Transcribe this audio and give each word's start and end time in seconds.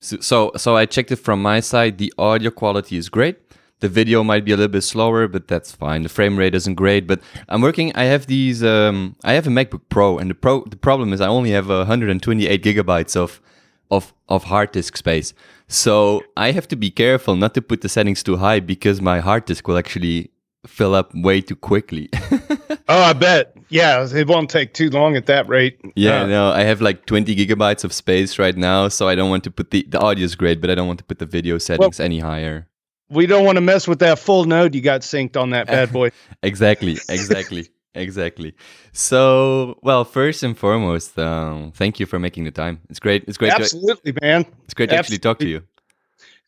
So, 0.00 0.52
so, 0.56 0.76
I 0.76 0.86
checked 0.86 1.10
it 1.10 1.16
from 1.16 1.42
my 1.42 1.60
side. 1.60 1.98
The 1.98 2.12
audio 2.18 2.50
quality 2.50 2.96
is 2.96 3.08
great. 3.08 3.38
The 3.80 3.88
video 3.88 4.22
might 4.22 4.44
be 4.44 4.52
a 4.52 4.56
little 4.56 4.72
bit 4.72 4.82
slower, 4.82 5.28
but 5.28 5.48
that's 5.48 5.72
fine. 5.72 6.02
The 6.02 6.08
frame 6.08 6.38
rate 6.38 6.54
isn't 6.54 6.74
great, 6.74 7.06
but 7.06 7.20
I'm 7.48 7.60
working. 7.60 7.92
I 7.94 8.04
have 8.04 8.26
these. 8.26 8.62
Um, 8.62 9.16
I 9.24 9.32
have 9.32 9.46
a 9.46 9.50
MacBook 9.50 9.82
Pro, 9.88 10.18
and 10.18 10.30
the 10.30 10.34
pro. 10.34 10.64
The 10.64 10.76
problem 10.76 11.12
is 11.12 11.20
I 11.20 11.26
only 11.26 11.50
have 11.50 11.68
128 11.68 12.62
gigabytes 12.62 13.16
of 13.16 13.40
of 13.90 14.14
of 14.28 14.44
hard 14.44 14.72
disk 14.72 14.96
space. 14.96 15.34
So 15.68 16.22
I 16.36 16.52
have 16.52 16.68
to 16.68 16.76
be 16.76 16.90
careful 16.90 17.36
not 17.36 17.54
to 17.54 17.62
put 17.62 17.80
the 17.80 17.88
settings 17.88 18.22
too 18.22 18.36
high 18.36 18.60
because 18.60 19.00
my 19.00 19.20
hard 19.20 19.44
disk 19.44 19.66
will 19.68 19.78
actually 19.78 20.30
fill 20.66 20.94
up 20.94 21.14
way 21.14 21.40
too 21.40 21.56
quickly. 21.56 22.08
oh, 22.88 23.02
I 23.02 23.12
bet. 23.12 23.56
Yeah, 23.68 24.06
it 24.10 24.28
won't 24.28 24.50
take 24.50 24.74
too 24.74 24.90
long 24.90 25.16
at 25.16 25.26
that 25.26 25.48
rate. 25.48 25.80
Yeah, 25.96 26.22
uh, 26.22 26.26
no, 26.26 26.50
I 26.50 26.62
have 26.62 26.80
like 26.80 27.06
20 27.06 27.34
gigabytes 27.34 27.84
of 27.84 27.92
space 27.92 28.38
right 28.38 28.56
now, 28.56 28.88
so 28.88 29.08
I 29.08 29.14
don't 29.14 29.30
want 29.30 29.44
to 29.44 29.50
put 29.50 29.70
the 29.70 29.84
the 29.88 29.98
audio 29.98 30.24
is 30.24 30.34
great, 30.36 30.60
but 30.60 30.70
I 30.70 30.74
don't 30.74 30.86
want 30.86 30.98
to 31.00 31.04
put 31.04 31.18
the 31.18 31.26
video 31.26 31.58
settings 31.58 31.98
well, 31.98 32.04
any 32.04 32.20
higher. 32.20 32.68
We 33.08 33.26
don't 33.26 33.44
want 33.44 33.56
to 33.56 33.60
mess 33.60 33.86
with 33.86 34.00
that 34.00 34.18
full 34.18 34.44
node 34.44 34.74
you 34.74 34.80
got 34.80 35.02
synced 35.02 35.36
on 35.36 35.50
that 35.50 35.66
bad 35.66 35.92
boy. 35.92 36.10
exactly, 36.42 36.96
exactly. 37.08 37.68
exactly. 37.94 38.54
So, 38.92 39.78
well, 39.82 40.04
first 40.04 40.42
and 40.42 40.58
foremost, 40.58 41.18
um, 41.18 41.72
thank 41.72 42.00
you 42.00 42.06
for 42.06 42.18
making 42.18 42.44
the 42.44 42.50
time. 42.50 42.80
It's 42.88 42.98
great. 42.98 43.24
It's 43.28 43.38
great. 43.38 43.52
Absolutely, 43.52 44.12
to, 44.12 44.18
man. 44.22 44.46
It's 44.64 44.74
great 44.74 44.90
to 44.90 44.96
Absolutely. 44.96 44.98
actually 44.98 45.18
talk 45.18 45.38
to 45.40 45.48
you 45.48 45.62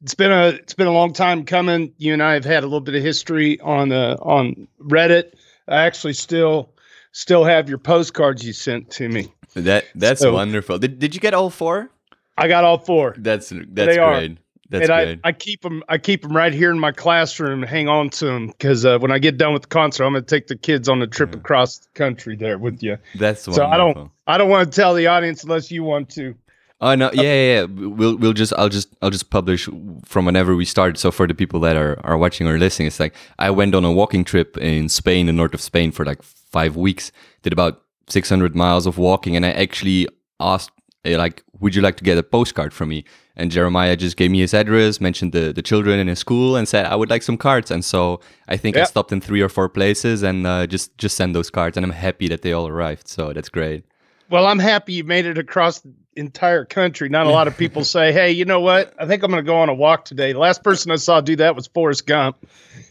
it's 0.03 0.15
been 0.15 0.33
a 0.33 0.49
it's 0.49 0.75
been 0.75 0.87
a 0.87 0.93
long 0.93 1.13
time 1.13 1.45
coming. 1.45 1.93
You 1.99 2.13
and 2.13 2.23
I 2.23 2.35
have 2.35 2.45
had 2.45 2.63
a 2.63 2.67
little 2.67 2.81
bit 2.81 2.95
of 2.95 3.03
history 3.03 3.61
on 3.61 3.93
uh, 3.93 4.17
on 4.21 4.69
Reddit. 4.81 5.33
I 5.67 5.83
actually 5.83 6.15
still 6.15 6.71
still 7.13 7.45
have 7.45 7.69
your 7.69 7.79
postcards 7.79 8.45
you 8.45 8.53
sent 8.53 8.91
to 8.93 9.09
me. 9.09 9.33
That 9.55 9.87
that's 9.95 10.21
so, 10.21 10.33
wonderful. 10.33 10.79
Did 10.79 10.99
did 10.99 11.15
you 11.15 11.21
get 11.21 11.35
all 11.35 11.51
four? 11.51 11.91
I 12.37 12.49
got 12.49 12.65
all 12.65 12.79
four. 12.79 13.15
That's 13.19 13.49
that's 13.49 13.75
they 13.75 13.97
great. 13.97 13.99
Are. 13.99 14.37
That's 14.71 14.89
and 14.89 14.89
great. 14.89 15.21
I, 15.25 15.29
I 15.29 15.33
keep 15.33 15.63
them. 15.63 15.83
I 15.89 15.99
keep 15.99 16.23
them 16.23 16.37
right 16.37 16.53
here 16.53 16.71
in 16.71 16.79
my 16.79 16.93
classroom. 16.93 17.63
Hang 17.63 17.89
on 17.89 18.11
to 18.11 18.27
them 18.27 18.49
because 18.49 18.85
uh, 18.85 18.99
when 18.99 19.11
I 19.11 19.19
get 19.19 19.39
done 19.39 19.53
with 19.55 19.63
the 19.63 19.69
concert, 19.69 20.05
I'm 20.05 20.13
going 20.13 20.25
to 20.25 20.29
take 20.29 20.47
the 20.47 20.57
kids 20.57 20.89
on 20.89 21.01
a 21.03 21.07
trip 21.07 21.33
yeah. 21.33 21.41
across 21.41 21.79
the 21.79 21.89
country 21.95 22.37
there 22.37 22.59
with 22.59 22.83
you. 22.83 22.99
That's 23.15 23.43
so. 23.43 23.53
Wonderful. 23.53 23.73
I 23.73 23.77
don't. 23.77 24.11
I 24.27 24.39
don't 24.39 24.51
want 24.51 24.71
to 24.71 24.77
tell 24.77 24.95
the 24.95 25.07
audience 25.07 25.43
unless 25.43 25.71
you 25.71 25.83
want 25.83 26.11
to. 26.11 26.35
Oh 26.81 26.95
no, 26.95 27.11
yeah, 27.13 27.23
yeah, 27.23 27.61
yeah. 27.61 27.65
We'll 27.65 28.17
we'll 28.17 28.33
just 28.33 28.53
I'll 28.57 28.69
just 28.69 28.95
I'll 29.03 29.11
just 29.11 29.31
publish 29.31 29.69
from 30.05 30.27
whenever 30.27 30.55
we 30.55 30.65
start. 30.65 30.97
So 30.97 31.11
for 31.11 31.27
the 31.27 31.35
people 31.35 31.59
that 31.61 31.77
are 31.77 31.99
are 32.05 32.17
watching 32.17 32.47
or 32.47 32.57
listening, 32.57 32.87
it's 32.87 33.01
like 33.01 33.15
I 33.39 33.51
went 33.51 33.75
on 33.75 33.85
a 33.85 33.93
walking 33.93 34.25
trip 34.25 34.57
in 34.59 34.89
Spain, 34.89 35.27
the 35.27 35.33
north 35.33 35.55
of 35.55 35.61
Spain, 35.61 35.91
for 35.91 36.05
like 36.05 36.23
five 36.23 36.77
weeks. 36.77 37.11
Did 37.43 37.53
about 37.53 37.83
six 38.09 38.29
hundred 38.29 38.55
miles 38.55 38.87
of 38.87 38.97
walking, 38.97 39.35
and 39.35 39.45
I 39.45 39.51
actually 39.51 40.07
asked 40.39 40.71
eh, 41.05 41.17
like, 41.17 41.43
"Would 41.59 41.75
you 41.75 41.83
like 41.83 41.97
to 41.97 42.05
get 42.05 42.17
a 42.17 42.23
postcard 42.23 42.73
from 42.73 42.91
me?" 42.91 43.05
And 43.35 43.51
Jeremiah 43.51 43.97
just 43.97 44.17
gave 44.17 44.31
me 44.31 44.39
his 44.41 44.55
address, 44.55 45.01
mentioned 45.01 45.33
the 45.33 45.53
the 45.53 45.63
children 45.63 45.99
in 45.99 46.07
his 46.07 46.21
school, 46.21 46.55
and 46.55 46.69
said, 46.69 46.87
"I 46.87 46.95
would 46.95 47.11
like 47.11 47.25
some 47.25 47.37
cards." 47.37 47.73
And 47.73 47.85
so 47.85 48.21
I 48.47 48.57
think 48.57 48.77
I 48.77 48.85
stopped 48.85 49.11
in 49.11 49.21
three 49.21 49.41
or 49.41 49.49
four 49.49 49.69
places 49.69 50.23
and 50.23 50.47
uh, 50.47 50.65
just 50.69 50.97
just 50.97 51.17
send 51.17 51.35
those 51.35 51.51
cards, 51.51 51.77
and 51.77 51.85
I'm 51.85 51.91
happy 51.91 52.29
that 52.29 52.43
they 52.43 52.53
all 52.53 52.69
arrived. 52.69 53.09
So 53.09 53.33
that's 53.33 53.49
great. 53.49 53.85
Well, 54.31 54.47
I'm 54.47 54.59
happy 54.59 54.93
you 54.93 55.05
made 55.05 55.27
it 55.27 55.39
across 55.39 55.83
entire 56.19 56.65
country. 56.65 57.09
Not 57.09 57.27
a 57.27 57.31
lot 57.31 57.49
of 57.49 57.57
people 57.57 57.85
say, 57.85 58.13
"Hey, 58.13 58.33
you 58.33 58.45
know 58.45 58.61
what? 58.61 58.93
I 58.99 59.07
think 59.07 59.23
I'm 59.23 59.31
going 59.31 59.43
to 59.45 59.47
go 59.47 59.57
on 59.57 59.69
a 59.69 59.75
walk 59.75 60.05
today." 60.05 60.33
The 60.33 60.39
last 60.39 60.63
person 60.63 60.91
I 60.91 60.97
saw 60.97 61.21
do 61.21 61.37
that 61.37 61.57
was 61.57 61.67
Forrest 61.67 62.07
Gump. 62.07 62.47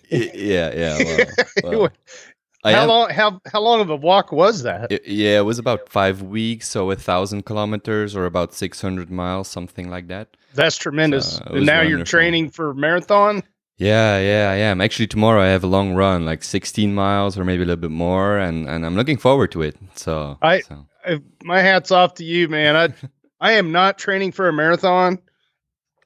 yeah, 0.10 0.74
yeah. 0.74 1.26
Well, 1.64 1.80
well. 1.82 1.90
how 2.64 2.84
am, 2.84 2.88
long? 2.88 3.10
How 3.10 3.42
how 3.52 3.62
long 3.62 3.82
of 3.82 3.90
a 3.90 3.96
walk 3.96 4.32
was 4.32 4.64
that? 4.64 4.92
It, 4.92 5.08
yeah, 5.08 5.40
it 5.40 5.46
was 5.46 5.60
about 5.60 5.90
five 5.90 6.22
weeks, 6.22 6.68
so 6.68 6.90
a 6.92 6.96
thousand 6.96 7.46
kilometers 7.46 8.16
or 8.16 8.26
about 8.26 8.54
six 8.54 8.82
hundred 8.82 9.12
miles, 9.12 9.48
something 9.48 9.90
like 9.90 10.08
that. 10.08 10.36
That's 10.54 10.78
tremendous. 10.78 11.38
So, 11.38 11.44
and 11.48 11.66
now 11.66 11.78
wonderful. 11.78 11.90
you're 11.90 12.06
training 12.06 12.50
for 12.52 12.74
marathon. 12.74 13.44
Yeah, 13.78 14.18
yeah, 14.20 14.50
I 14.52 14.56
am. 14.56 14.82
Actually, 14.82 15.06
tomorrow 15.08 15.42
I 15.42 15.48
have 15.48 15.64
a 15.64 15.68
long 15.68 15.94
run, 15.94 16.26
like 16.26 16.44
16 16.44 16.96
miles 16.96 17.38
or 17.38 17.46
maybe 17.46 17.62
a 17.62 17.66
little 17.66 17.80
bit 17.80 17.92
more, 17.92 18.40
and, 18.40 18.68
and 18.68 18.84
I'm 18.84 18.96
looking 18.96 19.18
forward 19.18 19.52
to 19.52 19.62
it. 19.62 19.76
So 19.94 20.38
I, 20.42 20.62
so. 20.62 20.88
I 21.06 21.22
my 21.44 21.62
hats 21.62 21.92
off 21.92 22.16
to 22.16 22.24
you, 22.24 22.50
man. 22.50 22.76
I 22.76 22.88
I 23.40 23.54
am 23.54 23.72
not 23.72 23.98
training 23.98 24.32
for 24.32 24.48
a 24.48 24.54
marathon. 24.54 25.20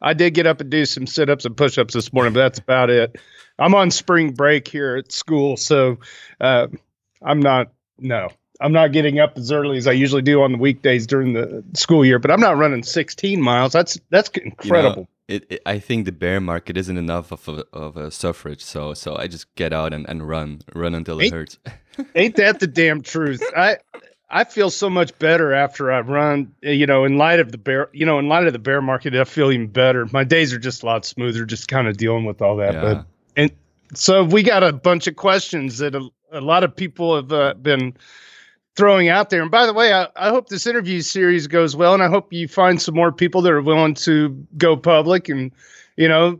I 0.01 0.13
did 0.13 0.33
get 0.33 0.47
up 0.47 0.61
and 0.61 0.69
do 0.69 0.85
some 0.85 1.05
sit 1.05 1.29
ups 1.29 1.45
and 1.45 1.55
push 1.55 1.77
ups 1.77 1.93
this 1.93 2.11
morning, 2.11 2.33
but 2.33 2.39
that's 2.39 2.59
about 2.59 2.89
it. 2.89 3.17
I'm 3.59 3.75
on 3.75 3.91
spring 3.91 4.31
break 4.33 4.67
here 4.67 4.97
at 4.97 5.11
school, 5.11 5.57
so 5.57 5.99
uh, 6.39 6.67
I'm 7.21 7.39
not. 7.39 7.71
No, 7.99 8.29
I'm 8.59 8.71
not 8.71 8.91
getting 8.91 9.19
up 9.19 9.37
as 9.37 9.51
early 9.51 9.77
as 9.77 9.87
I 9.87 9.91
usually 9.91 10.23
do 10.23 10.41
on 10.41 10.53
the 10.53 10.57
weekdays 10.57 11.05
during 11.05 11.33
the 11.33 11.63
school 11.73 12.03
year. 12.03 12.17
But 12.17 12.31
I'm 12.31 12.39
not 12.39 12.57
running 12.57 12.81
16 12.81 13.39
miles. 13.41 13.73
That's 13.73 13.99
that's 14.09 14.29
incredible. 14.29 14.89
You 14.89 15.01
know, 15.01 15.07
it, 15.27 15.45
it, 15.49 15.61
I 15.65 15.79
think 15.79 16.05
the 16.05 16.11
bear 16.11 16.41
market 16.41 16.75
isn't 16.77 16.97
enough 16.97 17.31
of 17.31 17.47
a, 17.47 17.65
of 17.71 17.97
a 17.97 18.11
suffrage, 18.11 18.63
so 18.63 18.93
so 18.93 19.15
I 19.15 19.27
just 19.27 19.53
get 19.55 19.71
out 19.71 19.93
and, 19.93 20.09
and 20.09 20.27
run, 20.27 20.61
run 20.73 20.95
until 20.95 21.21
ain't, 21.21 21.31
it 21.31 21.35
hurts. 21.35 21.59
ain't 22.15 22.35
that 22.35 22.59
the 22.59 22.67
damn 22.67 23.01
truth? 23.01 23.43
I 23.55 23.77
I 24.31 24.45
feel 24.45 24.69
so 24.69 24.89
much 24.89 25.17
better 25.19 25.53
after 25.53 25.91
I 25.91 25.99
run. 25.99 26.53
You 26.61 26.85
know, 26.85 27.03
in 27.03 27.17
light 27.17 27.39
of 27.39 27.51
the 27.51 27.57
bear, 27.57 27.89
you 27.91 28.05
know, 28.05 28.17
in 28.17 28.27
light 28.29 28.47
of 28.47 28.53
the 28.53 28.59
bear 28.59 28.81
market, 28.81 29.13
I 29.13 29.25
feel 29.25 29.51
even 29.51 29.67
better. 29.67 30.07
My 30.11 30.23
days 30.23 30.53
are 30.53 30.59
just 30.59 30.83
a 30.83 30.85
lot 30.85 31.05
smoother, 31.05 31.45
just 31.45 31.67
kind 31.67 31.87
of 31.87 31.97
dealing 31.97 32.25
with 32.25 32.41
all 32.41 32.55
that. 32.57 32.73
Yeah. 32.73 32.81
But 32.81 33.05
and 33.35 33.51
so 33.93 34.23
we 34.23 34.41
got 34.41 34.63
a 34.63 34.71
bunch 34.71 35.07
of 35.07 35.17
questions 35.17 35.79
that 35.79 35.93
a, 35.95 36.09
a 36.31 36.41
lot 36.41 36.63
of 36.63 36.75
people 36.75 37.15
have 37.15 37.31
uh, 37.31 37.53
been 37.55 37.93
throwing 38.75 39.09
out 39.09 39.29
there. 39.29 39.41
And 39.41 39.51
by 39.51 39.65
the 39.65 39.73
way, 39.73 39.93
I, 39.93 40.07
I 40.15 40.29
hope 40.29 40.47
this 40.47 40.65
interview 40.65 41.01
series 41.01 41.47
goes 41.47 41.75
well, 41.75 41.93
and 41.93 42.01
I 42.01 42.07
hope 42.07 42.31
you 42.31 42.47
find 42.47 42.81
some 42.81 42.95
more 42.95 43.11
people 43.11 43.41
that 43.41 43.51
are 43.51 43.61
willing 43.61 43.95
to 43.95 44.29
go 44.57 44.77
public. 44.77 45.27
And 45.27 45.51
you 45.97 46.07
know, 46.07 46.39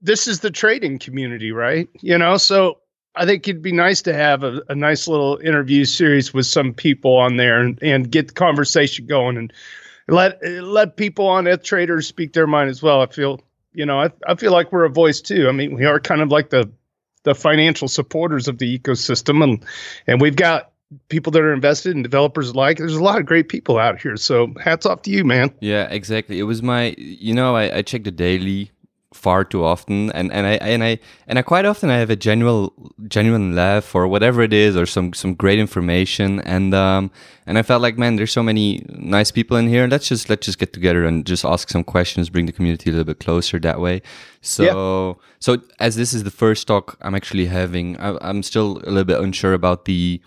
this 0.00 0.28
is 0.28 0.40
the 0.40 0.50
trading 0.50 0.98
community, 0.98 1.50
right? 1.50 1.88
You 2.00 2.18
know, 2.18 2.36
so 2.36 2.78
I 3.14 3.26
think 3.26 3.46
it'd 3.46 3.62
be 3.62 3.72
nice 3.72 4.00
to 4.02 4.14
have 4.14 4.42
a, 4.42 4.62
a 4.68 4.74
nice 4.74 5.06
little 5.06 5.36
interview 5.38 5.84
series 5.84 6.32
with 6.32 6.46
some 6.46 6.72
people 6.72 7.16
on 7.16 7.36
there 7.36 7.60
and, 7.60 7.78
and 7.82 8.10
get 8.10 8.28
the 8.28 8.34
conversation 8.34 9.06
going 9.06 9.36
and 9.36 9.52
let 10.08 10.42
let 10.62 10.96
people 10.96 11.26
on 11.26 11.46
ETH 11.46 11.62
Traders 11.62 12.06
speak 12.06 12.32
their 12.32 12.46
mind 12.46 12.70
as 12.70 12.82
well. 12.82 13.02
I 13.02 13.06
feel 13.06 13.40
you 13.74 13.84
know 13.84 14.00
I, 14.00 14.10
I 14.26 14.34
feel 14.34 14.52
like 14.52 14.72
we're 14.72 14.84
a 14.84 14.90
voice 14.90 15.20
too. 15.20 15.48
I 15.48 15.52
mean 15.52 15.74
we 15.74 15.84
are 15.84 16.00
kind 16.00 16.22
of 16.22 16.30
like 16.30 16.50
the 16.50 16.70
the 17.24 17.34
financial 17.34 17.86
supporters 17.86 18.48
of 18.48 18.58
the 18.58 18.78
ecosystem 18.78 19.44
and 19.44 19.64
and 20.06 20.20
we've 20.20 20.36
got 20.36 20.72
people 21.08 21.30
that 21.32 21.42
are 21.42 21.52
invested 21.52 21.94
and 21.94 22.02
developers 22.02 22.50
alike. 22.50 22.78
There's 22.78 22.96
a 22.96 23.02
lot 23.02 23.18
of 23.18 23.26
great 23.26 23.48
people 23.48 23.78
out 23.78 24.00
here. 24.00 24.16
So 24.16 24.52
hats 24.62 24.84
off 24.84 25.02
to 25.02 25.10
you, 25.10 25.24
man. 25.24 25.50
Yeah, 25.60 25.84
exactly. 25.84 26.38
It 26.38 26.44
was 26.44 26.62
my 26.62 26.94
you 26.98 27.34
know 27.34 27.56
I, 27.56 27.78
I 27.78 27.82
checked 27.82 28.04
the 28.04 28.10
daily 28.10 28.70
far 29.14 29.44
too 29.44 29.64
often. 29.64 30.10
And 30.12 30.32
and 30.32 30.46
I 30.46 30.52
and 30.52 30.82
I 30.82 30.98
and 31.26 31.38
I 31.38 31.42
quite 31.42 31.64
often 31.64 31.90
I 31.90 31.98
have 31.98 32.10
a 32.10 32.16
genuine 32.16 32.70
genuine 33.08 33.54
laugh 33.54 33.94
or 33.94 34.06
whatever 34.08 34.42
it 34.42 34.52
is 34.52 34.76
or 34.76 34.86
some 34.86 35.12
some 35.12 35.34
great 35.34 35.58
information. 35.58 36.40
And 36.40 36.74
um 36.74 37.10
and 37.46 37.58
I 37.58 37.62
felt 37.62 37.82
like 37.82 37.98
man 37.98 38.16
there's 38.16 38.32
so 38.32 38.42
many 38.42 38.84
nice 38.88 39.30
people 39.30 39.56
in 39.56 39.68
here. 39.68 39.86
Let's 39.86 40.08
just 40.08 40.28
let's 40.28 40.46
just 40.46 40.58
get 40.58 40.72
together 40.72 41.04
and 41.04 41.24
just 41.26 41.44
ask 41.44 41.68
some 41.68 41.84
questions 41.84 42.30
bring 42.30 42.46
the 42.46 42.52
community 42.52 42.90
a 42.90 42.92
little 42.92 43.04
bit 43.04 43.20
closer 43.20 43.58
that 43.60 43.80
way. 43.80 44.02
So 44.40 44.62
yeah. 44.62 45.24
so 45.40 45.62
as 45.78 45.96
this 45.96 46.12
is 46.12 46.24
the 46.24 46.30
first 46.30 46.66
talk 46.66 46.96
I'm 47.02 47.14
actually 47.14 47.46
having 47.46 47.98
I, 47.98 48.16
I'm 48.20 48.42
still 48.42 48.78
a 48.84 48.90
little 48.90 49.04
bit 49.04 49.20
unsure 49.20 49.54
about 49.54 49.84
the 49.84 50.20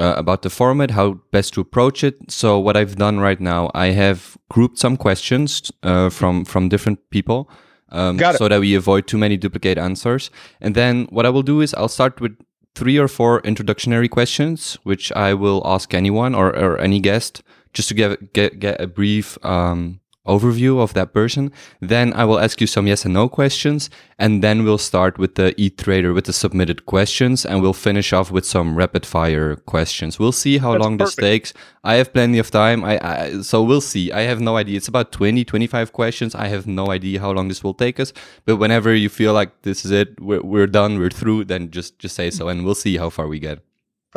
uh, 0.00 0.14
about 0.16 0.42
the 0.42 0.50
format, 0.50 0.92
how 0.92 1.20
best 1.30 1.52
to 1.54 1.60
approach 1.60 2.02
it. 2.02 2.30
So 2.30 2.58
what 2.58 2.76
I've 2.76 2.96
done 2.96 3.20
right 3.20 3.38
now, 3.38 3.70
I 3.74 3.88
have 3.88 4.38
grouped 4.48 4.78
some 4.78 4.96
questions 4.96 5.70
uh, 5.82 6.08
from 6.08 6.44
from 6.44 6.68
different 6.68 6.98
people, 7.10 7.50
um, 7.90 8.18
so 8.18 8.48
that 8.48 8.60
we 8.60 8.74
avoid 8.74 9.06
too 9.06 9.18
many 9.18 9.36
duplicate 9.36 9.78
answers. 9.78 10.30
And 10.60 10.74
then 10.74 11.06
what 11.10 11.26
I 11.26 11.30
will 11.30 11.42
do 11.42 11.60
is 11.60 11.74
I'll 11.74 11.88
start 11.88 12.20
with 12.20 12.36
three 12.74 12.98
or 12.98 13.08
four 13.08 13.40
introductory 13.40 14.08
questions, 14.08 14.78
which 14.82 15.12
I 15.12 15.34
will 15.34 15.62
ask 15.64 15.92
anyone 15.94 16.34
or, 16.34 16.48
or 16.56 16.78
any 16.78 17.00
guest 17.00 17.42
just 17.72 17.88
to 17.88 17.94
get 17.94 18.32
get, 18.32 18.58
get 18.58 18.80
a 18.80 18.86
brief 18.86 19.38
um, 19.44 19.99
overview 20.26 20.80
of 20.80 20.94
that 20.94 21.12
person. 21.12 21.50
Then 21.80 22.12
I 22.12 22.24
will 22.24 22.38
ask 22.38 22.60
you 22.60 22.66
some 22.66 22.86
yes 22.86 23.04
and 23.04 23.14
no 23.14 23.28
questions, 23.28 23.90
and 24.18 24.42
then 24.42 24.64
we'll 24.64 24.78
start 24.78 25.18
with 25.18 25.34
the 25.34 25.54
e-trader 25.60 26.12
with 26.12 26.26
the 26.26 26.32
submitted 26.32 26.86
questions, 26.86 27.46
and 27.46 27.62
we'll 27.62 27.72
finish 27.72 28.12
off 28.12 28.30
with 28.30 28.44
some 28.44 28.76
rapid 28.76 29.06
fire 29.06 29.56
questions. 29.56 30.18
We'll 30.18 30.32
see 30.32 30.58
how 30.58 30.72
That's 30.72 30.84
long 30.84 30.98
perfect. 30.98 31.16
this 31.16 31.24
takes. 31.24 31.54
I 31.82 31.94
have 31.94 32.12
plenty 32.12 32.38
of 32.38 32.50
time. 32.50 32.84
I, 32.84 33.00
I, 33.02 33.40
so 33.40 33.62
we'll 33.62 33.80
see. 33.80 34.12
I 34.12 34.22
have 34.22 34.40
no 34.40 34.56
idea. 34.56 34.76
It's 34.76 34.88
about 34.88 35.12
20, 35.12 35.44
25 35.44 35.92
questions. 35.92 36.34
I 36.34 36.48
have 36.48 36.66
no 36.66 36.90
idea 36.90 37.20
how 37.20 37.30
long 37.32 37.48
this 37.48 37.64
will 37.64 37.74
take 37.74 37.98
us. 37.98 38.12
But 38.44 38.56
whenever 38.56 38.94
you 38.94 39.08
feel 39.08 39.32
like 39.32 39.62
this 39.62 39.84
is 39.84 39.90
it, 39.90 40.20
we're, 40.20 40.42
we're 40.42 40.66
done, 40.66 40.98
we're 40.98 41.10
through, 41.10 41.46
then 41.46 41.70
just 41.70 41.98
just 41.98 42.14
say 42.14 42.30
so, 42.30 42.48
and 42.48 42.64
we'll 42.64 42.74
see 42.74 42.98
how 42.98 43.10
far 43.10 43.26
we 43.26 43.38
get. 43.38 43.60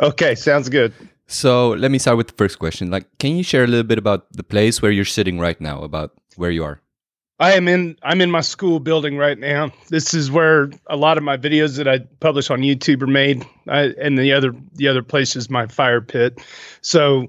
Okay, 0.00 0.34
sounds 0.34 0.68
good. 0.68 0.92
So 1.26 1.70
let 1.70 1.90
me 1.90 1.98
start 1.98 2.16
with 2.16 2.28
the 2.28 2.34
first 2.34 2.58
question. 2.58 2.90
Like, 2.90 3.06
can 3.18 3.36
you 3.36 3.42
share 3.42 3.64
a 3.64 3.66
little 3.66 3.86
bit 3.86 3.98
about 3.98 4.30
the 4.32 4.42
place 4.42 4.82
where 4.82 4.90
you're 4.90 5.04
sitting 5.04 5.38
right 5.38 5.60
now, 5.60 5.82
about 5.82 6.12
where 6.36 6.50
you 6.50 6.64
are? 6.64 6.80
I 7.40 7.52
am 7.54 7.66
in 7.66 7.96
I'm 8.02 8.20
in 8.20 8.30
my 8.30 8.42
school 8.42 8.78
building 8.78 9.16
right 9.16 9.38
now. 9.38 9.72
This 9.88 10.14
is 10.14 10.30
where 10.30 10.70
a 10.86 10.96
lot 10.96 11.18
of 11.18 11.24
my 11.24 11.36
videos 11.36 11.76
that 11.78 11.88
I 11.88 11.98
publish 12.20 12.48
on 12.48 12.60
YouTube 12.60 13.02
are 13.02 13.08
made. 13.08 13.44
I, 13.68 13.92
and 14.00 14.16
the 14.16 14.32
other 14.32 14.54
the 14.74 14.86
other 14.86 15.02
place 15.02 15.34
is 15.34 15.50
my 15.50 15.66
fire 15.66 16.00
pit. 16.00 16.40
So 16.80 17.26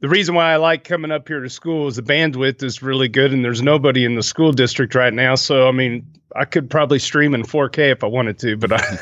the 0.00 0.08
reason 0.08 0.36
why 0.36 0.52
I 0.52 0.56
like 0.56 0.84
coming 0.84 1.10
up 1.10 1.26
here 1.26 1.40
to 1.40 1.50
school 1.50 1.88
is 1.88 1.96
the 1.96 2.02
bandwidth 2.02 2.62
is 2.62 2.80
really 2.80 3.08
good, 3.08 3.32
and 3.32 3.44
there's 3.44 3.62
nobody 3.62 4.04
in 4.04 4.14
the 4.14 4.22
school 4.22 4.52
district 4.52 4.94
right 4.94 5.12
now. 5.12 5.34
So 5.34 5.66
I 5.66 5.72
mean, 5.72 6.06
I 6.36 6.44
could 6.44 6.68
probably 6.68 6.98
stream 6.98 7.34
in 7.34 7.42
4K 7.42 7.92
if 7.92 8.04
I 8.04 8.06
wanted 8.06 8.38
to, 8.40 8.56
but 8.56 8.72
I, 8.72 8.98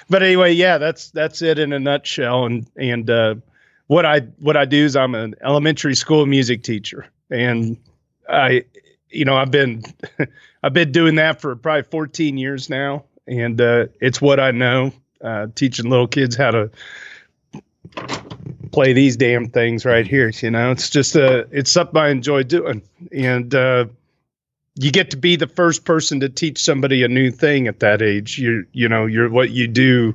but 0.10 0.22
anyway, 0.22 0.52
yeah, 0.52 0.78
that's 0.78 1.10
that's 1.10 1.42
it 1.42 1.58
in 1.58 1.72
a 1.72 1.78
nutshell. 1.78 2.44
And 2.44 2.66
and 2.76 3.08
uh, 3.08 3.36
what 3.86 4.04
I 4.04 4.20
what 4.38 4.56
I 4.56 4.64
do 4.64 4.84
is 4.84 4.96
I'm 4.96 5.14
an 5.14 5.34
elementary 5.42 5.94
school 5.94 6.26
music 6.26 6.62
teacher, 6.62 7.06
and 7.30 7.76
I, 8.28 8.64
you 9.08 9.24
know, 9.24 9.36
I've 9.36 9.50
been 9.50 9.82
I've 10.62 10.74
been 10.74 10.92
doing 10.92 11.14
that 11.16 11.40
for 11.40 11.56
probably 11.56 11.84
14 11.84 12.36
years 12.36 12.68
now, 12.68 13.04
and 13.26 13.60
uh, 13.60 13.86
it's 14.00 14.20
what 14.20 14.40
I 14.40 14.50
know. 14.50 14.92
Uh, 15.20 15.48
teaching 15.56 15.90
little 15.90 16.06
kids 16.06 16.36
how 16.36 16.52
to 16.52 16.70
play 18.70 18.92
these 18.92 19.16
damn 19.16 19.48
things 19.48 19.84
right 19.84 20.06
here. 20.06 20.30
You 20.40 20.50
know, 20.50 20.70
it's 20.70 20.90
just 20.90 21.16
a 21.16 21.48
it's 21.50 21.70
something 21.70 21.96
I 21.96 22.10
enjoy 22.10 22.44
doing, 22.44 22.82
and 23.10 23.54
uh, 23.54 23.86
you 24.78 24.92
get 24.92 25.10
to 25.10 25.16
be 25.16 25.36
the 25.36 25.46
first 25.48 25.84
person 25.84 26.20
to 26.20 26.28
teach 26.28 26.62
somebody 26.62 27.02
a 27.02 27.08
new 27.08 27.30
thing 27.30 27.66
at 27.66 27.80
that 27.80 28.00
age. 28.00 28.38
You 28.38 28.64
you 28.72 28.88
know, 28.88 29.06
you're 29.06 29.28
what 29.28 29.50
you 29.50 29.66
do 29.66 30.14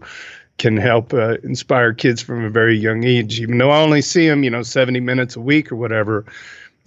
can 0.58 0.78
help 0.78 1.14
uh, 1.14 1.38
inspire 1.44 1.94
kids 1.94 2.22
from 2.22 2.46
a 2.46 2.50
very 2.50 2.78
young 2.78 3.04
age. 3.04 3.40
Even 3.40 3.58
though 3.58 3.72
I 3.72 3.82
only 3.82 4.02
see 4.02 4.28
them, 4.28 4.44
you 4.44 4.50
know, 4.50 4.64
seventy 4.64 5.00
minutes 5.00 5.36
a 5.36 5.42
week 5.42 5.72
or 5.72 5.76
whatever. 5.76 6.26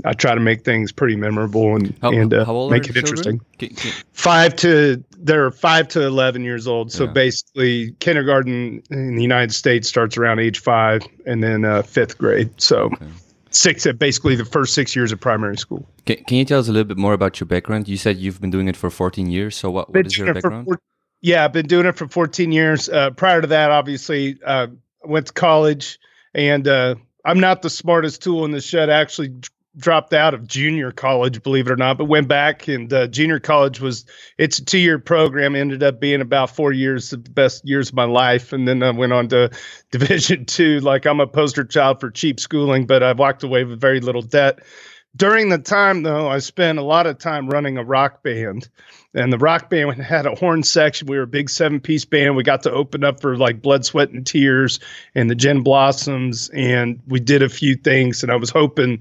I 0.04 0.12
try 0.12 0.34
to 0.34 0.40
make 0.40 0.62
things 0.62 0.92
pretty 0.92 1.16
memorable 1.16 1.74
and 1.74 1.96
How, 2.02 2.10
and 2.10 2.32
uh, 2.34 2.68
make 2.68 2.86
it 2.86 2.92
the 2.92 2.98
interesting. 2.98 3.40
Can- 3.58 3.74
can- 3.74 3.92
Five 4.12 4.54
to 4.56 5.02
they're 5.18 5.50
five 5.50 5.88
to 5.88 6.02
eleven 6.02 6.44
years 6.44 6.66
old. 6.66 6.92
So 6.92 7.04
Yeah. 7.04 7.12
basically, 7.12 7.92
kindergarten 7.98 8.82
in 8.90 9.16
the 9.16 9.22
United 9.22 9.54
States 9.54 9.88
starts 9.88 10.18
around 10.18 10.38
age 10.38 10.58
five, 10.58 11.02
and 11.24 11.42
then 11.42 11.64
uh, 11.64 11.80
fifth 11.82 12.18
grade. 12.18 12.50
So 12.58 12.90
Okay. 12.92 13.06
Six, 13.56 13.86
basically 13.98 14.36
the 14.36 14.44
first 14.44 14.74
six 14.74 14.94
years 14.94 15.12
of 15.12 15.20
primary 15.20 15.56
school. 15.56 15.88
Can, 16.04 16.16
can 16.24 16.36
you 16.36 16.44
tell 16.44 16.60
us 16.60 16.68
a 16.68 16.72
little 16.72 16.86
bit 16.86 16.96
more 16.96 17.12
about 17.12 17.40
your 17.40 17.46
background? 17.46 17.88
You 17.88 17.96
said 17.96 18.16
you've 18.16 18.40
been 18.40 18.50
doing 18.50 18.68
it 18.68 18.76
for 18.76 18.90
14 18.90 19.30
years. 19.30 19.56
So 19.56 19.70
what, 19.70 19.92
what 19.92 20.06
is 20.06 20.16
your 20.16 20.32
background? 20.34 20.66
four- 20.66 20.80
yeah, 21.22 21.44
I've 21.44 21.52
been 21.52 21.66
doing 21.66 21.86
it 21.86 21.96
for 21.96 22.08
14 22.08 22.52
years. 22.52 22.88
Uh, 22.88 23.10
prior 23.10 23.40
to 23.40 23.46
that, 23.48 23.70
obviously, 23.70 24.38
uh, 24.44 24.68
went 25.02 25.26
to 25.26 25.32
college, 25.32 25.98
and 26.34 26.68
uh, 26.68 26.94
I'm 27.24 27.40
not 27.40 27.62
the 27.62 27.70
smartest 27.70 28.22
tool 28.22 28.44
in 28.44 28.50
the 28.50 28.60
shed. 28.60 28.90
I 28.90 29.00
actually 29.00 29.32
dropped 29.76 30.12
out 30.12 30.34
of 30.34 30.46
junior 30.46 30.90
college, 30.90 31.42
believe 31.42 31.66
it 31.66 31.72
or 31.72 31.76
not, 31.76 31.98
but 31.98 32.06
went 32.06 32.28
back. 32.28 32.68
And 32.68 32.92
uh, 32.92 33.06
junior 33.06 33.38
college 33.38 33.80
was 33.80 34.04
it's 34.38 34.58
a 34.58 34.64
two 34.64 34.78
year 34.78 34.98
program. 34.98 35.54
Ended 35.54 35.82
up 35.82 36.00
being 36.00 36.20
about 36.20 36.50
four 36.50 36.72
years, 36.72 37.10
the 37.10 37.18
best 37.18 37.64
years 37.64 37.90
of 37.90 37.94
my 37.94 38.04
life. 38.04 38.52
And 38.52 38.66
then 38.66 38.82
I 38.82 38.90
went 38.90 39.12
on 39.12 39.28
to 39.28 39.50
Division 39.90 40.44
two. 40.44 40.80
Like 40.80 41.06
I'm 41.06 41.20
a 41.20 41.26
poster 41.26 41.64
child 41.64 42.00
for 42.00 42.10
cheap 42.10 42.40
schooling, 42.40 42.86
but 42.86 43.02
I've 43.02 43.18
walked 43.18 43.42
away 43.42 43.64
with 43.64 43.80
very 43.80 44.00
little 44.00 44.22
debt. 44.22 44.60
During 45.14 45.48
the 45.48 45.58
time, 45.58 46.02
though, 46.02 46.28
I 46.28 46.38
spent 46.38 46.78
a 46.78 46.82
lot 46.82 47.06
of 47.06 47.18
time 47.18 47.48
running 47.48 47.78
a 47.78 47.84
rock 47.84 48.22
band 48.22 48.68
and 49.16 49.32
the 49.32 49.38
rock 49.38 49.70
band 49.70 49.94
had 50.02 50.26
a 50.26 50.34
horn 50.34 50.62
section. 50.62 51.08
We 51.08 51.16
were 51.16 51.24
a 51.24 51.26
big 51.26 51.50
seven 51.50 51.80
piece 51.80 52.04
band. 52.04 52.36
We 52.36 52.44
got 52.44 52.62
to 52.64 52.70
open 52.70 53.02
up 53.02 53.20
for 53.20 53.36
like 53.36 53.62
Blood, 53.62 53.84
Sweat, 53.84 54.10
and 54.10 54.24
Tears 54.24 54.78
and 55.14 55.28
the 55.28 55.34
Gin 55.34 55.62
Blossoms, 55.62 56.50
and 56.50 57.00
we 57.08 57.18
did 57.18 57.42
a 57.42 57.48
few 57.48 57.74
things. 57.74 58.22
And 58.22 58.30
I 58.30 58.36
was 58.36 58.50
hoping 58.50 59.00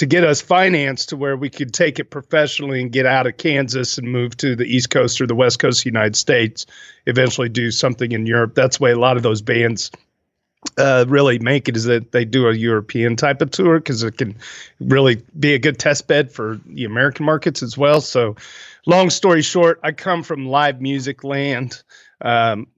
to 0.00 0.06
get 0.06 0.24
us 0.24 0.40
financed 0.40 1.10
to 1.10 1.16
where 1.16 1.36
we 1.36 1.50
could 1.50 1.74
take 1.74 1.98
it 1.98 2.08
professionally 2.08 2.80
and 2.80 2.90
get 2.90 3.04
out 3.04 3.26
of 3.26 3.36
Kansas 3.36 3.98
and 3.98 4.10
move 4.10 4.34
to 4.38 4.56
the 4.56 4.64
East 4.64 4.88
Coast 4.88 5.20
or 5.20 5.26
the 5.26 5.34
West 5.34 5.58
Coast 5.58 5.80
of 5.80 5.84
the 5.84 5.90
United 5.90 6.16
States. 6.16 6.64
Eventually, 7.04 7.50
do 7.50 7.70
something 7.70 8.10
in 8.12 8.24
Europe. 8.24 8.54
That's 8.54 8.78
the 8.78 8.84
way 8.84 8.92
a 8.92 8.98
lot 8.98 9.18
of 9.18 9.22
those 9.22 9.42
bands 9.42 9.90
uh, 10.78 11.04
really 11.06 11.38
make 11.38 11.68
it 11.68 11.76
is 11.76 11.84
that 11.84 12.12
they 12.12 12.24
do 12.24 12.48
a 12.48 12.54
European 12.54 13.14
type 13.14 13.42
of 13.42 13.50
tour 13.50 13.78
because 13.78 14.02
it 14.02 14.16
can 14.16 14.38
really 14.80 15.22
be 15.38 15.52
a 15.52 15.58
good 15.58 15.78
test 15.78 16.08
bed 16.08 16.32
for 16.32 16.58
the 16.64 16.86
American 16.86 17.26
markets 17.26 17.62
as 17.62 17.76
well. 17.76 18.00
So, 18.00 18.36
long 18.86 19.10
story 19.10 19.42
short, 19.42 19.80
I 19.82 19.92
come 19.92 20.22
from 20.22 20.46
live 20.46 20.80
music 20.80 21.24
land, 21.24 21.82
um, 22.22 22.68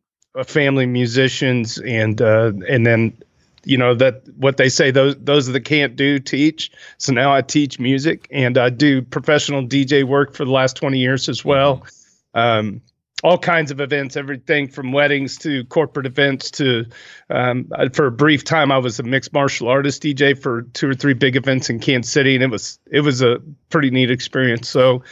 family 0.44 0.86
musicians, 0.86 1.78
and 1.78 2.20
uh, 2.20 2.50
and 2.68 2.84
then 2.84 3.16
you 3.64 3.78
know 3.78 3.94
that 3.94 4.22
what 4.36 4.56
they 4.56 4.68
say 4.68 4.90
those 4.90 5.16
those 5.16 5.46
that 5.46 5.60
can't 5.60 5.96
do 5.96 6.18
teach. 6.18 6.70
So 6.98 7.12
now 7.12 7.34
I 7.34 7.42
teach 7.42 7.78
music 7.78 8.26
and 8.30 8.58
I 8.58 8.70
do 8.70 9.02
professional 9.02 9.62
DJ 9.66 10.04
work 10.04 10.34
for 10.34 10.44
the 10.44 10.50
last 10.50 10.76
twenty 10.76 10.98
years 10.98 11.28
as 11.28 11.44
well. 11.44 11.86
Um, 12.34 12.80
all 13.22 13.38
kinds 13.38 13.70
of 13.70 13.80
events, 13.80 14.16
everything 14.16 14.68
from 14.68 14.92
weddings 14.92 15.38
to 15.38 15.64
corporate 15.66 16.06
events 16.06 16.50
to, 16.50 16.84
um, 17.30 17.70
for 17.92 18.06
a 18.06 18.10
brief 18.10 18.42
time, 18.44 18.72
I 18.72 18.78
was 18.78 18.98
a 18.98 19.04
mixed 19.04 19.32
martial 19.32 19.68
artist 19.68 20.02
DJ 20.02 20.36
for 20.36 20.62
two 20.62 20.88
or 20.90 20.94
three 20.94 21.14
big 21.14 21.36
events 21.36 21.70
in 21.70 21.78
Kansas 21.78 22.12
City, 22.12 22.34
and 22.34 22.42
it 22.42 22.50
was 22.50 22.78
it 22.90 23.00
was 23.00 23.22
a 23.22 23.40
pretty 23.70 23.90
neat 23.90 24.10
experience. 24.10 24.68
So, 24.68 25.02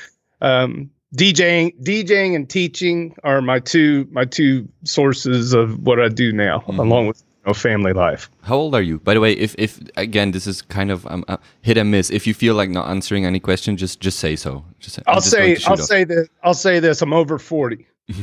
um, 0.41 0.91
DJing, 1.17 1.81
DJing, 1.83 2.35
and 2.35 2.49
teaching 2.49 3.15
are 3.23 3.41
my 3.41 3.61
two 3.61 4.09
my 4.11 4.25
two 4.25 4.69
sources 4.85 5.53
of 5.53 5.79
what 5.81 6.01
I 6.01 6.09
do 6.09 6.33
now, 6.33 6.65
along 6.67 7.07
with 7.07 7.23
know, 7.47 7.55
family 7.55 7.93
life. 7.93 8.31
How 8.43 8.57
old 8.57 8.75
are 8.75 8.83
you? 8.83 8.99
By 8.99 9.15
the 9.15 9.21
way, 9.21 9.33
if, 9.33 9.55
if 9.59 9.81
again, 9.97 10.31
this 10.33 10.47
is 10.47 10.63
kind 10.63 10.91
of 10.91 11.07
um, 11.07 11.25
uh, 11.29 11.37
hit 11.63 11.77
and 11.77 11.91
miss. 11.91 12.11
If 12.11 12.27
you 12.27 12.35
feel 12.35 12.55
like 12.55 12.71
not 12.71 12.89
answering 12.89 13.25
any 13.25 13.41
question, 13.41 13.77
just 13.77 14.01
just 14.01 14.19
say 14.19 14.37
so. 14.37 14.65
Just, 14.79 14.99
I'll 15.07 15.17
just 15.17 15.31
say 15.31 15.57
I'll 15.67 15.73
off. 15.75 15.81
say 15.81 16.05
this. 16.05 16.29
I'll 16.43 16.55
say 16.55 16.81
this. 16.81 17.03
I'm 17.03 17.13
over 17.13 17.39
forty. 17.39 17.87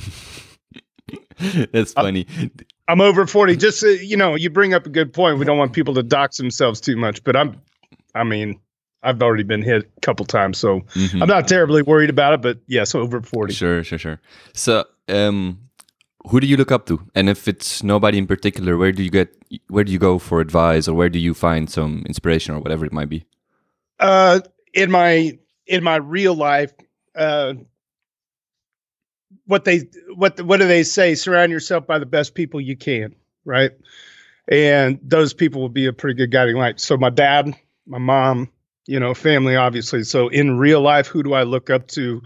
That's 1.72 1.94
funny. 1.94 2.26
I'm 2.88 3.00
over 3.02 3.28
40. 3.28 3.56
Just 3.58 3.84
uh, 3.84 3.88
you 3.88 4.18
know, 4.18 4.36
you 4.36 4.50
bring 4.50 4.74
up 4.74 4.86
a 4.86 4.90
good 4.90 5.14
point. 5.14 5.38
We 5.38 5.46
don't 5.46 5.58
want 5.58 5.74
people 5.74 5.94
to 5.96 6.04
dox 6.04 6.38
themselves 6.38 6.82
too 6.82 6.96
much, 6.98 7.24
but 7.24 7.36
I'm 7.36 7.62
I 8.16 8.24
mean, 8.24 8.60
I've 9.04 9.22
already 9.22 9.44
been 9.44 9.62
hit 9.62 9.90
a 9.98 10.02
couple 10.02 10.26
times, 10.26 10.58
so 10.58 10.82
Mhm. 10.96 11.22
I'm 11.22 11.28
not 11.28 11.48
terribly 11.48 11.82
worried 11.84 12.10
about 12.10 12.34
it, 12.34 12.42
but 12.42 12.60
yes, 12.68 12.96
over 12.96 13.22
40. 13.22 13.54
Sure, 13.54 13.84
sure, 13.84 14.00
sure. 14.00 14.20
So, 14.54 14.86
um, 15.08 15.60
who 16.26 16.40
do 16.40 16.48
you 16.48 16.58
look 16.58 16.72
up 16.72 16.86
to? 16.88 17.00
And 17.16 17.30
if 17.30 17.48
it's 17.48 17.84
nobody 17.84 18.18
in 18.18 18.28
particular, 18.28 18.78
where 18.78 18.92
do 18.92 19.04
you 19.04 19.10
get? 19.10 19.36
Where 19.68 19.84
do 19.84 19.92
you 19.92 20.00
go 20.00 20.20
for 20.20 20.42
advice, 20.42 20.88
or 20.88 20.94
where 20.94 21.10
do 21.10 21.20
you 21.20 21.34
find 21.34 21.70
some 21.70 22.04
inspiration, 22.08 22.56
or 22.56 22.60
whatever 22.60 22.86
it 22.86 22.94
might 22.94 23.10
be? 23.10 23.26
Uh 24.00 24.42
in 24.74 24.92
my 24.92 25.38
in 25.66 25.84
my 25.84 25.96
real 25.98 26.36
life, 26.36 26.74
uh 27.16 27.54
what 29.46 29.64
they 29.66 29.90
what 30.16 30.42
what 30.42 30.60
do 30.60 30.68
they 30.68 30.84
say? 30.84 31.16
Surround 31.16 31.52
yourself 31.52 31.88
by 31.88 32.00
the 32.00 32.06
best 32.06 32.36
people 32.36 32.60
you 32.60 32.76
can, 32.76 33.16
right? 33.46 33.72
And 34.50 35.00
those 35.02 35.34
people 35.34 35.62
will 35.62 35.70
be 35.70 35.88
a 35.88 35.94
pretty 35.94 36.16
good 36.16 36.32
guiding 36.32 36.56
light. 36.58 36.80
So 36.80 36.98
my 36.98 37.10
dad, 37.10 37.54
my 37.86 37.98
mom, 37.98 38.50
you 38.86 39.00
know, 39.00 39.14
family 39.14 39.56
obviously. 39.56 40.04
So 40.04 40.28
in 40.28 40.58
real 40.58 40.82
life, 40.82 41.08
who 41.08 41.24
do 41.24 41.34
I 41.34 41.44
look 41.44 41.70
up 41.70 41.88
to? 41.90 42.22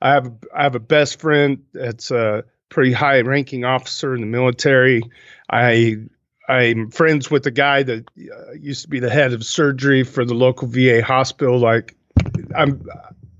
I 0.00 0.12
have 0.14 0.32
I 0.54 0.62
have 0.62 0.74
a 0.74 0.80
best 0.80 1.20
friend 1.20 1.62
that's 1.72 2.10
a 2.10 2.44
pretty 2.70 2.92
high 2.92 3.20
ranking 3.20 3.64
officer 3.64 4.14
in 4.14 4.22
the 4.22 4.26
military. 4.26 5.02
I 5.50 5.98
I'm 6.48 6.90
friends 6.90 7.30
with 7.30 7.44
the 7.44 7.50
guy 7.50 7.82
that 7.84 8.08
uh, 8.18 8.52
used 8.52 8.82
to 8.82 8.88
be 8.88 8.98
the 8.98 9.10
head 9.10 9.32
of 9.32 9.44
surgery 9.44 10.02
for 10.02 10.24
the 10.24 10.34
local 10.34 10.66
VA 10.66 11.02
hospital. 11.02 11.58
Like 11.58 11.94
I'm 12.56 12.82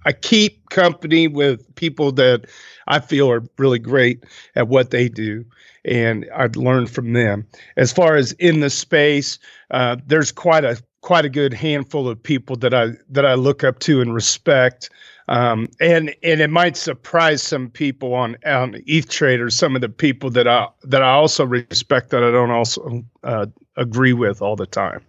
I 0.06 0.12
keep 0.12 0.70
company 0.70 1.28
with 1.28 1.74
people 1.74 2.12
that 2.12 2.46
I 2.86 3.00
feel 3.00 3.30
are 3.30 3.42
really 3.58 3.78
great 3.78 4.24
at 4.56 4.68
what 4.68 4.90
they 4.90 5.08
do, 5.08 5.44
and 5.84 6.28
I've 6.34 6.56
learned 6.56 6.90
from 6.90 7.12
them. 7.12 7.46
As 7.76 7.92
far 7.92 8.16
as 8.16 8.32
in 8.32 8.60
the 8.60 8.70
space, 8.70 9.38
uh, 9.70 9.96
there's 10.06 10.32
quite 10.32 10.64
a 10.64 10.80
quite 11.02 11.24
a 11.24 11.30
good 11.30 11.52
handful 11.52 12.08
of 12.08 12.22
people 12.22 12.56
that 12.56 12.74
I 12.74 12.92
that 13.08 13.26
I 13.26 13.34
look 13.34 13.64
up 13.64 13.78
to 13.80 14.00
and 14.00 14.14
respect. 14.14 14.90
Um, 15.30 15.68
and 15.80 16.12
and 16.24 16.40
it 16.40 16.50
might 16.50 16.76
surprise 16.76 17.40
some 17.40 17.70
people 17.70 18.14
on 18.14 18.36
on 18.44 18.82
ETH 18.86 19.08
Trader 19.08 19.48
some 19.48 19.76
of 19.76 19.80
the 19.80 19.88
people 19.88 20.28
that 20.30 20.48
I 20.48 20.66
that 20.82 21.02
I 21.02 21.12
also 21.12 21.46
respect 21.46 22.10
that 22.10 22.24
I 22.24 22.32
don't 22.32 22.50
also 22.50 23.04
uh, 23.22 23.46
agree 23.76 24.12
with 24.12 24.42
all 24.42 24.56
the 24.56 24.66
time. 24.66 25.00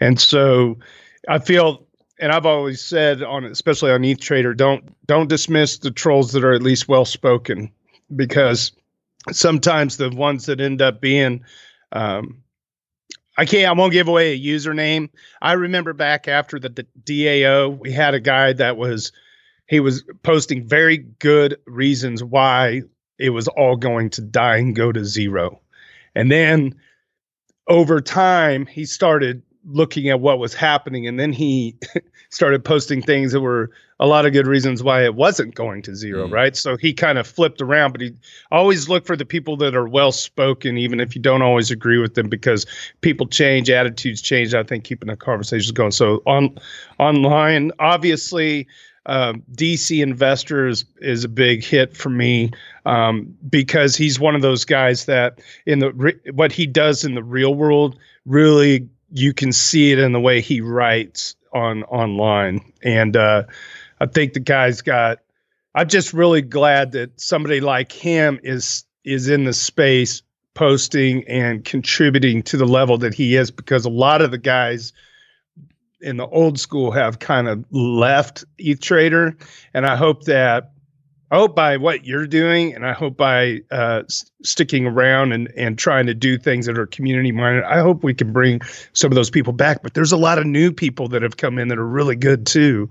And 0.00 0.18
so 0.18 0.78
I 1.28 1.38
feel 1.38 1.86
and 2.18 2.32
I've 2.32 2.46
always 2.46 2.80
said 2.80 3.22
on 3.22 3.44
especially 3.44 3.90
on 3.90 4.02
ETH 4.04 4.20
Trader, 4.20 4.54
don't 4.54 4.84
don't 5.06 5.28
dismiss 5.28 5.76
the 5.76 5.90
trolls 5.90 6.32
that 6.32 6.44
are 6.44 6.54
at 6.54 6.62
least 6.62 6.88
well 6.88 7.04
spoken 7.04 7.70
because 8.16 8.72
sometimes 9.32 9.98
the 9.98 10.08
ones 10.08 10.46
that 10.46 10.62
end 10.62 10.80
up 10.80 11.02
being 11.02 11.44
um, 11.92 12.42
I 13.36 13.44
can't 13.44 13.68
I 13.68 13.72
won't 13.78 13.92
give 13.92 14.08
away 14.08 14.32
a 14.32 14.40
username. 14.40 15.10
I 15.42 15.52
remember 15.52 15.92
back 15.92 16.26
after 16.26 16.58
the, 16.58 16.70
the 16.70 16.86
DAO, 17.04 17.78
we 17.78 17.92
had 17.92 18.14
a 18.14 18.20
guy 18.20 18.54
that 18.54 18.78
was 18.78 19.12
he 19.72 19.80
was 19.80 20.04
posting 20.22 20.68
very 20.68 20.98
good 20.98 21.56
reasons 21.66 22.22
why 22.22 22.82
it 23.18 23.30
was 23.30 23.48
all 23.48 23.74
going 23.74 24.10
to 24.10 24.20
die 24.20 24.58
and 24.58 24.76
go 24.76 24.92
to 24.92 25.02
zero. 25.02 25.58
And 26.14 26.30
then 26.30 26.74
over 27.68 27.98
time 28.02 28.66
he 28.66 28.84
started 28.84 29.42
looking 29.64 30.10
at 30.10 30.20
what 30.20 30.38
was 30.38 30.52
happening 30.52 31.06
and 31.06 31.18
then 31.18 31.32
he 31.32 31.74
started 32.28 32.62
posting 32.62 33.00
things 33.00 33.32
that 33.32 33.40
were 33.40 33.70
a 33.98 34.06
lot 34.06 34.26
of 34.26 34.34
good 34.34 34.46
reasons 34.46 34.82
why 34.82 35.04
it 35.04 35.14
wasn't 35.14 35.54
going 35.54 35.80
to 35.80 35.94
zero 35.94 36.26
Mm. 36.26 36.32
right 36.32 36.56
so 36.56 36.76
he 36.76 36.92
kind 36.92 37.16
of 37.16 37.26
flipped 37.28 37.62
around 37.62 37.92
but 37.92 38.00
he 38.00 38.10
always 38.50 38.88
look 38.88 39.06
for 39.06 39.16
the 39.16 39.24
people 39.24 39.56
that 39.58 39.76
are 39.76 39.86
well 39.88 40.10
spoken 40.10 40.76
even 40.76 40.98
if 40.98 41.14
you 41.14 41.22
don't 41.22 41.42
always 41.42 41.70
agree 41.70 41.98
with 41.98 42.14
them 42.14 42.28
because 42.28 42.66
people 43.02 43.28
change 43.28 43.70
attitudes 43.70 44.20
change 44.20 44.52
i 44.52 44.64
think 44.64 44.82
keeping 44.82 45.08
the 45.08 45.16
conversations 45.16 45.70
going 45.70 45.92
so 45.92 46.20
on 46.26 46.58
online 46.98 47.70
obviously 47.78 48.66
um, 49.06 49.42
dc 49.52 50.02
investors 50.02 50.84
is 51.00 51.24
a 51.24 51.28
big 51.28 51.64
hit 51.64 51.96
for 51.96 52.10
me 52.10 52.50
um, 52.86 53.36
because 53.48 53.96
he's 53.96 54.20
one 54.20 54.34
of 54.34 54.42
those 54.42 54.64
guys 54.64 55.06
that 55.06 55.40
in 55.66 55.80
the 55.80 55.92
re- 55.92 56.20
what 56.32 56.52
he 56.52 56.66
does 56.66 57.04
in 57.04 57.14
the 57.14 57.22
real 57.22 57.54
world 57.54 57.98
really 58.26 58.88
you 59.10 59.34
can 59.34 59.52
see 59.52 59.92
it 59.92 59.98
in 59.98 60.12
the 60.12 60.20
way 60.20 60.40
he 60.40 60.60
writes 60.60 61.36
on 61.52 61.82
online. 61.84 62.60
And 62.82 63.16
uh, 63.16 63.44
i 64.00 64.06
think 64.06 64.32
the 64.32 64.40
guy's 64.40 64.82
got 64.82 65.20
i'm 65.74 65.88
just 65.88 66.12
really 66.12 66.42
glad 66.42 66.92
that 66.92 67.18
somebody 67.20 67.60
like 67.60 67.92
him 67.92 68.38
is 68.42 68.84
is 69.04 69.28
in 69.28 69.44
the 69.44 69.52
space 69.52 70.22
posting 70.54 71.26
and 71.28 71.64
contributing 71.64 72.42
to 72.42 72.56
the 72.56 72.66
level 72.66 72.98
that 72.98 73.14
he 73.14 73.36
is 73.36 73.50
because 73.50 73.84
a 73.84 73.90
lot 73.90 74.20
of 74.20 74.30
the 74.30 74.38
guys 74.38 74.92
in 76.02 76.16
the 76.16 76.26
old 76.26 76.58
school 76.58 76.90
have 76.90 77.18
kind 77.18 77.48
of 77.48 77.64
left 77.70 78.44
ETH 78.58 78.80
Trader, 78.80 79.36
and 79.74 79.86
I 79.86 79.96
hope 79.96 80.24
that 80.24 80.72
I 81.32 81.36
hope 81.36 81.56
by 81.56 81.78
what 81.78 82.04
you're 82.04 82.26
doing, 82.26 82.74
and 82.74 82.86
I 82.86 82.92
hope 82.92 83.16
by 83.16 83.60
uh, 83.70 84.02
s- 84.04 84.30
sticking 84.42 84.86
around 84.86 85.32
and 85.32 85.50
and 85.56 85.78
trying 85.78 86.04
to 86.06 86.14
do 86.14 86.36
things 86.36 86.66
that 86.66 86.78
are 86.78 86.86
community 86.86 87.32
minded, 87.32 87.64
I 87.64 87.80
hope 87.80 88.04
we 88.04 88.12
can 88.12 88.34
bring 88.34 88.60
some 88.92 89.10
of 89.10 89.14
those 89.14 89.30
people 89.30 89.54
back. 89.54 89.82
But 89.82 89.94
there's 89.94 90.12
a 90.12 90.18
lot 90.18 90.38
of 90.38 90.44
new 90.44 90.70
people 90.70 91.08
that 91.08 91.22
have 91.22 91.38
come 91.38 91.58
in 91.58 91.68
that 91.68 91.78
are 91.78 91.88
really 91.88 92.16
good 92.16 92.46
too, 92.46 92.90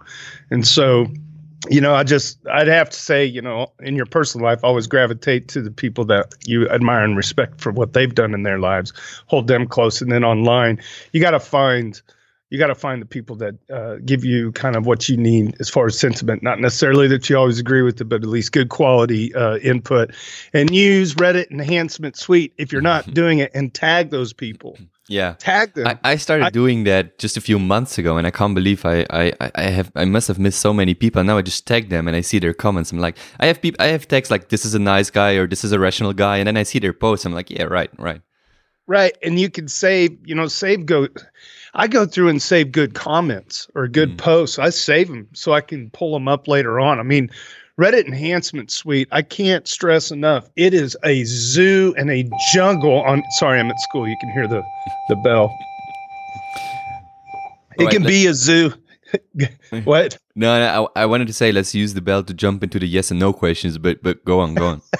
and 0.49 0.65
so. 0.67 1.07
You 1.69 1.79
know, 1.79 1.93
I 1.93 2.03
just 2.03 2.39
I'd 2.51 2.67
have 2.67 2.89
to 2.89 2.97
say, 2.97 3.23
you 3.23 3.39
know, 3.39 3.71
in 3.81 3.95
your 3.95 4.07
personal 4.07 4.43
life, 4.43 4.63
always 4.63 4.87
gravitate 4.87 5.47
to 5.49 5.61
the 5.61 5.69
people 5.69 6.03
that 6.05 6.33
you 6.43 6.67
admire 6.69 7.03
and 7.03 7.15
respect 7.15 7.61
for 7.61 7.71
what 7.71 7.93
they've 7.93 8.15
done 8.15 8.33
in 8.33 8.41
their 8.41 8.57
lives. 8.57 8.93
Hold 9.27 9.45
them 9.45 9.67
close, 9.67 10.01
and 10.01 10.11
then 10.11 10.23
online, 10.23 10.81
you 11.13 11.21
got 11.21 11.31
to 11.31 11.39
find 11.39 12.01
you 12.51 12.59
got 12.59 12.67
to 12.67 12.75
find 12.75 13.01
the 13.01 13.05
people 13.05 13.37
that 13.37 13.55
uh, 13.73 13.95
give 14.05 14.23
you 14.25 14.51
kind 14.51 14.75
of 14.75 14.85
what 14.85 15.07
you 15.09 15.15
need 15.17 15.55
as 15.61 15.69
far 15.69 15.87
as 15.87 15.97
sentiment. 15.97 16.43
Not 16.43 16.59
necessarily 16.59 17.07
that 17.07 17.29
you 17.29 17.37
always 17.37 17.57
agree 17.59 17.81
with 17.81 17.99
it, 18.01 18.03
but 18.09 18.21
at 18.21 18.29
least 18.29 18.51
good 18.51 18.67
quality 18.69 19.33
uh, 19.33 19.55
input. 19.59 20.13
And 20.53 20.69
use 20.69 21.15
Reddit 21.15 21.49
Enhancement 21.49 22.17
Suite 22.17 22.53
if 22.57 22.71
you're 22.73 22.81
not 22.81 23.11
doing 23.13 23.39
it, 23.39 23.51
and 23.55 23.73
tag 23.73 24.11
those 24.11 24.33
people. 24.33 24.77
Yeah. 25.07 25.35
Tag 25.39 25.73
them. 25.73 25.87
I, 25.87 25.99
I 26.05 26.15
started 26.15 26.45
I- 26.45 26.49
doing 26.51 26.85
that 26.85 27.19
just 27.19 27.35
a 27.35 27.41
few 27.41 27.59
months 27.59 27.97
ago, 27.97 28.15
and 28.15 28.25
I 28.25 28.31
can't 28.31 28.55
believe 28.55 28.85
I, 28.85 29.05
I, 29.09 29.33
I- 29.55 29.63
have 29.63 29.91
I 29.93 30.05
must 30.05 30.29
have 30.29 30.39
missed 30.39 30.61
so 30.61 30.73
many 30.73 30.93
people. 30.93 31.21
Now 31.21 31.37
I 31.37 31.41
just 31.41 31.67
tag 31.67 31.89
them 31.89 32.07
and 32.07 32.15
I 32.15 32.21
see 32.21 32.39
their 32.39 32.53
comments. 32.53 32.93
I'm 32.93 32.99
like, 32.99 33.17
I 33.37 33.47
have 33.47 33.61
people, 33.61 33.83
I 33.83 33.87
have 33.87 34.07
texts 34.07 34.31
like 34.31 34.47
this 34.47 34.63
is 34.63 34.73
a 34.73 34.79
nice 34.79 35.09
guy 35.09 35.33
or 35.33 35.47
this 35.47 35.65
is 35.65 35.73
a 35.73 35.79
rational 35.79 36.13
guy, 36.13 36.37
and 36.37 36.47
then 36.47 36.55
I 36.55 36.63
see 36.63 36.79
their 36.79 36.93
posts. 36.93 37.25
I'm 37.25 37.33
like, 37.33 37.49
yeah, 37.49 37.63
right, 37.63 37.89
right. 37.99 38.21
Right. 38.87 39.17
And 39.21 39.37
you 39.37 39.49
can 39.49 39.67
save, 39.67 40.17
you 40.25 40.35
know, 40.35 40.47
save 40.47 40.85
go. 40.85 41.07
I 41.73 41.87
go 41.87 42.05
through 42.05 42.29
and 42.29 42.41
save 42.41 42.71
good 42.71 42.93
comments 42.93 43.67
or 43.75 43.87
good 43.87 44.11
Mm. 44.11 44.17
posts. 44.17 44.59
I 44.59 44.69
save 44.69 45.07
them 45.07 45.27
so 45.33 45.53
I 45.53 45.61
can 45.61 45.89
pull 45.91 46.13
them 46.13 46.27
up 46.27 46.47
later 46.47 46.79
on. 46.79 46.99
I 46.99 47.03
mean, 47.03 47.29
Reddit 47.79 48.05
Enhancement 48.05 48.69
Suite, 48.69 49.07
I 49.11 49.21
can't 49.21 49.67
stress 49.67 50.11
enough. 50.11 50.49
It 50.55 50.73
is 50.73 50.97
a 51.03 51.23
zoo 51.23 51.95
and 51.97 52.11
a 52.11 52.29
jungle 52.53 53.01
on 53.01 53.23
sorry, 53.39 53.59
I'm 53.59 53.71
at 53.71 53.79
school. 53.79 54.07
You 54.07 54.17
can 54.19 54.31
hear 54.31 54.47
the 54.47 54.61
the 55.09 55.15
bell. 55.17 55.49
It 57.77 57.81
Alright, 57.83 57.93
can 57.95 58.03
be 58.03 58.27
a 58.27 58.33
zoo. 58.33 58.73
what? 59.83 60.17
No, 60.35 60.59
no 60.59 60.89
I, 60.95 61.03
I 61.03 61.05
wanted 61.05 61.27
to 61.27 61.33
say 61.33 61.51
let's 61.51 61.73
use 61.75 61.93
the 61.93 62.01
bell 62.01 62.23
to 62.23 62.33
jump 62.33 62.63
into 62.63 62.79
the 62.79 62.87
yes 62.87 63.11
and 63.11 63.19
no 63.19 63.33
questions, 63.33 63.77
but 63.77 64.01
but 64.03 64.23
go 64.25 64.39
on, 64.39 64.55
go 64.55 64.67
on. 64.67 64.81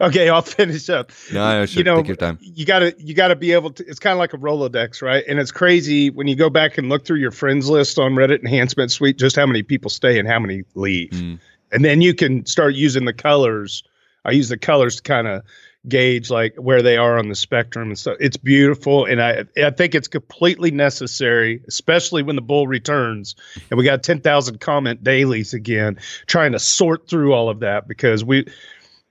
Okay, 0.00 0.28
I'll 0.28 0.42
finish 0.42 0.88
up. 0.90 1.10
No, 1.32 1.60
no, 1.60 1.66
sure, 1.66 1.78
you 1.80 1.84
know, 1.84 1.96
take 1.96 2.06
your 2.08 2.16
time. 2.16 2.38
you 2.40 2.64
gotta 2.66 2.94
you 2.98 3.14
gotta 3.14 3.34
be 3.34 3.52
able 3.52 3.70
to. 3.70 3.84
It's 3.88 3.98
kind 3.98 4.12
of 4.12 4.18
like 4.18 4.34
a 4.34 4.36
Rolodex, 4.36 5.00
right? 5.00 5.24
And 5.26 5.38
it's 5.40 5.50
crazy 5.50 6.10
when 6.10 6.28
you 6.28 6.36
go 6.36 6.50
back 6.50 6.76
and 6.76 6.88
look 6.90 7.04
through 7.06 7.16
your 7.18 7.30
friends 7.30 7.68
list 7.70 7.98
on 7.98 8.12
Reddit 8.12 8.40
Enhancement 8.40 8.92
Suite, 8.92 9.16
just 9.18 9.34
how 9.34 9.46
many 9.46 9.62
people 9.62 9.88
stay 9.90 10.18
and 10.18 10.28
how 10.28 10.38
many 10.38 10.62
leave, 10.74 11.10
Mm. 11.10 11.38
and 11.72 11.84
then 11.84 12.00
you 12.02 12.14
can 12.14 12.44
start 12.44 12.74
using 12.74 13.06
the 13.06 13.14
colors. 13.14 13.82
I 14.26 14.32
use 14.32 14.50
the 14.50 14.58
colors 14.58 14.96
to 14.96 15.02
kind 15.02 15.26
of 15.26 15.42
gauge 15.88 16.30
like 16.30 16.54
where 16.56 16.80
they 16.80 16.96
are 16.96 17.18
on 17.18 17.28
the 17.28 17.34
spectrum 17.34 17.88
and 17.88 17.98
so 17.98 18.14
it's 18.20 18.36
beautiful 18.36 19.04
and 19.04 19.20
I 19.20 19.44
I 19.56 19.70
think 19.70 19.96
it's 19.96 20.06
completely 20.06 20.70
necessary 20.70 21.60
especially 21.66 22.22
when 22.22 22.36
the 22.36 22.42
bull 22.42 22.68
returns 22.68 23.34
and 23.68 23.76
we 23.76 23.84
got 23.84 24.04
10,000 24.04 24.60
comment 24.60 25.02
dailies 25.02 25.52
again 25.54 25.98
trying 26.26 26.52
to 26.52 26.60
sort 26.60 27.08
through 27.08 27.32
all 27.32 27.48
of 27.48 27.58
that 27.60 27.88
because 27.88 28.24
we 28.24 28.46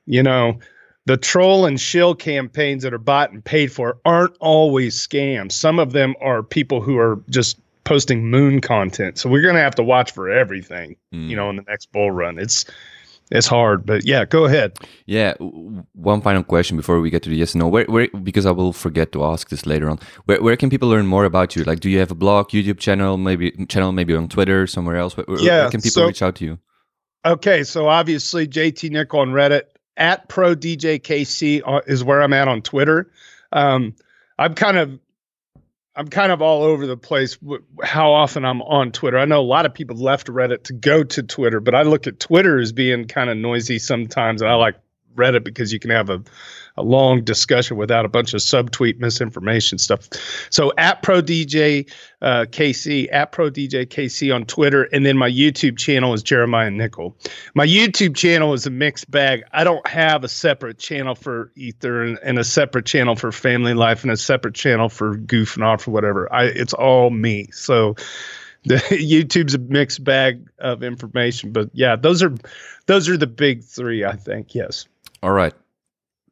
you 0.05 0.23
know 0.23 0.59
the 1.07 1.17
troll 1.17 1.65
and 1.65 1.77
shill 1.81 2.15
campaigns 2.15 2.83
that 2.83 2.93
are 2.93 2.97
bought 2.99 3.31
and 3.31 3.43
paid 3.43 3.71
for 3.71 3.97
aren't 4.05 4.37
always 4.39 4.95
scams. 4.95 5.51
Some 5.53 5.79
of 5.79 5.93
them 5.93 6.13
are 6.21 6.43
people 6.43 6.79
who 6.79 6.97
are 6.99 7.19
just 7.27 7.59
posting 7.85 8.29
moon 8.29 8.61
content. 8.61 9.17
So 9.17 9.27
we're 9.27 9.41
going 9.41 9.55
to 9.55 9.61
have 9.61 9.73
to 9.75 9.83
watch 9.83 10.11
for 10.11 10.29
everything, 10.29 10.95
Mm. 11.11 11.27
you 11.27 11.35
know, 11.35 11.49
in 11.49 11.55
the 11.55 11.63
next 11.63 11.91
bull 11.91 12.11
run. 12.11 12.37
It's 12.37 12.65
it's 13.31 13.47
hard, 13.47 13.85
but 13.85 14.05
yeah, 14.05 14.25
go 14.25 14.45
ahead. 14.45 14.77
Yeah, 15.05 15.33
one 15.39 16.21
final 16.21 16.43
question 16.43 16.77
before 16.77 16.99
we 16.99 17.09
get 17.09 17.23
to 17.23 17.29
the 17.29 17.35
yes 17.37 17.53
and 17.53 17.61
no. 17.61 17.67
Where, 17.67 17.85
where, 17.85 18.07
because 18.23 18.45
I 18.45 18.51
will 18.51 18.73
forget 18.73 19.11
to 19.13 19.23
ask 19.23 19.49
this 19.49 19.65
later 19.65 19.89
on. 19.89 19.99
Where, 20.25 20.41
where 20.41 20.57
can 20.57 20.69
people 20.69 20.89
learn 20.89 21.07
more 21.07 21.25
about 21.25 21.55
you? 21.55 21.63
Like, 21.63 21.79
do 21.79 21.89
you 21.89 21.99
have 21.99 22.11
a 22.11 22.15
blog, 22.15 22.49
YouTube 22.49 22.79
channel, 22.79 23.17
maybe 23.17 23.51
channel, 23.67 23.91
maybe 23.91 24.15
on 24.15 24.27
Twitter, 24.27 24.67
somewhere 24.67 24.97
else? 24.97 25.15
Where, 25.17 25.25
Yeah, 25.39 25.61
where 25.61 25.71
can 25.71 25.81
people 25.81 26.01
so- 26.01 26.07
reach 26.07 26.21
out 26.21 26.35
to 26.35 26.45
you? 26.45 26.59
Okay, 27.23 27.63
so 27.63 27.87
obviously 27.87 28.47
JT 28.47 28.89
Nick 28.89 29.13
on 29.13 29.29
Reddit 29.29 29.63
at 29.95 30.27
Pro 30.27 30.55
DJ 30.55 30.99
KC 30.99 31.61
is 31.87 32.03
where 32.03 32.21
I'm 32.21 32.33
at 32.33 32.47
on 32.47 32.61
Twitter. 32.63 33.11
Um, 33.51 33.93
I'm 34.39 34.55
kind 34.55 34.77
of 34.77 34.99
I'm 35.95 36.07
kind 36.07 36.31
of 36.31 36.41
all 36.41 36.63
over 36.63 36.87
the 36.87 36.97
place. 36.97 37.37
W- 37.37 37.63
how 37.83 38.13
often 38.13 38.45
I'm 38.45 38.61
on 38.61 38.91
Twitter? 38.91 39.17
I 39.17 39.25
know 39.25 39.41
a 39.41 39.43
lot 39.43 39.65
of 39.65 39.73
people 39.73 39.97
left 39.97 40.27
Reddit 40.27 40.63
to 40.65 40.73
go 40.73 41.03
to 41.03 41.23
Twitter, 41.23 41.59
but 41.59 41.75
I 41.75 41.81
look 41.83 42.07
at 42.07 42.19
Twitter 42.19 42.59
as 42.59 42.71
being 42.71 43.05
kind 43.05 43.29
of 43.29 43.37
noisy 43.37 43.77
sometimes, 43.79 44.41
and 44.41 44.49
I 44.49 44.55
like 44.55 44.75
Reddit 45.15 45.43
because 45.43 45.73
you 45.73 45.79
can 45.79 45.89
have 45.91 46.09
a 46.09 46.23
a 46.81 46.83
long 46.83 47.23
discussion 47.23 47.77
without 47.77 48.05
a 48.05 48.09
bunch 48.09 48.33
of 48.33 48.41
subtweet 48.41 48.99
misinformation 48.99 49.77
stuff. 49.77 50.09
So 50.49 50.73
at 50.77 51.03
Pro 51.03 51.21
DJ 51.21 51.89
uh, 52.21 52.45
KC, 52.49 53.07
at 53.11 53.31
Pro 53.31 53.49
DJ 53.49 53.85
KC 53.85 54.33
on 54.33 54.45
Twitter, 54.45 54.83
and 54.91 55.05
then 55.05 55.17
my 55.17 55.29
YouTube 55.29 55.77
channel 55.77 56.13
is 56.13 56.23
Jeremiah 56.23 56.71
Nickel. 56.71 57.15
My 57.53 57.65
YouTube 57.65 58.15
channel 58.15 58.53
is 58.53 58.65
a 58.65 58.69
mixed 58.69 59.09
bag. 59.09 59.43
I 59.51 59.63
don't 59.63 59.85
have 59.87 60.23
a 60.23 60.27
separate 60.27 60.79
channel 60.79 61.15
for 61.15 61.51
Ether 61.55 62.03
and, 62.03 62.19
and 62.23 62.39
a 62.39 62.43
separate 62.43 62.85
channel 62.85 63.15
for 63.15 63.31
Family 63.31 63.73
Life 63.73 64.03
and 64.03 64.11
a 64.11 64.17
separate 64.17 64.55
channel 64.55 64.89
for 64.89 65.17
goofing 65.17 65.63
off 65.63 65.87
or 65.87 65.91
whatever. 65.91 66.31
I 66.33 66.45
it's 66.45 66.73
all 66.73 67.09
me. 67.11 67.47
So 67.51 67.95
the 68.65 68.75
YouTube's 68.75 69.55
a 69.55 69.59
mixed 69.59 70.03
bag 70.03 70.47
of 70.59 70.83
information, 70.83 71.51
but 71.51 71.69
yeah, 71.73 71.95
those 71.95 72.21
are 72.21 72.35
those 72.85 73.09
are 73.09 73.17
the 73.17 73.27
big 73.27 73.63
three. 73.63 74.05
I 74.05 74.15
think 74.15 74.53
yes. 74.53 74.87
All 75.23 75.31
right. 75.31 75.53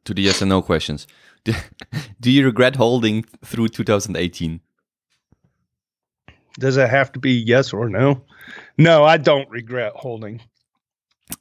To 0.06 0.14
the 0.14 0.22
yes 0.22 0.42
and 0.42 0.50
no 0.50 0.62
questions. 0.62 1.08
Do, 2.20 2.32
you 2.32 2.46
regret 2.46 2.76
holding 2.76 3.24
through 3.44 3.70
2018? 3.70 4.60
Does 6.60 6.78
it 6.78 6.90
have 6.90 7.12
to 7.14 7.20
be 7.20 7.32
yes 7.32 7.74
or 7.74 7.90
no? 7.90 8.22
No, 8.78 9.04
I 9.06 9.18
don't 9.18 9.50
regret 9.50 9.94
holding. 9.96 10.42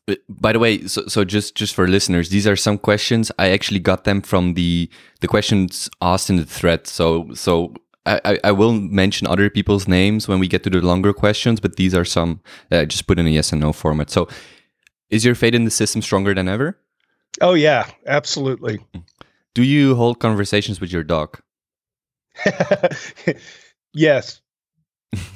Uh, 0.06 0.14
By 0.28 0.52
the 0.52 0.58
way, 0.58 0.86
so, 0.86 1.06
so 1.06 1.24
just 1.24 1.54
just 1.54 1.74
for 1.74 1.88
listeners, 1.88 2.28
these 2.28 2.46
are 2.46 2.56
some 2.56 2.78
questions. 2.78 3.32
I 3.38 3.50
actually 3.50 3.80
got 3.80 4.04
them 4.04 4.20
from 4.20 4.54
the 4.54 4.90
the 5.20 5.28
questions 5.28 5.88
asked 6.00 6.30
in 6.30 6.36
the 6.36 6.44
thread. 6.44 6.86
So 6.86 7.32
so 7.34 7.74
I, 8.06 8.20
I, 8.24 8.38
I 8.44 8.52
will 8.52 8.72
mention 8.72 9.26
other 9.26 9.50
people's 9.50 9.88
names 9.88 10.28
when 10.28 10.38
we 10.38 10.48
get 10.48 10.62
to 10.64 10.70
the 10.70 10.80
longer 10.80 11.12
questions, 11.12 11.60
but 11.60 11.76
these 11.76 11.94
are 11.94 12.04
some 12.04 12.40
that 12.68 12.80
I 12.80 12.84
just 12.84 13.06
put 13.06 13.18
in 13.18 13.26
a 13.26 13.30
yes 13.30 13.52
and 13.52 13.60
no 13.60 13.72
format. 13.72 14.10
So 14.10 14.28
is 15.10 15.24
your 15.24 15.34
faith 15.34 15.54
in 15.54 15.64
the 15.64 15.70
system 15.70 16.02
stronger 16.02 16.34
than 16.34 16.48
ever? 16.48 16.78
Oh 17.40 17.54
yeah, 17.54 17.88
absolutely. 18.06 18.78
Do 19.54 19.62
you 19.62 19.94
hold 19.94 20.20
conversations 20.20 20.80
with 20.80 20.92
your 20.92 21.02
dog? 21.04 21.38
yes. 23.94 24.40
Have 25.14 25.16
you, 25.16 25.26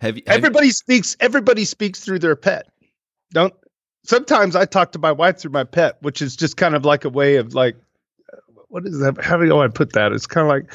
have 0.00 0.14
you- 0.16 0.22
Everybody 0.28 0.70
speaks 0.70 1.16
everybody 1.18 1.64
speaks 1.64 1.98
through 2.04 2.20
their 2.20 2.36
pet. 2.36 2.66
Don't 3.32 3.52
sometimes 4.04 4.54
I 4.54 4.66
talk 4.66 4.92
to 4.92 5.00
my 5.00 5.10
wife 5.10 5.38
through 5.38 5.50
my 5.50 5.64
pet, 5.64 5.96
which 6.00 6.22
is 6.22 6.36
just 6.36 6.56
kind 6.56 6.76
of 6.76 6.84
like 6.84 7.04
a 7.04 7.08
way 7.08 7.36
of 7.36 7.54
like 7.54 7.74
uh, 8.32 8.36
what 8.68 8.86
is 8.86 9.00
that? 9.00 9.22
How 9.24 9.36
do 9.36 9.58
I 9.60 9.66
put 9.68 9.92
that? 9.94 10.12
It's 10.12 10.26
kind 10.28 10.46
of 10.46 10.48
like 10.48 10.72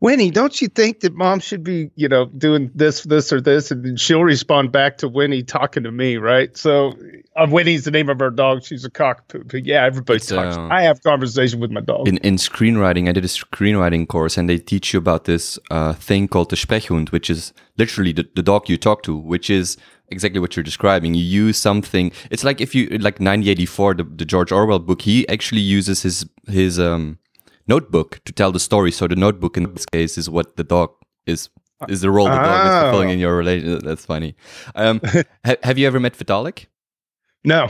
Winnie, 0.00 0.30
don't 0.30 0.60
you 0.60 0.68
think 0.68 1.00
that 1.00 1.14
mom 1.14 1.40
should 1.40 1.64
be, 1.64 1.90
you 1.96 2.06
know, 2.06 2.26
doing 2.36 2.70
this, 2.74 3.02
this, 3.04 3.32
or 3.32 3.40
this? 3.40 3.70
And 3.70 3.82
then 3.82 3.96
she'll 3.96 4.22
respond 4.24 4.70
back 4.70 4.98
to 4.98 5.08
Winnie 5.08 5.42
talking 5.42 5.82
to 5.84 5.90
me, 5.90 6.16
right? 6.18 6.54
So 6.56 6.92
Uh, 7.34 7.46
Winnie's 7.50 7.84
the 7.84 7.90
name 7.90 8.08
of 8.10 8.20
our 8.20 8.30
dog. 8.30 8.62
She's 8.62 8.84
a 8.84 8.90
cockapoo. 8.90 9.50
But 9.50 9.64
yeah, 9.66 9.84
everybody 9.84 10.16
It's, 10.16 10.26
talks. 10.28 10.56
uh, 10.56 10.68
I 10.70 10.82
have 10.82 11.02
conversation 11.02 11.60
with 11.60 11.70
my 11.70 11.80
dog. 11.80 12.08
in, 12.08 12.18
in 12.18 12.36
screenwriting, 12.36 13.08
I 13.08 13.12
did 13.12 13.24
a 13.24 13.28
screenwriting 13.28 14.06
course 14.08 14.36
and 14.36 14.48
they 14.50 14.58
teach 14.58 14.92
you 14.92 14.98
about 14.98 15.24
this 15.24 15.58
uh, 15.70 15.94
thing 15.94 16.28
called 16.28 16.50
the 16.50 16.56
Sprechhund, 16.56 17.10
which 17.10 17.30
is 17.30 17.52
literally 17.78 18.12
the, 18.12 18.28
the 18.34 18.42
dog 18.42 18.68
you 18.68 18.76
talk 18.76 19.02
to, 19.04 19.16
which 19.16 19.48
is 19.50 19.76
exactly 20.08 20.40
what 20.40 20.56
you're 20.56 20.62
describing. 20.62 21.14
You 21.14 21.24
use 21.24 21.56
something. 21.58 22.12
It's 22.30 22.44
like 22.44 22.60
if 22.60 22.74
you, 22.74 22.86
like 22.90 23.18
1984, 23.20 23.94
the, 23.94 24.04
the 24.04 24.24
George 24.26 24.52
Orwell 24.52 24.78
book, 24.78 25.02
he 25.02 25.26
actually 25.28 25.62
uses 25.62 26.02
his, 26.02 26.26
his 26.48 26.78
um, 26.78 27.18
notebook 27.66 28.20
to 28.24 28.32
tell 28.32 28.52
the 28.52 28.60
story. 28.60 28.90
So 28.92 29.06
the 29.08 29.16
notebook 29.16 29.56
in 29.56 29.72
this 29.74 29.86
case 29.86 30.16
is 30.18 30.28
what 30.30 30.56
the 30.56 30.64
dog 30.64 30.90
is. 31.26 31.48
Is 31.88 32.00
the 32.00 32.10
role 32.10 32.24
the 32.26 32.34
dog 32.34 32.66
is 32.66 32.72
fulfilling 32.82 33.08
Oh. 33.10 33.12
in 33.12 33.18
your 33.18 33.36
relation? 33.36 33.78
That's 33.84 34.06
funny. 34.06 34.34
Um, 34.74 35.00
ha- 35.44 35.56
have 35.62 35.76
you 35.76 35.86
ever 35.86 36.00
met 36.00 36.16
Vitalik, 36.16 36.66
no, 37.44 37.68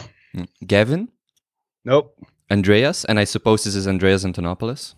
Gavin, 0.65 1.09
nope. 1.85 2.15
Andreas, 2.49 3.05
and 3.05 3.19
I 3.19 3.25
suppose 3.25 3.65
this 3.65 3.75
is 3.75 3.89
Andreas 3.89 4.23
Antonopoulos? 4.25 4.95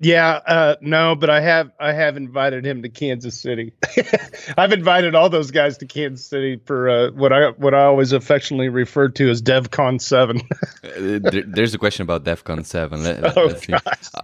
Yeah, 0.00 0.40
uh, 0.46 0.76
no, 0.80 1.16
but 1.16 1.28
I 1.28 1.40
have 1.40 1.72
I 1.80 1.92
have 1.92 2.16
invited 2.16 2.64
him 2.64 2.82
to 2.82 2.88
Kansas 2.88 3.40
City. 3.40 3.72
I've 4.56 4.72
invited 4.72 5.16
all 5.16 5.28
those 5.28 5.50
guys 5.50 5.76
to 5.78 5.86
Kansas 5.86 6.24
City 6.24 6.60
for 6.64 6.88
uh, 6.88 7.10
what 7.12 7.32
I 7.32 7.50
what 7.50 7.74
I 7.74 7.82
always 7.84 8.12
affectionately 8.12 8.68
refer 8.68 9.08
to 9.08 9.28
as 9.28 9.42
DevCon 9.42 10.00
Seven. 10.00 10.40
Uh, 10.84 11.18
there, 11.20 11.42
there's 11.42 11.74
a 11.74 11.78
question 11.78 12.02
about 12.02 12.24
DevCon 12.24 12.64
7. 12.64 13.02
Let, 13.02 13.36
oh 13.36 13.48
see. 13.54 13.74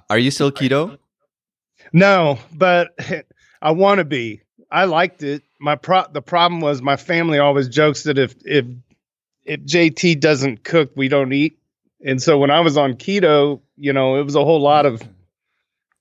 Are 0.09 0.19
you 0.19 0.31
still 0.31 0.53
keto? 0.53 0.97
No, 1.93 2.39
but 2.53 2.97
I 3.63 3.73
want 3.73 3.99
to 3.99 4.05
be. 4.05 4.41
I 4.71 4.85
liked 4.85 5.23
it. 5.23 5.43
My 5.61 5.75
pro 5.75 6.05
the 6.13 6.23
problem 6.23 6.61
was 6.61 6.81
my 6.81 6.97
family 6.97 7.39
always 7.39 7.69
jokes 7.69 8.05
that 8.05 8.19
if 8.19 8.37
if 8.45 8.67
if 9.45 9.61
JT 9.61 10.21
doesn't 10.21 10.63
cook, 10.63 10.93
we 10.95 11.09
don't 11.09 11.33
eat. 11.33 11.59
And 12.05 12.23
so 12.23 12.39
when 12.39 12.51
I 12.51 12.61
was 12.61 12.77
on 12.77 12.95
keto, 12.95 13.61
you 13.77 13.93
know, 13.93 14.17
it 14.17 14.23
was 14.23 14.37
a 14.37 14.45
whole 14.45 14.61
lot 14.61 14.87
of 14.87 15.03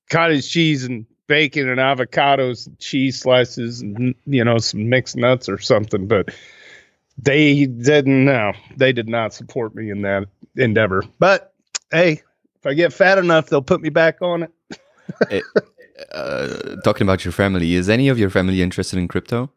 cottage 0.10 0.50
cheese 0.50 0.83
and 0.83 1.05
bacon 1.27 1.69
and 1.69 1.79
avocados 1.79 2.67
and 2.67 2.77
cheese 2.79 3.19
slices 3.19 3.81
and 3.81 4.13
you 4.25 4.43
know 4.43 4.57
some 4.57 4.89
mixed 4.89 5.15
nuts 5.15 5.48
or 5.48 5.57
something 5.57 6.07
but 6.07 6.29
they 7.17 7.65
didn't 7.65 8.25
no 8.25 8.51
they 8.75 8.91
did 8.91 9.07
not 9.07 9.33
support 9.33 9.74
me 9.74 9.89
in 9.89 10.01
that 10.01 10.27
endeavor 10.57 11.03
but 11.19 11.53
hey 11.91 12.22
if 12.55 12.65
i 12.65 12.74
get 12.74 12.91
fat 12.91 13.17
enough 13.17 13.50
they'll 13.50 13.62
put 13.62 13.81
me 13.81 13.89
back 13.89 14.22
on 14.22 14.48
it 15.29 15.43
Uh, 16.12 16.75
talking 16.83 17.05
about 17.05 17.24
your 17.24 17.31
family, 17.31 17.75
is 17.75 17.88
any 17.88 18.10
of 18.10 18.17
your 18.17 18.29
family 18.29 18.62
interested 18.62 18.98
in 18.98 19.07
crypto? 19.07 19.50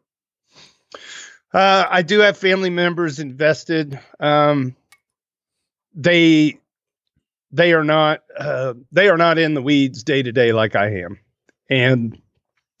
Uh, 1.53 1.85
I 1.89 2.03
do 2.03 2.19
have 2.19 2.37
family 2.37 2.69
members 2.69 3.19
invested. 3.19 3.99
Um, 4.19 4.75
they 5.93 6.59
they 7.51 7.73
are 7.73 7.83
not 7.83 8.23
uh, 8.37 8.73
they 8.91 9.09
are 9.09 9.17
not 9.17 9.37
in 9.37 9.53
the 9.53 9.61
weeds 9.61 10.03
day 10.03 10.21
to 10.23 10.31
day 10.31 10.51
like 10.53 10.75
I 10.75 10.87
am, 11.01 11.19
and 11.69 12.19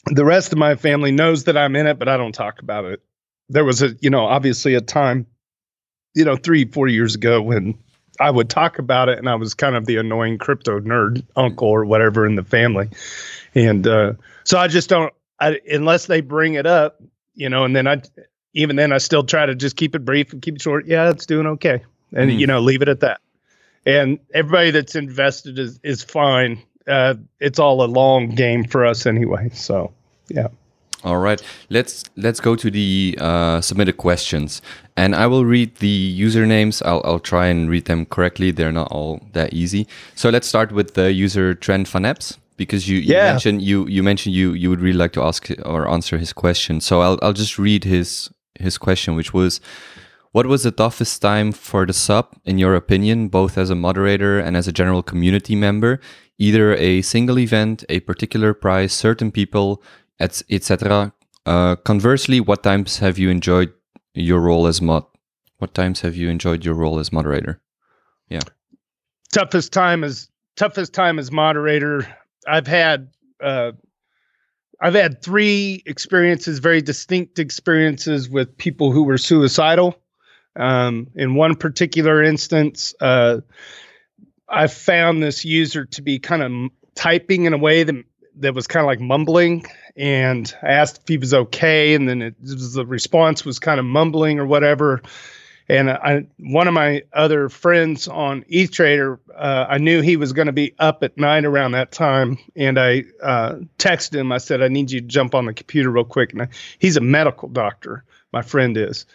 the 0.07 0.25
rest 0.25 0.51
of 0.51 0.57
my 0.57 0.75
family 0.75 1.11
knows 1.11 1.45
that 1.45 1.57
I'm 1.57 1.75
in 1.75 1.87
it, 1.87 1.99
but 1.99 2.07
I 2.07 2.17
don't 2.17 2.33
talk 2.33 2.61
about 2.61 2.85
it. 2.85 3.01
There 3.49 3.65
was 3.65 3.81
a 3.81 3.95
you 4.01 4.09
know 4.09 4.25
obviously 4.25 4.73
a 4.75 4.81
time, 4.81 5.25
you 6.15 6.25
know 6.25 6.35
three 6.35 6.65
four 6.65 6.87
years 6.87 7.15
ago 7.15 7.41
when 7.41 7.77
I 8.19 8.31
would 8.31 8.49
talk 8.49 8.79
about 8.79 9.09
it, 9.09 9.19
and 9.19 9.29
I 9.29 9.35
was 9.35 9.53
kind 9.53 9.75
of 9.75 9.85
the 9.85 9.97
annoying 9.97 10.37
crypto 10.37 10.79
nerd 10.79 11.23
uncle 11.35 11.67
or 11.67 11.85
whatever 11.85 12.25
in 12.25 12.35
the 12.35 12.43
family, 12.43 12.89
and 13.55 13.87
uh, 13.87 14.13
so 14.43 14.57
I 14.57 14.67
just 14.67 14.89
don't 14.89 15.13
I, 15.39 15.59
unless 15.69 16.07
they 16.07 16.21
bring 16.21 16.55
it 16.55 16.65
up, 16.65 17.01
you 17.35 17.47
know, 17.49 17.63
and 17.63 17.75
then 17.75 17.87
I 17.87 18.01
even 18.53 18.75
then 18.75 18.91
I 18.91 18.97
still 18.97 19.23
try 19.23 19.45
to 19.45 19.55
just 19.55 19.75
keep 19.75 19.95
it 19.95 20.03
brief 20.03 20.33
and 20.33 20.41
keep 20.41 20.55
it 20.55 20.61
short. 20.61 20.87
Yeah, 20.87 21.09
it's 21.09 21.25
doing 21.25 21.45
okay. 21.47 21.83
And 22.13 22.31
Mm. 22.31 22.39
you 22.39 22.47
know, 22.47 22.59
leave 22.59 22.81
it 22.81 22.89
at 22.89 23.01
that. 23.01 23.21
And 23.87 24.19
everybody 24.33 24.71
that's 24.71 24.95
invested 24.95 25.57
is 25.57 25.79
is 25.83 26.03
fine. 26.03 26.61
Uh, 26.87 27.15
it's 27.39 27.57
all 27.59 27.81
a 27.83 27.87
long 27.87 28.29
game 28.35 28.65
for 28.65 28.85
us 28.85 29.05
anyway. 29.05 29.49
So 29.53 29.91
yeah. 30.29 30.49
All 31.03 31.17
right, 31.19 31.41
let's 31.69 32.03
let's 32.17 32.39
go 32.41 32.55
to 32.55 32.71
the 32.71 33.15
uh, 33.21 33.61
submitted 33.61 33.97
questions, 33.97 34.61
and 34.97 35.15
I 35.15 35.27
will 35.27 35.45
read 35.45 35.75
the 35.75 36.19
usernames. 36.19 36.81
I'll 36.85 37.01
I'll 37.05 37.19
try 37.19 37.47
and 37.47 37.69
read 37.69 37.85
them 37.85 38.05
correctly. 38.07 38.51
They're 38.51 38.71
not 38.73 38.91
all 38.91 39.21
that 39.33 39.53
easy. 39.53 39.85
So 40.15 40.29
let's 40.29 40.47
start 40.47 40.71
with 40.71 40.95
the 40.95 41.11
user 41.13 41.53
Trent 41.53 41.87
Van 41.87 42.03
Epps 42.03 42.37
because 42.57 42.89
you, 42.89 42.97
you 42.97 43.13
Yeah. 43.13 43.31
mentioned 43.31 43.61
you 43.61 43.87
you 43.87 44.01
mentioned 44.03 44.33
you 44.35 44.53
you 44.53 44.69
would 44.71 44.81
really 44.81 44.97
like 44.97 45.13
to 45.13 45.21
ask 45.21 45.49
or 45.65 45.87
answer 45.87 46.17
his 46.17 46.33
question. 46.33 46.81
So 46.81 47.01
I'll 47.01 47.19
I'll 47.21 47.37
just 47.37 47.57
read 47.59 47.83
his 47.85 48.29
his 48.59 48.77
question, 48.77 49.15
which 49.15 49.33
was. 49.33 49.61
What 50.37 50.45
was 50.45 50.61
the 50.61 50.69
toughest 50.69 51.19
time 51.19 51.51
for 51.51 51.87
the 51.87 51.93
sub, 51.93 52.27
in 52.45 52.59
your 52.59 52.75
opinion, 52.75 53.27
both 53.27 53.57
as 53.57 53.71
a 53.71 53.75
moderator 53.75 54.37
and 54.39 54.55
as 54.55 54.67
a 54.67 54.71
general 54.71 55.01
community 55.01 55.55
member? 55.55 55.99
Either 56.37 56.75
a 56.75 57.01
single 57.01 57.39
event, 57.39 57.83
a 57.89 58.01
particular 58.01 58.53
prize, 58.53 58.93
certain 58.93 59.31
people, 59.31 59.81
etc. 60.19 61.11
Uh, 61.47 61.75
conversely, 61.77 62.39
what 62.39 62.61
times 62.61 62.99
have 62.99 63.17
you 63.17 63.31
enjoyed 63.31 63.73
your 64.13 64.39
role 64.39 64.67
as 64.67 64.79
mod? 64.79 65.05
What 65.57 65.73
times 65.73 66.01
have 66.01 66.15
you 66.15 66.29
enjoyed 66.29 66.63
your 66.63 66.75
role 66.75 66.99
as 66.99 67.11
moderator? 67.11 67.59
Yeah, 68.29 68.41
toughest 69.33 69.73
time 69.73 70.03
is 70.03 70.29
toughest 70.55 70.93
time 70.93 71.17
as 71.17 71.31
moderator. 71.31 72.07
I've 72.47 72.67
had 72.67 73.09
uh, 73.43 73.71
I've 74.79 74.93
had 74.93 75.23
three 75.23 75.81
experiences, 75.87 76.59
very 76.59 76.83
distinct 76.83 77.39
experiences 77.39 78.29
with 78.29 78.55
people 78.55 78.91
who 78.91 79.01
were 79.01 79.17
suicidal. 79.17 79.99
Um, 80.57 81.07
in 81.15 81.35
one 81.35 81.55
particular 81.55 82.23
instance, 82.23 82.95
uh, 82.99 83.41
I 84.49 84.67
found 84.67 85.21
this 85.21 85.45
user 85.45 85.85
to 85.85 86.01
be 86.01 86.19
kind 86.19 86.41
of 86.41 86.71
typing 86.95 87.45
in 87.45 87.53
a 87.53 87.57
way 87.57 87.83
that 87.83 87.95
that 88.39 88.53
was 88.53 88.67
kind 88.67 88.83
of 88.83 88.87
like 88.87 88.99
mumbling, 88.99 89.65
and 89.95 90.53
I 90.61 90.73
asked 90.73 91.01
if 91.01 91.07
he 91.07 91.17
was 91.17 91.33
okay, 91.33 91.95
and 91.95 92.07
then 92.07 92.21
it, 92.21 92.35
was, 92.41 92.73
the 92.73 92.85
response 92.85 93.43
was 93.43 93.59
kind 93.59 93.79
of 93.79 93.85
mumbling 93.85 94.39
or 94.39 94.45
whatever. 94.45 95.01
And 95.69 95.89
I, 95.91 96.27
one 96.39 96.67
of 96.67 96.73
my 96.73 97.03
other 97.11 97.49
friends 97.49 98.07
on 98.07 98.45
ETH 98.47 98.71
Trader, 98.71 99.19
uh, 99.35 99.65
I 99.67 99.79
knew 99.79 100.01
he 100.01 100.15
was 100.15 100.31
going 100.31 100.45
to 100.45 100.53
be 100.53 100.73
up 100.79 101.03
at 101.03 101.17
night 101.17 101.43
around 101.43 101.73
that 101.73 101.91
time, 101.91 102.37
and 102.55 102.79
I 102.79 103.03
uh, 103.21 103.55
texted 103.77 104.15
him. 104.15 104.31
I 104.31 104.37
said, 104.37 104.61
"I 104.61 104.69
need 104.69 104.91
you 104.91 105.01
to 105.01 105.07
jump 105.07 105.35
on 105.35 105.45
the 105.45 105.53
computer 105.53 105.89
real 105.91 106.05
quick." 106.05 106.31
And 106.31 106.43
I, 106.43 106.47
he's 106.79 106.95
a 106.95 107.01
medical 107.01 107.49
doctor, 107.49 108.05
my 108.31 108.43
friend 108.43 108.77
is, 108.77 109.05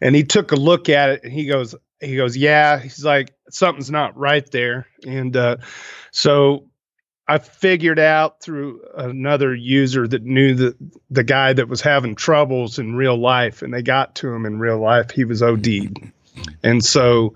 and 0.00 0.14
he 0.14 0.24
took 0.24 0.52
a 0.52 0.56
look 0.56 0.88
at 0.88 1.10
it, 1.10 1.24
and 1.24 1.32
he 1.32 1.46
goes, 1.46 1.74
"He 2.00 2.16
goes, 2.16 2.36
yeah." 2.36 2.78
He's 2.78 3.04
like, 3.04 3.32
"Something's 3.50 3.90
not 3.90 4.16
right 4.16 4.48
there," 4.50 4.86
and 5.06 5.36
uh, 5.36 5.56
so 6.12 6.68
I 7.26 7.38
figured 7.38 7.98
out 7.98 8.40
through 8.40 8.80
another 8.96 9.54
user 9.54 10.08
that 10.08 10.22
knew 10.22 10.54
the 10.54 10.76
the 11.10 11.24
guy 11.24 11.52
that 11.52 11.68
was 11.68 11.80
having 11.80 12.14
troubles 12.14 12.78
in 12.78 12.94
real 12.94 13.16
life, 13.16 13.62
and 13.62 13.72
they 13.72 13.82
got 13.82 14.14
to 14.16 14.32
him 14.32 14.46
in 14.46 14.58
real 14.58 14.78
life. 14.78 15.10
He 15.10 15.24
was 15.24 15.42
OD'd, 15.42 15.98
and 16.62 16.84
so 16.84 17.34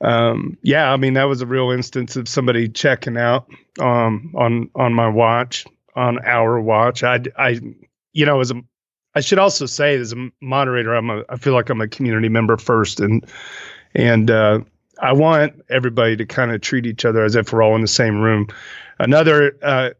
um, 0.00 0.56
yeah, 0.62 0.92
I 0.92 0.96
mean 0.96 1.14
that 1.14 1.24
was 1.24 1.42
a 1.42 1.46
real 1.46 1.70
instance 1.70 2.16
of 2.16 2.28
somebody 2.28 2.68
checking 2.68 3.16
out 3.16 3.50
um, 3.80 4.32
on 4.36 4.70
on 4.74 4.94
my 4.94 5.08
watch, 5.08 5.66
on 5.94 6.18
our 6.24 6.60
watch. 6.60 7.02
I 7.02 7.20
I 7.36 7.60
you 8.12 8.26
know 8.26 8.40
as 8.40 8.50
a 8.50 8.62
I 9.18 9.20
should 9.20 9.40
also 9.40 9.66
say 9.66 9.96
as 9.96 10.12
a 10.12 10.30
moderator, 10.40 10.94
I'm 10.94 11.10
a 11.10 11.24
I 11.28 11.38
feel 11.38 11.52
like 11.52 11.70
I'm 11.70 11.80
a 11.80 11.88
community 11.88 12.28
member 12.28 12.56
first, 12.56 13.00
and 13.00 13.26
and 13.96 14.30
uh, 14.30 14.60
I 15.02 15.12
want 15.12 15.60
everybody 15.70 16.16
to 16.16 16.24
kind 16.24 16.52
of 16.52 16.60
treat 16.60 16.86
each 16.86 17.04
other 17.04 17.24
as 17.24 17.34
if 17.34 17.52
we're 17.52 17.62
all 17.62 17.74
in 17.74 17.82
the 17.82 17.88
same 17.88 18.20
room. 18.20 18.46
Another 19.00 19.58
uh, 19.60 19.90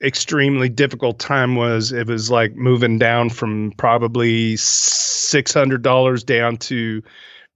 extremely 0.00 0.68
difficult 0.68 1.18
time 1.18 1.56
was 1.56 1.90
it 1.90 2.06
was 2.06 2.30
like 2.30 2.54
moving 2.54 3.00
down 3.00 3.30
from 3.30 3.72
probably 3.78 4.54
six 4.58 5.52
hundred 5.52 5.82
dollars 5.82 6.22
down 6.22 6.56
to 6.58 7.02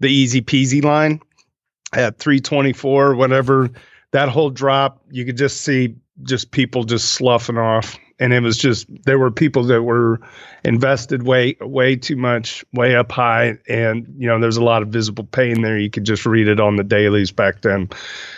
the 0.00 0.08
easy 0.08 0.42
peasy 0.42 0.82
line 0.82 1.20
at 1.92 2.18
three 2.18 2.40
twenty 2.40 2.72
four. 2.72 3.14
Whatever 3.14 3.70
that 4.10 4.28
whole 4.28 4.50
drop, 4.50 5.00
you 5.08 5.24
could 5.24 5.36
just 5.36 5.60
see 5.60 5.94
just 6.24 6.50
people 6.50 6.82
just 6.82 7.12
sloughing 7.12 7.58
off, 7.58 7.96
and 8.22 8.32
it 8.32 8.40
was 8.40 8.56
just 8.56 8.86
there 9.04 9.18
were 9.18 9.30
people 9.30 9.64
that 9.64 9.82
were 9.82 10.20
invested 10.64 11.24
way 11.24 11.56
way 11.60 11.96
too 11.96 12.16
much, 12.16 12.64
way 12.72 12.94
up 12.94 13.10
high, 13.10 13.58
and 13.68 14.06
you 14.16 14.26
know 14.28 14.38
there's 14.40 14.56
a 14.56 14.64
lot 14.64 14.82
of 14.82 14.88
visible 14.88 15.24
pain 15.24 15.62
there. 15.62 15.78
You 15.78 15.90
could 15.90 16.04
just 16.04 16.24
read 16.24 16.46
it 16.48 16.60
on 16.60 16.76
the 16.76 16.84
dailies 16.84 17.32
back 17.32 17.62
then. 17.62 17.88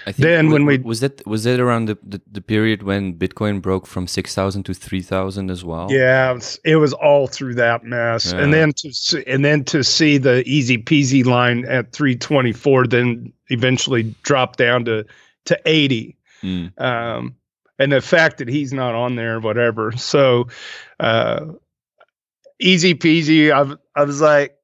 I 0.07 0.13
think 0.13 0.17
Then 0.25 0.47
wa- 0.47 0.53
when 0.55 0.67
we- 0.67 0.79
was 0.79 1.01
that 1.01 1.27
was 1.27 1.45
that 1.45 1.61
around 1.61 1.87
the, 1.87 1.99
the, 2.03 2.21
the 2.33 2.41
period 2.41 2.83
when 2.83 3.15
Bitcoin 3.15 3.61
broke 3.61 3.87
from 3.87 4.07
six 4.07 4.35
thousand 4.35 4.65
to 4.65 4.75
three 4.75 5.03
thousand 5.03 5.51
as 5.51 5.65
well? 5.65 5.89
Yeah, 5.91 6.31
it 6.31 6.35
was, 6.35 6.61
it 6.65 6.77
was 6.77 6.93
all 6.95 7.27
through 7.27 7.55
that 7.57 7.85
mess, 7.85 8.33
Yeah. 8.33 8.41
and 8.41 8.53
then 8.55 8.73
to 8.75 8.93
see, 8.93 9.23
and 9.27 9.45
then 9.45 9.65
to 9.65 9.85
see 9.85 10.19
the 10.19 10.43
easy 10.47 10.79
peasy 10.79 11.25
line 11.25 11.65
at 11.67 11.93
324, 11.93 12.87
then 12.87 13.33
eventually 13.51 14.15
drop 14.23 14.57
down 14.57 14.85
to 14.87 15.05
to 15.45 15.61
80. 15.67 16.17
Mm. 16.43 16.81
Um, 16.81 17.35
and 17.79 17.93
the 17.93 18.01
fact 18.01 18.39
that 18.39 18.49
he's 18.49 18.73
not 18.73 18.95
on 18.95 19.17
there, 19.17 19.41
whatever. 19.41 19.93
So, 19.93 20.49
uh, 21.01 21.47
easy 22.59 22.95
peasy. 22.95 23.53
I 23.53 23.77
I 23.99 24.05
was 24.05 24.21
like, 24.21 24.57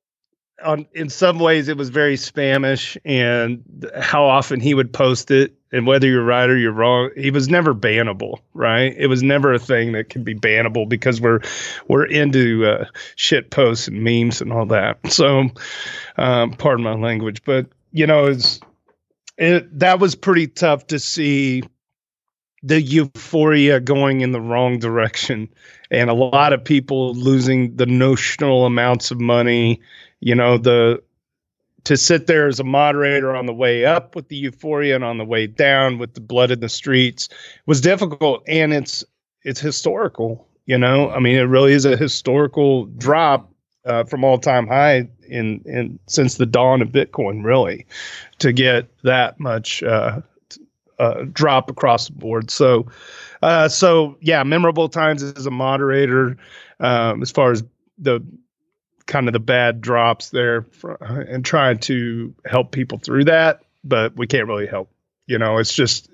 on 0.63 0.87
in 0.95 1.09
some 1.09 1.39
ways 1.39 1.69
it 1.69 1.77
was 1.77 1.89
very 1.89 2.17
spamish 2.17 2.97
and 3.05 3.91
how 3.99 4.25
often 4.25 4.61
he 4.61 4.75
would 4.75 4.93
post 4.93 5.31
it 5.31 5.55
and 5.73 5.87
whether 5.87 6.07
you're 6.07 6.25
right 6.25 6.51
or 6.51 6.57
you're 6.57 6.73
wrong 6.73 7.11
he 7.17 7.31
was 7.31 7.49
never 7.49 7.75
bannable 7.75 8.39
right 8.55 8.95
it 8.97 9.07
was 9.07 9.23
never 9.23 9.53
a 9.53 9.59
thing 9.59 9.93
that 9.93 10.11
could 10.11 10.25
be 10.25 10.35
bannable 10.35 10.89
because 10.89 11.21
we're 11.21 11.41
we're 11.89 12.05
into 12.05 12.67
uh, 12.67 12.85
shit 13.17 13.51
posts 13.51 13.89
and 13.89 14.03
memes 14.03 14.41
and 14.41 14.53
all 14.53 14.67
that 14.67 14.99
so 15.11 15.49
um, 16.19 16.53
pardon 16.53 16.85
my 16.85 16.95
language 16.95 17.43
but 17.45 17.67
you 17.93 18.07
know 18.07 18.27
it's 18.27 18.61
it 19.39 19.79
that 19.79 19.99
was 19.99 20.15
pretty 20.15 20.47
tough 20.47 20.87
to 20.87 20.99
see 20.99 21.63
the 22.63 22.81
euphoria 22.81 23.81
going 23.81 24.21
in 24.21 24.33
the 24.33 24.41
wrong 24.41 24.79
direction 24.79 25.49
and 25.91 26.11
a 26.11 26.15
lot 26.15 26.53
of 26.53 26.63
people 26.63 27.15
losing 27.15 27.75
the 27.77 27.87
notional 27.87 28.67
amounts 28.67 29.11
of 29.11 29.21
money 29.21 29.81
you 30.21 30.35
know 30.35 30.59
the 30.59 31.03
to 31.85 31.97
sit 31.97 32.27
there 32.27 32.47
as 32.47 32.61
a 32.61 32.65
moderator 32.65 33.35
on 33.35 33.47
the 33.47 33.55
way 33.55 33.87
up 33.87 34.15
with 34.15 34.29
the 34.29 34.37
euphoria 34.37 34.95
and 34.95 35.05
on 35.05 35.17
the 35.17 35.25
way 35.25 35.47
down 35.47 35.97
with 35.99 36.13
the 36.15 36.21
blood 36.21 36.51
in 36.51 36.61
the 36.61 36.69
streets 36.69 37.29
was 37.67 37.81
difficult 37.81 38.43
and 38.47 38.73
it's 38.73 39.05
it's 39.43 39.61
historical 39.61 40.47
you 40.71 40.79
know? 40.79 41.11
I 41.11 41.19
mean 41.19 41.37
it 41.37 41.43
really 41.43 41.73
is 41.73 41.85
a 41.85 41.97
historical 41.97 42.85
drop 42.85 43.53
uh, 43.85 44.05
from 44.05 44.23
all 44.23 44.39
time 44.39 44.69
high 44.69 45.09
in 45.27 45.63
in 45.65 45.99
since 46.07 46.37
the 46.37 46.47
dawn 46.47 46.81
of 46.81 46.89
bitcoin 46.91 47.45
really 47.45 47.87
to 48.39 48.53
get 48.53 48.89
that 49.03 49.41
much 49.41 49.83
uh, 49.83 50.21
uh, 51.01 51.25
drop 51.33 51.71
across 51.71 52.07
the 52.07 52.13
board 52.13 52.51
so 52.51 52.87
uh, 53.43 53.69
so 53.69 54.17
yeah 54.21 54.43
memorable 54.43 54.89
times 54.89 55.23
as 55.23 55.47
a 55.47 55.51
moderator 55.51 56.37
um, 56.81 57.23
as 57.23 57.31
far 57.31 57.53
as 57.53 57.63
the 57.99 58.23
kind 59.11 59.29
of 59.29 59.33
the 59.33 59.41
bad 59.41 59.81
drops 59.81 60.31
there 60.31 60.63
for, 60.63 60.95
and 61.03 61.45
trying 61.45 61.79
to 61.79 62.33
help 62.47 62.71
people 62.71 62.99
through 62.99 63.25
that, 63.25 63.61
but 63.85 64.17
we 64.17 64.27
can't 64.27 64.47
really 64.47 64.67
help. 64.67 64.89
You 65.27 65.39
know, 65.39 65.59
it's 65.59 65.75
just 65.75 66.09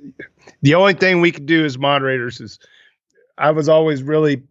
the 0.63 0.75
only 0.75 0.95
thing 0.95 1.21
we 1.21 1.31
can 1.31 1.47
do 1.47 1.65
as 1.65 1.79
moderators 1.79 2.41
is 2.41 2.59
I 3.39 3.51
was 3.51 3.69
always 3.69 4.03
really 4.03 4.43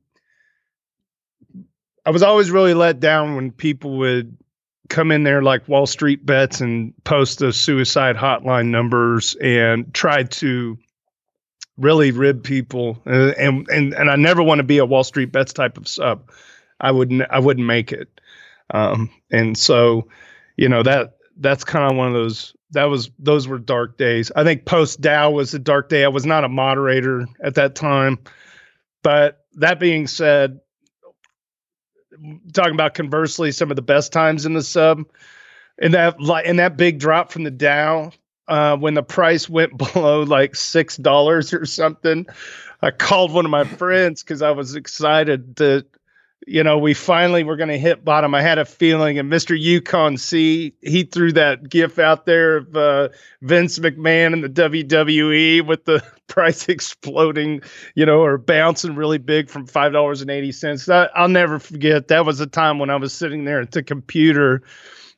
I 2.06 2.12
was 2.12 2.24
always 2.24 2.52
really 2.52 2.76
let 2.76 3.00
down 3.00 3.36
when 3.36 3.52
people 3.52 3.98
would 3.98 4.38
come 4.90 5.12
in 5.12 5.24
there 5.24 5.42
like 5.42 5.68
Wall 5.68 5.86
Street 5.86 6.26
bets 6.26 6.62
and 6.62 6.94
post 7.04 7.40
those 7.40 7.58
suicide 7.58 8.16
hotline 8.16 8.68
numbers 8.68 9.36
and 9.36 9.94
try 9.94 10.24
to 10.24 10.78
really 11.78 12.12
rib 12.12 12.44
people 12.44 13.02
and 13.06 13.34
and 13.34 13.68
and, 13.70 13.94
and 13.94 14.10
I 14.10 14.16
never 14.16 14.42
want 14.42 14.60
to 14.60 14.64
be 14.64 14.78
a 14.78 14.86
Wall 14.86 15.04
Street 15.04 15.32
bets 15.32 15.54
type 15.54 15.78
of 15.78 15.88
sub. 15.88 16.30
I 16.80 16.92
wouldn't 16.92 17.24
I 17.30 17.40
wouldn't 17.40 17.66
make 17.66 17.92
it. 17.92 18.22
Um, 18.72 19.10
and 19.32 19.58
so, 19.58 20.08
you 20.58 20.70
know, 20.70 20.84
that 20.84 21.18
that's 21.38 21.64
kind 21.64 21.92
of 21.92 21.98
one 21.98 22.08
of 22.08 22.14
those 22.14 22.56
that 22.72 22.86
was 22.86 23.10
those 23.20 23.48
were 23.48 23.60
dark 23.60 23.98
days. 23.98 24.32
I 24.36 24.44
think 24.44 24.66
post 24.66 25.02
DAO 25.02 25.34
was 25.34 25.54
a 25.54 25.60
dark 25.60 25.90
day. 25.90 26.04
I 26.04 26.10
was 26.10 26.26
not 26.26 26.44
a 26.44 26.50
moderator 26.50 27.26
at 27.42 27.56
that 27.56 27.76
time. 27.76 28.20
But 29.04 29.46
that 29.54 29.80
being 29.80 30.08
said, 30.08 30.60
talking 32.54 32.74
about 32.74 32.94
conversely 32.94 33.52
some 33.52 33.70
of 33.70 33.76
the 33.76 33.82
best 33.82 34.12
times 34.12 34.46
in 34.46 34.54
the 34.54 34.64
sub 34.64 35.06
in 35.78 35.92
that 35.92 36.16
in 36.46 36.58
that 36.58 36.78
big 36.78 37.00
drop 37.00 37.32
from 37.32 37.44
the 37.44 37.52
DAO 37.52 38.14
uh, 38.48 38.78
when 38.78 38.94
the 38.94 39.04
price 39.04 39.50
went 39.50 39.78
below 39.94 40.24
like 40.24 40.56
six 40.56 40.98
dollars 40.98 41.54
or 41.54 41.66
something. 41.66 42.26
I 42.82 42.92
called 42.92 43.32
one 43.32 43.46
of 43.46 43.52
my 43.52 43.64
friends 43.64 44.22
because 44.22 44.42
I 44.42 44.52
was 44.52 44.76
excited 44.76 45.58
to 45.58 45.86
you 46.48 46.64
know, 46.64 46.78
we 46.78 46.94
finally 46.94 47.44
were 47.44 47.56
going 47.56 47.70
to 47.70 47.78
hit 47.78 48.06
bottom. 48.06 48.36
I 48.36 48.42
had 48.42 48.60
a 48.60 48.66
feeling, 48.66 49.18
and 49.18 49.32
Mr. 49.32 49.60
Yukon 49.60 50.18
C, 50.18 50.74
he 50.82 51.04
threw 51.04 51.32
that 51.34 51.68
gif 51.70 51.98
out 51.98 52.26
there 52.26 52.58
of 52.58 52.76
uh, 52.76 53.10
Vince 53.42 53.80
McMahon 53.80 54.34
and 54.34 54.44
the 54.44 54.50
WWE 54.50 55.66
with 55.66 55.86
the 55.86 56.04
price 56.36 56.68
exploding, 56.70 57.62
you 57.96 58.06
know, 58.06 58.22
or 58.22 58.38
bouncing 58.38 58.96
really 58.96 59.18
big 59.18 59.50
from 59.50 59.66
five 59.66 59.94
dollars 59.94 60.22
and 60.22 60.32
eighty 60.32 60.52
cents. 60.52 60.90
I'll 60.90 61.28
never 61.28 61.60
forget. 61.60 62.08
That 62.08 62.26
was 62.26 62.40
a 62.40 62.48
time 62.48 62.80
when 62.80 62.90
I 62.90 62.96
was 62.96 63.14
sitting 63.14 63.46
there 63.46 63.62
at 63.62 63.72
the 63.72 63.84
computer. 63.84 64.62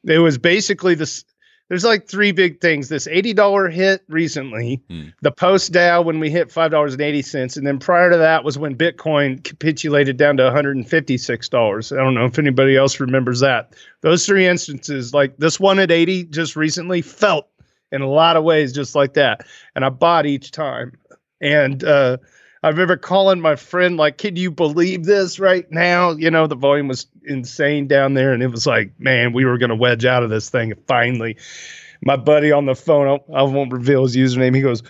It 0.04 0.20
was 0.20 0.38
basically 0.38 0.96
this 0.96 1.26
there's 1.70 1.84
like 1.84 2.08
three 2.08 2.32
big 2.32 2.62
things. 2.62 2.88
This 2.88 3.08
$80 3.08 3.72
hit 3.72 4.04
recently, 4.08 4.82
hmm. 4.90 5.10
the 5.22 5.32
post 5.32 5.74
DAO 5.74 6.04
when 6.04 6.20
we 6.20 6.30
hit 6.30 6.50
$5.80. 6.50 7.58
And 7.58 7.68
then 7.68 7.80
prior 7.80 8.10
to 8.12 8.18
that 8.18 8.44
was 8.44 8.58
when 8.58 8.76
Bitcoin 8.76 9.44
capitulated 9.44 10.18
down 10.18 10.38
to 10.38 10.44
$156. 10.44 11.92
I 11.92 12.04
don't 12.04 12.14
know 12.14 12.26
if 12.26 12.40
anybody 12.40 12.78
else 12.78 13.00
remembers 13.00 13.42
that. 13.42 13.76
Those 14.02 14.26
three 14.26 14.48
instances, 14.48 15.14
like 15.14 15.38
this 15.38 15.60
one 15.60 15.80
at 15.80 15.92
80 15.92 16.26
just 16.26 16.56
recently, 16.56 17.02
felt 17.02 17.50
in 17.92 18.02
a 18.02 18.10
lot 18.10 18.36
of 18.36 18.44
ways 18.44 18.74
just 18.74 18.96
like 18.96 19.14
that. 19.14 19.46
And 19.76 19.86
I 19.86 19.90
bought 19.90 20.26
each 20.26 20.52
time. 20.52 20.94
And 21.42 21.84
uh, 21.84 22.18
I 22.64 22.70
remember 22.70 22.98
calling 22.98 23.40
my 23.40 23.56
friend, 23.56 23.98
like, 23.98 24.18
can 24.18 24.36
you 24.36 24.52
believe 24.52 25.06
this 25.06 25.40
right 25.40 25.70
now? 25.72 26.12
You 26.12 26.32
know, 26.32 26.48
the 26.48 26.56
volume 26.56 26.88
was 26.88 27.08
insane 27.24 27.88
down 27.88 28.14
there. 28.14 28.34
And 28.34 28.44
it 28.44 28.48
was 28.48 28.66
like, 28.66 29.00
man, 29.00 29.34
we 29.34 29.46
were 29.46 29.58
going 29.58 29.70
to 29.70 29.76
wedge 29.76 30.06
out 30.06 30.24
of 30.24 30.30
this 30.30 30.50
thing 30.50 30.72
And 30.72 30.86
finally. 30.88 31.38
My 32.04 32.16
buddy 32.16 32.52
on 32.52 32.66
the 32.66 32.76
phone, 32.76 33.20
I 33.34 33.42
won't 33.42 33.74
reveal 33.74 34.04
his 34.04 34.16
username. 34.16 34.56
He 34.56 34.62
goes, 34.62 34.84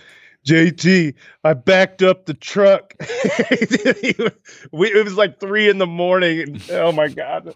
JT, 0.46 1.14
I 1.44 1.54
backed 1.54 2.02
up 2.02 2.26
the 2.26 2.34
truck. 2.34 2.94
it 3.00 5.04
was 5.04 5.14
like 5.14 5.40
three 5.40 5.68
in 5.68 5.78
the 5.78 5.86
morning. 5.86 6.60
Oh 6.70 6.92
my 6.92 7.08
God. 7.08 7.54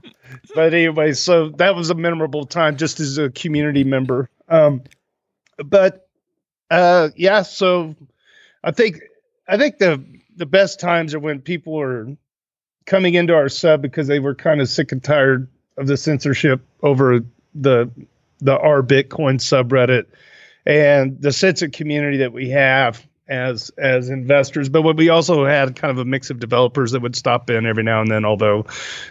But 0.54 0.74
anyway, 0.74 1.12
so 1.12 1.50
that 1.50 1.74
was 1.74 1.90
a 1.90 1.94
memorable 1.94 2.44
time 2.44 2.76
just 2.76 3.00
as 3.00 3.18
a 3.18 3.30
community 3.30 3.84
member. 3.84 4.28
Um, 4.48 4.82
but 5.64 6.08
uh, 6.70 7.10
yeah, 7.16 7.42
so 7.42 7.94
I 8.64 8.70
think 8.70 9.00
I 9.48 9.56
think 9.56 9.78
the 9.78 10.04
the 10.36 10.46
best 10.46 10.80
times 10.80 11.14
are 11.14 11.20
when 11.20 11.40
people 11.40 11.78
are 11.80 12.16
coming 12.86 13.14
into 13.14 13.34
our 13.34 13.48
sub 13.48 13.82
because 13.82 14.06
they 14.06 14.18
were 14.18 14.34
kind 14.34 14.60
of 14.60 14.68
sick 14.68 14.92
and 14.92 15.02
tired 15.02 15.48
of 15.76 15.86
the 15.86 15.96
censorship 15.96 16.60
over 16.82 17.20
the 17.54 17.90
the 18.40 18.58
our 18.58 18.82
Bitcoin 18.82 19.38
subreddit 19.38 20.06
and 20.66 21.20
the 21.20 21.32
sense 21.32 21.62
of 21.62 21.72
community 21.72 22.18
that 22.18 22.32
we 22.32 22.50
have 22.50 23.06
as 23.32 23.70
as 23.78 24.10
investors. 24.10 24.68
But 24.68 24.82
we 24.82 25.08
also 25.08 25.44
had 25.44 25.74
kind 25.74 25.90
of 25.90 25.98
a 25.98 26.04
mix 26.04 26.30
of 26.30 26.38
developers 26.38 26.92
that 26.92 27.00
would 27.00 27.16
stop 27.16 27.48
in 27.50 27.66
every 27.66 27.82
now 27.82 28.00
and 28.00 28.10
then. 28.10 28.24
Although 28.24 28.66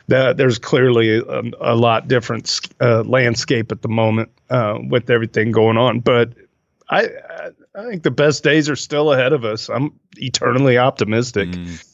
that 0.08 0.38
there's 0.38 0.60
clearly 0.60 1.18
a, 1.18 1.42
a 1.60 1.76
lot 1.76 2.08
different 2.08 2.70
uh, 2.80 3.02
landscape 3.04 3.72
at 3.72 3.82
the 3.82 3.88
moment 3.88 4.30
uh, 4.50 4.78
with 4.90 5.10
everything 5.10 5.52
going 5.52 5.78
on. 5.78 6.00
But 6.00 6.34
I 6.90 7.10
I 7.76 7.90
think 7.90 8.04
the 8.04 8.12
best 8.12 8.44
days 8.44 8.70
are 8.70 8.76
still 8.76 9.12
ahead 9.12 9.34
of 9.34 9.44
us. 9.44 9.70
I'm 9.70 10.00
eternally 10.18 10.78
optimistic. 10.78 11.50
Mm. 11.50 11.88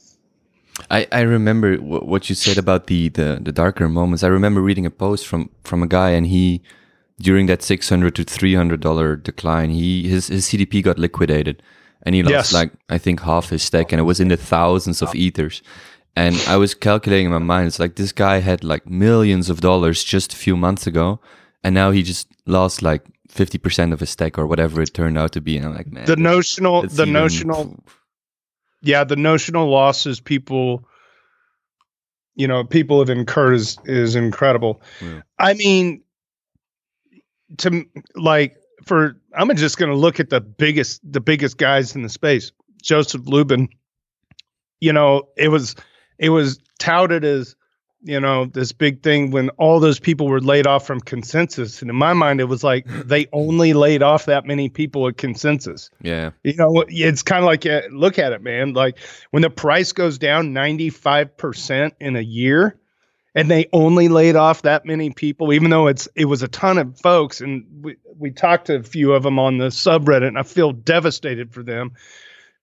I, 0.92 1.08
I 1.12 1.22
remember 1.22 1.78
w- 1.78 2.06
what 2.06 2.30
you 2.30 2.36
said 2.36 2.58
about 2.58 2.88
the, 2.88 3.10
the 3.10 3.40
the 3.42 3.52
darker 3.52 3.90
moments. 3.90 4.24
I 4.24 4.28
remember 4.28 4.62
reading 4.62 4.86
a 4.86 4.92
post 4.92 5.26
from 5.26 5.50
from 5.64 5.82
a 5.82 5.88
guy, 5.88 6.12
and 6.12 6.28
he 6.28 6.62
during 7.20 7.48
that 7.48 7.64
six 7.64 7.90
hundred 7.90 8.16
to 8.16 8.24
three 8.24 8.56
hundred 8.56 8.82
dollar 8.82 9.16
decline, 9.16 9.72
he 9.72 10.08
his 10.08 10.28
his 10.28 10.46
CDP 10.46 10.84
got 10.84 11.00
liquidated, 11.00 11.64
and 12.04 12.16
he 12.16 12.24
lost 12.24 12.32
yes. 12.32 12.54
like 12.54 12.72
I 12.90 12.98
think 12.98 13.22
half 13.22 13.50
his 13.50 13.64
stack, 13.64 13.92
and 13.92 14.00
it 14.00 14.04
was 14.04 14.20
in 14.20 14.28
the 14.28 14.38
thousands 14.38 15.02
of 15.02 15.14
ethers. 15.16 15.62
And 16.16 16.36
I 16.48 16.58
was 16.58 16.74
calculating 16.74 17.28
in 17.28 17.32
my 17.32 17.38
mind, 17.38 17.68
it's 17.68 17.80
like 17.80 17.96
this 17.96 18.12
guy 18.12 18.40
had 18.40 18.64
like 18.64 18.88
millions 18.90 19.52
of 19.52 19.62
dollars 19.62 20.04
just 20.04 20.34
a 20.34 20.36
few 20.36 20.58
months 20.58 20.88
ago, 20.88 21.20
and 21.64 21.76
now 21.76 21.92
he 21.92 22.02
just 22.02 22.28
lost 22.48 22.82
like 22.82 23.04
50% 23.30 23.94
of 23.94 24.00
his 24.00 24.10
stack 24.10 24.38
or 24.38 24.48
whatever 24.48 24.82
it 24.82 24.94
turned 24.94 25.18
out 25.18 25.32
to 25.34 25.42
be. 25.42 25.58
And 25.58 25.68
I'm 25.68 25.76
like, 25.76 25.92
man, 25.92 26.06
the 26.06 26.16
notional, 26.16 26.82
the 26.82 27.04
even, 27.04 27.14
notional, 27.14 27.84
yeah, 28.82 29.04
the 29.04 29.16
notional 29.16 29.70
losses 29.70 30.20
people, 30.20 30.88
you 32.36 32.48
know, 32.48 32.64
people 32.64 33.00
have 33.00 33.10
incurred 33.10 33.54
is, 33.54 33.78
is 33.86 34.16
incredible. 34.16 34.82
Yeah. 35.02 35.22
I 35.38 35.54
mean, 35.54 36.02
to 37.60 37.86
like, 38.16 38.58
for, 38.88 39.18
I'm 39.34 39.56
just 39.56 39.78
going 39.78 39.92
to 39.92 39.98
look 39.98 40.20
at 40.20 40.30
the 40.30 40.42
biggest, 40.42 41.02
the 41.04 41.22
biggest 41.22 41.58
guys 41.58 41.96
in 41.96 42.02
the 42.02 42.10
space. 42.10 42.52
Joseph 42.82 43.26
Lubin, 43.26 43.70
you 44.80 44.94
know, 44.94 45.30
it 45.36 45.50
was, 45.50 45.76
it 46.18 46.30
was 46.30 46.60
touted 46.80 47.24
as 47.24 47.56
you 48.02 48.20
know, 48.20 48.46
this 48.46 48.72
big 48.72 49.02
thing 49.02 49.32
when 49.32 49.50
all 49.52 49.80
those 49.80 50.00
people 50.00 50.28
were 50.28 50.40
laid 50.40 50.68
off 50.68 50.86
from 50.86 51.02
ConsenSys. 51.02 51.82
And 51.82 51.90
in 51.90 51.96
my 51.96 52.14
mind, 52.14 52.40
it 52.40 52.46
was 52.46 52.64
like 52.64 52.86
they 53.06 53.28
only 53.34 53.74
laid 53.74 54.04
off 54.04 54.26
that 54.26 54.46
many 54.46 54.70
people 54.70 55.08
at 55.08 55.18
ConsenSys. 55.18 55.90
Yeah. 56.02 56.32
You 56.44 56.56
know, 56.56 56.86
it's 56.88 57.24
kind 57.24 57.44
of 57.44 57.48
like, 57.48 57.66
look 57.92 58.20
at 58.20 58.34
it, 58.34 58.42
man. 58.42 58.74
Like 58.74 59.00
when 59.32 59.42
the 59.42 59.50
price 59.50 59.92
goes 59.92 60.18
down 60.18 60.54
95% 60.54 61.92
in 62.00 62.16
a 62.16 62.22
year 62.22 62.80
and 63.38 63.50
they 63.50 63.68
only 63.72 64.10
laid 64.10 64.36
off 64.36 64.64
that 64.64 64.86
many 64.86 65.12
people, 65.12 65.54
even 65.54 65.70
though 65.70 65.88
it's, 65.88 66.08
it 66.16 66.26
was 66.26 66.42
a 66.42 66.48
ton 66.50 66.78
of 66.78 67.00
folks. 67.00 67.40
And 67.40 67.66
we, 67.82 67.96
we 68.18 68.32
talked 68.32 68.68
to 68.68 68.76
a 68.76 68.84
few 68.84 69.14
of 69.14 69.24
them 69.24 69.40
on 69.40 69.60
the 69.60 69.68
subreddit 69.68 70.28
and 70.28 70.38
I 70.38 70.44
feel 70.44 70.72
devastated 70.74 71.54
for 71.54 71.64
them 71.64 71.94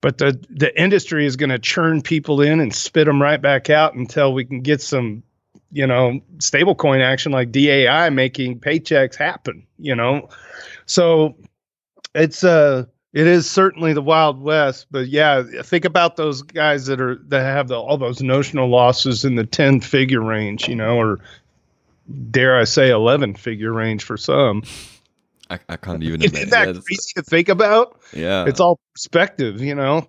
but 0.00 0.18
the 0.18 0.38
the 0.50 0.78
industry 0.78 1.24
is 1.24 1.34
going 1.34 1.48
to 1.48 1.58
churn 1.58 2.02
people 2.02 2.42
in 2.42 2.60
and 2.60 2.74
spit 2.74 3.06
them 3.06 3.22
right 3.22 3.40
back 3.40 3.70
out 3.70 3.94
until 3.94 4.34
we 4.34 4.44
can 4.44 4.60
get 4.60 4.82
some 4.82 5.22
you 5.74 5.86
know, 5.88 6.20
stablecoin 6.36 7.02
action 7.02 7.32
like 7.32 7.50
DAI 7.50 8.08
making 8.08 8.60
paychecks 8.60 9.16
happen, 9.16 9.66
you 9.76 9.94
know. 9.94 10.28
So 10.86 11.36
it's 12.14 12.44
uh 12.44 12.84
it 13.14 13.26
is 13.26 13.48
certainly 13.50 13.92
the 13.94 14.02
wild 14.02 14.42
west, 14.42 14.88
but 14.90 15.06
yeah, 15.08 15.42
think 15.62 15.84
about 15.86 16.16
those 16.16 16.42
guys 16.42 16.84
that 16.86 17.00
are 17.00 17.14
that 17.28 17.40
have 17.42 17.68
the, 17.68 17.76
all 17.80 17.96
those 17.96 18.20
notional 18.20 18.68
losses 18.68 19.24
in 19.24 19.36
the 19.36 19.44
10 19.46 19.80
figure 19.80 20.20
range, 20.20 20.68
you 20.68 20.74
know, 20.76 20.96
or 20.98 21.20
dare 22.30 22.58
I 22.58 22.64
say 22.64 22.90
11 22.90 23.34
figure 23.36 23.72
range 23.72 24.02
for 24.04 24.16
some. 24.16 24.62
I, 25.48 25.58
I 25.68 25.76
can't 25.76 26.02
even 26.02 26.22
Isn't 26.24 26.34
imagine. 26.36 26.50
that 26.50 26.66
That's- 26.66 26.84
crazy 26.84 27.12
to 27.16 27.22
think 27.22 27.48
about? 27.48 28.00
yeah. 28.12 28.44
it's 28.46 28.60
all 28.60 28.78
perspective, 28.92 29.60
you 29.62 29.74
know. 29.74 30.08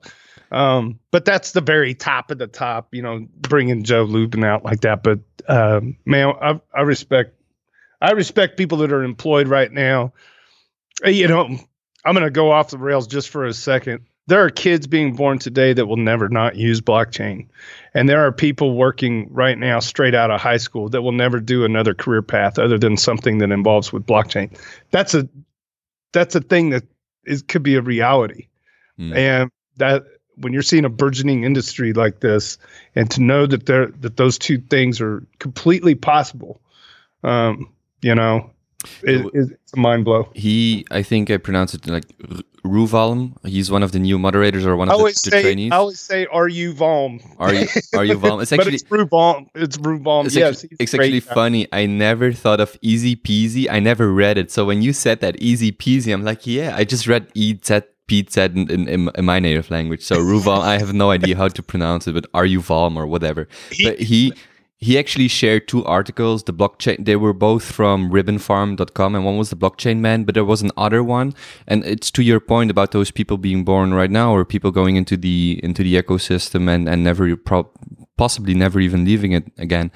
Um, 0.51 0.99
but 1.11 1.25
that's 1.25 1.51
the 1.51 1.61
very 1.61 1.93
top 1.95 2.31
of 2.31 2.37
the 2.37 2.47
top, 2.47 2.93
you 2.93 3.01
know, 3.01 3.27
bringing 3.41 3.83
Joe 3.83 4.03
Lubin 4.03 4.43
out 4.43 4.63
like 4.63 4.81
that. 4.81 5.03
But 5.03 5.19
um, 5.47 5.97
man, 6.05 6.33
I, 6.41 6.59
I 6.73 6.81
respect, 6.81 7.33
I 8.01 8.11
respect 8.11 8.55
people 8.57 8.77
that 8.79 8.91
are 8.93 9.03
employed 9.03 9.47
right 9.47 9.71
now. 9.71 10.13
Uh, 11.05 11.09
You 11.09 11.27
know, 11.27 11.57
I'm 12.05 12.13
going 12.13 12.25
to 12.25 12.31
go 12.31 12.51
off 12.51 12.69
the 12.69 12.77
rails 12.77 13.07
just 13.07 13.29
for 13.29 13.45
a 13.45 13.53
second. 13.53 14.05
There 14.27 14.43
are 14.43 14.49
kids 14.49 14.87
being 14.87 15.15
born 15.15 15.37
today 15.39 15.73
that 15.73 15.85
will 15.85 15.97
never 15.97 16.29
not 16.29 16.55
use 16.55 16.81
blockchain, 16.81 17.47
and 17.93 18.09
there 18.09 18.25
are 18.25 18.31
people 18.31 18.75
working 18.75 19.31
right 19.31 19.57
now 19.57 19.79
straight 19.79 20.15
out 20.15 20.31
of 20.31 20.41
high 20.41 20.57
school 20.57 20.89
that 20.89 21.03
will 21.03 21.11
never 21.11 21.39
do 21.39 21.63
another 21.63 21.93
career 21.93 22.23
path 22.23 22.57
other 22.57 22.79
than 22.79 22.97
something 22.97 23.37
that 23.39 23.51
involves 23.51 23.93
with 23.93 24.05
blockchain. 24.05 24.57
That's 24.89 25.13
a 25.13 25.29
that's 26.11 26.33
a 26.33 26.41
thing 26.41 26.71
that 26.71 26.83
is 27.25 27.43
could 27.43 27.61
be 27.63 27.75
a 27.75 27.81
reality 27.81 28.47
Hmm. 28.97 29.13
and 29.13 29.51
that 29.77 30.05
when 30.35 30.53
you're 30.53 30.61
seeing 30.61 30.85
a 30.85 30.89
burgeoning 30.89 31.43
industry 31.43 31.93
like 31.93 32.19
this 32.19 32.57
and 32.95 33.09
to 33.11 33.21
know 33.21 33.45
that 33.45 33.65
there 33.65 33.87
that 33.87 34.15
those 34.17 34.37
two 34.37 34.57
things 34.57 35.01
are 35.01 35.25
completely 35.39 35.95
possible 35.95 36.61
um 37.23 37.73
you 38.01 38.15
know 38.15 38.51
it, 39.03 39.25
it's 39.33 39.73
a 39.73 39.79
mind 39.79 40.05
blow 40.05 40.29
he, 40.33 40.85
I 40.91 41.01
think 41.03 41.29
I 41.31 41.37
pronounce 41.37 41.73
it 41.73 41.87
like 41.87 42.05
Ruvalm. 42.63 43.33
He's 43.45 43.69
one 43.69 43.83
of 43.83 43.91
the 43.91 43.99
new 43.99 44.17
moderators 44.17 44.65
or 44.65 44.75
one 44.75 44.87
of 44.87 44.93
the, 44.93 44.97
always 44.97 45.21
the 45.21 45.31
say 45.31 45.41
trainees. 45.41 45.71
I 45.71 45.75
always 45.77 45.99
say 45.99 46.25
are 46.27 46.47
you 46.47 46.73
Valm 46.73 47.19
Are 47.37 47.53
you 47.53 47.67
are 47.93 48.03
you 48.05 48.17
Valm? 48.17 48.39
It's 48.41 48.49
but 48.51 48.59
actually 48.61 48.75
it's 48.75 48.83
Ruvalm 48.85 49.47
it's 49.53 49.77
Ruvalm 49.77 50.25
It's 50.25 50.35
yes 50.35 50.63
actually, 50.63 50.77
it's 50.79 50.93
actually 50.93 51.19
funny. 51.19 51.67
I 51.71 51.85
never 51.85 52.33
thought 52.33 52.59
of 52.59 52.77
easy 52.81 53.15
peasy. 53.15 53.67
I 53.69 53.79
never 53.79 54.11
read 54.11 54.37
it. 54.37 54.51
So 54.51 54.65
when 54.65 54.81
you 54.81 54.93
said 54.93 55.19
that 55.21 55.35
easy 55.41 55.71
peasy, 55.71 56.11
I'm 56.13 56.23
like, 56.23 56.47
yeah, 56.47 56.75
I 56.75 56.83
just 56.83 57.07
read 57.07 57.27
E 57.35 57.57
Z 57.63 57.81
P 58.07 58.25
Z 58.29 58.41
in, 58.41 58.69
in, 58.71 58.87
in, 58.87 59.09
in 59.15 59.25
my 59.25 59.39
native 59.39 59.69
language. 59.69 60.03
So 60.03 60.17
Ruval, 60.17 60.61
I 60.61 60.77
have 60.79 60.93
no 60.93 61.11
idea 61.11 61.35
how 61.35 61.47
to 61.49 61.61
pronounce 61.63 62.07
it, 62.07 62.13
but 62.13 62.25
are 62.33 62.45
you 62.45 62.61
Valm 62.61 62.97
or 62.97 63.05
whatever. 63.05 63.47
He- 63.71 63.83
but 63.89 63.99
he 63.99 64.33
he 64.77 64.99
actually 64.99 65.27
shared 65.27 65.67
two 65.67 65.83
articles. 65.85 66.43
The 66.43 66.53
blockchain 66.53 67.03
they 67.05 67.15
were 67.15 67.33
both 67.33 67.63
from 67.71 68.11
ribbonfarm.com 68.11 69.15
and 69.15 69.25
one 69.25 69.37
was 69.37 69.49
the 69.49 69.55
blockchain 69.55 69.99
man, 69.99 70.23
but 70.25 70.35
there 70.35 70.45
was 70.45 70.61
an 70.61 70.71
other 70.77 71.03
one. 71.03 71.33
And 71.67 71.83
it's 71.85 72.11
to 72.11 72.23
your 72.23 72.39
point 72.39 72.69
about 72.71 72.91
those 72.91 73.11
people 73.11 73.37
being 73.37 73.63
born 73.63 73.93
right 73.93 74.11
now 74.11 74.33
or 74.35 74.45
people 74.45 74.71
going 74.71 74.95
into 74.95 75.17
the 75.17 75.59
into 75.63 75.83
the 75.83 75.95
ecosystem 75.95 76.69
and, 76.69 76.87
and 76.89 77.03
never 77.03 77.35
pro- 77.37 77.71
possibly 78.17 78.53
never 78.53 78.79
even 78.79 79.05
leaving 79.05 79.31
it 79.31 79.51
again. 79.57 79.91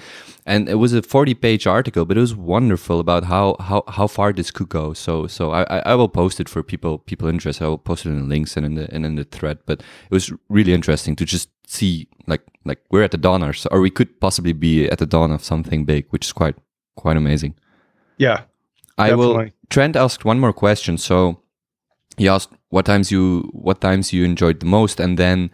And 0.45 0.67
it 0.67 0.75
was 0.75 0.93
a 0.93 1.01
40 1.01 1.35
page 1.35 1.67
article, 1.67 2.05
but 2.05 2.17
it 2.17 2.21
was 2.21 2.35
wonderful 2.35 2.99
about 2.99 3.25
how, 3.25 3.55
how, 3.59 3.83
how 3.87 4.07
far 4.07 4.33
this 4.33 4.49
could 4.51 4.67
go. 4.69 4.93
So, 4.93 5.27
so 5.27 5.51
I, 5.51 5.63
I- 5.63 5.83
I 5.91 5.95
will 5.95 6.09
post 6.09 6.39
it 6.39 6.49
for 6.49 6.63
people, 6.63 6.97
people 6.97 7.27
interested. 7.27 7.63
I 7.63 7.67
will 7.67 7.77
post 7.77 8.05
it 8.05 8.09
in 8.09 8.19
the 8.21 8.25
links 8.27 8.57
and 8.57 8.65
in 8.65 8.75
the, 8.75 8.93
and 8.93 9.05
in 9.05 9.15
the 9.15 9.23
thread, 9.25 9.59
but 9.65 9.81
it 9.81 10.11
was 10.11 10.33
really 10.49 10.73
interesting 10.73 11.15
to 11.17 11.25
just 11.25 11.49
see 11.67 12.07
like, 12.27 12.41
like 12.65 12.79
we're 12.91 13.03
at 13.03 13.11
the 13.11 13.17
dawn 13.17 13.43
or, 13.43 13.53
so, 13.53 13.69
or 13.71 13.81
we 13.81 13.89
could 13.89 14.19
possibly 14.19 14.53
be 14.53 14.89
at 14.89 14.99
the 14.99 15.05
dawn 15.05 15.31
of 15.31 15.43
something 15.43 15.85
big, 15.85 16.05
which 16.09 16.25
is 16.25 16.33
quite, 16.33 16.55
quite 16.95 17.17
amazing. 17.17 17.55
yeah 18.17 18.41
I 18.99 19.15
will. 19.15 19.45
Trent 19.69 19.95
asked 19.95 20.25
one 20.25 20.39
more 20.39 20.53
question. 20.53 20.97
So 20.97 21.41
he 22.17 22.27
asked 22.27 22.49
what 22.69 22.85
times 22.85 23.11
you 23.11 23.49
what 23.53 23.81
times 23.81 24.11
you 24.11 24.25
enjoyed 24.25 24.59
the 24.59 24.65
most, 24.65 24.99
and 24.99 25.17
then 25.17 25.49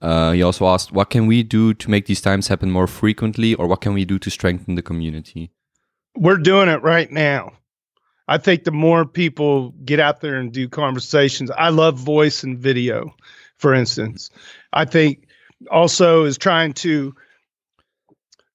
uh, 0.00 0.32
he 0.32 0.42
also 0.42 0.66
asked 0.66 0.90
what 0.90 1.10
can 1.10 1.26
we 1.26 1.42
do 1.42 1.74
to 1.74 1.90
make 1.90 2.06
these 2.06 2.22
times 2.22 2.48
happen 2.48 2.70
more 2.70 2.86
frequently, 2.86 3.54
or 3.54 3.66
what 3.66 3.82
can 3.82 3.92
we 3.92 4.04
do 4.04 4.18
to 4.18 4.30
strengthen 4.30 4.74
the 4.74 4.82
community. 4.82 5.52
we're 6.16 6.38
doing 6.38 6.68
it 6.68 6.82
right 6.82 7.12
now. 7.12 7.52
I 8.26 8.38
think 8.38 8.64
the 8.64 8.72
more 8.72 9.06
people 9.06 9.70
get 9.84 10.00
out 10.00 10.20
there 10.20 10.36
and 10.36 10.52
do 10.52 10.68
conversations, 10.68 11.50
I 11.50 11.70
love 11.70 11.98
voice 11.98 12.42
and 12.42 12.58
video, 12.58 13.14
for 13.56 13.72
instance. 13.72 14.30
I 14.72 14.84
think 14.84 15.27
also 15.70 16.24
is 16.24 16.38
trying 16.38 16.72
to 16.74 17.14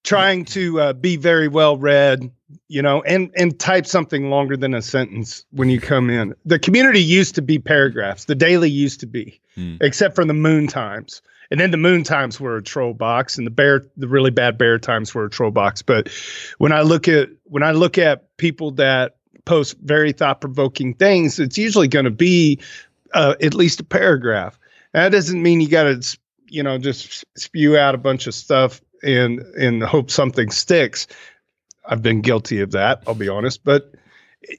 trying 0.04 0.44
to 0.44 0.80
uh, 0.82 0.94
be 0.94 1.16
very 1.16 1.48
well 1.48 1.78
read, 1.78 2.30
you 2.68 2.82
know, 2.82 3.02
and 3.04 3.32
and 3.36 3.58
type 3.60 3.86
something 3.86 4.30
longer 4.30 4.58
than 4.58 4.74
a 4.74 4.82
sentence 4.82 5.46
when 5.52 5.70
you 5.70 5.80
come 5.80 6.10
in. 6.10 6.34
The 6.46 6.60
community 6.60 7.02
used 7.02 7.36
to 7.36 7.42
be 7.42 7.60
paragraphs. 7.60 8.26
The 8.26 8.36
daily 8.36 8.70
used 8.70 9.00
to 9.02 9.08
be, 9.08 9.39
Hmm. 9.56 9.76
except 9.82 10.16
for 10.16 10.26
the 10.26 10.34
moon 10.34 10.68
times. 10.68 11.22
And 11.52 11.60
then 11.60 11.70
the 11.72 11.78
moon 11.78 12.04
times 12.04 12.39
were 12.39 12.58
a 12.58 12.63
troll 12.63 12.94
box, 12.96 13.38
and 13.38 13.46
the 13.46 13.52
bear, 13.52 13.86
the 13.96 14.08
really 14.08 14.32
bad 14.32 14.58
bear 14.58 14.80
times 14.80 15.13
were 15.13 15.26
a 15.26 15.30
troll 15.30 15.52
box. 15.52 15.84
But 15.84 16.10
when 16.58 16.72
I 16.72 16.82
look 16.82 17.08
at 17.08 17.30
when 17.44 17.62
I 17.63 17.72
look 17.72 17.98
at 17.98 18.36
people 18.38 18.72
that 18.72 19.18
post 19.46 19.76
very 19.84 20.12
thought 20.13 20.42
provoking 20.42 20.96
things, 20.96 21.39
it's 21.39 21.58
usually 21.58 21.88
going 21.88 22.06
to 22.06 22.12
be 22.12 22.60
uh, 23.13 23.36
at 23.42 23.54
least 23.54 23.80
a 23.82 23.84
paragraph. 23.84 24.58
That 24.94 25.10
doesn't 25.10 25.42
mean 25.44 25.60
you 25.62 25.70
got 25.70 25.84
to, 25.84 26.18
you 26.54 26.62
know, 26.62 26.78
just 26.78 27.26
spew 27.38 27.78
out 27.78 27.96
a 27.96 27.98
bunch 27.98 28.28
of 28.28 28.34
stuff 28.36 28.82
and 29.02 29.39
and 29.58 29.82
hope 29.84 30.12
something 30.12 30.52
sticks. 30.52 31.08
I've 31.86 32.02
been 32.02 32.22
guilty 32.22 32.62
of 32.62 32.72
that. 32.72 33.04
I'll 33.08 33.16
be 33.16 33.28
honest, 33.28 33.63
but 33.63 33.94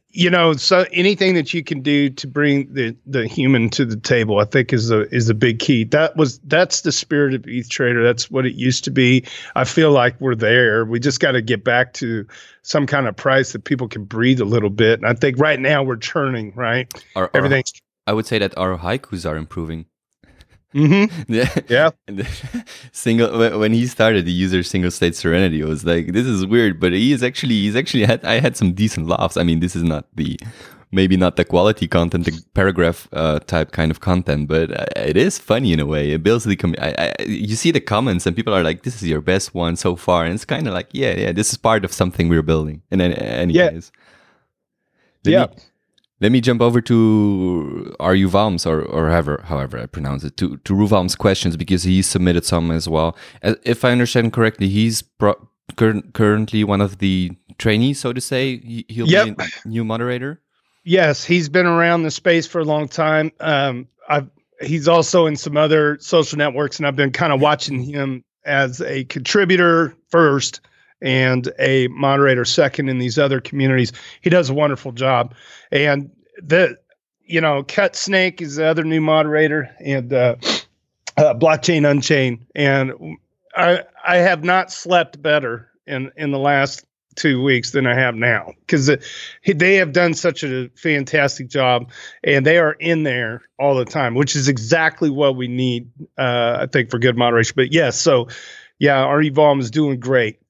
you 0.08 0.30
know, 0.30 0.54
so 0.54 0.86
anything 0.92 1.34
that 1.34 1.52
you 1.52 1.62
can 1.62 1.82
do 1.82 2.08
to 2.10 2.26
bring 2.26 2.72
the 2.72 2.96
the 3.06 3.26
human 3.28 3.68
to 3.70 3.84
the 3.84 3.96
table, 3.96 4.38
I 4.40 4.44
think 4.44 4.72
is 4.72 4.90
a 4.90 5.02
is 5.14 5.28
a 5.28 5.34
big 5.34 5.58
key. 5.60 5.84
That 5.84 6.16
was 6.16 6.38
that's 6.40 6.80
the 6.80 6.90
spirit 6.90 7.34
of 7.34 7.44
ETH 7.46 7.68
Trader. 7.68 8.02
That's 8.02 8.30
what 8.30 8.44
it 8.44 8.54
used 8.54 8.82
to 8.84 8.90
be. 8.90 9.24
I 9.54 9.64
feel 9.64 9.92
like 9.92 10.20
we're 10.20 10.34
there. 10.34 10.84
We 10.84 10.98
just 10.98 11.20
got 11.20 11.32
to 11.32 11.42
get 11.42 11.64
back 11.64 11.92
to 11.94 12.26
some 12.62 12.86
kind 12.86 13.06
of 13.06 13.14
price 13.14 13.52
that 13.52 13.64
people 13.64 13.86
can 13.88 14.04
breathe 14.04 14.40
a 14.40 14.46
little 14.46 14.70
bit. 14.70 14.98
And 15.00 15.06
I 15.06 15.14
think 15.14 15.38
right 15.38 15.60
now 15.60 15.82
we're 15.82 15.96
churning. 15.96 16.52
Right, 16.56 16.92
Our, 17.14 17.24
our- 17.24 17.30
everything's. 17.34 17.72
I 18.06 18.12
would 18.12 18.26
say 18.26 18.38
that 18.38 18.56
our 18.58 18.76
haikus 18.78 19.28
are 19.28 19.36
improving. 19.36 19.86
Mm-hmm. 20.74 21.32
Yeah. 21.32 21.54
Yeah. 21.68 21.90
Single 22.92 23.58
when 23.60 23.72
he 23.72 23.86
started 23.86 24.24
the 24.24 24.32
user 24.32 24.62
single 24.62 24.90
state 24.90 25.14
serenity, 25.14 25.60
it 25.60 25.66
was 25.68 25.84
like 25.84 26.12
this 26.12 26.26
is 26.26 26.44
weird, 26.46 26.80
but 26.80 26.92
he 26.92 27.12
is 27.12 27.22
actually 27.22 27.54
he's 27.54 27.76
actually 27.76 28.04
had 28.04 28.24
I 28.24 28.40
had 28.40 28.56
some 28.56 28.72
decent 28.72 29.06
laughs. 29.06 29.36
I 29.36 29.44
mean, 29.44 29.60
this 29.60 29.76
is 29.76 29.82
not 29.84 30.06
the 30.14 30.38
maybe 30.90 31.16
not 31.16 31.36
the 31.36 31.44
quality 31.44 31.88
content, 31.88 32.24
the 32.24 32.40
paragraph 32.54 33.08
uh, 33.12 33.38
type 33.40 33.72
kind 33.72 33.90
of 33.90 33.98
content, 34.00 34.46
but 34.48 34.70
uh, 34.70 34.86
it 34.96 35.16
is 35.16 35.38
funny 35.38 35.72
in 35.72 35.80
a 35.80 35.86
way. 35.86 36.12
It 36.12 36.22
builds 36.22 36.44
the 36.44 36.56
com- 36.56 36.74
I, 36.80 36.94
I, 37.20 37.22
you 37.24 37.56
see 37.56 37.70
the 37.72 37.80
comments 37.80 38.26
and 38.26 38.34
people 38.36 38.54
are 38.54 38.62
like, 38.64 38.82
"This 38.82 38.96
is 39.02 39.08
your 39.08 39.20
best 39.20 39.54
one 39.54 39.76
so 39.76 39.96
far," 39.96 40.24
and 40.24 40.34
it's 40.34 40.44
kind 40.44 40.66
of 40.68 40.74
like, 40.74 40.88
yeah, 40.92 41.14
yeah, 41.16 41.32
this 41.32 41.50
is 41.52 41.56
part 41.58 41.84
of 41.84 41.92
something 41.92 42.28
we're 42.28 42.42
building. 42.42 42.82
In 42.90 43.00
any, 43.00 43.16
any 43.16 43.54
Yeah. 43.54 43.70
case, 43.70 43.90
Yeah. 45.24 45.46
Let 46.20 46.32
me 46.32 46.40
jump 46.40 46.60
over 46.60 46.80
to 46.80 47.94
Valms 48.00 48.66
or 48.66 48.82
or 48.82 49.10
however 49.10 49.42
however 49.44 49.78
I 49.78 49.86
pronounce 49.86 50.24
it 50.24 50.36
to 50.38 50.56
to 50.58 50.74
Ruvalm's 50.74 51.16
questions 51.16 51.56
because 51.56 51.82
he 51.82 52.02
submitted 52.02 52.44
some 52.44 52.70
as 52.70 52.88
well. 52.88 53.16
As- 53.42 53.56
If 53.64 53.84
I 53.84 53.90
understand 53.92 54.32
correctly, 54.32 54.68
he's 54.68 55.02
pro- 55.02 55.48
cur- 55.76 56.02
currently 56.12 56.64
one 56.64 56.80
of 56.80 56.98
the 56.98 57.32
trainees, 57.58 58.00
so 58.00 58.12
to 58.12 58.20
say. 58.20 58.58
He, 58.58 58.84
he'll 58.88 59.08
Yep. 59.08 59.36
be 59.36 59.44
a 59.44 59.68
new 59.68 59.84
moderator. 59.84 60.40
Yes, 60.84 61.24
he's 61.24 61.48
been 61.48 61.66
around 61.66 62.02
the 62.02 62.10
space 62.10 62.46
for 62.46 62.60
a 62.60 62.64
long 62.64 62.88
time. 62.88 63.30
Um, 63.40 63.88
I've 64.08 64.28
he's 64.60 64.86
also 64.88 65.26
in 65.26 65.36
some 65.36 65.56
other 65.56 65.98
social 66.00 66.38
networks, 66.38 66.78
and 66.78 66.86
I've 66.86 66.96
been 66.96 67.10
kind 67.12 67.32
of 67.32 67.40
watching 67.40 67.82
him 67.82 68.22
as 68.46 68.80
a 68.82 69.04
contributor 69.04 69.94
first 70.10 70.60
and 71.02 71.52
a 71.58 71.88
moderator 71.88 72.44
second 72.44 72.88
in 72.88 72.98
these 72.98 73.18
other 73.18 73.40
communities. 73.40 73.92
He 74.20 74.30
does 74.30 74.50
a 74.50 74.54
wonderful 74.54 74.92
job, 74.92 75.34
and 75.70 76.10
the 76.42 76.78
you 77.24 77.40
know 77.40 77.62
Cut 77.62 77.96
Snake 77.96 78.40
is 78.40 78.56
the 78.56 78.66
other 78.66 78.84
new 78.84 79.00
moderator, 79.00 79.70
and 79.80 80.12
uh, 80.12 80.36
uh, 81.16 81.34
Blockchain 81.34 81.88
Unchained, 81.88 82.46
and 82.54 82.92
I 83.56 83.82
I 84.06 84.16
have 84.16 84.44
not 84.44 84.72
slept 84.72 85.20
better 85.20 85.70
in 85.86 86.10
in 86.16 86.30
the 86.30 86.38
last 86.38 86.84
two 87.14 87.42
weeks 87.42 87.70
than 87.70 87.86
I 87.86 87.94
have 87.94 88.14
now 88.14 88.52
because 88.60 88.90
they 89.46 89.74
have 89.76 89.92
done 89.92 90.14
such 90.14 90.42
a 90.42 90.68
fantastic 90.74 91.48
job 91.48 91.90
and 92.22 92.44
they 92.44 92.58
are 92.58 92.72
in 92.72 93.04
there 93.04 93.42
all 93.58 93.76
the 93.76 93.84
time, 93.84 94.14
which 94.14 94.36
is 94.36 94.48
exactly 94.48 95.10
what 95.10 95.36
we 95.36 95.48
need, 95.48 95.90
uh, 96.18 96.58
I 96.60 96.66
think, 96.66 96.90
for 96.90 96.98
good 96.98 97.16
moderation. 97.16 97.54
But 97.56 97.72
yes, 97.72 98.00
so 98.00 98.28
yeah, 98.78 98.98
our 98.98 99.22
Evolve 99.22 99.60
is 99.60 99.70
doing 99.70 100.00
great. 100.00 100.40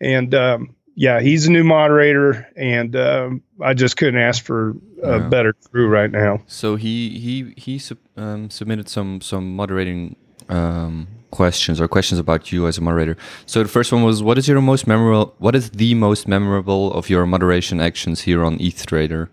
And 0.00 0.34
um, 0.34 0.74
yeah, 0.94 1.20
he's 1.20 1.46
a 1.46 1.52
new 1.52 1.64
moderator, 1.64 2.46
and 2.56 2.96
um, 2.96 3.42
I 3.60 3.74
just 3.74 3.96
couldn't 3.96 4.20
ask 4.20 4.44
for 4.44 4.70
a 5.02 5.18
Yeah. 5.18 5.28
better 5.28 5.52
crew 5.52 5.88
right 5.88 6.10
now. 6.10 6.40
So 6.46 6.76
he 6.76 7.18
he 7.18 7.54
he 7.56 7.80
um, 8.16 8.50
submitted 8.50 8.88
some 8.88 9.20
some 9.20 9.54
moderating 9.56 10.16
um, 10.48 11.06
questions 11.30 11.80
or 11.80 11.88
questions 11.88 12.18
about 12.18 12.50
you 12.52 12.66
as 12.66 12.78
a 12.78 12.80
moderator. 12.80 13.16
So 13.46 13.62
the 13.62 13.68
first 13.68 13.92
one 13.92 14.02
was, 14.04 14.22
what 14.22 14.38
is 14.38 14.48
your 14.48 14.60
most 14.60 14.86
memorable? 14.86 15.34
What 15.38 15.54
is 15.54 15.70
the 15.70 15.94
most 15.94 16.26
memorable 16.28 16.92
of 16.94 17.10
your 17.10 17.26
moderation 17.26 17.80
actions 17.80 18.22
here 18.22 18.44
on 18.44 18.56
ETH 18.60 18.86
Trader? 18.86 19.28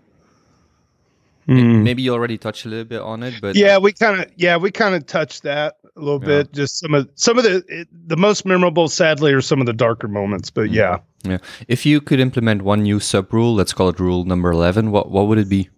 Maybe 1.46 2.02
you 2.02 2.12
already 2.12 2.38
touched 2.38 2.64
a 2.64 2.68
little 2.68 2.84
bit 2.84 3.00
on 3.02 3.22
it, 3.22 3.34
but 3.40 3.54
Yeah, 3.56 3.78
we 3.78 3.92
kind 3.92 4.20
of 4.20 4.30
yeah 4.36 4.56
we 4.56 4.70
kind 4.70 4.94
of 4.94 5.06
touched 5.06 5.42
that 5.42 5.76
a 5.96 6.00
little 6.00 6.20
Yeah. 6.20 6.42
bit. 6.42 6.52
Just 6.52 6.78
some 6.78 6.94
of 6.94 7.08
some 7.14 7.36
of 7.38 7.44
the 7.44 7.62
it, 7.68 7.88
the 8.08 8.16
most 8.16 8.46
memorable, 8.46 8.88
sadly, 8.88 9.32
are 9.32 9.40
some 9.40 9.60
of 9.60 9.66
the 9.66 9.72
darker 9.72 10.08
moments. 10.08 10.50
But 10.50 10.70
yeah, 10.70 10.98
yeah. 11.24 11.38
If 11.68 11.84
you 11.86 12.00
could 12.00 12.20
implement 12.20 12.62
one 12.62 12.82
new 12.82 12.98
sub 13.00 13.32
rule, 13.32 13.54
let's 13.54 13.72
call 13.72 13.88
it 13.90 14.00
rule 14.00 14.24
number 14.24 14.50
eleven. 14.50 14.90
What 14.90 15.10
what 15.10 15.26
would 15.28 15.38
it 15.38 15.48
be? 15.48 15.68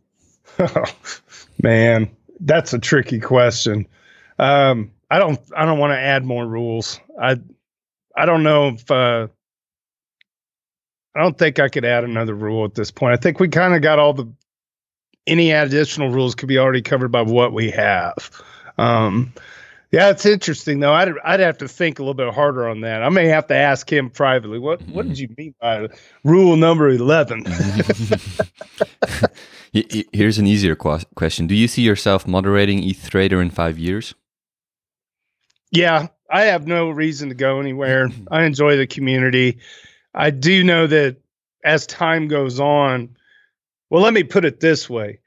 man, 1.62 2.10
that's 2.40 2.72
a 2.72 2.78
tricky 2.78 3.20
question. 3.20 3.86
Um, 4.38 4.90
I 5.10 5.18
don't 5.18 5.38
I 5.56 5.64
don't 5.64 5.78
want 5.78 5.92
to 5.92 5.98
add 5.98 6.24
more 6.24 6.46
rules. 6.46 7.00
I 7.20 7.36
I 8.16 8.26
don't 8.26 8.42
know 8.42 8.68
if 8.68 8.90
uh, 8.90 9.28
I 11.14 11.20
don't 11.22 11.36
think 11.38 11.58
I 11.58 11.68
could 11.68 11.84
add 11.84 12.04
another 12.04 12.34
rule 12.34 12.64
at 12.64 12.74
this 12.74 12.90
point. 12.90 13.14
I 13.14 13.16
think 13.16 13.40
we 13.40 13.48
kind 13.48 13.74
of 13.74 13.82
got 13.82 13.98
all 13.98 14.12
the 14.12 14.26
any 15.26 15.50
additional 15.50 16.10
rules 16.10 16.34
could 16.34 16.48
be 16.48 16.58
already 16.58 16.82
covered 16.82 17.08
by 17.12 17.22
what 17.22 17.52
we 17.52 17.70
have. 17.70 18.30
Um, 18.78 19.32
yeah, 19.92 20.10
it's 20.10 20.26
interesting 20.26 20.80
though. 20.80 20.92
I'd 20.92 21.12
I'd 21.24 21.40
have 21.40 21.58
to 21.58 21.68
think 21.68 21.98
a 21.98 22.02
little 22.02 22.14
bit 22.14 22.32
harder 22.34 22.68
on 22.68 22.80
that. 22.82 23.02
I 23.02 23.08
may 23.08 23.26
have 23.28 23.46
to 23.48 23.54
ask 23.54 23.90
him 23.90 24.10
privately. 24.10 24.58
What 24.58 24.82
what 24.88 25.06
did 25.08 25.18
you 25.18 25.28
mean 25.38 25.54
by 25.60 25.88
rule 26.24 26.56
number 26.56 26.88
eleven? 26.90 27.44
He- 29.72 29.86
he- 29.90 30.08
Here's 30.12 30.38
an 30.38 30.46
easier 30.46 30.74
que- 30.74 31.04
question: 31.14 31.46
Do 31.46 31.54
you 31.54 31.68
see 31.68 31.82
yourself 31.82 32.26
moderating 32.26 32.82
ETH 32.82 33.10
Trader 33.10 33.42
in 33.42 33.50
five 33.50 33.78
years? 33.78 34.14
Yeah, 35.70 36.08
I 36.30 36.42
have 36.44 36.66
no 36.66 36.90
reason 36.90 37.28
to 37.28 37.34
go 37.34 37.60
anywhere. 37.60 38.08
I 38.30 38.44
enjoy 38.44 38.76
the 38.76 38.86
community. 38.86 39.58
I 40.14 40.30
do 40.30 40.64
know 40.64 40.86
that 40.86 41.16
as 41.64 41.86
time 41.86 42.28
goes 42.28 42.58
on, 42.58 43.15
well, 43.90 44.02
let 44.02 44.12
me 44.12 44.22
put 44.22 44.44
it 44.44 44.60
this 44.60 44.88
way. 44.88 45.20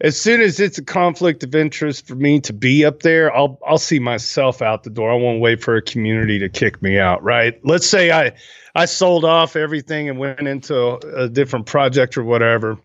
As 0.00 0.20
soon 0.20 0.40
as 0.40 0.58
it's 0.58 0.78
a 0.78 0.84
conflict 0.84 1.44
of 1.44 1.54
interest 1.54 2.08
for 2.08 2.16
me 2.16 2.40
to 2.40 2.52
be 2.52 2.84
up 2.84 3.00
there, 3.00 3.34
I'll 3.34 3.60
I'll 3.64 3.78
see 3.78 4.00
myself 4.00 4.60
out 4.60 4.82
the 4.82 4.90
door. 4.90 5.12
I 5.12 5.14
won't 5.14 5.40
wait 5.40 5.62
for 5.62 5.76
a 5.76 5.82
community 5.82 6.40
to 6.40 6.48
kick 6.48 6.82
me 6.82 6.98
out, 6.98 7.22
right? 7.22 7.60
Let's 7.64 7.86
say 7.86 8.10
I 8.10 8.32
I 8.74 8.86
sold 8.86 9.24
off 9.24 9.54
everything 9.54 10.08
and 10.08 10.18
went 10.18 10.48
into 10.48 10.94
a, 11.16 11.28
different 11.28 11.66
project 11.66 12.16
or 12.16 12.24
whatever. 12.24 12.78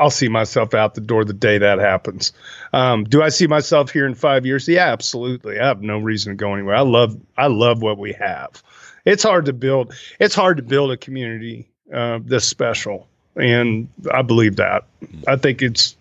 I'll 0.00 0.10
see 0.10 0.28
myself 0.28 0.72
out 0.72 0.94
the 0.94 1.00
door 1.00 1.24
the 1.24 1.34
day 1.34 1.58
that 1.58 1.78
happens. 1.78 2.32
Um, 2.72 3.04
do 3.04 3.22
I 3.22 3.28
see 3.28 3.46
myself 3.46 3.90
here 3.90 4.06
in 4.06 4.14
five 4.14 4.46
years? 4.46 4.66
Yeah, 4.66 4.90
absolutely. 4.90 5.60
I 5.60 5.66
have 5.66 5.82
no 5.82 5.98
reason 5.98 6.32
to 6.32 6.36
go 6.36 6.54
anywhere. 6.54 6.74
I 6.74 6.80
love 6.80 7.16
I 7.36 7.46
love 7.46 7.82
what 7.82 7.98
we 7.98 8.14
have. 8.14 8.62
It's 9.04 9.22
hard 9.22 9.44
to 9.44 9.52
build. 9.52 9.94
It's 10.18 10.34
hard 10.34 10.56
to 10.56 10.62
build 10.62 10.90
a 10.90 10.96
community 10.96 11.70
uh, 11.92 12.18
this 12.24 12.46
special, 12.46 13.06
and 13.36 13.88
I 14.12 14.22
believe 14.22 14.56
that. 14.56 14.84
I 15.26 15.36
think 15.36 15.62
it's. 15.62 15.96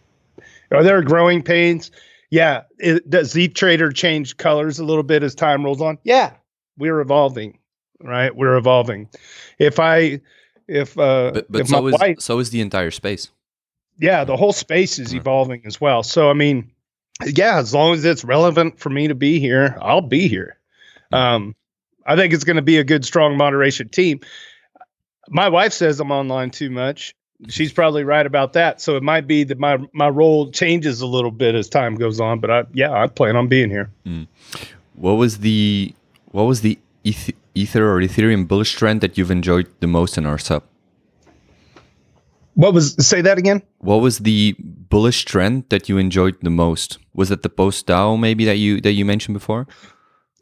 Are 0.71 0.83
there 0.83 1.01
growing 1.01 1.43
pains? 1.43 1.91
Yeah. 2.29 2.63
It, 2.79 3.07
does 3.09 3.35
ETH 3.35 3.53
Trader 3.53 3.91
change 3.91 4.37
colors 4.37 4.79
a 4.79 4.83
little 4.85 5.03
bit 5.03 5.21
as 5.23 5.35
time 5.35 5.63
rolls 5.63 5.81
on? 5.81 5.97
Yeah, 6.03 6.33
we're 6.77 6.99
evolving, 6.99 7.59
right? 8.01 8.35
We're 8.35 8.57
evolving. 8.57 9.09
If 9.59 9.79
I, 9.79 10.21
if 10.67 10.97
uh, 10.97 11.31
But 11.33 11.51
but 11.51 11.61
if 11.61 11.69
my 11.69 11.77
so 11.77 11.87
is 11.87 11.93
wife, 11.99 12.15
so 12.19 12.39
is 12.39 12.49
the 12.49 12.61
entire 12.61 12.89
space. 12.91 13.29
yeah, 13.99 14.23
the 14.23 14.35
whole 14.35 14.53
space 14.53 14.97
is 14.97 15.13
evolving 15.13 15.61
as 15.65 15.79
well. 15.79 16.01
So 16.01 16.29
I 16.29 16.33
mean, 16.33 16.71
yeah, 17.23 17.59
as 17.59 17.73
long 17.73 17.93
as 17.93 18.03
it's 18.03 18.23
relevant 18.23 18.79
for 18.79 18.89
me 18.89 19.07
to 19.09 19.15
be 19.15 19.39
here, 19.39 19.77
I'll 19.79 20.01
be 20.01 20.27
here. 20.27 20.57
Um, 21.11 21.55
I 22.05 22.15
think 22.15 22.33
it's 22.33 22.43
going 22.43 22.55
to 22.55 22.63
be 22.63 22.79
a 22.79 22.83
good, 22.83 23.05
strong 23.05 23.37
moderation 23.37 23.89
team. 23.89 24.21
My 25.29 25.49
wife 25.49 25.71
says 25.73 25.99
I'm 25.99 26.11
online 26.11 26.49
too 26.49 26.71
much. 26.71 27.13
She's 27.49 27.73
probably 27.73 28.03
right 28.03 28.25
about 28.25 28.53
that. 28.53 28.81
So 28.81 28.95
it 28.95 29.03
might 29.03 29.27
be 29.27 29.43
that 29.45 29.59
my 29.59 29.77
my 29.93 30.09
role 30.09 30.51
changes 30.51 31.01
a 31.01 31.07
little 31.07 31.31
bit 31.31 31.55
as 31.55 31.69
time 31.69 31.95
goes 31.95 32.19
on. 32.19 32.39
But 32.39 32.51
I, 32.51 32.63
yeah, 32.73 32.91
I 32.91 33.07
plan 33.07 33.35
on 33.35 33.47
being 33.47 33.69
here. 33.69 33.89
What 34.95 35.13
was 35.13 35.39
the 35.39 35.93
what 36.31 36.43
was 36.43 36.61
the 36.61 36.79
Eth- 37.03 37.31
Ether 37.55 37.89
or 37.89 37.99
Ethereum 38.01 38.47
bullish 38.47 38.73
trend 38.73 39.01
that 39.01 39.17
you've 39.17 39.31
enjoyed 39.31 39.67
the 39.79 39.87
most 39.87 40.17
in 40.17 40.25
our 40.25 40.37
sub? 40.37 40.63
What 42.55 42.73
was 42.73 42.95
say 43.05 43.21
that 43.21 43.37
again? 43.37 43.63
What 43.79 43.97
was 43.97 44.19
the 44.19 44.55
bullish 44.59 45.25
trend 45.25 45.65
that 45.69 45.89
you 45.89 45.97
enjoyed 45.97 46.37
the 46.41 46.51
most? 46.51 46.99
Was 47.13 47.31
it 47.31 47.41
the 47.41 47.49
post 47.49 47.87
DAO 47.87 48.19
maybe 48.19 48.45
that 48.45 48.57
you 48.57 48.79
that 48.81 48.93
you 48.93 49.05
mentioned 49.05 49.33
before? 49.33 49.67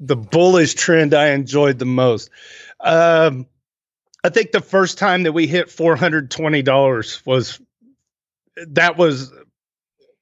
the 0.00 0.16
bullish 0.16 0.74
trend 0.74 1.14
I 1.14 1.30
enjoyed 1.30 1.78
the 1.78 1.86
most. 1.86 2.30
Um, 2.80 3.46
I 4.24 4.28
think 4.28 4.52
the 4.52 4.60
first 4.60 4.98
time 4.98 5.24
that 5.24 5.32
we 5.32 5.46
hit 5.46 5.70
four 5.70 5.96
hundred 5.96 6.30
twenty 6.30 6.62
dollars 6.62 7.24
was 7.26 7.60
that 8.68 8.96
was 8.96 9.32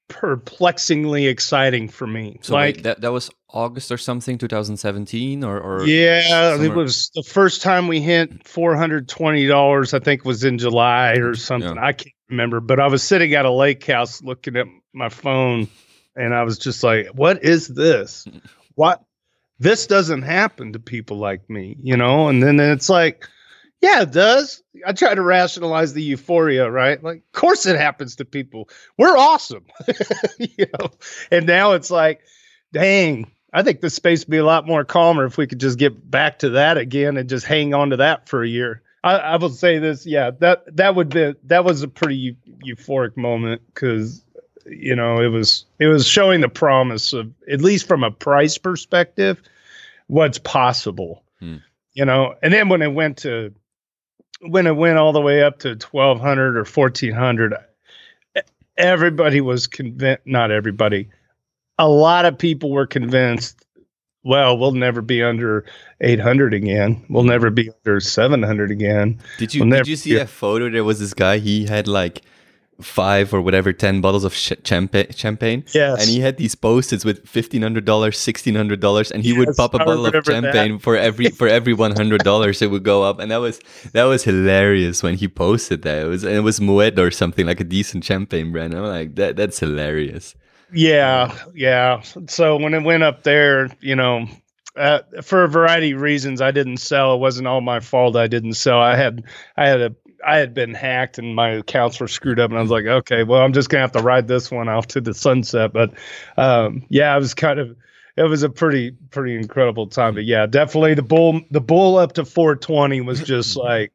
perplexingly 0.09 1.27
exciting 1.27 1.89
for 1.89 2.07
me. 2.07 2.39
So 2.43 2.55
like, 2.55 2.77
wait, 2.77 2.83
that 2.85 3.01
that 3.03 3.13
was 3.13 3.31
August 3.49 3.91
or 3.93 3.99
something, 3.99 4.39
2017 4.39 5.45
or 5.45 5.59
or 5.61 5.87
yeah, 5.87 6.61
it 6.61 6.75
was 6.75 7.11
the 7.15 7.23
first 7.23 7.63
time 7.63 7.89
we 7.89 8.01
hit 8.01 8.47
four 8.47 8.77
hundred 8.77 9.09
twenty 9.09 9.47
dollars. 9.47 9.95
I 9.95 9.99
think 9.99 10.25
was 10.25 10.45
in 10.45 10.59
July 10.59 11.15
or 11.15 11.35
something. 11.35 11.77
Yeah. 11.77 11.85
I 11.85 11.93
can't 11.93 12.15
remember, 12.29 12.61
but 12.61 12.81
I 12.81 12.89
was 12.89 13.03
sitting 13.03 13.35
at 13.35 13.45
a 13.45 13.51
lake 13.51 13.87
house 13.87 14.23
looking 14.23 14.57
at 14.57 14.67
my 14.93 15.09
phone, 15.09 15.69
and 16.17 16.35
I 16.35 16.43
was 16.43 16.59
just 16.59 16.83
like, 16.83 17.09
"What 17.09 17.45
is 17.45 17.69
this? 17.69 18.27
What? 18.77 19.03
This 19.59 19.87
doesn't 19.87 20.23
happen 20.23 20.73
to 20.73 20.79
people 20.79 21.19
like 21.19 21.51
me, 21.51 21.77
you 21.83 21.99
know?" 21.99 22.29
And 22.29 22.43
then 22.43 22.59
it's 22.61 22.89
like, 22.89 23.29
"Yeah, 23.81 24.03
it 24.03 24.13
does." 24.13 24.63
I 24.87 24.93
try 24.93 25.15
to 25.15 25.23
rationalize 25.23 25.93
the 25.93 26.03
euphoria, 26.03 26.71
right? 26.71 27.03
Like, 27.03 27.19
of 27.19 27.33
course 27.33 27.67
it 27.67 27.77
happens 27.77 28.17
to 28.17 28.25
people. 28.25 28.69
We're 28.97 29.17
awesome, 29.17 29.65
you 30.39 30.67
know. 30.79 30.91
And 31.31 31.47
now 31.47 31.73
it's 31.73 31.91
like, 31.91 32.21
dang, 32.73 33.31
I 33.53 33.63
think 33.63 33.81
the 33.81 33.91
space 33.91 34.25
would 34.25 34.31
be 34.31 34.39
a 34.39 34.45
lot 34.45 34.67
more 34.67 34.85
calmer 34.85 35.25
if 35.25 35.37
we 35.37 35.47
could 35.47 35.61
just 35.61 35.79
get 35.79 36.11
back 36.11 36.39
to 36.41 36.51
that 36.51 36.79
again 36.79 37.17
and 37.17 37.29
just 37.29 37.47
hang 37.47 37.75
on 37.75 37.91
to 37.91 37.97
that 37.97 38.29
for 38.29 38.43
a 38.43 38.49
year. 38.49 38.83
I, 39.03 39.17
I 39.17 39.37
will 39.37 39.51
say 39.51 39.79
this, 39.79 40.07
yeah, 40.07 40.31
that 40.41 40.77
that 40.77 40.95
would 40.95 41.09
be 41.09 41.35
that 41.45 41.65
was 41.65 41.83
a 41.83 41.89
pretty 41.89 42.17
eu- 42.17 42.37
euphoric 42.65 43.17
moment 43.17 43.63
because 43.67 44.25
you 44.67 44.95
know 44.95 45.21
it 45.21 45.29
was 45.29 45.65
it 45.79 45.87
was 45.87 46.07
showing 46.07 46.43
the 46.43 46.49
promise 46.49 47.13
of 47.13 47.33
at 47.51 47.61
least 47.61 47.89
from 47.89 48.05
a 48.05 48.11
price 48.11 48.59
perspective 48.59 49.41
what's 50.07 50.39
possible. 50.39 51.25
Hmm. 51.41 51.57
You 51.95 52.05
know, 52.05 52.35
and 52.43 52.53
then 52.53 52.69
when 52.69 52.83
it 52.83 52.93
went 52.93 53.19
to 53.19 53.53
when 54.41 54.67
it 54.67 54.77
went 54.77 54.99
all 54.99 55.13
the 55.13 55.21
way 55.21 55.43
up 55.43 55.61
to 55.61 55.77
twelve 55.77 56.21
hundred 56.21 56.57
or 56.57 56.65
fourteen 56.65 57.13
hundred, 57.13 57.55
everybody 58.77 59.41
was 59.41 59.67
convinced. 59.67 60.27
Not 60.27 60.51
everybody 60.51 61.09
a 61.81 61.89
lot 61.89 62.27
of 62.27 62.37
people 62.37 62.71
were 62.71 62.87
convinced 62.87 63.65
well 64.23 64.57
we'll 64.59 64.73
never 64.73 65.01
be 65.01 65.23
under 65.23 65.65
800 66.03 66.53
again 66.53 67.03
we'll 67.09 67.25
never 67.25 67.49
be 67.49 67.71
under 67.71 68.01
700 68.01 68.71
again 68.71 69.19
Did 69.39 69.55
you 69.55 69.65
We'll 69.65 69.79
did 69.79 69.89
you 69.89 69.97
see 69.97 70.15
that 70.15 70.29
photo? 70.29 70.69
There 70.69 70.85
was 70.85 71.01
this 71.01 71.15
guy. 71.15 71.39
He 71.39 71.67
had 71.67 71.89
like 71.89 72.21
five 72.83 73.33
or 73.35 73.41
whatever, 73.41 73.73
ten 73.73 74.01
bottles 74.01 74.25
of 74.25 74.35
sh- 74.35 74.53
champagne. 74.65 75.07
Champagne. 75.15 75.65
yes 75.75 76.01
And 76.01 76.09
he 76.11 76.21
had 76.21 76.37
these 76.37 76.55
post-its 76.55 77.05
with 77.05 77.27
fifteen 77.29 77.63
hundred 77.63 77.85
dollars, 77.85 78.19
sixteen 78.19 78.55
hundred 78.55 78.81
dollars, 78.81 79.11
and 79.11 79.23
he 79.23 79.33
would 79.33 79.55
pop 79.57 79.75
a 79.75 79.79
I 79.81 79.85
bottle 79.85 80.07
of 80.07 80.15
remember 80.15 80.23
that. 80.41 80.53
champagne 80.55 80.79
for 80.79 80.97
every 80.97 81.31
for 81.31 81.49
every 81.49 81.75
one 81.75 81.95
hundred 81.97 82.23
dollars. 82.25 82.63
It 82.63 82.71
would 82.71 82.83
go 82.85 83.03
up, 83.03 83.19
and 83.21 83.31
that 83.31 83.39
was 83.39 83.61
that 83.93 84.05
was 84.05 84.25
hilarious 84.25 85.03
when 85.03 85.17
he 85.17 85.29
posted 85.29 85.83
that. 85.83 86.05
It 86.05 86.09
was 86.09 86.25
it 86.25 86.43
was 86.43 86.61
Moet 86.61 86.99
or 86.99 87.11
something 87.11 87.47
like 87.47 87.61
a 87.61 87.65
decent 87.65 88.05
champagne 88.05 88.53
brand. 88.53 88.75
I'm 88.75 88.85
like 88.85 89.15
that. 89.17 89.37
That's 89.37 89.59
hilarious. 89.59 90.35
yeah 90.73 91.37
yeah 91.55 92.01
so 92.29 92.57
when 92.57 92.75
it 92.75 92.85
went 92.85 93.03
up 93.03 93.25
there 93.25 93.69
you 93.81 93.97
know 93.97 94.25
uh, 94.77 95.01
for 95.21 95.43
a 95.43 95.49
variety 95.49 95.91
of 95.91 96.01
reasons 96.01 96.41
i 96.41 96.53
didn't 96.53 96.77
sell 96.77 97.15
it 97.17 97.19
wasn't 97.19 97.45
all 97.47 97.61
my 97.61 97.81
fault 97.81 98.15
i 98.15 98.29
didn't 98.29 98.53
sell 98.55 98.79
i 98.81 98.95
had 98.95 99.25
i 99.57 99.67
had 99.67 99.81
a 99.81 99.91
I 100.27 100.37
had 100.39 100.55
been 100.55 100.75
hacked 100.75 101.19
and 101.19 101.35
my 101.35 101.51
accounts 101.51 102.01
were 102.01 102.09
screwed 102.09 102.41
up, 102.41 102.51
and 102.51 102.59
I 102.59 102.63
was 102.63 102.71
like, 102.71 102.87
okay, 102.87 103.23
well, 103.23 103.43
I'm 103.43 103.53
just 103.53 103.69
gonna 103.69 103.83
have 103.83 103.93
to 103.93 104.03
ride 104.03 104.29
this 104.29 104.51
one 104.51 104.69
off 104.69 104.89
to 104.89 105.01
the 105.01 105.15
sunset. 105.15 105.73
But 105.73 105.93
um, 106.37 106.85
yeah, 106.89 107.15
I 107.15 107.19
was 107.19 107.35
kind 107.35 107.59
of, 107.59 107.77
it 108.17 108.25
was 108.25 108.43
a 108.43 108.51
pretty, 108.51 108.93
pretty 109.11 109.37
incredible 109.37 109.87
time. 109.87 110.15
But 110.15 110.25
yeah, 110.25 110.47
definitely 110.47 110.95
the 110.95 111.03
bull, 111.03 111.41
the 111.51 111.61
bull 111.61 111.97
up 111.97 112.13
to 112.15 112.25
420 112.25 113.01
was 113.03 113.23
just 113.23 113.57
like 113.57 113.93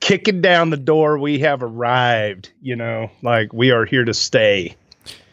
kicking 0.00 0.40
down 0.40 0.70
the 0.70 0.76
door. 0.76 1.18
We 1.18 1.38
have 1.40 1.62
arrived, 1.62 2.50
you 2.62 2.76
know, 2.76 3.10
like 3.22 3.52
we 3.52 3.70
are 3.70 3.84
here 3.84 4.04
to 4.04 4.14
stay. 4.14 4.76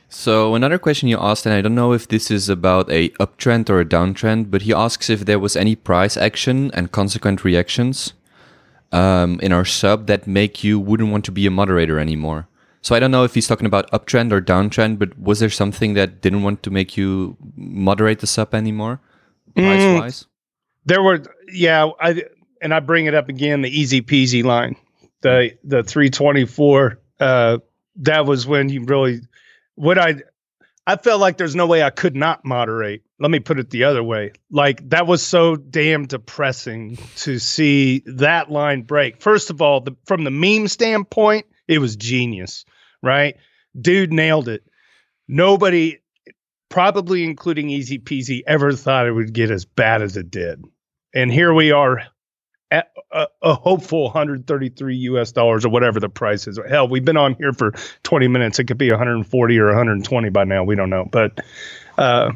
So 0.10 0.56
another 0.56 0.80
question 0.80 1.10
you 1.10 1.18
asked, 1.20 1.46
and 1.46 1.54
I 1.54 1.62
don't 1.62 1.76
know 1.76 1.92
if 1.92 2.08
this 2.08 2.32
is 2.32 2.48
about 2.48 2.90
a 2.90 3.10
uptrend 3.20 3.70
or 3.70 3.82
a 3.82 3.86
downtrend, 3.86 4.50
but 4.50 4.62
he 4.62 4.74
asks 4.74 5.10
if 5.10 5.26
there 5.26 5.40
was 5.40 5.58
any 5.58 5.76
price 5.76 6.16
action 6.16 6.72
and 6.74 6.92
consequent 6.92 7.44
reactions 7.44 8.14
um, 8.96 9.40
in 9.42 9.52
our 9.52 9.66
sub 9.66 10.08
that 10.08 10.26
make 10.26 10.64
you 10.64 10.80
wouldn't 10.80 11.12
want 11.12 11.26
to 11.26 11.32
be 11.32 11.46
a 11.46 11.52
moderator 11.52 12.00
anymore. 12.00 12.48
So 12.82 12.96
I 12.96 13.00
don't 13.00 13.12
know 13.12 13.24
if 13.24 13.34
he's 13.34 13.48
talking 13.48 13.66
about 13.66 13.90
uptrend 13.92 14.32
or 14.32 14.42
downtrend, 14.42 15.00
but 15.00 15.18
was 15.20 15.40
there 15.40 15.50
something 15.50 15.96
that 15.96 16.22
didn't 16.22 16.44
want 16.44 16.64
to 16.64 16.72
make 16.72 16.96
you 16.96 17.36
moderate 17.56 18.20
the 18.20 18.28
sub 18.28 18.54
anymore? 18.54 19.02
price 19.56 19.82
mm, 19.82 20.00
wise? 20.00 20.26
There 20.86 21.02
were, 21.02 21.24
yeah, 21.52 21.90
I 22.00 22.24
and 22.62 22.74
I 22.74 22.80
bring 22.80 23.06
it 23.08 23.14
up 23.14 23.28
again. 23.28 23.62
The 23.62 23.70
easy 23.70 24.02
peasy 24.02 24.44
line, 24.44 24.76
the 25.22 25.58
the 25.64 25.84
three 25.84 26.10
twenty 26.10 26.46
four. 26.46 27.00
Uh, 27.20 27.58
that 27.98 28.26
was 28.26 28.46
when 28.46 28.70
you 28.70 28.84
really 28.84 29.22
what 29.76 29.98
I 29.98 30.22
I 30.86 30.98
felt 30.98 31.20
like 31.20 31.38
there's 31.38 31.56
no 31.56 31.66
way 31.68 31.84
I 31.84 31.90
could 31.90 32.16
not 32.16 32.46
moderate. 32.46 33.02
Let 33.20 33.32
me 33.32 33.40
put 33.40 33.60
it 33.60 33.70
the 33.70 33.86
other 33.86 34.04
way. 34.04 34.34
Like 34.52 34.90
that 34.90 35.08
was 35.08 35.26
so 35.26 35.56
damn 35.56 36.06
depressing 36.06 36.98
to 37.18 37.40
see 37.40 38.04
that 38.06 38.52
line 38.52 38.82
break. 38.82 39.22
First 39.22 39.50
of 39.50 39.62
all, 39.62 39.82
the, 39.82 39.96
from 40.06 40.24
the 40.24 40.32
meme 40.32 40.68
standpoint, 40.68 41.46
it 41.68 41.80
was 41.80 41.96
genius, 41.96 42.66
right? 43.02 43.38
Dude 43.80 44.12
nailed 44.12 44.50
it. 44.50 44.64
Nobody, 45.28 46.00
probably 46.70 47.24
including 47.24 47.70
Easy 47.70 48.00
Peasy, 48.00 48.42
ever 48.46 48.74
thought 48.74 49.08
it 49.08 49.12
would 49.12 49.34
get 49.34 49.50
as 49.50 49.66
bad 49.66 50.02
as 50.02 50.18
it 50.18 50.30
did. 50.30 50.64
And 51.14 51.32
here 51.32 51.54
we 51.54 51.72
are 51.72 52.04
at 52.70 52.92
a, 53.12 53.28
a, 53.42 53.54
hopeful 53.54 54.04
133 54.04 54.96
US 54.96 55.32
dollars 55.32 55.66
or 55.66 55.70
whatever 55.70 56.00
the 56.00 56.10
price 56.10 56.48
is. 56.48 56.60
Hell, 56.68 56.88
we've 56.88 57.06
been 57.06 57.18
on 57.18 57.36
here 57.36 57.54
for 57.54 57.72
20 58.04 58.28
minutes. 58.28 58.60
It 58.60 58.66
could 58.66 58.78
be 58.78 58.90
140 58.90 59.60
or 59.60 59.68
120 59.68 60.30
by 60.30 60.44
now. 60.44 60.64
We 60.64 60.76
don't 60.76 60.90
know. 60.90 61.08
But 61.10 61.40
uh, 61.98 62.34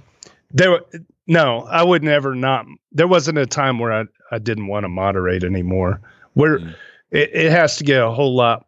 there, 0.52 0.80
no, 1.28 1.62
I 1.64 1.84
would 1.84 2.04
never 2.04 2.36
not. 2.36 2.66
There 2.91 3.08
wasn't 3.08 3.38
a 3.38 3.45
time 3.45 3.80
where 3.80 3.91
I, 3.93 4.06
I 4.32 4.39
didn't 4.39 4.68
want 4.68 4.84
to 4.84 4.89
moderate 4.89 5.43
anymore. 5.43 6.02
Where 6.34 6.60
mm. 6.60 6.76
it, 7.12 7.30
it 7.34 7.52
has 7.52 7.78
to 7.78 7.84
get 7.84 8.02
a 8.02 8.12
whole 8.12 8.36
lot 8.36 8.66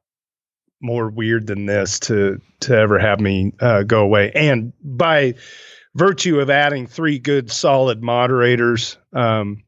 more 0.82 1.10
weird 1.10 1.48
than 1.48 1.66
this 1.66 2.00
to 2.00 2.42
to 2.62 2.76
ever 2.76 3.00
have 3.00 3.20
me 3.20 3.54
uh, 3.60 3.84
go 3.84 4.02
away. 4.02 4.32
And 4.34 4.74
by 4.84 5.36
virtue 5.96 6.40
of 6.40 6.50
adding 6.50 6.88
three 6.88 7.20
good 7.20 7.52
solid 7.52 8.02
moderators, 8.02 8.98
um, 9.14 9.64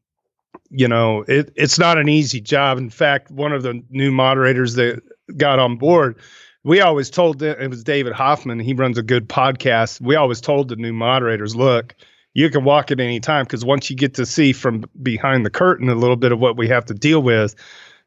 you 0.70 0.88
know, 0.88 1.24
it, 1.28 1.52
it's 1.56 1.78
not 1.78 1.98
an 1.98 2.08
easy 2.08 2.40
job. 2.40 2.78
In 2.78 2.90
fact, 2.90 3.30
one 3.30 3.52
of 3.52 3.62
the 3.62 3.82
new 3.90 4.10
moderators 4.10 4.74
that 4.74 5.02
got 5.36 5.58
on 5.58 5.76
board, 5.76 6.16
we 6.64 6.80
always 6.80 7.10
told 7.10 7.42
it 7.42 7.70
was 7.70 7.84
David 7.84 8.14
Hoffman. 8.14 8.58
He 8.58 8.72
runs 8.72 8.96
a 8.98 9.02
good 9.02 9.28
podcast. 9.28 10.00
We 10.00 10.16
always 10.16 10.40
told 10.40 10.68
the 10.68 10.76
new 10.76 10.94
moderators, 10.94 11.54
look, 11.54 11.94
you 12.32 12.50
can 12.50 12.64
walk 12.64 12.90
at 12.90 12.98
any 12.98 13.20
time 13.20 13.44
because 13.44 13.64
once 13.64 13.90
you 13.90 13.96
get 13.96 14.14
to 14.14 14.26
see 14.26 14.52
from 14.52 14.84
behind 15.00 15.44
the 15.44 15.50
curtain 15.50 15.88
a 15.88 15.94
little 15.94 16.16
bit 16.16 16.32
of 16.32 16.40
what 16.40 16.56
we 16.56 16.68
have 16.68 16.86
to 16.86 16.94
deal 16.94 17.22
with, 17.22 17.54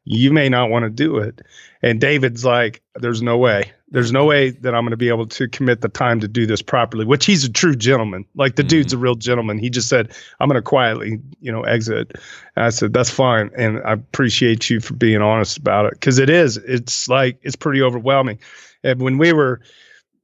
you 0.07 0.31
may 0.31 0.47
not 0.47 0.69
want 0.69 0.83
to 0.83 0.89
do 0.89 1.17
it. 1.17 1.41
And 1.81 1.99
David's 1.99 2.45
like, 2.45 2.81
there's 2.95 3.21
no 3.21 3.37
way. 3.37 3.71
There's 3.89 4.11
no 4.11 4.25
way 4.25 4.49
that 4.49 4.73
I'm 4.73 4.83
going 4.83 4.91
to 4.91 4.97
be 4.97 5.09
able 5.09 5.27
to 5.27 5.47
commit 5.47 5.81
the 5.81 5.89
time 5.89 6.19
to 6.21 6.27
do 6.27 6.45
this 6.45 6.61
properly, 6.61 7.05
which 7.05 7.25
he's 7.25 7.43
a 7.43 7.51
true 7.51 7.75
gentleman. 7.75 8.25
Like 8.35 8.55
the 8.55 8.63
mm-hmm. 8.63 8.69
dude's 8.69 8.93
a 8.93 8.97
real 8.97 9.15
gentleman. 9.15 9.59
He 9.59 9.69
just 9.69 9.89
said, 9.89 10.13
I'm 10.39 10.47
going 10.47 10.55
to 10.55 10.61
quietly, 10.61 11.19
you 11.39 11.51
know, 11.51 11.61
exit. 11.63 12.13
And 12.55 12.65
I 12.65 12.69
said, 12.69 12.93
that's 12.93 13.09
fine. 13.09 13.51
And 13.57 13.79
I 13.85 13.93
appreciate 13.93 14.69
you 14.69 14.79
for 14.79 14.93
being 14.93 15.21
honest 15.21 15.57
about 15.57 15.85
it 15.85 15.93
because 15.93 16.19
it 16.19 16.29
is. 16.29 16.57
It's 16.57 17.07
like, 17.07 17.39
it's 17.43 17.55
pretty 17.55 17.81
overwhelming. 17.81 18.39
And 18.83 19.01
when 19.01 19.17
we 19.17 19.33
were, 19.33 19.61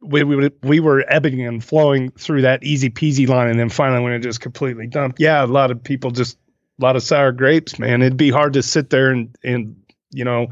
we, 0.01 0.23
we, 0.23 0.49
we 0.63 0.79
were 0.79 1.05
ebbing 1.07 1.45
and 1.45 1.63
flowing 1.63 2.11
through 2.11 2.41
that 2.41 2.63
easy 2.63 2.89
peasy 2.89 3.27
line. 3.27 3.49
And 3.49 3.59
then 3.59 3.69
finally, 3.69 4.01
when 4.01 4.13
it 4.13 4.19
just 4.19 4.41
completely 4.41 4.87
dumped, 4.87 5.19
yeah, 5.19 5.43
a 5.43 5.47
lot 5.47 5.71
of 5.71 5.81
people 5.81 6.11
just, 6.11 6.37
a 6.79 6.83
lot 6.83 6.95
of 6.95 7.03
sour 7.03 7.31
grapes, 7.31 7.77
man. 7.79 8.01
It'd 8.01 8.17
be 8.17 8.31
hard 8.31 8.53
to 8.53 8.63
sit 8.63 8.89
there 8.89 9.11
and, 9.11 9.35
and, 9.43 9.75
you 10.11 10.25
know, 10.25 10.49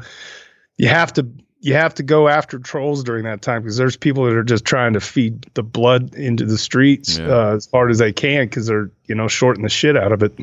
you 0.76 0.88
have 0.88 1.12
to 1.14 1.28
you 1.62 1.74
have 1.74 1.94
to 1.94 2.02
go 2.02 2.28
after 2.28 2.58
trolls 2.58 3.04
during 3.04 3.22
that 3.22 3.40
time 3.40 3.62
because 3.62 3.76
there's 3.76 3.96
people 3.96 4.24
that 4.24 4.34
are 4.34 4.42
just 4.42 4.64
trying 4.64 4.94
to 4.94 5.00
feed 5.00 5.46
the 5.54 5.62
blood 5.62 6.12
into 6.16 6.44
the 6.44 6.58
streets 6.58 7.18
yeah. 7.18 7.26
uh, 7.28 7.54
as 7.54 7.68
hard 7.72 7.92
as 7.92 7.98
they 7.98 8.12
can 8.12 8.46
because 8.46 8.66
they're 8.66 8.90
you 9.06 9.14
know 9.14 9.28
shorting 9.28 9.62
the 9.62 9.68
shit 9.68 9.96
out 9.96 10.10
of 10.10 10.24
it. 10.24 10.36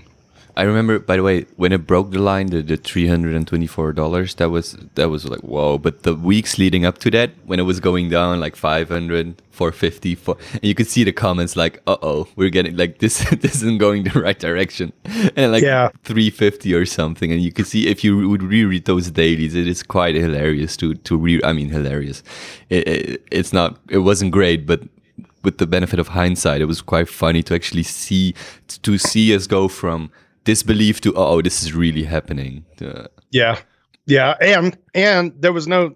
I 0.60 0.64
remember, 0.64 1.00
by 1.00 1.16
the 1.16 1.24
way, 1.24 1.46
when 1.56 1.72
it 1.72 1.88
broke 1.88 2.12
the 2.12 2.20
line, 2.20 2.48
the, 2.48 2.62
the 2.62 2.76
three 2.76 3.08
hundred 3.08 3.34
and 3.34 3.48
twenty 3.48 3.66
four 3.66 3.94
dollars. 3.94 4.36
That 4.36 4.50
was 4.50 4.74
that 4.96 5.10
was 5.10 5.24
like 5.24 5.40
whoa. 5.40 5.78
But 5.78 6.04
the 6.04 6.14
weeks 6.14 6.58
leading 6.58 6.84
up 6.84 6.98
to 6.98 7.10
that, 7.12 7.32
when 7.46 7.62
it 7.62 7.64
was 7.64 7.80
going 7.80 8.10
down 8.10 8.42
like 8.42 8.58
500, 8.58 9.42
450, 9.52 10.16
four, 10.16 10.38
and 10.52 10.64
you 10.64 10.76
could 10.76 10.88
see 10.88 11.06
the 11.06 11.14
comments 11.14 11.56
like, 11.56 11.82
"Uh 11.88 11.96
oh, 12.02 12.28
we're 12.36 12.50
getting 12.50 12.76
like 12.76 13.00
this. 13.00 13.24
this 13.40 13.56
isn't 13.56 13.78
going 13.78 14.04
the 14.04 14.20
right 14.20 14.38
direction," 14.38 14.92
and 15.38 15.54
like 15.54 15.64
yeah. 15.64 15.92
three 16.04 16.30
fifty 16.30 16.74
or 16.74 16.86
something. 16.86 17.32
And 17.32 17.42
you 17.42 17.54
could 17.54 17.66
see 17.66 17.88
if 17.88 18.04
you 18.04 18.28
would 18.28 18.44
reread 18.44 18.84
those 18.84 19.10
dailies, 19.12 19.56
it 19.56 19.66
is 19.66 19.82
quite 19.82 20.16
hilarious 20.16 20.76
to 20.78 20.96
to 20.96 21.16
read. 21.16 21.42
I 21.46 21.54
mean, 21.54 21.70
hilarious. 21.70 22.22
It, 22.70 22.86
it, 22.86 23.28
it's 23.32 23.54
not. 23.54 23.78
It 23.88 24.00
wasn't 24.00 24.32
great, 24.34 24.68
but 24.68 24.82
with 25.42 25.58
the 25.58 25.68
benefit 25.68 26.00
of 26.00 26.10
hindsight, 26.10 26.60
it 26.60 26.66
was 26.66 26.82
quite 26.82 27.08
funny 27.08 27.44
to 27.44 27.56
actually 27.56 27.84
see 27.84 28.36
to 28.68 28.98
see 28.98 29.34
us 29.34 29.48
go 29.48 29.70
from 29.70 30.12
disbelief 30.50 31.00
to 31.00 31.14
oh 31.16 31.42
this 31.44 31.62
is 31.62 31.74
really 31.74 32.04
happening. 32.04 32.66
Uh, 32.82 33.08
yeah. 33.30 33.60
Yeah 34.08 34.34
and 34.42 34.76
and 34.96 35.34
there 35.40 35.54
was 35.54 35.68
no 35.68 35.96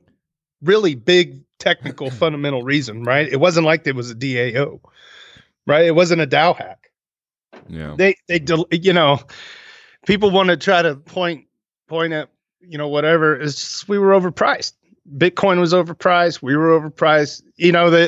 really 0.62 0.94
big 0.94 1.42
technical 1.58 2.12
fundamental 2.22 2.62
reason 2.62 3.04
right? 3.04 3.28
It 3.28 3.40
wasn't 3.40 3.66
like 3.66 3.84
there 3.84 3.96
was 3.96 4.12
a 4.12 4.16
dao 4.16 4.80
right? 5.66 5.86
It 5.86 5.96
wasn't 5.96 6.22
a 6.22 6.28
dao 6.28 6.56
hack. 6.56 6.92
Yeah. 7.68 7.96
They 7.98 8.16
they 8.28 8.40
you 8.72 8.94
know 8.94 9.20
people 10.06 10.30
want 10.30 10.50
to 10.50 10.58
try 10.58 10.84
to 10.84 10.96
point 10.98 11.48
point 11.88 12.14
at 12.14 12.30
you 12.62 12.78
know 12.78 12.90
whatever. 12.90 13.36
It's 13.36 13.56
just 13.56 13.90
we 13.90 13.98
were 13.98 14.12
overpriced. 14.12 14.74
Bitcoin 15.18 15.60
was 15.60 15.74
overpriced. 15.74 16.44
We 16.44 16.56
were 16.56 16.80
overpriced. 16.80 17.42
You 17.56 17.72
know 17.72 17.90
the 17.90 18.06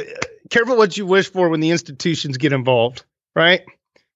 careful 0.51 0.77
what 0.77 0.95
you 0.95 1.07
wish 1.07 1.31
for 1.31 1.49
when 1.49 1.59
the 1.59 1.71
institutions 1.71 2.37
get 2.37 2.53
involved 2.53 3.03
right 3.35 3.61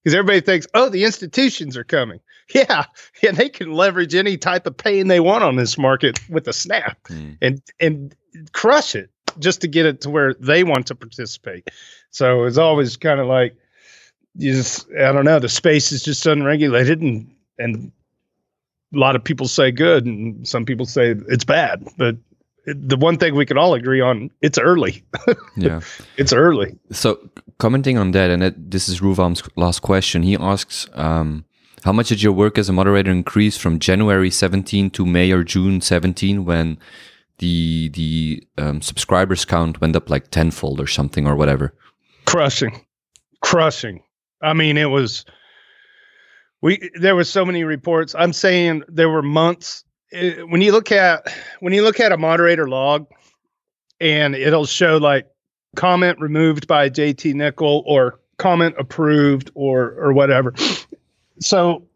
because 0.02 0.14
everybody 0.14 0.40
thinks, 0.40 0.66
oh, 0.74 0.88
the 0.88 1.04
institutions 1.04 1.76
are 1.76 1.84
coming. 1.84 2.20
Yeah, 2.52 2.86
yeah, 3.22 3.30
they 3.30 3.48
can 3.48 3.70
leverage 3.70 4.12
any 4.12 4.36
type 4.36 4.66
of 4.66 4.76
pain 4.76 5.06
they 5.06 5.20
want 5.20 5.44
on 5.44 5.54
this 5.54 5.78
market 5.78 6.18
with 6.28 6.48
a 6.48 6.52
snap 6.52 6.98
mm. 7.04 7.38
and 7.40 7.62
and 7.78 8.12
crush 8.50 8.96
it 8.96 9.08
just 9.38 9.60
to 9.60 9.68
get 9.68 9.86
it 9.86 10.00
to 10.00 10.10
where 10.10 10.34
they 10.34 10.64
want 10.64 10.88
to 10.88 10.96
participate. 10.96 11.70
So 12.10 12.46
it's 12.46 12.58
always 12.58 12.96
kind 12.96 13.20
of 13.20 13.28
like 13.28 13.54
you 14.34 14.52
just 14.52 14.88
I 14.90 15.12
don't 15.12 15.24
know, 15.24 15.38
the 15.38 15.48
space 15.48 15.92
is 15.92 16.02
just 16.02 16.26
unregulated 16.26 17.00
and 17.00 17.32
and 17.56 17.92
a 18.92 18.98
lot 18.98 19.14
of 19.14 19.22
people 19.22 19.46
say 19.46 19.70
good 19.70 20.04
and 20.04 20.48
some 20.48 20.64
people 20.64 20.86
say 20.86 21.14
it's 21.28 21.44
bad, 21.44 21.86
but 21.96 22.16
the 22.74 22.96
one 22.96 23.16
thing 23.18 23.34
we 23.34 23.46
can 23.46 23.58
all 23.58 23.74
agree 23.74 24.00
on 24.00 24.30
it's 24.40 24.58
early. 24.58 25.04
Yeah. 25.56 25.80
It's 26.16 26.32
early. 26.32 26.78
So 26.90 27.18
commenting 27.58 27.98
on 27.98 28.12
that 28.12 28.30
and 28.30 28.42
that, 28.42 28.70
this 28.70 28.88
is 28.88 29.02
Ruval's 29.02 29.42
last 29.56 29.80
question 29.80 30.22
he 30.22 30.36
asks 30.36 30.86
um, 30.94 31.44
how 31.84 31.92
much 31.92 32.08
did 32.08 32.22
your 32.22 32.32
work 32.32 32.58
as 32.58 32.68
a 32.68 32.72
moderator 32.72 33.10
increase 33.10 33.56
from 33.56 33.78
january 33.78 34.30
17 34.30 34.90
to 34.90 35.06
may 35.06 35.30
or 35.32 35.42
june 35.42 35.80
17 35.80 36.44
when 36.44 36.78
the 37.38 37.88
the 37.90 38.46
um, 38.58 38.80
subscribers 38.82 39.44
count 39.44 39.80
went 39.80 39.96
up 39.96 40.08
like 40.10 40.30
tenfold 40.30 40.80
or 40.80 40.86
something 40.86 41.26
or 41.26 41.36
whatever? 41.36 41.74
Crushing. 42.26 42.84
Crushing. 43.42 44.02
I 44.42 44.54
mean 44.54 44.76
it 44.76 44.90
was 44.90 45.24
we 46.62 46.90
there 46.94 47.16
were 47.16 47.24
so 47.24 47.44
many 47.44 47.64
reports. 47.64 48.14
I'm 48.16 48.32
saying 48.32 48.84
there 48.88 49.08
were 49.08 49.22
months 49.22 49.84
when 50.12 50.60
you 50.60 50.72
look 50.72 50.90
at 50.92 51.32
when 51.60 51.72
you 51.72 51.82
look 51.82 52.00
at 52.00 52.12
a 52.12 52.16
moderator 52.16 52.68
log 52.68 53.06
and 54.00 54.34
it'll 54.34 54.66
show 54.66 54.96
like 54.96 55.28
comment 55.76 56.18
removed 56.20 56.66
by 56.66 56.90
JT 56.90 57.34
Nickel 57.34 57.84
or 57.86 58.20
comment 58.38 58.74
approved 58.78 59.50
or 59.54 59.92
or 59.92 60.12
whatever. 60.12 60.54
So 61.40 61.86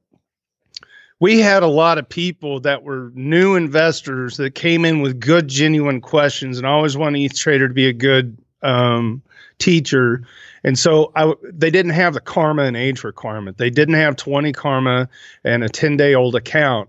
we 1.20 1.40
had 1.40 1.62
a 1.62 1.68
lot 1.68 1.98
of 1.98 2.08
people 2.08 2.60
that 2.60 2.82
were 2.82 3.10
new 3.14 3.56
investors 3.56 4.36
that 4.36 4.54
came 4.54 4.84
in 4.84 5.00
with 5.00 5.18
good 5.20 5.48
genuine 5.48 6.00
questions 6.00 6.58
and 6.58 6.66
I 6.66 6.70
always 6.70 6.96
want 6.96 7.16
ETH 7.16 7.36
Trader 7.36 7.68
to 7.68 7.74
be 7.74 7.88
a 7.88 7.92
good 7.92 8.36
um, 8.62 9.22
teacher. 9.58 10.22
And 10.62 10.78
so 10.78 11.12
I, 11.14 11.34
they 11.42 11.70
didn't 11.70 11.92
have 11.92 12.14
the 12.14 12.20
karma 12.20 12.62
and 12.62 12.76
age 12.76 13.04
requirement. 13.04 13.58
They 13.58 13.70
didn't 13.70 13.94
have 13.94 14.16
20 14.16 14.52
karma 14.52 15.08
and 15.44 15.62
a 15.62 15.68
10 15.68 15.96
day 15.96 16.14
old 16.14 16.34
account 16.34 16.88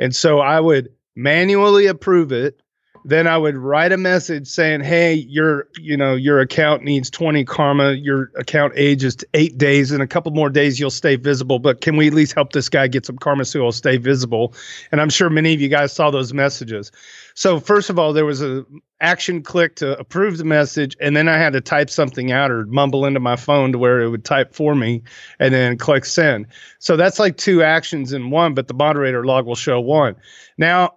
and 0.00 0.16
so 0.16 0.40
I 0.40 0.58
would 0.58 0.88
manually 1.14 1.86
approve 1.86 2.32
it. 2.32 2.60
Then 3.04 3.26
I 3.26 3.38
would 3.38 3.56
write 3.56 3.92
a 3.92 3.96
message 3.96 4.46
saying, 4.46 4.82
"Hey, 4.82 5.14
your 5.14 5.68
you 5.78 5.96
know 5.96 6.14
your 6.14 6.40
account 6.40 6.82
needs 6.82 7.10
20 7.10 7.44
karma. 7.44 7.92
Your 7.92 8.30
account 8.36 8.72
age 8.76 9.04
is 9.04 9.16
eight 9.34 9.56
days. 9.58 9.92
In 9.92 10.00
a 10.00 10.06
couple 10.06 10.32
more 10.32 10.50
days, 10.50 10.78
you'll 10.78 10.90
stay 10.90 11.16
visible. 11.16 11.58
But 11.58 11.80
can 11.80 11.96
we 11.96 12.08
at 12.08 12.14
least 12.14 12.34
help 12.34 12.52
this 12.52 12.68
guy 12.68 12.88
get 12.88 13.06
some 13.06 13.16
karma 13.16 13.44
so 13.44 13.60
he'll 13.60 13.72
stay 13.72 13.96
visible?" 13.96 14.54
And 14.92 15.00
I'm 15.00 15.10
sure 15.10 15.30
many 15.30 15.54
of 15.54 15.60
you 15.60 15.68
guys 15.68 15.92
saw 15.92 16.10
those 16.10 16.32
messages. 16.32 16.92
So 17.34 17.58
first 17.58 17.90
of 17.90 17.98
all, 17.98 18.12
there 18.12 18.26
was 18.26 18.42
a 18.42 18.64
action 19.00 19.42
click 19.42 19.76
to 19.76 19.98
approve 19.98 20.36
the 20.36 20.44
message, 20.44 20.94
and 21.00 21.16
then 21.16 21.26
I 21.26 21.38
had 21.38 21.54
to 21.54 21.60
type 21.60 21.88
something 21.88 22.32
out 22.32 22.50
or 22.50 22.66
mumble 22.66 23.06
into 23.06 23.20
my 23.20 23.36
phone 23.36 23.72
to 23.72 23.78
where 23.78 24.00
it 24.00 24.10
would 24.10 24.24
type 24.26 24.54
for 24.54 24.74
me, 24.74 25.02
and 25.38 25.54
then 25.54 25.78
click 25.78 26.04
send. 26.04 26.46
So 26.80 26.96
that's 26.96 27.18
like 27.18 27.38
two 27.38 27.62
actions 27.62 28.12
in 28.12 28.30
one, 28.30 28.52
but 28.52 28.68
the 28.68 28.74
moderator 28.74 29.24
log 29.24 29.46
will 29.46 29.54
show 29.54 29.80
one. 29.80 30.16
Now, 30.58 30.96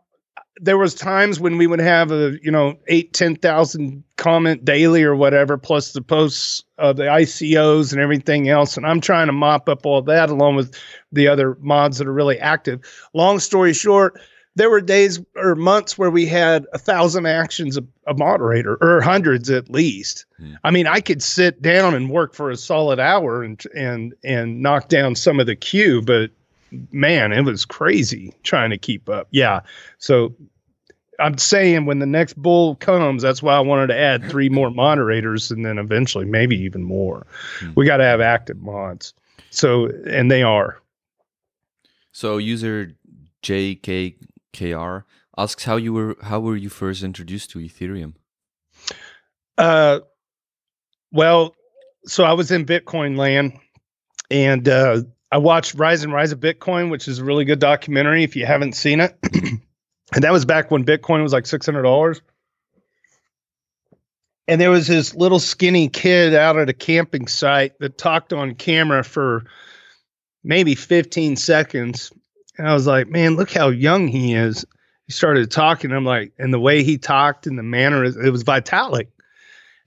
there 0.57 0.77
was 0.77 0.93
times 0.93 1.39
when 1.39 1.57
we 1.57 1.67
would 1.67 1.79
have 1.79 2.11
a 2.11 2.37
you 2.41 2.51
know 2.51 2.77
eight 2.87 3.13
ten 3.13 3.35
thousand 3.35 4.03
comment 4.17 4.63
daily 4.63 5.03
or 5.03 5.15
whatever, 5.15 5.57
plus 5.57 5.93
the 5.93 6.01
posts 6.01 6.63
of 6.77 6.97
the 6.97 7.03
ICOs 7.03 7.91
and 7.91 8.01
everything 8.01 8.49
else, 8.49 8.77
and 8.77 8.85
I'm 8.85 9.01
trying 9.01 9.27
to 9.27 9.33
mop 9.33 9.67
up 9.67 9.85
all 9.85 10.01
that 10.03 10.29
along 10.29 10.55
with 10.55 10.77
the 11.11 11.27
other 11.27 11.57
mods 11.61 11.97
that 11.97 12.07
are 12.07 12.13
really 12.13 12.39
active. 12.39 12.81
Long 13.13 13.39
story 13.39 13.73
short, 13.73 14.19
there 14.55 14.69
were 14.69 14.81
days 14.81 15.19
or 15.35 15.55
months 15.55 15.97
where 15.97 16.11
we 16.11 16.25
had 16.25 16.65
a 16.73 16.77
thousand 16.77 17.25
actions 17.25 17.77
a, 17.77 17.83
a 18.07 18.13
moderator 18.13 18.77
or 18.81 19.01
hundreds 19.01 19.49
at 19.49 19.69
least. 19.69 20.25
Hmm. 20.37 20.53
I 20.63 20.71
mean, 20.71 20.85
I 20.85 21.01
could 21.01 21.23
sit 21.23 21.61
down 21.61 21.95
and 21.95 22.09
work 22.09 22.35
for 22.35 22.51
a 22.51 22.57
solid 22.57 22.99
hour 22.99 23.43
and 23.43 23.63
and 23.75 24.13
and 24.23 24.61
knock 24.61 24.89
down 24.89 25.15
some 25.15 25.39
of 25.39 25.47
the 25.47 25.55
queue, 25.55 26.01
but 26.01 26.29
man, 26.91 27.31
it 27.31 27.43
was 27.43 27.65
crazy 27.65 28.33
trying 28.43 28.69
to 28.69 28.77
keep 28.77 29.09
up. 29.09 29.27
Yeah. 29.31 29.61
So 29.97 30.33
I'm 31.19 31.37
saying 31.37 31.85
when 31.85 31.99
the 31.99 32.05
next 32.05 32.33
bull 32.33 32.75
comes, 32.77 33.21
that's 33.21 33.43
why 33.43 33.55
I 33.55 33.59
wanted 33.59 33.87
to 33.87 33.97
add 33.97 34.29
three 34.29 34.49
more 34.49 34.69
moderators 34.83 35.51
and 35.51 35.65
then 35.65 35.77
eventually 35.77 36.25
maybe 36.25 36.57
even 36.57 36.83
more. 36.83 37.25
Hmm. 37.59 37.71
We 37.75 37.85
got 37.85 37.97
to 37.97 38.03
have 38.03 38.21
active 38.21 38.61
mods. 38.61 39.13
So, 39.49 39.89
and 40.07 40.31
they 40.31 40.43
are. 40.43 40.81
So 42.11 42.37
user 42.37 42.93
JKKR 43.41 45.03
asks 45.37 45.63
how 45.65 45.75
you 45.77 45.93
were 45.93 46.15
how 46.21 46.39
were 46.39 46.55
you 46.55 46.69
first 46.69 47.03
introduced 47.03 47.49
to 47.51 47.59
Ethereum? 47.59 48.13
Uh 49.57 49.99
well, 51.11 51.55
so 52.05 52.23
I 52.23 52.33
was 52.33 52.51
in 52.51 52.65
Bitcoin 52.65 53.17
land 53.17 53.53
and 54.29 54.67
uh 54.69 55.01
I 55.33 55.37
watched 55.37 55.73
Rise 55.73 56.03
and 56.03 56.13
Rise 56.13 56.31
of 56.31 56.39
Bitcoin, 56.39 56.91
which 56.91 57.07
is 57.07 57.17
a 57.17 57.23
really 57.23 57.43
good 57.43 57.57
documentary 57.57 58.23
if 58.23 58.35
you 58.35 58.45
haven't 58.45 58.73
seen 58.73 58.99
it. 58.99 59.17
and 59.33 60.23
that 60.23 60.31
was 60.31 60.45
back 60.45 60.69
when 60.69 60.85
Bitcoin 60.85 61.23
was 61.23 61.33
like 61.33 61.45
$600. 61.45 62.21
And 64.47 64.61
there 64.61 64.69
was 64.69 64.85
this 64.85 65.15
little 65.15 65.39
skinny 65.39 65.89
kid 65.89 66.35
out 66.35 66.59
at 66.59 66.69
a 66.69 66.73
camping 66.73 67.25
site 67.25 67.79
that 67.79 67.97
talked 67.97 68.31
on 68.31 68.53
camera 68.53 69.03
for 69.03 69.45
maybe 70.43 70.75
15 70.75 71.35
seconds. 71.35 72.11
And 72.59 72.67
I 72.67 72.75
was 72.75 72.85
like, 72.85 73.07
man, 73.07 73.35
look 73.35 73.51
how 73.51 73.69
young 73.69 74.07
he 74.07 74.35
is. 74.35 74.63
He 75.07 75.13
started 75.13 75.49
talking. 75.49 75.91
I'm 75.91 76.05
like, 76.05 76.31
and 76.37 76.53
the 76.53 76.59
way 76.59 76.83
he 76.83 76.99
talked 76.99 77.47
and 77.47 77.57
the 77.57 77.63
manner, 77.63 78.03
it 78.03 78.29
was 78.29 78.43
Vitalik. 78.43 79.07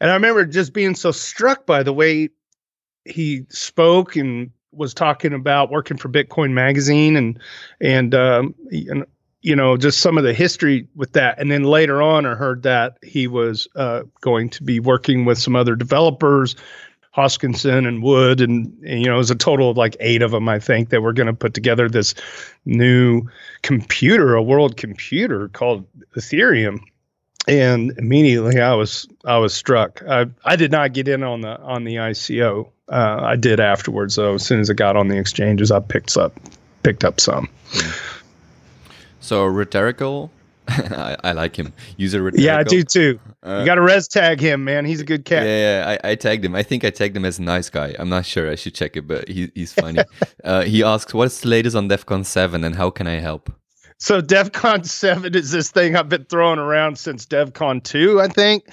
And 0.01 0.11
I 0.11 0.15
remember 0.15 0.45
just 0.45 0.73
being 0.73 0.97
so 0.97 1.13
struck 1.13 1.67
by 1.67 1.85
the 1.85 1.93
way 1.93 2.31
he 3.05 3.47
spoke 3.49 4.17
and 4.17 4.51
was 4.77 4.95
talking 4.95 5.33
about 5.33 5.71
working 5.71 5.97
for 5.97 6.09
Bitcoin 6.09 6.53
Magazine 6.53 7.17
and 7.17 7.39
and 7.81 8.15
um, 8.15 8.55
and 8.71 9.05
you 9.43 9.57
know 9.57 9.77
just 9.77 10.01
some 10.01 10.19
of 10.19 10.25
the 10.25 10.35
history 10.35 10.87
with 10.95 11.13
that. 11.13 11.39
And 11.39 11.51
then 11.51 11.65
later 11.65 12.03
on, 12.03 12.27
I 12.27 12.35
heard 12.35 12.63
that 12.65 12.99
he 13.03 13.27
was 13.27 13.69
uh, 13.77 14.03
going 14.21 14.51
to 14.51 14.63
be 14.63 14.81
working 14.81 15.25
with 15.25 15.39
some 15.39 15.57
other 15.57 15.77
developers, 15.77 16.57
Hoskinson 17.17 17.87
and 17.87 18.03
Wood, 18.03 18.41
and, 18.41 18.73
and 18.85 19.01
you 19.01 19.07
know 19.07 19.15
it 19.15 19.19
was 19.19 19.31
a 19.31 19.37
total 19.37 19.71
of 19.71 19.77
like 19.77 19.97
eight 20.01 20.23
of 20.23 20.31
them, 20.31 20.49
I 20.49 20.59
think, 20.59 20.91
that 20.91 21.03
were 21.03 21.13
going 21.13 21.29
to 21.29 21.33
put 21.33 21.55
together 21.55 21.89
this 21.89 22.15
new 22.65 23.23
computer, 23.63 24.35
a 24.35 24.43
world 24.43 24.77
computer 24.77 25.49
called 25.49 25.87
Ethereum 26.17 26.81
and 27.47 27.93
immediately 27.99 28.61
I 28.61 28.75
was 28.75 29.07
I 29.25 29.39
was 29.39 29.55
struck. 29.55 30.03
I 30.09 30.27
I 30.45 30.57
did 30.57 30.73
not 30.73 30.93
get 30.93 31.09
in 31.09 31.23
on 31.23 31.43
the 31.43 31.59
on 31.61 31.85
the 31.85 31.97
ICO. 31.97 32.69
Uh, 32.89 33.21
I 33.23 33.37
did 33.37 33.61
afterwards 33.61 34.17
though. 34.17 34.35
As 34.35 34.45
soon 34.45 34.61
as 34.61 34.71
it 34.71 34.75
got 34.75 34.97
on 34.97 35.09
the 35.09 35.19
exchanges, 35.19 35.71
I 35.71 35.81
picked 35.81 36.17
up 36.17 36.39
picked 36.83 37.05
up 37.05 37.21
some. 37.21 37.49
So 39.21 39.45
rhetorical. 39.45 40.31
I, 40.69 41.17
I, 41.23 41.33
like 41.33 41.57
him. 41.57 41.73
User 41.97 42.21
rhetorical. 42.21 42.45
Yeah, 42.45 42.59
I 42.59 42.65
do 42.65 42.83
too. 42.83 43.21
Uh, 43.45 43.59
you 43.61 43.67
got 43.67 43.77
to 43.77 43.83
res 43.83 44.09
tag 44.09 44.41
him, 44.41 44.65
man. 44.65 44.85
He's 44.85 45.01
a 45.01 45.05
good 45.05 45.25
cat. 45.25 45.47
Yeah, 45.47 45.59
yeah 45.59 45.99
I, 46.03 46.11
I, 46.11 46.15
tagged 46.17 46.45
him. 46.45 46.57
I 46.57 46.65
think 46.65 46.85
I 46.85 46.91
tagged 46.91 47.17
him 47.17 47.25
as 47.25 47.39
a 47.39 47.43
nice 47.43 47.71
guy. 47.71 47.95
I'm 47.99 48.09
not 48.09 48.27
sure. 48.27 48.51
I 48.51 48.57
should 48.57 48.75
check 48.75 48.97
it, 48.97 49.07
but 49.07 49.29
he, 49.29 49.51
he's 49.55 49.73
funny. 49.73 50.01
uh, 50.45 50.63
he 50.63 50.83
asks, 50.83 51.15
"What's 51.15 51.41
the 51.41 51.49
latest 51.49 51.77
on 51.77 51.89
DevCon 51.89 52.27
Seven, 52.27 52.65
and 52.65 52.75
how 52.75 52.91
can 52.91 53.07
I 53.07 53.21
help?" 53.21 53.53
So 53.99 54.21
DevCon 54.21 54.87
7 54.87 55.35
is 55.35 55.51
this 55.51 55.71
thing 55.71 55.97
I've 55.97 56.09
been 56.09 56.25
throwing 56.25 56.59
around 56.59 56.99
since 56.99 57.27
DevCon 57.27 57.83
2, 57.83 58.21
I 58.21 58.29
think. 58.29 58.65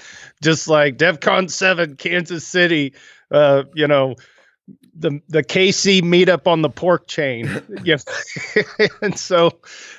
Just 0.42 0.68
like 0.68 0.96
DevCon 0.98 1.50
7, 1.50 1.96
Kansas 1.96 2.46
City, 2.46 2.94
uh, 3.30 3.64
you 3.74 3.86
know, 3.86 4.14
the 4.96 5.20
the 5.28 5.42
KC 5.42 6.02
meetup 6.02 6.46
on 6.46 6.62
the 6.62 6.70
pork 6.70 7.06
chain. 7.06 7.50
yeah. 7.84 7.96
and 9.02 9.18
so 9.18 9.50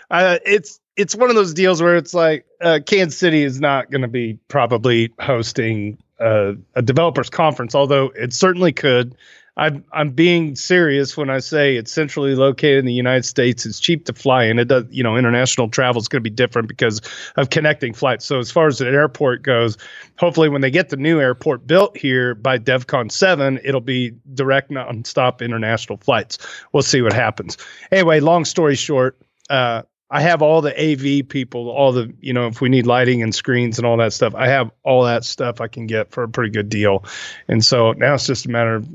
uh, 0.10 0.40
it's 0.46 0.80
it's 0.96 1.16
one 1.16 1.30
of 1.30 1.36
those 1.36 1.54
deals 1.54 1.82
where 1.82 1.98
it's 1.98 2.14
like 2.14 2.46
uh, 2.62 2.80
Kansas 2.86 3.20
City 3.20 3.44
is 3.44 3.60
not 3.60 3.92
going 3.92 4.02
to 4.02 4.08
be 4.08 4.40
probably 4.48 5.14
hosting 5.20 5.98
uh, 6.20 6.54
a 6.76 6.82
developers 6.82 7.30
conference, 7.30 7.76
although 7.76 8.12
it 8.16 8.34
certainly 8.34 8.72
could. 8.72 9.16
I'm 9.58 9.86
I'm 9.94 10.10
being 10.10 10.56
serious 10.56 11.16
when 11.16 11.30
I 11.30 11.40
say 11.40 11.78
it's 11.78 11.92
centrally 11.92 12.36
located 12.36 12.80
in 12.80 12.86
the 12.86 12.94
United 12.94 13.24
States. 13.24 13.66
It's 13.66 13.80
cheap 13.80 14.06
to 14.06 14.14
fly 14.14 14.44
in. 14.44 14.60
It 14.60 14.68
does, 14.68 14.84
you 14.90 15.02
know, 15.02 15.16
international 15.16 15.70
travel 15.70 16.02
is 16.02 16.10
going 16.10 16.22
to 16.22 16.30
be 16.30 16.34
different 16.34 16.68
because 16.68 17.02
of 17.38 17.50
connecting 17.52 17.94
flights. 17.94 18.26
So 18.26 18.40
as 18.40 18.52
far 18.52 18.68
as 18.68 18.80
the 18.80 18.88
airport 18.88 19.44
goes, 19.44 19.78
hopefully 20.20 20.50
when 20.50 20.62
they 20.62 20.72
get 20.72 20.90
the 20.90 20.98
new 20.98 21.22
airport 21.22 21.66
built 21.66 21.96
here 21.98 22.36
by 22.36 22.60
DevCon 22.60 23.12
seven, 23.12 23.60
it'll 23.64 23.80
be 23.80 24.12
direct 24.34 24.72
non-stop 24.72 25.42
international 25.42 25.98
flights. 26.00 26.38
We'll 26.74 26.84
see 26.84 27.02
what 27.02 27.14
happens. 27.14 27.58
Anyway, 27.92 28.20
long 28.20 28.44
story 28.44 28.76
short, 28.76 29.18
uh, 29.50 29.84
I 30.12 30.22
have 30.22 30.42
all 30.42 30.62
the 30.62 30.74
AV 30.80 31.28
people, 31.28 31.70
all 31.70 31.92
the, 31.92 32.14
you 32.20 32.32
know, 32.32 32.48
if 32.48 32.62
we 32.62 32.70
need 32.70 32.86
lighting 32.86 33.24
and 33.24 33.34
screens 33.34 33.78
and 33.78 33.88
all 33.88 33.98
that 33.98 34.14
stuff, 34.14 34.36
I 34.36 34.48
have 34.50 34.70
all 34.84 35.04
that 35.04 35.24
stuff 35.24 35.62
I 35.62 35.68
can 35.68 35.88
get 35.88 36.12
for 36.12 36.24
a 36.24 36.30
pretty 36.30 36.52
good 36.52 36.70
deal. 36.70 37.06
And 37.48 37.66
so 37.66 37.94
now 37.94 38.14
it's 38.14 38.28
just 38.28 38.46
a 38.46 38.50
matter 38.50 38.76
of 38.76 38.88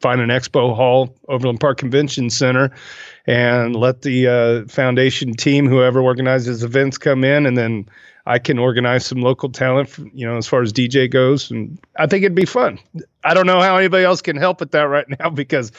find 0.00 0.20
an 0.20 0.28
expo 0.28 0.74
hall, 0.74 1.14
Overland 1.28 1.60
Park 1.60 1.78
Convention 1.78 2.30
Center, 2.30 2.70
and 3.26 3.74
let 3.74 4.02
the 4.02 4.28
uh, 4.28 4.68
foundation 4.68 5.34
team, 5.34 5.66
whoever 5.66 6.00
organizes 6.00 6.62
events, 6.62 6.98
come 6.98 7.24
in, 7.24 7.46
and 7.46 7.56
then 7.56 7.88
I 8.26 8.38
can 8.38 8.58
organize 8.58 9.06
some 9.06 9.20
local 9.20 9.50
talent, 9.50 9.88
for, 9.88 10.02
you 10.12 10.26
know, 10.26 10.36
as 10.36 10.46
far 10.46 10.62
as 10.62 10.72
DJ 10.72 11.10
goes, 11.10 11.50
and 11.50 11.78
I 11.96 12.06
think 12.06 12.24
it'd 12.24 12.34
be 12.34 12.44
fun. 12.44 12.78
I 13.24 13.34
don't 13.34 13.46
know 13.46 13.60
how 13.60 13.76
anybody 13.76 14.04
else 14.04 14.20
can 14.20 14.36
help 14.36 14.60
with 14.60 14.72
that 14.72 14.82
right 14.82 15.06
now 15.20 15.30
because 15.30 15.72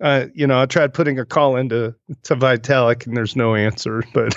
uh, 0.00 0.26
you 0.34 0.46
know, 0.46 0.60
I 0.60 0.66
tried 0.66 0.94
putting 0.94 1.18
a 1.18 1.24
call 1.24 1.56
into 1.56 1.94
to 2.22 2.36
Vitalik 2.36 3.06
and 3.06 3.16
there's 3.16 3.36
no 3.36 3.54
answer. 3.54 4.02
But 4.14 4.34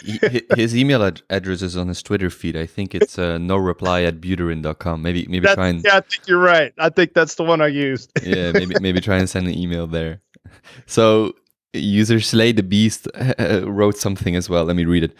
his 0.56 0.76
email 0.76 1.04
ad- 1.04 1.22
address 1.28 1.62
is 1.62 1.76
on 1.76 1.88
his 1.88 2.02
Twitter 2.02 2.30
feed. 2.30 2.56
I 2.56 2.66
think 2.66 2.94
it's 2.94 3.18
uh, 3.18 3.38
no 3.38 3.56
reply 3.56 4.02
at 4.02 4.20
buterin.com. 4.20 5.02
Maybe 5.02 5.26
maybe 5.28 5.46
that's, 5.46 5.56
try 5.56 5.68
and 5.68 5.84
yeah, 5.84 5.98
I 5.98 6.00
think 6.00 6.26
you're 6.26 6.38
right. 6.38 6.72
I 6.78 6.88
think 6.88 7.12
that's 7.12 7.34
the 7.34 7.44
one 7.44 7.60
I 7.60 7.66
used. 7.66 8.10
yeah, 8.22 8.52
maybe 8.52 8.74
maybe 8.80 9.00
try 9.00 9.18
and 9.18 9.28
send 9.28 9.46
an 9.46 9.54
email 9.54 9.86
there. 9.86 10.22
So 10.86 11.34
user 11.74 12.20
Slay 12.20 12.52
the 12.52 12.62
Beast 12.62 13.08
wrote 13.38 13.98
something 13.98 14.36
as 14.36 14.48
well. 14.48 14.64
Let 14.64 14.76
me 14.76 14.86
read 14.86 15.04
it. 15.04 15.14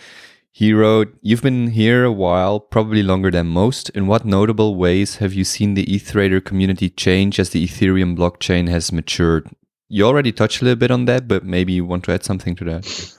He 0.59 0.73
wrote, 0.73 1.17
You've 1.23 1.43
been 1.43 1.69
here 1.69 2.03
a 2.03 2.11
while, 2.11 2.59
probably 2.59 3.05
longer 3.05 3.31
than 3.31 3.47
most. 3.47 3.91
In 3.91 4.09
what 4.09 4.25
notable 4.25 4.75
ways 4.75 5.19
have 5.19 5.33
you 5.33 5.45
seen 5.45 5.75
the 5.75 5.85
ETH 5.85 6.11
Trader 6.11 6.41
community 6.41 6.91
change 6.91 7.39
as 7.39 7.51
the 7.51 7.65
Ethereum 7.65 8.17
blockchain 8.17 8.69
has 8.69 8.91
matured? 8.91 9.49
You 9.89 10.05
already 10.05 10.33
touched 10.33 10.61
a 10.61 10.65
little 10.65 10.81
bit 10.81 10.91
on 10.91 11.05
that, 11.05 11.29
but 11.29 11.45
maybe 11.45 11.75
you 11.75 11.85
want 11.85 12.03
to 12.07 12.13
add 12.13 12.25
something 12.25 12.57
to 12.57 12.65
that. 12.65 13.15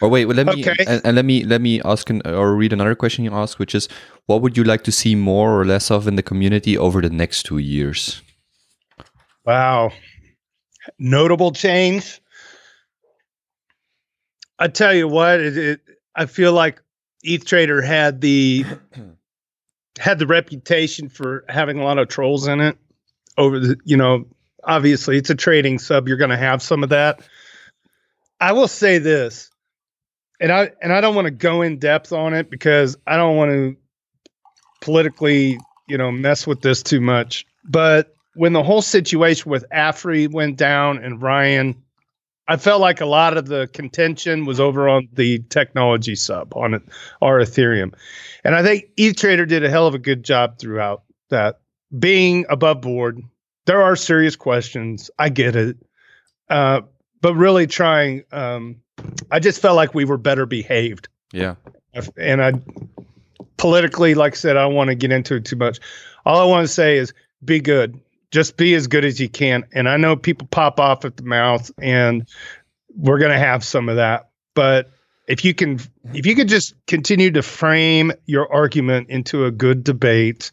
Or 0.00 0.08
wait, 0.08 0.26
well, 0.26 0.36
let 0.36 0.46
me 0.46 0.64
okay. 0.64 0.84
and, 0.86 1.00
and, 1.04 1.16
let 1.16 1.24
me 1.24 1.42
let 1.42 1.60
me 1.60 1.82
ask 1.84 2.08
an, 2.10 2.22
or 2.24 2.54
read 2.54 2.72
another 2.72 2.94
question 2.94 3.24
you 3.24 3.32
asked, 3.32 3.58
which 3.58 3.74
is, 3.74 3.88
what 4.26 4.40
would 4.42 4.56
you 4.56 4.62
like 4.62 4.84
to 4.84 4.92
see 4.92 5.16
more 5.16 5.60
or 5.60 5.64
less 5.64 5.90
of 5.90 6.06
in 6.06 6.14
the 6.14 6.22
community 6.22 6.78
over 6.78 7.02
the 7.02 7.10
next 7.10 7.42
two 7.42 7.58
years? 7.58 8.22
Wow, 9.44 9.90
notable 10.96 11.50
change. 11.50 12.20
I 14.60 14.68
tell 14.68 14.94
you 14.94 15.08
what, 15.08 15.40
it, 15.40 15.56
it 15.56 15.80
I 16.18 16.26
feel 16.26 16.52
like 16.52 16.82
ETH 17.22 17.44
Trader 17.44 17.80
had 17.80 18.20
the 18.20 18.64
had 19.98 20.18
the 20.18 20.26
reputation 20.26 21.08
for 21.08 21.44
having 21.48 21.78
a 21.78 21.84
lot 21.84 21.98
of 21.98 22.08
trolls 22.08 22.48
in 22.48 22.60
it. 22.60 22.76
Over 23.38 23.60
the, 23.60 23.76
you 23.84 23.96
know, 23.96 24.26
obviously 24.64 25.16
it's 25.16 25.30
a 25.30 25.36
trading 25.36 25.78
sub. 25.78 26.08
You're 26.08 26.16
going 26.16 26.30
to 26.30 26.36
have 26.36 26.60
some 26.60 26.82
of 26.82 26.88
that. 26.88 27.20
I 28.40 28.52
will 28.52 28.66
say 28.66 28.98
this, 28.98 29.48
and 30.40 30.50
I 30.50 30.72
and 30.82 30.92
I 30.92 31.00
don't 31.00 31.14
want 31.14 31.26
to 31.26 31.30
go 31.30 31.62
in 31.62 31.78
depth 31.78 32.12
on 32.12 32.34
it 32.34 32.50
because 32.50 32.96
I 33.06 33.16
don't 33.16 33.36
want 33.36 33.52
to 33.52 33.76
politically, 34.80 35.56
you 35.86 35.98
know, 35.98 36.10
mess 36.10 36.48
with 36.48 36.62
this 36.62 36.82
too 36.82 37.00
much. 37.00 37.46
But 37.64 38.12
when 38.34 38.52
the 38.52 38.62
whole 38.64 38.82
situation 38.82 39.50
with 39.50 39.64
Afri 39.72 40.30
went 40.30 40.56
down 40.56 40.98
and 40.98 41.22
Ryan 41.22 41.80
I 42.48 42.56
felt 42.56 42.80
like 42.80 43.02
a 43.02 43.06
lot 43.06 43.36
of 43.36 43.46
the 43.46 43.68
contention 43.72 44.46
was 44.46 44.58
over 44.58 44.88
on 44.88 45.08
the 45.12 45.40
technology 45.50 46.16
sub 46.16 46.56
on 46.56 46.74
it, 46.74 46.82
our 47.20 47.38
Ethereum. 47.38 47.92
And 48.42 48.54
I 48.54 48.62
think 48.62 48.86
ETH 48.96 49.16
Trader 49.16 49.44
did 49.44 49.64
a 49.64 49.70
hell 49.70 49.86
of 49.86 49.94
a 49.94 49.98
good 49.98 50.24
job 50.24 50.58
throughout 50.58 51.02
that. 51.28 51.60
Being 51.98 52.46
above 52.48 52.80
board, 52.80 53.22
there 53.66 53.82
are 53.82 53.96
serious 53.96 54.36
questions. 54.36 55.10
I 55.18 55.28
get 55.28 55.56
it. 55.56 55.76
Uh, 56.48 56.82
but 57.20 57.34
really 57.34 57.66
trying, 57.66 58.24
um, 58.32 58.76
I 59.30 59.40
just 59.40 59.60
felt 59.60 59.76
like 59.76 59.94
we 59.94 60.04
were 60.04 60.18
better 60.18 60.46
behaved 60.46 61.08
Yeah. 61.32 61.54
And 62.16 62.42
I 62.42 62.52
politically, 63.56 64.14
like 64.14 64.34
I 64.34 64.36
said, 64.36 64.56
I 64.56 64.62
don't 64.62 64.74
want 64.74 64.88
to 64.88 64.94
get 64.94 65.12
into 65.12 65.34
it 65.36 65.44
too 65.44 65.56
much. 65.56 65.80
All 66.24 66.38
I 66.38 66.44
want 66.44 66.66
to 66.66 66.72
say 66.72 66.96
is 66.96 67.12
be 67.44 67.60
good. 67.60 68.00
Just 68.30 68.56
be 68.56 68.74
as 68.74 68.86
good 68.86 69.04
as 69.04 69.20
you 69.20 69.28
can. 69.28 69.64
And 69.72 69.88
I 69.88 69.96
know 69.96 70.16
people 70.16 70.46
pop 70.48 70.80
off 70.80 71.04
at 71.04 71.16
the 71.16 71.22
mouth 71.22 71.70
and 71.80 72.28
we're 72.96 73.18
going 73.18 73.32
to 73.32 73.38
have 73.38 73.64
some 73.64 73.88
of 73.88 73.96
that. 73.96 74.28
But 74.54 74.90
if 75.28 75.44
you 75.44 75.54
can 75.54 75.78
if 76.14 76.26
you 76.26 76.34
could 76.34 76.48
just 76.48 76.74
continue 76.86 77.30
to 77.30 77.42
frame 77.42 78.12
your 78.26 78.52
argument 78.52 79.10
into 79.10 79.44
a 79.44 79.50
good 79.50 79.84
debate, 79.84 80.50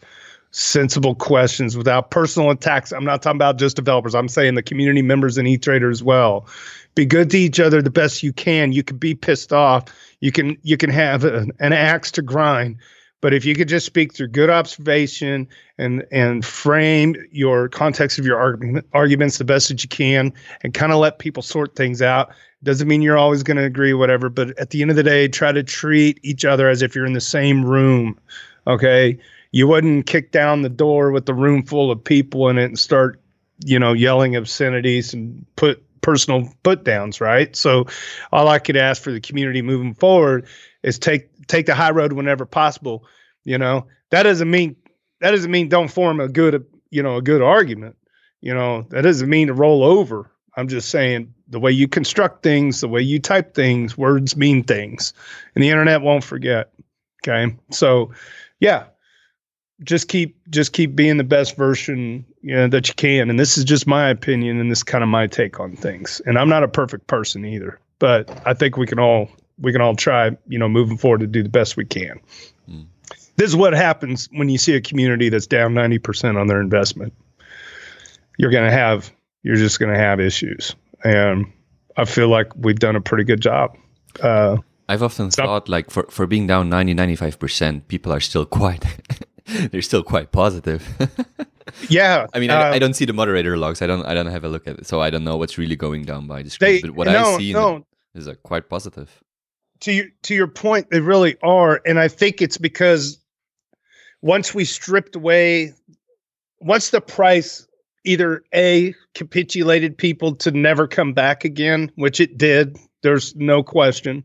sensible 0.55 1.15
questions 1.15 1.75
without 1.75 2.11
personal 2.11 2.49
attacks. 2.49 2.93
I'm 2.93 3.03
not 3.03 3.21
talking 3.21 3.37
about 3.37 3.57
just 3.57 3.75
developers. 3.75 4.15
I'm 4.15 4.29
saying 4.29 4.55
the 4.55 4.63
community 4.63 5.01
members 5.01 5.37
and 5.37 5.45
ETH 5.47 5.61
Trader 5.61 5.89
as 5.89 6.01
well. 6.01 6.47
Be 6.95 7.05
good 7.05 7.29
to 7.31 7.37
each 7.37 7.59
other 7.59 7.81
the 7.81 7.89
best 7.89 8.23
you 8.23 8.31
can. 8.31 8.71
You 8.71 8.81
can 8.81 8.97
be 8.97 9.15
pissed 9.15 9.51
off. 9.51 9.85
You 10.21 10.31
can 10.31 10.57
you 10.63 10.77
can 10.77 10.89
have 10.89 11.25
an, 11.25 11.51
an 11.59 11.73
axe 11.73 12.11
to 12.13 12.21
grind. 12.21 12.77
But 13.25 13.33
if 13.33 13.43
you 13.43 13.55
could 13.55 13.67
just 13.67 13.87
speak 13.87 14.13
through 14.13 14.27
good 14.27 14.51
observation 14.51 15.47
and 15.79 16.05
and 16.11 16.45
frame 16.45 17.15
your 17.31 17.69
context 17.69 18.19
of 18.19 18.25
your 18.27 18.37
argument, 18.37 18.85
arguments 18.93 19.39
the 19.39 19.43
best 19.43 19.67
that 19.69 19.81
you 19.81 19.89
can, 19.89 20.31
and 20.61 20.75
kind 20.75 20.91
of 20.91 20.99
let 20.99 21.17
people 21.17 21.41
sort 21.41 21.75
things 21.75 22.03
out, 22.03 22.31
doesn't 22.61 22.87
mean 22.87 23.01
you're 23.01 23.17
always 23.17 23.41
going 23.41 23.57
to 23.57 23.63
agree, 23.63 23.95
whatever. 23.95 24.29
But 24.29 24.55
at 24.59 24.69
the 24.69 24.83
end 24.83 24.91
of 24.91 24.95
the 24.95 25.01
day, 25.01 25.27
try 25.27 25.51
to 25.51 25.63
treat 25.63 26.19
each 26.21 26.45
other 26.45 26.69
as 26.69 26.83
if 26.83 26.93
you're 26.93 27.07
in 27.07 27.13
the 27.13 27.19
same 27.19 27.65
room. 27.65 28.19
Okay, 28.67 29.17
you 29.51 29.67
wouldn't 29.67 30.05
kick 30.05 30.31
down 30.31 30.61
the 30.61 30.69
door 30.69 31.09
with 31.09 31.25
the 31.25 31.33
room 31.33 31.63
full 31.63 31.89
of 31.89 32.03
people 32.03 32.47
in 32.49 32.59
it 32.59 32.65
and 32.65 32.77
start, 32.77 33.19
you 33.65 33.79
know, 33.79 33.93
yelling 33.93 34.35
obscenities 34.35 35.15
and 35.15 35.43
put 35.55 35.83
personal 36.01 36.47
put 36.61 36.83
downs, 36.83 37.19
right? 37.19 37.55
So 37.55 37.87
all 38.31 38.49
I 38.49 38.59
could 38.59 38.77
ask 38.77 39.01
for 39.01 39.11
the 39.11 39.19
community 39.19 39.63
moving 39.63 39.95
forward 39.95 40.45
is 40.83 40.99
take 40.99 41.27
take 41.47 41.65
the 41.65 41.75
high 41.75 41.91
road 41.91 42.13
whenever 42.13 42.45
possible. 42.45 43.05
You 43.43 43.57
know, 43.57 43.87
that 44.11 44.23
doesn't 44.23 44.49
mean 44.49 44.75
that 45.21 45.31
doesn't 45.31 45.51
mean 45.51 45.69
don't 45.69 45.89
form 45.89 46.19
a 46.19 46.27
good 46.27 46.65
you 46.89 47.03
know 47.03 47.17
a 47.17 47.21
good 47.21 47.41
argument. 47.41 47.95
You 48.41 48.53
know, 48.53 48.85
that 48.89 49.01
doesn't 49.01 49.29
mean 49.29 49.47
to 49.47 49.53
roll 49.53 49.83
over. 49.83 50.29
I'm 50.57 50.67
just 50.67 50.89
saying 50.89 51.33
the 51.47 51.59
way 51.59 51.71
you 51.71 51.87
construct 51.87 52.43
things, 52.43 52.81
the 52.81 52.87
way 52.87 53.01
you 53.01 53.19
type 53.19 53.53
things, 53.53 53.97
words 53.97 54.37
mean 54.37 54.63
things, 54.63 55.13
and 55.53 55.63
the 55.63 55.69
internet 55.69 56.01
won't 56.01 56.23
forget. 56.23 56.71
Okay, 57.23 57.55
so 57.71 58.11
yeah, 58.59 58.85
just 59.83 60.07
keep 60.07 60.37
just 60.49 60.73
keep 60.73 60.95
being 60.95 61.17
the 61.17 61.23
best 61.23 61.55
version 61.57 62.25
you 62.41 62.55
know 62.55 62.67
that 62.67 62.87
you 62.87 62.93
can 62.93 63.29
and 63.29 63.39
this 63.39 63.57
is 63.57 63.63
just 63.63 63.85
my 63.85 64.07
opinion 64.09 64.59
and 64.59 64.71
this 64.71 64.79
is 64.79 64.83
kind 64.83 65.03
of 65.03 65.09
my 65.09 65.27
take 65.27 65.59
on 65.59 65.75
things 65.75 66.21
and 66.25 66.37
i'm 66.37 66.47
not 66.47 66.63
a 66.63 66.67
perfect 66.67 67.07
person 67.07 67.45
either 67.45 67.79
but 67.99 68.41
i 68.45 68.53
think 68.53 68.77
we 68.77 68.87
can 68.87 68.99
all 68.99 69.29
we 69.59 69.71
can 69.71 69.81
all 69.81 69.95
try 69.95 70.35
you 70.47 70.59
know 70.59 70.69
moving 70.69 70.97
forward 70.97 71.19
to 71.19 71.27
do 71.27 71.43
the 71.43 71.49
best 71.49 71.77
we 71.77 71.85
can 71.85 72.19
mm. 72.69 72.85
this 73.35 73.49
is 73.49 73.55
what 73.55 73.73
happens 73.73 74.29
when 74.31 74.49
you 74.49 74.57
see 74.57 74.75
a 74.75 74.81
community 74.81 75.29
that's 75.29 75.47
down 75.47 75.73
90% 75.73 76.39
on 76.39 76.47
their 76.47 76.61
investment 76.61 77.13
you're 78.37 78.51
going 78.51 78.69
to 78.69 78.75
have 78.75 79.11
you're 79.43 79.55
just 79.55 79.79
going 79.79 79.93
to 79.93 79.99
have 79.99 80.19
issues 80.19 80.75
and 81.03 81.51
i 81.97 82.05
feel 82.05 82.27
like 82.27 82.47
we've 82.55 82.79
done 82.79 82.95
a 82.95 83.01
pretty 83.01 83.23
good 83.23 83.41
job 83.41 83.77
uh, 84.21 84.57
I've 84.87 85.03
often 85.03 85.29
thought 85.29 85.67
like 85.67 85.89
for, 85.89 86.03
for 86.03 86.25
being 86.25 86.47
down 86.47 86.69
90, 86.69 86.93
95%, 86.95 87.87
people 87.87 88.13
are 88.13 88.21
still 88.21 88.45
quite 88.45 88.85
they're 89.45 89.81
still 89.81 90.03
quite 90.03 90.31
positive. 90.31 90.87
yeah, 91.89 92.27
I 92.33 92.39
mean, 92.39 92.51
I, 92.51 92.55
I, 92.55 92.71
um, 92.73 92.79
don't 92.79 92.93
see 92.93 93.05
the 93.05 93.13
moderator 93.13 93.57
logs. 93.57 93.81
I 93.81 93.87
don't. 93.87 94.05
I 94.05 94.13
don't 94.13 94.27
have 94.27 94.43
a 94.43 94.49
look 94.49 94.67
at 94.67 94.79
it, 94.79 94.87
so 94.87 95.01
I 95.01 95.09
don't 95.09 95.23
know 95.23 95.37
what's 95.37 95.57
really 95.57 95.75
going 95.75 96.03
down 96.03 96.27
by 96.27 96.41
the 96.41 96.49
screen. 96.49 96.75
They, 96.75 96.81
but 96.81 96.91
what 96.91 97.07
no, 97.07 97.35
I 97.35 97.37
see 97.37 97.53
no. 97.53 97.85
is 98.13 98.27
a 98.27 98.35
quite 98.35 98.69
positive. 98.69 99.23
To 99.85 99.93
your 99.93 100.05
to 100.23 100.35
your 100.35 100.47
point, 100.47 100.89
they 100.89 100.99
really 100.99 101.37
are, 101.41 101.81
and 101.85 101.99
I 101.99 102.07
think 102.07 102.41
it's 102.41 102.57
because 102.57 103.19
once 104.21 104.53
we 104.53 104.65
stripped 104.65 105.15
away, 105.15 105.73
once 106.59 106.89
the 106.89 107.01
price 107.01 107.67
either 108.03 108.43
a 108.53 108.93
capitulated 109.13 109.97
people 109.97 110.35
to 110.35 110.51
never 110.51 110.87
come 110.87 111.13
back 111.13 111.45
again, 111.45 111.91
which 111.95 112.19
it 112.19 112.37
did. 112.37 112.77
There's 113.01 113.35
no 113.35 113.63
question 113.63 114.23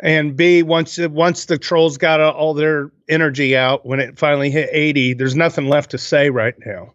and 0.00 0.36
B 0.36 0.62
once 0.62 0.98
once 0.98 1.46
the 1.46 1.58
trolls 1.58 1.98
got 1.98 2.20
all 2.20 2.54
their 2.54 2.90
energy 3.08 3.56
out 3.56 3.84
when 3.84 4.00
it 4.00 4.18
finally 4.18 4.50
hit 4.50 4.68
80 4.72 5.14
there's 5.14 5.36
nothing 5.36 5.68
left 5.68 5.90
to 5.90 5.98
say 5.98 6.30
right 6.30 6.54
now 6.64 6.94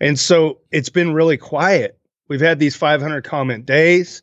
and 0.00 0.18
so 0.18 0.58
it's 0.70 0.88
been 0.88 1.12
really 1.12 1.36
quiet 1.36 1.98
we've 2.28 2.40
had 2.40 2.58
these 2.58 2.76
500 2.76 3.24
comment 3.24 3.66
days 3.66 4.22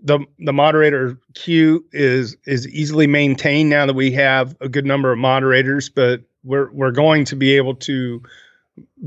the 0.00 0.18
the 0.38 0.52
moderator 0.52 1.18
queue 1.34 1.84
is 1.92 2.36
is 2.46 2.68
easily 2.68 3.06
maintained 3.06 3.70
now 3.70 3.86
that 3.86 3.94
we 3.94 4.10
have 4.12 4.56
a 4.60 4.68
good 4.68 4.84
number 4.84 5.10
of 5.10 5.18
moderators 5.18 5.88
but 5.88 6.20
we're 6.44 6.70
we're 6.72 6.90
going 6.90 7.24
to 7.24 7.34
be 7.34 7.56
able 7.56 7.74
to 7.74 8.22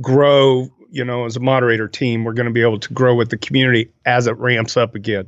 grow 0.02 0.68
you 0.90 1.06
know 1.06 1.26
as 1.26 1.36
a 1.36 1.40
moderator 1.40 1.88
team 1.88 2.24
we're 2.24 2.34
going 2.34 2.48
to 2.48 2.54
be 2.54 2.62
able 2.62 2.80
to 2.80 2.92
grow 2.94 3.14
with 3.14 3.30
the 3.30 3.38
community 3.38 3.92
as 4.06 4.26
it 4.26 4.36
ramps 4.38 4.76
up 4.76 4.96
again 4.96 5.28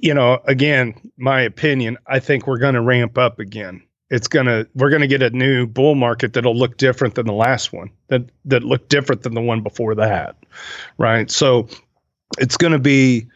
you 0.00 0.14
know, 0.14 0.40
again, 0.46 0.94
my 1.16 1.40
opinion, 1.42 1.98
I 2.06 2.18
think 2.18 2.46
we're 2.46 2.58
going 2.58 2.74
to 2.74 2.80
ramp 2.80 3.18
up 3.18 3.38
again. 3.38 3.82
It's 4.10 4.26
going 4.26 4.46
to 4.46 4.66
we're 4.74 4.90
going 4.90 5.02
to 5.02 5.06
get 5.06 5.22
a 5.22 5.30
new 5.30 5.66
bull 5.66 5.94
market 5.94 6.32
that'll 6.32 6.56
look 6.56 6.76
different 6.78 7.14
than 7.14 7.26
the 7.26 7.32
last 7.32 7.72
one. 7.72 7.90
That 8.08 8.22
that 8.46 8.64
looked 8.64 8.88
different 8.88 9.22
than 9.22 9.34
the 9.34 9.40
one 9.40 9.62
before 9.62 9.94
that. 9.94 10.36
Right? 10.98 11.30
So 11.30 11.68
it's 12.38 12.56
going 12.56 12.72
to 12.72 12.80
be 12.80 13.28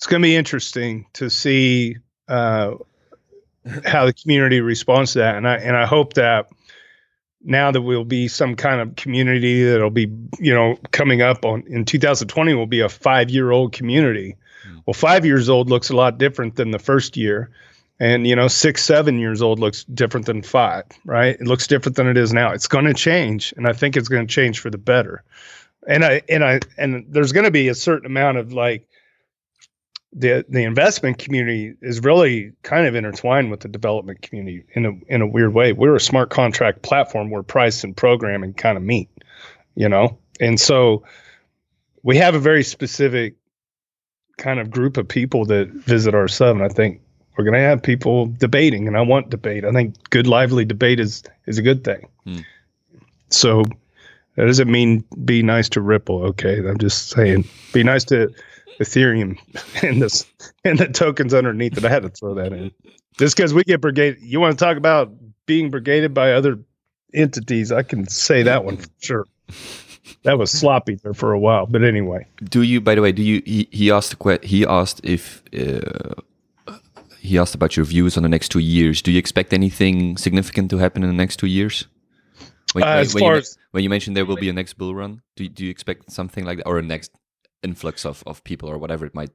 it's 0.00 0.06
going 0.06 0.22
to 0.22 0.26
be 0.26 0.34
interesting 0.34 1.04
to 1.12 1.28
see 1.28 1.96
uh, 2.28 2.74
how 3.84 4.06
the 4.06 4.14
community 4.14 4.60
responds 4.60 5.12
to 5.12 5.18
that 5.20 5.36
and 5.36 5.46
I 5.46 5.56
and 5.56 5.76
I 5.76 5.86
hope 5.86 6.14
that 6.14 6.48
now 7.42 7.70
that 7.70 7.82
we'll 7.82 8.04
be 8.04 8.28
some 8.28 8.56
kind 8.56 8.80
of 8.80 8.96
community 8.96 9.64
that'll 9.64 9.90
be 9.90 10.10
you 10.38 10.54
know 10.54 10.76
coming 10.90 11.22
up 11.22 11.44
on 11.44 11.64
in 11.68 11.84
2020 11.84 12.54
will 12.54 12.66
be 12.66 12.80
a 12.80 12.88
5 12.88 13.30
year 13.30 13.50
old 13.50 13.72
community 13.72 14.36
well, 14.86 14.94
five 14.94 15.24
years 15.24 15.48
old 15.48 15.70
looks 15.70 15.90
a 15.90 15.96
lot 15.96 16.18
different 16.18 16.56
than 16.56 16.70
the 16.70 16.78
first 16.78 17.16
year. 17.16 17.50
And, 17.98 18.26
you 18.26 18.34
know, 18.34 18.48
six, 18.48 18.82
seven 18.82 19.18
years 19.18 19.42
old 19.42 19.58
looks 19.58 19.84
different 19.84 20.26
than 20.26 20.42
five, 20.42 20.84
right? 21.04 21.36
It 21.38 21.46
looks 21.46 21.66
different 21.66 21.96
than 21.96 22.06
it 22.06 22.16
is 22.16 22.32
now. 22.32 22.50
It's 22.52 22.66
going 22.66 22.86
to 22.86 22.94
change. 22.94 23.52
And 23.56 23.66
I 23.66 23.74
think 23.74 23.96
it's 23.96 24.08
going 24.08 24.26
to 24.26 24.34
change 24.34 24.58
for 24.58 24.70
the 24.70 24.78
better. 24.78 25.22
And 25.86 26.04
I, 26.04 26.22
and 26.28 26.42
I, 26.42 26.60
and 26.78 27.04
there's 27.08 27.32
going 27.32 27.44
to 27.44 27.50
be 27.50 27.68
a 27.68 27.74
certain 27.74 28.06
amount 28.06 28.38
of 28.38 28.52
like, 28.52 28.88
the 30.12 30.44
the 30.48 30.64
investment 30.64 31.18
community 31.18 31.74
is 31.82 32.00
really 32.00 32.52
kind 32.62 32.86
of 32.86 32.94
intertwined 32.94 33.50
with 33.50 33.60
the 33.60 33.68
development 33.68 34.22
community 34.22 34.64
in 34.74 34.86
a 34.86 34.92
in 35.08 35.22
a 35.22 35.26
weird 35.26 35.54
way. 35.54 35.72
We're 35.72 35.94
a 35.94 36.00
smart 36.00 36.30
contract 36.30 36.82
platform 36.82 37.30
where 37.30 37.42
price 37.42 37.84
and 37.84 37.96
programming 37.96 38.54
kind 38.54 38.76
of 38.76 38.82
meet, 38.82 39.08
you 39.76 39.88
know, 39.88 40.18
and 40.40 40.58
so 40.58 41.04
we 42.02 42.16
have 42.16 42.34
a 42.34 42.40
very 42.40 42.64
specific 42.64 43.36
kind 44.36 44.58
of 44.58 44.70
group 44.70 44.96
of 44.96 45.06
people 45.06 45.44
that 45.44 45.68
visit 45.68 46.14
our 46.14 46.26
sub, 46.26 46.56
and 46.56 46.64
I 46.64 46.68
think 46.68 47.00
we're 47.36 47.44
going 47.44 47.54
to 47.54 47.60
have 47.60 47.82
people 47.82 48.26
debating, 48.26 48.88
and 48.88 48.96
I 48.96 49.02
want 49.02 49.30
debate. 49.30 49.64
I 49.64 49.70
think 49.70 50.10
good, 50.10 50.26
lively 50.26 50.64
debate 50.64 50.98
is 50.98 51.22
is 51.46 51.58
a 51.58 51.62
good 51.62 51.84
thing. 51.84 52.08
Hmm. 52.24 52.38
So 53.28 53.62
that 54.36 54.46
doesn't 54.46 54.70
mean 54.70 55.04
be 55.24 55.42
nice 55.42 55.68
to 55.70 55.80
Ripple. 55.80 56.24
Okay, 56.26 56.58
I'm 56.58 56.78
just 56.78 57.10
saying 57.10 57.44
be 57.72 57.82
nice 57.82 58.04
to 58.04 58.32
Ethereum 58.80 59.38
and 59.82 60.02
this 60.02 60.26
and 60.64 60.78
the 60.78 60.88
tokens 60.88 61.34
underneath 61.34 61.76
it. 61.76 61.84
I 61.84 61.88
had 61.88 62.02
to 62.02 62.08
throw 62.10 62.34
that 62.34 62.52
in 62.52 62.70
just 63.18 63.36
because 63.36 63.52
we 63.52 63.64
get 63.64 63.80
brigade, 63.80 64.18
You 64.20 64.40
want 64.40 64.58
to 64.58 64.64
talk 64.64 64.76
about 64.76 65.12
being 65.46 65.70
brigaded 65.70 66.14
by 66.14 66.32
other 66.32 66.58
entities? 67.12 67.72
I 67.72 67.82
can 67.82 68.06
say 68.08 68.42
that 68.44 68.64
one 68.64 68.78
for 68.78 68.88
sure 69.00 69.26
that 70.22 70.38
was 70.38 70.50
sloppy 70.50 70.96
there 70.96 71.14
for 71.14 71.32
a 71.32 71.38
while. 71.38 71.66
But 71.66 71.82
anyway, 71.82 72.26
do 72.44 72.62
you? 72.62 72.80
By 72.80 72.94
the 72.94 73.02
way, 73.02 73.12
do 73.12 73.22
you? 73.22 73.42
He, 73.44 73.68
he 73.70 73.90
asked. 73.90 74.16
He 74.42 74.66
asked 74.66 75.00
if. 75.04 75.42
Uh, 75.56 76.14
he 77.18 77.36
asked 77.36 77.54
about 77.54 77.76
your 77.76 77.84
views 77.84 78.16
on 78.16 78.22
the 78.22 78.30
next 78.30 78.48
two 78.48 78.60
years. 78.60 79.02
Do 79.02 79.12
you 79.12 79.18
expect 79.18 79.52
anything 79.52 80.16
significant 80.16 80.70
to 80.70 80.78
happen 80.78 81.02
in 81.02 81.10
the 81.10 81.14
next 81.14 81.36
two 81.36 81.46
years? 81.46 81.86
When, 82.72 82.84
uh, 82.84 83.04
when, 83.12 83.22
when, 83.22 83.24
you, 83.24 83.38
as, 83.38 83.58
when, 83.72 83.82
you, 83.82 83.90
mentioned 83.90 84.16
there 84.16 84.24
will 84.24 84.36
be 84.36 84.48
a 84.48 84.52
next 84.52 84.74
bull 84.74 84.94
run, 84.94 85.22
do, 85.36 85.48
do 85.48 85.64
you 85.64 85.70
expect 85.70 86.12
something 86.12 86.44
like 86.44 86.58
that, 86.58 86.66
or 86.66 86.78
a 86.78 86.82
next 86.82 87.10
influx 87.62 88.04
of, 88.06 88.22
of 88.26 88.44
people, 88.44 88.68
or 88.68 88.78
whatever 88.78 89.06
it 89.06 89.14
might 89.14 89.30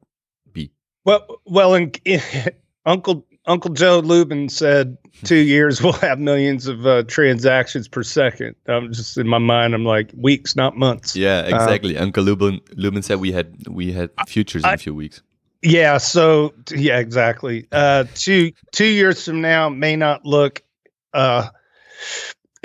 be? 0.52 0.72
Well, 1.04 1.42
well, 1.46 1.74
Uncle 2.86 3.26
Uncle 3.48 3.72
Joe 3.74 4.00
Lubin 4.00 4.50
said 4.50 4.98
two 5.24 5.38
years 5.38 5.82
we'll 5.82 5.94
have 5.94 6.20
millions 6.20 6.68
of 6.68 6.86
uh, 6.86 7.04
transactions 7.04 7.88
per 7.88 8.04
second. 8.04 8.56
I'm 8.68 8.92
just 8.92 9.18
in 9.18 9.28
my 9.28 9.38
mind. 9.38 9.74
I'm 9.74 9.86
like 9.86 10.12
weeks, 10.16 10.56
not 10.56 10.78
months. 10.78 11.16
Yeah, 11.16 11.40
uh, 11.40 11.56
exactly. 11.56 11.98
Uncle 11.98 12.24
Lubin 12.24 12.60
Lubin 12.76 13.04
said 13.04 13.20
we 13.20 13.32
had 13.32 13.68
we 13.68 13.92
had 13.92 14.10
futures 14.28 14.64
I, 14.64 14.70
in 14.70 14.76
a 14.76 14.78
few 14.78 14.96
weeks. 14.96 15.22
Yeah. 15.62 15.98
So 15.98 16.54
yeah, 16.72 17.00
exactly. 17.00 17.68
Uh, 17.72 18.06
two 18.16 18.52
two 18.72 18.86
years 18.86 19.24
from 19.26 19.42
now 19.42 19.70
may 19.70 19.96
not 19.96 20.26
look. 20.26 20.64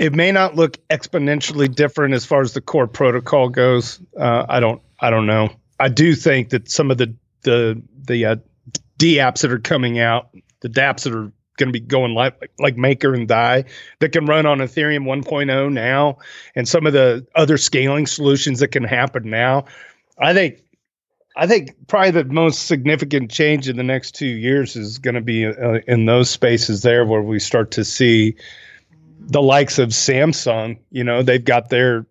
It 0.00 0.14
may 0.14 0.32
not 0.32 0.56
look 0.56 0.78
exponentially 0.88 1.72
different 1.72 2.14
as 2.14 2.24
far 2.24 2.40
as 2.40 2.54
the 2.54 2.62
core 2.62 2.86
protocol 2.86 3.50
goes. 3.50 4.00
Uh, 4.18 4.46
I 4.48 4.58
don't. 4.58 4.80
I 4.98 5.10
don't 5.10 5.26
know. 5.26 5.50
I 5.78 5.90
do 5.90 6.14
think 6.14 6.48
that 6.50 6.70
some 6.70 6.90
of 6.90 6.96
the 6.96 7.14
the 7.42 7.82
the 8.06 8.24
uh, 8.24 8.36
D 8.96 9.16
apps 9.16 9.42
that 9.42 9.52
are 9.52 9.58
coming 9.58 9.98
out 9.98 10.30
the 10.60 10.70
dApps 10.70 11.02
that 11.02 11.14
are 11.14 11.30
going 11.58 11.68
to 11.68 11.72
be 11.72 11.80
going 11.80 12.14
like, 12.14 12.50
like 12.58 12.78
Maker 12.78 13.12
and 13.12 13.28
Dai 13.28 13.66
that 13.98 14.12
can 14.12 14.24
run 14.24 14.46
on 14.46 14.58
Ethereum 14.58 15.04
1.0 15.04 15.72
now, 15.72 16.16
and 16.54 16.66
some 16.66 16.86
of 16.86 16.94
the 16.94 17.26
other 17.34 17.58
scaling 17.58 18.06
solutions 18.06 18.60
that 18.60 18.68
can 18.68 18.84
happen 18.84 19.28
now. 19.28 19.66
I 20.18 20.32
think 20.32 20.62
I 21.36 21.46
think 21.46 21.88
probably 21.88 22.10
the 22.12 22.24
most 22.24 22.66
significant 22.66 23.30
change 23.30 23.68
in 23.68 23.76
the 23.76 23.82
next 23.82 24.14
two 24.14 24.26
years 24.26 24.76
is 24.76 24.96
going 24.96 25.14
to 25.14 25.20
be 25.20 25.44
uh, 25.44 25.80
in 25.86 26.06
those 26.06 26.30
spaces 26.30 26.80
there 26.80 27.04
where 27.04 27.22
we 27.22 27.38
start 27.38 27.70
to 27.72 27.84
see 27.84 28.36
the 29.26 29.42
likes 29.42 29.78
of 29.78 29.90
Samsung. 29.90 30.78
You 30.90 31.04
know, 31.04 31.22
they've 31.22 31.44
got 31.44 31.68
their 31.68 32.06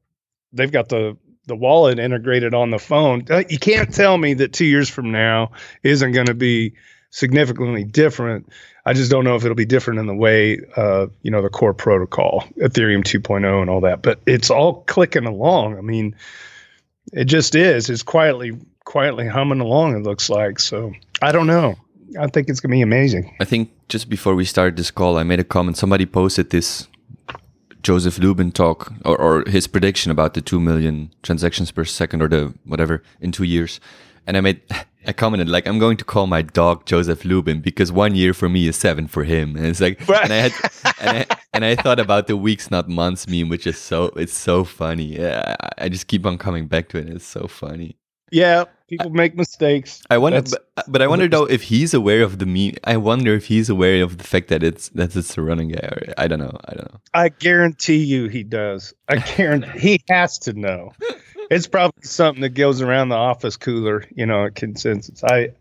they've 0.53 0.72
got 0.72 0.89
the 0.89 1.18
the 1.45 1.55
wallet 1.55 1.99
integrated 1.99 2.53
on 2.53 2.70
the 2.70 2.80
phone. 2.80 3.26
Uh, 3.30 3.43
you 3.49 3.60
can't 3.60 3.93
tell 3.93 4.18
me 4.18 4.34
that 4.36 4.53
two 4.53 4.66
years 4.66 4.89
from 4.89 5.12
now 5.12 5.51
isn't 5.84 6.12
going 6.12 6.28
to 6.28 6.34
be 6.34 6.74
significantly 7.10 7.84
different. 7.84 8.47
I 8.86 8.93
just 8.93 9.12
don't 9.12 9.24
know 9.24 9.36
if 9.36 9.43
it'll 9.43 9.55
be 9.55 9.66
different 9.66 9.99
in 9.99 10.05
the 10.05 10.16
way, 10.16 10.60
uh, 10.78 11.07
you 11.22 11.32
know, 11.32 11.41
the 11.41 11.49
core 11.49 11.74
protocol, 11.74 12.43
Ethereum 12.57 13.03
2.0 13.03 13.62
and 13.62 13.70
all 13.70 13.82
that. 13.82 14.01
But 14.01 14.20
it's 14.26 14.49
all 14.49 14.84
clicking 14.84 15.26
along. 15.26 15.78
I 15.78 15.82
mean, 15.82 16.16
it 17.12 17.26
just 17.26 17.55
is. 17.55 17.89
It's 17.89 18.03
quietly, 18.03 18.57
quietly 18.86 19.28
humming 19.28 19.60
along. 19.60 19.95
It 19.95 20.03
looks 20.03 20.30
like. 20.30 20.60
So 20.60 20.93
I 21.22 21.32
don't 21.32 21.47
know. 21.47 21.76
I 22.20 22.28
think 22.28 22.49
it's 22.49 22.60
gonna 22.60 22.72
be 22.72 22.82
amazing. 22.82 23.36
I 23.39 23.45
think 23.45 23.72
just 23.88 24.10
before 24.10 24.34
we 24.34 24.45
started 24.45 24.78
this 24.78 24.89
call, 24.89 25.18
I 25.18 25.24
made 25.24 25.39
a 25.39 25.43
comment. 25.43 25.78
Somebody 25.78 26.05
posted 26.05 26.49
this 26.49 26.88
Joseph 27.82 28.20
Lubin 28.20 28.52
talk 28.52 28.94
or, 29.06 29.18
or 29.20 29.44
his 29.50 29.68
prediction 29.68 30.12
about 30.12 30.34
the 30.34 30.42
2 30.42 30.60
million 30.60 31.12
transactions 31.24 31.72
per 31.72 31.86
second 31.86 32.22
or 32.22 32.28
the 32.28 32.54
whatever 32.66 33.04
in 33.22 33.32
two 33.32 33.44
years. 33.44 33.80
And 34.28 34.38
I 34.38 34.42
made, 34.42 34.62
I 35.08 35.14
commented 35.14 35.50
like, 35.50 35.68
I'm 35.68 35.80
going 35.80 35.98
to 35.98 36.06
call 36.06 36.28
my 36.28 36.42
dog 36.42 36.86
Joseph 36.86 37.24
Lubin 37.24 37.62
because 37.62 37.92
one 37.92 38.16
year 38.16 38.34
for 38.34 38.50
me 38.50 38.68
is 38.68 38.76
seven 38.76 39.08
for 39.08 39.24
him. 39.24 39.56
And 39.58 39.66
it's 39.66 39.80
like, 39.80 40.00
and 40.10 40.34
I 40.34 40.36
had, 40.36 40.54
and 41.00 41.18
I, 41.18 41.38
and 41.54 41.66
I 41.66 41.76
thought 41.76 42.00
about 42.00 42.28
the 42.28 42.38
weeks, 42.38 42.70
not 42.70 42.90
months 42.90 43.28
meme, 43.28 43.50
which 43.50 43.66
is 43.66 43.78
so, 43.78 44.06
it's 44.16 44.38
so 44.38 44.64
funny. 44.64 45.18
Yeah. 45.18 45.56
I, 45.60 45.86
I 45.86 45.90
just 45.90 46.08
keep 46.08 46.26
on 46.26 46.38
coming 46.38 46.68
back 46.68 46.90
to 46.90 46.98
it. 46.98 47.10
It's 47.10 47.26
so 47.26 47.48
funny. 47.48 47.96
Yeah, 48.32 48.66
people 48.90 49.10
make 49.12 49.36
mistakes. 49.36 50.02
I 50.10 50.18
wonder, 50.18 50.42
but, 50.42 50.92
but, 50.92 51.02
I 51.02 51.08
wonder 51.08 51.28
though 51.28 51.46
if 51.46 51.64
he's 51.64 51.94
aware 51.94 52.24
of 52.24 52.40
the 52.40 52.46
meme. 52.46 52.76
I 52.84 52.98
wonder 52.98 53.34
if 53.36 53.46
he's 53.46 53.70
aware 53.70 54.04
of 54.04 54.18
the 54.18 54.24
fact 54.24 54.48
that 54.50 54.64
it's 54.64 54.90
that 54.90 55.16
it's 55.16 55.38
a 55.38 55.42
running 55.42 55.70
guy. 55.70 55.88
Or, 55.88 56.14
I 56.18 56.28
don't 56.28 56.40
know. 56.40 56.58
I 56.66 56.74
don't 56.74 56.92
know. 56.92 57.00
I 57.14 57.30
guarantee 57.30 58.04
you 58.04 58.28
he 58.28 58.44
does. 58.44 58.94
I 59.08 59.18
guarantee 59.18 59.80
he 59.80 60.02
has 60.10 60.40
to 60.40 60.54
know. 60.54 60.92
It's 61.50 61.68
probably 61.68 62.04
something 62.04 62.42
that 62.42 62.50
goes 62.50 62.82
around 62.82 63.10
the 63.10 63.16
office 63.16 63.58
cooler, 63.58 64.06
you 64.16 64.26
know, 64.26 64.46
a 64.46 64.52
ConsenSys. 64.52 65.24
I, 65.24 65.52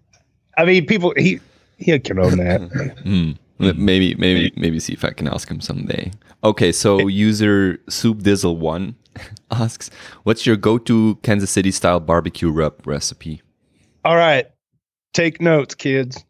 I 0.61 0.64
mean, 0.64 0.87
people 0.87 1.14
he 1.16 1.41
he 1.79 1.99
can 1.99 2.18
own 2.18 2.39
that. 2.39 2.61
mm. 3.05 3.37
Maybe 3.59 4.14
maybe 4.14 4.53
maybe 4.57 4.79
see 4.79 4.93
if 4.93 5.05
I 5.05 5.11
can 5.11 5.26
ask 5.26 5.51
him 5.51 5.61
someday. 5.61 6.12
Okay, 6.45 6.70
so 6.70 7.09
user 7.09 7.81
Soup 7.89 8.18
Dizzle 8.18 8.57
one 8.57 8.95
asks, 9.50 9.90
"What's 10.22 10.46
your 10.46 10.56
go-to 10.56 11.16
Kansas 11.22 11.50
City 11.50 11.70
style 11.70 12.00
barbecue 12.00 12.50
rub 12.50 12.86
recipe?" 12.86 13.42
All 14.04 14.16
right, 14.16 14.46
take 15.12 15.40
notes, 15.40 15.74
kids. 15.74 16.24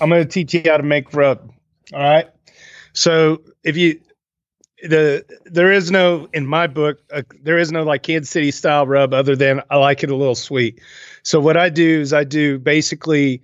I'm 0.00 0.08
going 0.08 0.22
to 0.22 0.28
teach 0.28 0.54
you 0.54 0.62
how 0.66 0.76
to 0.76 0.82
make 0.82 1.12
rub. 1.14 1.52
All 1.92 2.00
right. 2.00 2.28
So 2.92 3.42
if 3.64 3.76
you 3.76 4.00
the 4.82 5.24
there 5.44 5.70
is 5.70 5.90
no 5.90 6.28
in 6.32 6.46
my 6.46 6.66
book 6.66 6.98
uh, 7.12 7.22
there 7.42 7.58
is 7.58 7.70
no 7.70 7.84
like 7.84 8.02
Kansas 8.02 8.30
City 8.30 8.50
style 8.50 8.86
rub 8.86 9.14
other 9.14 9.36
than 9.36 9.62
I 9.70 9.76
like 9.76 10.02
it 10.02 10.10
a 10.10 10.16
little 10.16 10.34
sweet. 10.34 10.80
So 11.22 11.40
what 11.40 11.56
I 11.56 11.68
do 11.68 12.00
is 12.00 12.12
I 12.12 12.24
do 12.24 12.58
basically 12.58 13.42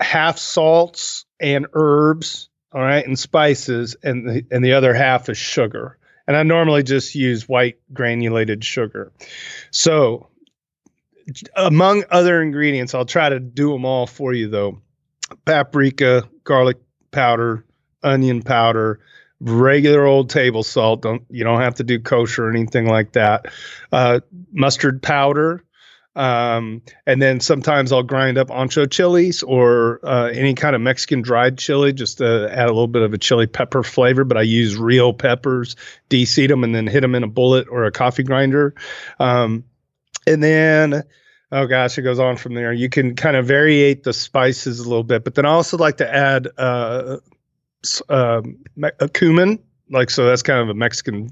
half 0.00 0.38
salts 0.38 1.24
and 1.38 1.66
herbs, 1.74 2.48
all 2.72 2.80
right, 2.80 3.06
and 3.06 3.18
spices, 3.18 3.96
and 4.02 4.28
the, 4.28 4.46
and 4.50 4.64
the 4.64 4.72
other 4.72 4.92
half 4.94 5.28
is 5.28 5.38
sugar 5.38 5.96
and 6.30 6.36
I 6.36 6.44
normally 6.44 6.84
just 6.84 7.16
use 7.16 7.48
white 7.48 7.80
granulated 7.92 8.64
sugar. 8.64 9.10
So, 9.72 10.28
among 11.56 12.04
other 12.08 12.40
ingredients, 12.40 12.94
I'll 12.94 13.04
try 13.04 13.28
to 13.28 13.40
do 13.40 13.72
them 13.72 13.84
all 13.84 14.06
for 14.06 14.32
you 14.32 14.48
though 14.48 14.80
paprika, 15.44 16.28
garlic 16.44 16.76
powder, 17.10 17.64
onion 18.04 18.42
powder, 18.42 19.00
regular 19.40 20.06
old 20.06 20.30
table 20.30 20.62
salt. 20.62 21.02
Don't 21.02 21.24
you 21.30 21.42
don't 21.42 21.62
have 21.62 21.74
to 21.74 21.84
do 21.84 21.98
kosher 21.98 22.46
or 22.46 22.50
anything 22.50 22.86
like 22.86 23.14
that. 23.14 23.46
Uh, 23.90 24.20
mustard 24.52 25.02
powder, 25.02 25.64
um, 26.16 26.82
and 27.06 27.22
then 27.22 27.38
sometimes 27.40 27.92
I'll 27.92 28.02
grind 28.02 28.36
up 28.36 28.48
ancho 28.48 28.90
chilies 28.90 29.42
or 29.42 30.00
uh, 30.02 30.26
any 30.26 30.54
kind 30.54 30.74
of 30.74 30.82
Mexican 30.82 31.22
dried 31.22 31.56
chili 31.56 31.92
just 31.92 32.18
to 32.18 32.48
add 32.52 32.66
a 32.66 32.72
little 32.72 32.88
bit 32.88 33.02
of 33.02 33.14
a 33.14 33.18
chili 33.18 33.46
pepper 33.46 33.82
flavor. 33.82 34.24
But 34.24 34.36
I 34.36 34.42
use 34.42 34.76
real 34.76 35.12
peppers, 35.12 35.76
de-seed 36.08 36.50
them, 36.50 36.64
and 36.64 36.74
then 36.74 36.86
hit 36.86 37.02
them 37.02 37.14
in 37.14 37.22
a 37.22 37.28
bullet 37.28 37.68
or 37.70 37.84
a 37.84 37.92
coffee 37.92 38.24
grinder. 38.24 38.74
Um, 39.20 39.64
and 40.26 40.42
then, 40.42 41.04
oh 41.52 41.66
gosh, 41.66 41.96
it 41.96 42.02
goes 42.02 42.18
on 42.18 42.36
from 42.36 42.54
there. 42.54 42.72
You 42.72 42.88
can 42.88 43.14
kind 43.14 43.36
of 43.36 43.46
variate 43.46 44.02
the 44.02 44.12
spices 44.12 44.80
a 44.80 44.88
little 44.88 45.04
bit, 45.04 45.22
but 45.22 45.36
then 45.36 45.46
I 45.46 45.50
also 45.50 45.76
like 45.76 45.98
to 45.98 46.12
add 46.12 46.48
uh, 46.58 47.18
uh, 48.08 48.42
a 48.98 49.08
cumin. 49.08 49.60
Like 49.90 50.10
so, 50.10 50.26
that's 50.26 50.42
kind 50.42 50.60
of 50.60 50.68
a 50.68 50.74
Mexican 50.74 51.30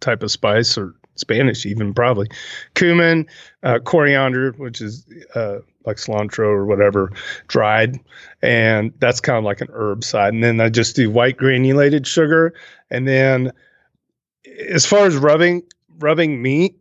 type 0.00 0.22
of 0.22 0.30
spice 0.30 0.78
or 0.78 0.94
Spanish, 1.16 1.66
even 1.66 1.94
probably. 1.94 2.28
Cumin, 2.74 3.26
uh, 3.62 3.78
coriander, 3.78 4.52
which 4.52 4.80
is 4.80 5.06
uh, 5.34 5.58
like 5.84 5.96
cilantro 5.96 6.46
or 6.46 6.66
whatever, 6.66 7.12
dried, 7.48 7.98
and 8.42 8.92
that's 8.98 9.20
kind 9.20 9.38
of 9.38 9.44
like 9.44 9.60
an 9.60 9.68
herb 9.72 10.04
side. 10.04 10.32
And 10.34 10.42
then 10.42 10.60
I 10.60 10.68
just 10.68 10.96
do 10.96 11.10
white 11.10 11.36
granulated 11.36 12.06
sugar, 12.06 12.54
and 12.90 13.06
then 13.06 13.52
as 14.68 14.86
far 14.86 15.06
as 15.06 15.16
rubbing 15.16 15.62
rubbing 15.98 16.40
meat, 16.40 16.76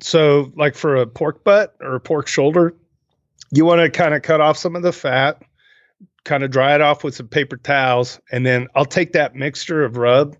so 0.00 0.52
like 0.56 0.74
for 0.74 0.96
a 0.96 1.06
pork 1.06 1.44
butt 1.44 1.74
or 1.80 1.94
a 1.94 2.00
pork 2.00 2.28
shoulder, 2.28 2.74
you 3.50 3.64
want 3.64 3.80
to 3.80 3.90
kind 3.90 4.14
of 4.14 4.22
cut 4.22 4.40
off 4.40 4.56
some 4.56 4.76
of 4.76 4.82
the 4.82 4.92
fat, 4.92 5.42
kind 6.24 6.44
of 6.44 6.50
dry 6.50 6.74
it 6.74 6.80
off 6.80 7.02
with 7.02 7.14
some 7.14 7.28
paper 7.28 7.56
towels, 7.56 8.20
and 8.30 8.44
then 8.44 8.68
I'll 8.74 8.84
take 8.84 9.12
that 9.12 9.34
mixture 9.34 9.84
of 9.84 9.96
rub 9.96 10.36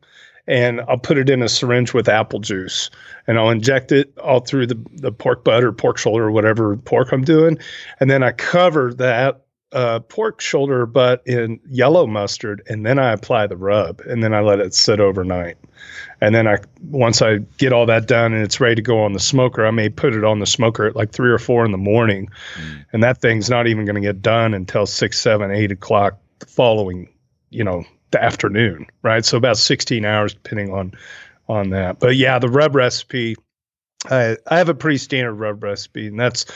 and 0.47 0.81
I'll 0.83 0.99
put 0.99 1.19
it 1.19 1.31
in 1.31 1.43
a 1.43 1.49
syringe 1.49 1.95
with 1.95 2.09
apple 2.09 2.41
juice 2.41 2.91
and 3.27 3.39
I'll 3.39 3.51
inject 3.51 3.93
it 3.93 4.17
all 4.19 4.41
through 4.41 4.67
the, 4.67 4.85
the 4.95 5.13
pork 5.13 5.45
butt 5.45 5.63
or 5.63 5.73
pork 5.73 5.99
shoulder 5.99 6.25
or 6.25 6.31
whatever 6.31 6.77
pork 6.77 7.13
I'm 7.13 7.25
doing. 7.25 7.59
And 8.01 8.11
then 8.11 8.23
I 8.23 8.33
cover 8.33 8.93
that 8.95 9.43
uh, 9.73 10.01
pork 10.01 10.41
shoulder 10.41 10.85
butt 10.87 11.23
in 11.27 11.61
yellow 11.69 12.07
mustard 12.07 12.63
and 12.69 12.85
then 12.85 12.99
I 12.99 13.13
apply 13.13 13.47
the 13.47 13.57
rub 13.57 14.01
and 14.01 14.23
then 14.23 14.35
I 14.35 14.41
let 14.41 14.59
it 14.59 14.75
sit 14.75 14.99
overnight. 14.99 15.57
And 16.21 16.35
then 16.35 16.47
I 16.47 16.59
once 16.83 17.23
I 17.23 17.39
get 17.59 17.73
all 17.73 17.87
that 17.87 18.07
done 18.07 18.33
and 18.33 18.43
it's 18.43 18.61
ready 18.61 18.75
to 18.77 18.83
go 18.83 19.03
on 19.03 19.13
the 19.13 19.21
smoker, 19.21 19.65
I 19.65 19.71
may 19.71 19.89
put 19.89 20.15
it 20.15 20.25
on 20.25 20.41
the 20.41 20.47
smoker 20.47 20.87
at 20.87 20.97
like 20.97 21.13
three 21.13 21.31
or 21.31 21.39
four 21.39 21.65
in 21.65 21.71
the 21.71 21.79
morning. 21.79 22.29
Mm. 22.57 22.85
And 22.93 23.03
that 23.05 23.21
thing's 23.21 23.49
not 23.49 23.67
even 23.67 23.85
going 23.85 23.95
to 23.95 24.01
get 24.01 24.21
done 24.21 24.55
until 24.55 24.87
six, 24.87 25.21
seven, 25.21 25.51
eight 25.51 25.73
o'clock 25.73 26.19
the 26.41 26.47
following, 26.47 27.09
you 27.51 27.65
know, 27.65 27.85
the 28.11 28.23
afternoon, 28.23 28.87
right? 29.03 29.25
So 29.25 29.37
about 29.37 29.59
16 29.59 30.05
hours, 30.05 30.35
depending 30.35 30.73
on 30.73 30.93
on 31.49 31.71
that. 31.71 31.99
But 31.99 32.17
yeah, 32.17 32.39
the 32.39 32.49
rub 32.49 32.75
recipe, 32.75 33.37
I 34.11 34.37
I 34.47 34.59
have 34.59 34.69
a 34.69 34.75
pretty 34.75 34.99
standard 34.99 35.35
rub 35.35 35.63
recipe, 35.63 36.07
and 36.07 36.19
that's 36.19 36.47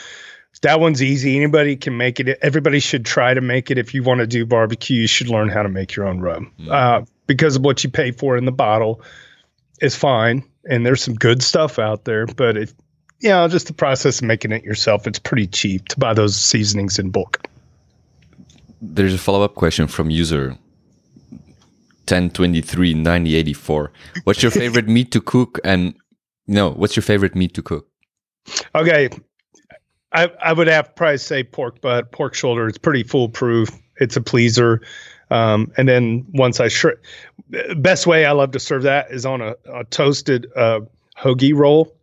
that 0.63 0.81
one's 0.81 1.03
easy. 1.03 1.37
Anybody 1.37 1.77
can 1.77 1.97
make 1.97 2.21
it. 2.21 2.39
Everybody 2.41 2.81
should 2.81 3.05
try 3.05 3.35
to 3.35 3.41
make 3.41 3.71
it. 3.71 3.79
If 3.79 3.93
you 3.93 4.03
want 4.03 4.21
to 4.21 4.27
do 4.27 4.47
barbecue, 4.47 5.03
you 5.03 5.07
should 5.07 5.29
learn 5.29 5.49
how 5.49 5.63
to 5.63 5.69
make 5.69 5.95
your 5.95 6.07
own 6.07 6.21
rub 6.21 6.43
mm-hmm. 6.43 6.71
uh, 6.71 7.03
because 7.27 7.57
of 7.57 7.65
what 7.65 7.83
you 7.85 7.91
pay 7.91 8.13
for 8.13 8.37
in 8.37 8.45
the 8.45 8.53
bottle 8.53 9.03
is 9.81 9.97
fine, 9.97 10.45
and 10.69 10.87
there's 10.87 11.03
some 11.03 11.15
good 11.15 11.43
stuff 11.43 11.79
out 11.79 12.05
there. 12.05 12.27
But 12.27 12.57
if 12.57 12.73
you 13.21 13.31
know, 13.31 13.49
just 13.49 13.67
the 13.67 13.73
process 13.73 14.21
of 14.21 14.27
making 14.27 14.53
it 14.53 14.65
yourself, 14.65 15.07
it's 15.07 15.19
pretty 15.19 15.47
cheap 15.47 15.89
to 15.89 15.99
buy 15.99 16.15
those 16.15 16.37
seasonings 16.37 16.99
in 16.99 17.11
bulk. 17.11 17.47
There's 18.81 19.15
a 19.15 19.19
follow 19.19 19.43
up 19.43 19.55
question 19.55 19.87
from 19.87 20.11
user 20.11 20.59
1023 22.07 22.95
9084 22.95 23.93
what's 24.25 24.43
your 24.43 24.51
favorite 24.51 24.89
meat 24.89 25.11
to 25.11 25.21
cook 25.21 25.59
and 25.65 25.95
no 26.47 26.71
what's 26.71 26.97
your 26.97 27.03
favorite 27.03 27.35
meat 27.35 27.55
to 27.55 27.63
cook? 27.63 27.89
Okay. 28.75 29.09
I 30.13 30.31
i 30.43 30.53
would 30.53 30.69
have 30.69 30.95
probably 30.95 31.19
say 31.19 31.43
pork 31.43 31.81
butt 31.81 32.13
pork 32.13 32.35
shoulder 32.35 32.69
it's 32.69 32.79
pretty 32.79 33.03
foolproof. 33.03 33.71
It's 33.97 34.17
a 34.17 34.21
pleaser. 34.23 34.81
Um, 35.31 35.73
and 35.77 35.89
then 35.89 36.27
once 36.35 36.61
i 36.61 36.69
shred 36.69 36.99
best 37.77 38.07
way 38.07 38.27
i 38.27 38.33
love 38.33 38.53
to 38.53 38.61
serve 38.61 38.83
that 38.83 39.11
is 39.11 39.25
on 39.25 39.41
a, 39.41 39.57
a 39.73 39.85
toasted 39.85 40.47
uh, 40.55 40.81
hoagie 41.19 41.55
roll 41.55 41.97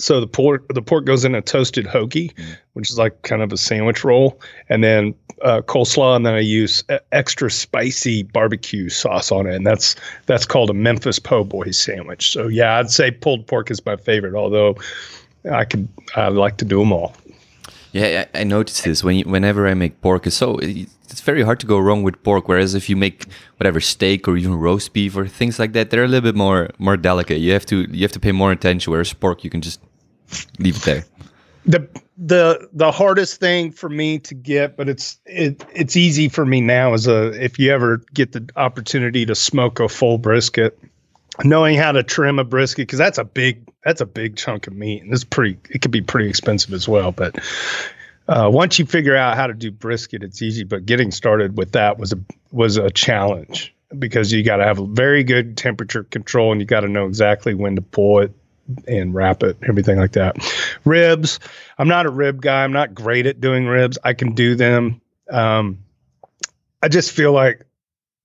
so 0.00 0.20
the 0.20 0.26
pork 0.26 0.66
the 0.68 0.82
pork 0.82 1.04
goes 1.04 1.24
in 1.24 1.34
a 1.34 1.42
toasted 1.42 1.86
hoagie, 1.86 2.32
mm. 2.34 2.56
which 2.72 2.90
is 2.90 2.98
like 2.98 3.22
kind 3.22 3.42
of 3.42 3.52
a 3.52 3.56
sandwich 3.56 4.04
roll, 4.04 4.40
and 4.68 4.82
then 4.82 5.14
uh, 5.42 5.60
coleslaw, 5.62 6.16
and 6.16 6.26
then 6.26 6.34
I 6.34 6.40
use 6.40 6.84
extra 7.12 7.50
spicy 7.50 8.22
barbecue 8.22 8.88
sauce 8.88 9.30
on 9.32 9.46
it, 9.46 9.54
and 9.54 9.66
that's 9.66 9.96
that's 10.26 10.46
called 10.46 10.70
a 10.70 10.74
Memphis 10.74 11.18
Po' 11.18 11.44
Boy 11.44 11.70
sandwich. 11.70 12.30
So 12.30 12.48
yeah, 12.48 12.78
I'd 12.78 12.90
say 12.90 13.10
pulled 13.10 13.46
pork 13.46 13.70
is 13.70 13.84
my 13.84 13.96
favorite, 13.96 14.34
although 14.34 14.76
I 15.50 15.64
could 15.64 15.88
I 16.16 16.28
like 16.28 16.56
to 16.58 16.64
do 16.64 16.78
them 16.78 16.92
all. 16.92 17.14
Yeah, 17.92 18.26
I, 18.34 18.40
I 18.40 18.44
noticed 18.44 18.84
this 18.84 19.02
when 19.02 19.16
you, 19.16 19.24
whenever 19.24 19.66
I 19.66 19.74
make 19.74 20.00
pork. 20.00 20.26
It's 20.26 20.36
so 20.36 20.58
it's 21.10 21.20
very 21.22 21.42
hard 21.42 21.58
to 21.60 21.66
go 21.66 21.78
wrong 21.78 22.02
with 22.02 22.22
pork. 22.22 22.48
Whereas 22.48 22.74
if 22.74 22.88
you 22.88 22.96
make 22.96 23.26
whatever 23.56 23.80
steak 23.80 24.28
or 24.28 24.36
even 24.36 24.54
roast 24.54 24.92
beef 24.92 25.16
or 25.16 25.26
things 25.26 25.58
like 25.58 25.72
that, 25.72 25.90
they're 25.90 26.04
a 26.04 26.08
little 26.08 26.28
bit 26.32 26.36
more 26.36 26.70
more 26.78 26.96
delicate. 26.96 27.38
You 27.38 27.52
have 27.52 27.66
to 27.66 27.86
you 27.90 28.02
have 28.02 28.12
to 28.12 28.20
pay 28.20 28.32
more 28.32 28.52
attention. 28.52 28.90
Whereas 28.92 29.12
pork, 29.12 29.42
you 29.42 29.50
can 29.50 29.60
just 29.60 29.80
leave 30.58 30.76
it 30.76 30.82
there. 30.82 31.04
The 31.66 31.88
the 32.16 32.68
the 32.72 32.90
hardest 32.90 33.40
thing 33.40 33.70
for 33.72 33.88
me 33.88 34.18
to 34.20 34.34
get, 34.34 34.76
but 34.76 34.88
it's 34.88 35.18
it 35.26 35.64
it's 35.74 35.96
easy 35.96 36.28
for 36.28 36.44
me 36.44 36.60
now. 36.60 36.94
Is 36.94 37.06
a 37.06 37.28
if 37.42 37.58
you 37.58 37.72
ever 37.72 38.02
get 38.14 38.32
the 38.32 38.48
opportunity 38.56 39.26
to 39.26 39.34
smoke 39.34 39.80
a 39.80 39.88
full 39.88 40.18
brisket, 40.18 40.78
knowing 41.44 41.76
how 41.76 41.92
to 41.92 42.02
trim 42.02 42.38
a 42.38 42.44
brisket 42.44 42.86
because 42.86 42.98
that's 42.98 43.18
a 43.18 43.24
big 43.24 43.66
that's 43.84 44.00
a 44.00 44.06
big 44.06 44.36
chunk 44.36 44.66
of 44.66 44.74
meat 44.74 45.02
and 45.02 45.12
it's 45.12 45.24
pretty 45.24 45.58
it 45.70 45.80
could 45.80 45.90
be 45.90 46.00
pretty 46.00 46.28
expensive 46.28 46.72
as 46.72 46.88
well 46.88 47.12
but 47.12 47.38
uh, 48.28 48.48
once 48.52 48.78
you 48.78 48.86
figure 48.86 49.16
out 49.16 49.36
how 49.36 49.46
to 49.46 49.54
do 49.54 49.70
brisket 49.70 50.22
it's 50.22 50.42
easy 50.42 50.64
but 50.64 50.84
getting 50.86 51.10
started 51.10 51.56
with 51.56 51.72
that 51.72 51.98
was 51.98 52.12
a 52.12 52.18
was 52.52 52.76
a 52.76 52.90
challenge 52.90 53.74
because 53.98 54.32
you 54.32 54.44
got 54.44 54.56
to 54.56 54.64
have 54.64 54.78
a 54.78 54.86
very 54.86 55.24
good 55.24 55.56
temperature 55.56 56.04
control 56.04 56.52
and 56.52 56.60
you 56.60 56.66
got 56.66 56.80
to 56.80 56.88
know 56.88 57.06
exactly 57.06 57.54
when 57.54 57.76
to 57.76 57.82
pull 57.82 58.20
it 58.20 58.32
and 58.86 59.14
wrap 59.14 59.42
it 59.42 59.56
everything 59.68 59.98
like 59.98 60.12
that 60.12 60.36
ribs 60.84 61.38
i'm 61.78 61.88
not 61.88 62.06
a 62.06 62.10
rib 62.10 62.40
guy 62.40 62.64
i'm 62.64 62.72
not 62.72 62.94
great 62.94 63.26
at 63.26 63.40
doing 63.40 63.66
ribs 63.66 63.98
i 64.04 64.12
can 64.12 64.34
do 64.34 64.54
them 64.54 65.00
um, 65.30 65.78
i 66.82 66.88
just 66.88 67.12
feel 67.12 67.32
like 67.32 67.64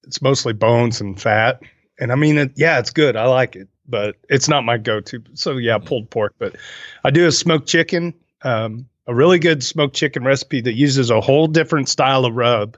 it's 0.03 0.21
mostly 0.21 0.53
bones 0.53 1.01
and 1.01 1.21
fat 1.21 1.61
and 1.99 2.11
I 2.11 2.15
mean, 2.15 2.37
it, 2.37 2.51
yeah, 2.55 2.79
it's 2.79 2.91
good. 2.91 3.15
I 3.15 3.25
like 3.25 3.55
it, 3.55 3.67
but 3.87 4.15
it's 4.29 4.49
not 4.49 4.63
my 4.65 4.77
go-to. 4.77 5.23
So 5.33 5.57
yeah, 5.57 5.77
pulled 5.77 6.09
pork. 6.09 6.33
But 6.37 6.55
I 7.03 7.11
do 7.11 7.25
a 7.25 7.31
smoked 7.31 7.67
chicken, 7.67 8.13
um, 8.41 8.87
a 9.07 9.15
really 9.15 9.39
good 9.39 9.63
smoked 9.63 9.95
chicken 9.95 10.23
recipe 10.23 10.61
that 10.61 10.73
uses 10.73 11.09
a 11.09 11.21
whole 11.21 11.47
different 11.47 11.89
style 11.89 12.25
of 12.25 12.35
rub, 12.35 12.77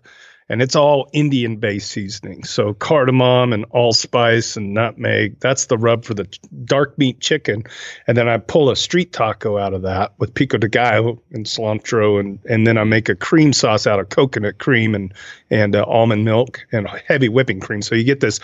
and 0.50 0.62
it's 0.62 0.76
all 0.76 1.10
Indian-based 1.14 1.90
seasoning. 1.90 2.44
So 2.44 2.74
cardamom 2.74 3.54
and 3.54 3.66
allspice 3.72 4.56
and 4.56 4.74
nutmeg. 4.74 5.40
That's 5.40 5.66
the 5.66 5.78
rub 5.78 6.06
for 6.06 6.14
the 6.14 6.28
dark 6.66 6.98
meat 6.98 7.20
chicken, 7.20 7.64
and 8.08 8.18
then 8.18 8.28
I 8.28 8.38
pull 8.38 8.70
a 8.70 8.76
street 8.76 9.14
taco 9.14 9.58
out 9.58 9.74
of 9.74 9.82
that 9.82 10.14
with 10.18 10.34
pico 10.34 10.58
de 10.58 10.70
gallo 10.70 11.22
and 11.32 11.46
cilantro, 11.46 12.20
and 12.20 12.40
and 12.50 12.66
then 12.66 12.78
I 12.78 12.84
make 12.84 13.10
a 13.10 13.16
cream 13.16 13.54
sauce 13.54 13.88
out 13.88 14.00
of 14.00 14.10
coconut 14.10 14.58
cream 14.60 14.96
and 14.96 15.14
and 15.50 15.76
uh, 15.76 15.84
almond 15.88 16.26
milk 16.26 16.66
and 16.72 16.88
heavy 17.08 17.30
whipping 17.30 17.60
cream. 17.60 17.82
So 17.82 17.96
you 17.96 18.04
get 18.04 18.20
this 18.20 18.40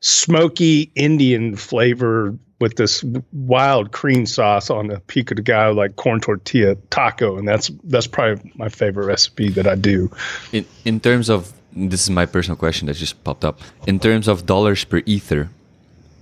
smoky 0.00 0.90
Indian 0.94 1.56
flavor 1.56 2.36
with 2.60 2.76
this 2.76 3.02
wild 3.32 3.92
cream 3.92 4.26
sauce 4.26 4.70
on 4.70 4.90
a 4.90 5.00
pico 5.00 5.34
de 5.34 5.42
gallo 5.42 5.74
like 5.74 5.96
corn 5.96 6.20
tortilla 6.20 6.76
taco, 6.90 7.36
and 7.36 7.48
that's 7.48 7.70
that's 7.84 8.06
probably 8.06 8.52
my 8.54 8.68
favorite 8.68 9.06
recipe 9.06 9.48
that 9.50 9.66
I 9.66 9.74
do. 9.74 10.10
In 10.52 10.66
in 10.84 11.00
terms 11.00 11.28
of 11.28 11.52
this 11.72 12.02
is 12.02 12.10
my 12.10 12.26
personal 12.26 12.56
question 12.56 12.86
that 12.86 12.94
just 12.94 13.22
popped 13.24 13.44
up. 13.44 13.60
In 13.86 13.98
terms 13.98 14.28
of 14.28 14.46
dollars 14.46 14.84
per 14.84 15.02
ether, 15.06 15.48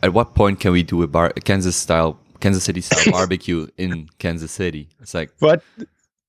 at 0.03 0.13
what 0.13 0.35
point 0.35 0.61
can 0.61 0.73
we 0.73 0.83
do 0.83 1.03
a 1.03 1.07
bar 1.07 1.31
Kansas 1.45 1.77
style 1.77 2.19
Kansas 2.41 2.65
City 2.65 2.81
style 2.81 3.13
barbecue 3.13 3.67
in 3.77 4.09
Kansas 4.19 4.53
City? 4.53 4.89
It's 5.01 5.15
like 5.15 5.31
what 5.41 5.63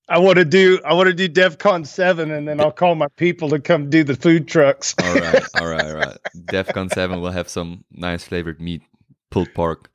I 0.07 0.18
want 0.18 0.38
to 0.38 0.45
do 0.45 0.80
I 0.86 0.93
want 0.93 1.07
to 1.07 1.14
do 1.14 1.30
DevCon 1.30 1.86
seven, 1.86 2.32
and 2.32 2.47
then 2.47 2.60
I'll 2.60 2.72
call 2.72 2.95
my 2.95 3.07
people 3.18 3.49
to 3.49 3.60
come 3.60 3.89
do 3.89 4.03
the 4.03 4.16
food 4.16 4.47
trucks. 4.47 4.95
all 5.03 5.14
right, 5.14 5.43
all 5.62 5.68
right, 5.68 5.86
all 5.86 5.95
right. 5.95 6.18
DevCon 6.45 6.91
seven 6.93 7.22
will 7.22 7.32
have 7.32 7.47
some 7.47 7.84
nice 7.91 8.24
flavored 8.24 8.60
meat, 8.60 8.82
pulled 9.30 9.53
pork. 9.53 9.89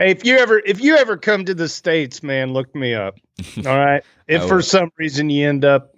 Hey, 0.00 0.12
if 0.12 0.24
you 0.24 0.38
ever 0.38 0.62
if 0.64 0.80
you 0.80 0.96
ever 0.96 1.18
come 1.18 1.44
to 1.44 1.52
the 1.52 1.68
states, 1.68 2.22
man, 2.22 2.54
look 2.54 2.74
me 2.74 2.94
up. 2.94 3.18
All 3.58 3.76
right. 3.76 4.02
If 4.28 4.48
for 4.48 4.62
some 4.62 4.90
reason 4.96 5.28
you 5.28 5.46
end 5.46 5.62
up 5.62 5.94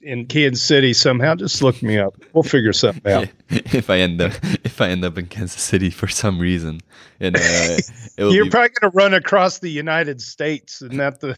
in 0.00 0.24
Kansas 0.24 0.62
City 0.62 0.94
somehow, 0.94 1.34
just 1.34 1.62
look 1.62 1.82
me 1.82 1.98
up. 1.98 2.14
We'll 2.32 2.44
figure 2.44 2.72
something 2.72 3.12
out. 3.12 3.28
if 3.50 3.90
I 3.90 3.98
end 3.98 4.22
up 4.22 4.32
if 4.64 4.80
I 4.80 4.88
end 4.88 5.04
up 5.04 5.18
in 5.18 5.26
Kansas 5.26 5.60
City 5.60 5.90
for 5.90 6.08
some 6.08 6.38
reason, 6.38 6.80
and 7.20 7.36
uh, 7.36 7.76
you're 8.16 8.44
be... 8.44 8.50
probably 8.50 8.70
going 8.70 8.90
to 8.90 8.96
run 8.96 9.12
across 9.12 9.58
the 9.58 9.70
United 9.70 10.22
States, 10.22 10.80
and 10.80 10.98
that 10.98 11.20
the 11.20 11.36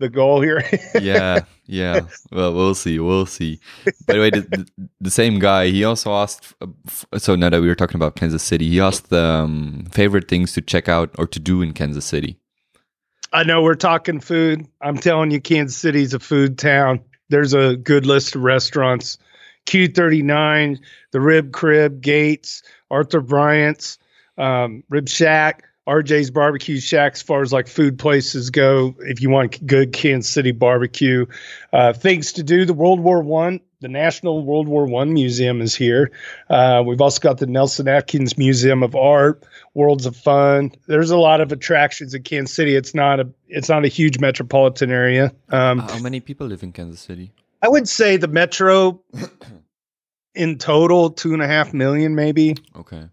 the 0.00 0.08
goal 0.08 0.40
here. 0.40 0.64
yeah, 1.00 1.40
yeah. 1.66 2.00
Well, 2.32 2.52
we'll 2.54 2.74
see. 2.74 2.98
We'll 2.98 3.26
see. 3.26 3.60
By 4.06 4.14
the 4.14 4.18
way, 4.18 4.30
the, 4.30 4.66
the, 5.00 5.10
same 5.10 5.38
guy, 5.38 5.68
he 5.68 5.84
also 5.84 6.12
asked. 6.12 6.54
Uh, 6.60 7.18
so 7.18 7.36
now 7.36 7.50
that 7.50 7.60
we 7.60 7.68
were 7.68 7.76
talking 7.76 7.96
about 7.96 8.16
Kansas 8.16 8.42
City, 8.42 8.68
he 8.68 8.80
asked 8.80 9.12
um, 9.12 9.86
favorite 9.92 10.26
things 10.28 10.52
to 10.54 10.62
check 10.62 10.88
out 10.88 11.14
or 11.18 11.26
to 11.28 11.38
do 11.38 11.62
in 11.62 11.72
Kansas 11.72 12.04
City. 12.04 12.36
I 13.32 13.44
know 13.44 13.62
we're 13.62 13.76
talking 13.76 14.18
food. 14.18 14.66
I'm 14.80 14.96
telling 14.96 15.30
you, 15.30 15.40
Kansas 15.40 15.76
City's 15.76 16.14
a 16.14 16.18
food 16.18 16.58
town. 16.58 17.00
There's 17.28 17.54
a 17.54 17.76
good 17.76 18.06
list 18.06 18.34
of 18.34 18.42
restaurants. 18.42 19.18
Q39, 19.66 20.80
the 21.12 21.20
Rib 21.20 21.52
Crib, 21.52 22.00
Gates, 22.00 22.62
Arthur 22.90 23.20
Bryant's, 23.20 23.98
um, 24.36 24.82
Rib 24.88 25.08
Shack. 25.08 25.64
RJ's 25.90 26.30
Barbecue 26.30 26.78
Shack, 26.78 27.14
as 27.14 27.22
far 27.22 27.42
as 27.42 27.52
like 27.52 27.66
food 27.66 27.98
places 27.98 28.50
go, 28.50 28.94
if 29.00 29.20
you 29.20 29.28
want 29.28 29.66
good 29.66 29.92
Kansas 29.92 30.32
City 30.32 30.52
barbecue, 30.52 31.26
uh, 31.72 31.92
things 31.92 32.32
to 32.34 32.44
do. 32.44 32.64
The 32.64 32.74
World 32.74 33.00
War 33.00 33.20
One, 33.22 33.58
the 33.80 33.88
National 33.88 34.44
World 34.44 34.68
War 34.68 34.86
One 34.86 35.12
Museum 35.12 35.60
is 35.60 35.74
here. 35.74 36.12
Uh, 36.48 36.84
we've 36.86 37.00
also 37.00 37.18
got 37.18 37.38
the 37.38 37.46
Nelson 37.46 37.88
Atkins 37.88 38.38
Museum 38.38 38.84
of 38.84 38.94
Art, 38.94 39.42
Worlds 39.74 40.06
of 40.06 40.16
Fun. 40.16 40.70
There's 40.86 41.10
a 41.10 41.18
lot 41.18 41.40
of 41.40 41.50
attractions 41.50 42.14
in 42.14 42.22
Kansas 42.22 42.54
City. 42.54 42.76
It's 42.76 42.94
not 42.94 43.18
a 43.18 43.28
it's 43.48 43.68
not 43.68 43.84
a 43.84 43.88
huge 43.88 44.20
metropolitan 44.20 44.92
area. 44.92 45.32
Um, 45.48 45.80
How 45.80 45.98
many 45.98 46.20
people 46.20 46.46
live 46.46 46.62
in 46.62 46.70
Kansas 46.70 47.00
City? 47.00 47.32
I 47.62 47.68
would 47.68 47.88
say 47.88 48.16
the 48.16 48.28
metro 48.28 49.02
in 50.36 50.58
total 50.58 51.10
two 51.10 51.32
and 51.32 51.42
a 51.42 51.48
half 51.48 51.74
million, 51.74 52.14
maybe. 52.14 52.54
Okay. 52.76 53.08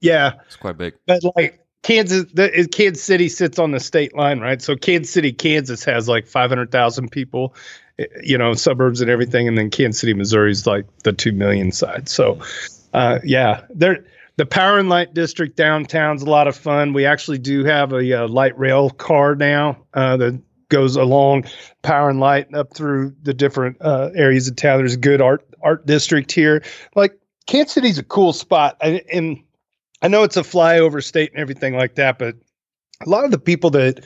Yeah, 0.00 0.32
it's 0.46 0.56
quite 0.56 0.76
big. 0.76 0.94
But 1.06 1.22
like 1.36 1.65
Kansas, 1.82 2.24
the, 2.32 2.68
Kansas 2.72 3.02
City 3.02 3.28
sits 3.28 3.58
on 3.58 3.70
the 3.70 3.80
state 3.80 4.14
line, 4.16 4.40
right? 4.40 4.60
So 4.60 4.76
Kansas 4.76 5.12
City, 5.12 5.32
Kansas 5.32 5.84
has 5.84 6.08
like 6.08 6.26
500,000 6.26 7.10
people, 7.10 7.54
eh, 7.98 8.06
you 8.22 8.36
know, 8.36 8.54
suburbs 8.54 9.00
and 9.00 9.10
everything. 9.10 9.46
And 9.46 9.56
then 9.56 9.70
Kansas 9.70 10.00
City, 10.00 10.14
Missouri 10.14 10.50
is 10.50 10.66
like 10.66 10.84
the 11.04 11.12
2 11.12 11.32
million 11.32 11.70
side. 11.70 12.08
So, 12.08 12.40
uh, 12.92 13.20
yeah, 13.22 13.62
there, 13.70 14.04
the 14.36 14.46
Power 14.46 14.78
and 14.78 14.88
Light 14.88 15.14
District 15.14 15.56
downtown's 15.56 16.22
a 16.22 16.30
lot 16.30 16.48
of 16.48 16.56
fun. 16.56 16.92
We 16.92 17.06
actually 17.06 17.38
do 17.38 17.64
have 17.64 17.92
a, 17.92 18.24
uh, 18.24 18.28
light 18.28 18.58
rail 18.58 18.90
car 18.90 19.34
now 19.34 19.78
uh, 19.94 20.16
that 20.16 20.40
goes 20.68 20.96
along 20.96 21.44
Power 21.82 22.10
and 22.10 22.20
Light 22.20 22.52
up 22.54 22.74
through 22.74 23.14
the 23.22 23.34
different 23.34 23.76
uh, 23.80 24.10
areas 24.14 24.48
of 24.48 24.56
town. 24.56 24.78
There's 24.78 24.94
a 24.94 24.98
good 24.98 25.20
art 25.20 25.46
art 25.62 25.86
district 25.86 26.32
here. 26.32 26.62
Like 26.94 27.18
Kansas 27.46 27.74
City's 27.74 27.98
a 27.98 28.02
cool 28.02 28.32
spot, 28.32 28.76
and 28.80 29.42
I 30.02 30.08
know 30.08 30.22
it's 30.22 30.36
a 30.36 30.42
flyover 30.42 31.02
state 31.02 31.32
and 31.32 31.40
everything 31.40 31.74
like 31.74 31.94
that, 31.94 32.18
but 32.18 32.36
a 33.04 33.08
lot 33.08 33.24
of 33.24 33.30
the 33.30 33.38
people 33.38 33.70
that 33.70 34.04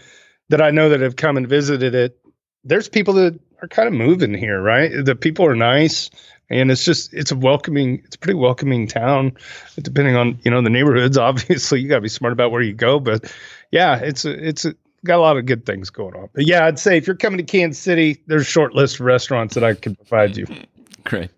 that 0.49 0.61
I 0.61 0.71
know 0.71 0.89
that 0.89 1.01
have 1.01 1.17
come 1.17 1.37
and 1.37 1.49
visited 1.49 1.95
it, 1.95 2.19
there's 2.65 2.89
people 2.89 3.15
that 3.15 3.39
are 3.63 3.69
kind 3.69 3.87
of 3.87 3.95
moving 3.95 4.35
here, 4.35 4.61
right? 4.61 4.91
The 5.05 5.15
people 5.15 5.47
are 5.47 5.55
nice 5.55 6.11
and 6.51 6.71
it's 6.71 6.85
just 6.85 7.15
it's 7.15 7.31
a 7.31 7.37
welcoming 7.37 8.03
it's 8.05 8.17
a 8.17 8.19
pretty 8.19 8.35
welcoming 8.35 8.87
town 8.87 9.33
depending 9.81 10.17
on 10.17 10.39
you 10.43 10.51
know 10.51 10.61
the 10.61 10.71
neighborhoods 10.71 11.17
obviously. 11.19 11.81
You 11.81 11.89
got 11.89 11.97
to 11.97 12.01
be 12.03 12.09
smart 12.09 12.33
about 12.33 12.51
where 12.51 12.63
you 12.63 12.75
go 12.75 13.01
but 13.01 13.33
yeah 13.71 13.97
it's 13.99 14.25
a, 14.25 14.49
it's 14.49 14.65
a, 14.65 14.75
got 15.05 15.17
a 15.17 15.23
lot 15.23 15.39
of 15.39 15.47
good 15.47 15.65
things 15.65 15.89
going 15.89 16.15
on. 16.15 16.29
But 16.35 16.47
yeah 16.47 16.67
i'd 16.67 16.79
say 16.79 16.99
if 16.99 17.07
you're 17.07 17.17
coming 17.17 17.39
to 17.39 17.45
kansas 17.45 17.81
city 17.81 18.23
there's 18.27 18.43
a 18.43 18.45
short 18.45 18.75
list 18.75 18.97
of 18.97 19.07
restaurants 19.07 19.55
that 19.55 19.65
i 19.65 19.75
can 19.75 19.95
provide 19.95 20.37
you 20.37 20.47
Great. 21.05 21.31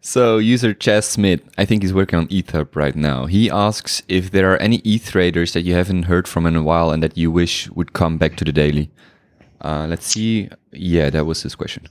So 0.00 0.38
user 0.38 0.72
Chess 0.72 1.08
Smith, 1.08 1.40
I 1.58 1.64
think 1.64 1.82
he's 1.82 1.92
working 1.92 2.18
on 2.18 2.28
ETH 2.30 2.54
right 2.74 2.96
now. 2.96 3.26
He 3.26 3.50
asks 3.50 4.02
if 4.08 4.30
there 4.30 4.52
are 4.52 4.56
any 4.58 4.78
ETH 4.78 5.10
traders 5.10 5.52
that 5.52 5.62
you 5.62 5.74
haven't 5.74 6.04
heard 6.04 6.26
from 6.26 6.46
in 6.46 6.56
a 6.56 6.62
while 6.62 6.90
and 6.90 7.02
that 7.02 7.16
you 7.16 7.30
wish 7.30 7.68
would 7.70 7.92
come 7.92 8.18
back 8.18 8.36
to 8.36 8.44
the 8.44 8.52
daily. 8.52 8.90
Uh, 9.60 9.86
let's 9.88 10.06
see. 10.06 10.48
Yeah, 10.72 11.10
that 11.10 11.26
was 11.26 11.42
his 11.42 11.54
question. 11.54 11.86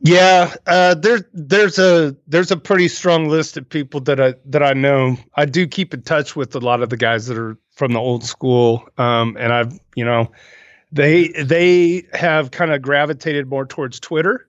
Yeah, 0.00 0.54
uh, 0.66 0.94
there's 0.94 1.22
there's 1.32 1.78
a 1.78 2.14
there's 2.28 2.52
a 2.52 2.56
pretty 2.56 2.86
strong 2.86 3.28
list 3.28 3.56
of 3.56 3.68
people 3.68 4.00
that 4.02 4.20
I 4.20 4.34
that 4.44 4.62
I 4.62 4.72
know. 4.72 5.16
I 5.34 5.44
do 5.44 5.66
keep 5.66 5.92
in 5.92 6.02
touch 6.02 6.36
with 6.36 6.54
a 6.54 6.60
lot 6.60 6.82
of 6.82 6.90
the 6.90 6.96
guys 6.96 7.26
that 7.26 7.36
are 7.36 7.58
from 7.72 7.92
the 7.92 7.98
old 7.98 8.22
school, 8.22 8.88
um, 8.96 9.36
and 9.40 9.52
I've 9.52 9.76
you 9.96 10.04
know 10.04 10.30
they 10.92 11.28
they 11.28 12.06
have 12.12 12.50
kind 12.50 12.72
of 12.72 12.82
gravitated 12.82 13.48
more 13.48 13.66
towards 13.66 14.00
Twitter. 14.00 14.48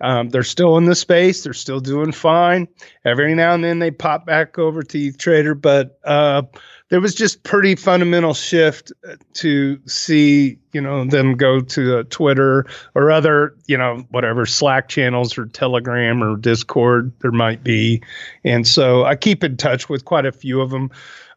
Um, 0.00 0.28
they're 0.28 0.44
still 0.44 0.76
in 0.76 0.84
the 0.84 0.94
space. 0.94 1.42
They're 1.42 1.52
still 1.52 1.80
doing 1.80 2.12
fine. 2.12 2.68
Every 3.04 3.34
now 3.34 3.54
and 3.54 3.64
then 3.64 3.80
they 3.80 3.90
pop 3.90 4.26
back 4.26 4.56
over 4.56 4.82
to 4.84 4.98
ETH 4.98 5.18
Trader, 5.18 5.56
but 5.56 5.98
uh, 6.04 6.42
there 6.88 7.00
was 7.00 7.16
just 7.16 7.42
pretty 7.42 7.74
fundamental 7.74 8.32
shift 8.32 8.92
to 9.34 9.80
see 9.86 10.58
you 10.72 10.80
know 10.80 11.04
them 11.04 11.34
go 11.36 11.60
to 11.60 11.98
uh, 11.98 12.02
Twitter 12.10 12.64
or 12.94 13.10
other 13.10 13.56
you 13.66 13.76
know 13.76 14.04
whatever 14.10 14.46
Slack 14.46 14.88
channels 14.88 15.36
or 15.36 15.46
Telegram 15.46 16.22
or 16.22 16.36
Discord 16.36 17.12
there 17.20 17.32
might 17.32 17.64
be, 17.64 18.00
and 18.44 18.68
so 18.68 19.04
I 19.04 19.16
keep 19.16 19.42
in 19.42 19.56
touch 19.56 19.88
with 19.88 20.04
quite 20.04 20.26
a 20.26 20.32
few 20.32 20.60
of 20.60 20.70
them. 20.70 20.90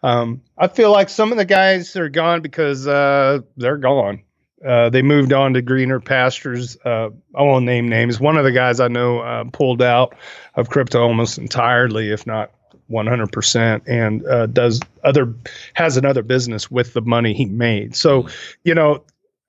Um, 0.04 0.41
I 0.58 0.68
feel 0.68 0.91
like 0.91 1.10
some 1.10 1.32
of 1.32 1.38
the 1.38 1.45
guys 1.45 1.95
are 1.95 2.10
gone 2.10 2.41
because 2.41 2.88
uh, 2.88 3.39
they're 3.58 3.78
gone 3.78 4.22
Uh, 4.66 4.89
they 4.89 5.01
moved 5.01 5.34
on 5.34 5.53
to 5.53 5.62
greener 5.62 5.99
pastures. 5.99 6.78
Uh, 6.86 7.09
I 7.36 7.41
won't 7.41 7.66
name 7.66 7.89
names. 7.89 8.20
One 8.20 8.38
of 8.38 8.43
the 8.43 8.51
guys 8.51 8.80
I 8.80 8.88
know 8.88 9.20
uh, 9.20 9.45
pulled 9.51 9.82
out 9.82 10.16
of 10.55 10.70
crypto 10.70 11.01
almost 11.01 11.38
entirely, 11.38 12.12
if 12.12 12.28
not 12.28 12.51
100%, 12.91 13.82
and 13.88 14.26
uh, 14.28 14.45
does 14.47 14.80
other 15.03 15.34
has 15.74 15.97
another 15.97 16.22
business 16.22 16.70
with 16.70 16.93
the 16.93 17.01
money 17.01 17.34
he 17.34 17.45
made. 17.45 17.95
So, 17.95 18.28
you 18.64 18.76
know, 18.76 19.03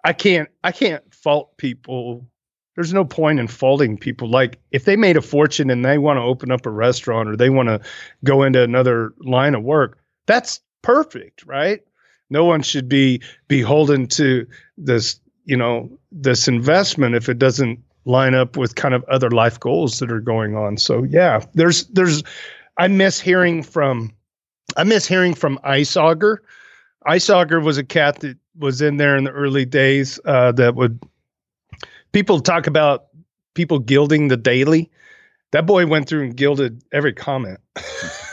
I 0.04 0.12
can't 0.12 0.48
I 0.64 0.72
can't 0.72 1.02
fault 1.14 1.56
people. 1.58 2.26
There's 2.74 2.94
no 2.94 3.04
point 3.04 3.38
in 3.38 3.48
faulting 3.48 3.98
people. 3.98 4.30
Like 4.30 4.58
if 4.70 4.84
they 4.84 4.96
made 4.96 5.16
a 5.16 5.22
fortune 5.22 5.70
and 5.70 5.84
they 5.84 5.98
want 5.98 6.16
to 6.18 6.22
open 6.22 6.50
up 6.50 6.64
a 6.64 6.70
restaurant 6.70 7.28
or 7.28 7.36
they 7.36 7.50
want 7.50 7.68
to 7.68 7.80
go 8.24 8.42
into 8.42 8.62
another 8.62 9.12
line 9.18 9.54
of 9.54 9.62
work, 9.62 9.98
that's 10.26 10.60
perfect, 10.80 11.44
right? 11.44 11.82
No 12.32 12.44
one 12.44 12.62
should 12.62 12.88
be 12.88 13.20
beholden 13.46 14.06
to 14.08 14.46
this, 14.76 15.20
you 15.44 15.56
know, 15.56 15.90
this 16.10 16.48
investment 16.48 17.14
if 17.14 17.28
it 17.28 17.38
doesn't 17.38 17.78
line 18.04 18.34
up 18.34 18.56
with 18.56 18.74
kind 18.74 18.94
of 18.94 19.04
other 19.04 19.30
life 19.30 19.60
goals 19.60 19.98
that 20.00 20.10
are 20.10 20.20
going 20.20 20.56
on. 20.56 20.76
So 20.76 21.04
yeah, 21.04 21.44
there's 21.54 21.84
there's 21.88 22.22
I 22.78 22.88
miss 22.88 23.20
hearing 23.20 23.62
from 23.62 24.12
I 24.76 24.84
miss 24.84 25.06
hearing 25.06 25.34
from 25.34 25.58
Ice 25.62 25.96
Auger. 25.96 26.42
Ice 27.06 27.28
Auger 27.30 27.60
was 27.60 27.78
a 27.78 27.84
cat 27.84 28.20
that 28.20 28.36
was 28.58 28.80
in 28.80 28.96
there 28.96 29.16
in 29.16 29.24
the 29.24 29.30
early 29.30 29.64
days 29.64 30.18
uh, 30.24 30.52
that 30.52 30.74
would 30.74 31.00
people 32.12 32.40
talk 32.40 32.66
about 32.66 33.06
people 33.54 33.78
gilding 33.78 34.28
the 34.28 34.36
daily. 34.36 34.90
That 35.52 35.66
boy 35.66 35.86
went 35.86 36.08
through 36.08 36.22
and 36.24 36.36
gilded 36.36 36.82
every 36.92 37.12
comment. 37.12 37.60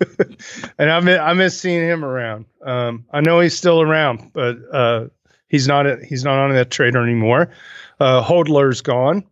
and 0.78 0.90
I 0.90 1.00
miss, 1.00 1.18
I 1.18 1.32
miss 1.34 1.60
seeing 1.60 1.82
him 1.82 2.04
around. 2.04 2.46
Um, 2.62 3.04
I 3.12 3.20
know 3.20 3.40
he's 3.40 3.56
still 3.56 3.80
around, 3.80 4.30
but 4.32 4.56
uh, 4.72 5.06
he's 5.48 5.68
not 5.68 5.86
a, 5.86 5.98
he's 6.04 6.24
not 6.24 6.38
on 6.38 6.54
that 6.54 6.70
trader 6.70 7.02
anymore. 7.02 7.50
Uh, 7.98 8.22
Hodler's 8.22 8.80
gone. 8.80 9.24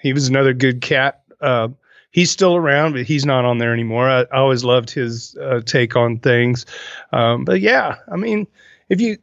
He 0.00 0.12
was 0.12 0.28
another 0.28 0.52
good 0.52 0.80
cat. 0.80 1.22
Uh, 1.40 1.68
he's 2.10 2.30
still 2.30 2.56
around, 2.56 2.92
but 2.92 3.02
he's 3.02 3.24
not 3.24 3.44
on 3.44 3.58
there 3.58 3.72
anymore. 3.72 4.08
I, 4.08 4.22
I 4.22 4.38
always 4.38 4.64
loved 4.64 4.90
his 4.90 5.36
uh, 5.36 5.60
take 5.64 5.96
on 5.96 6.18
things. 6.18 6.66
Um, 7.12 7.44
but 7.44 7.60
yeah, 7.60 7.96
I 8.10 8.16
mean, 8.16 8.46
if 8.88 9.00
you 9.00 9.18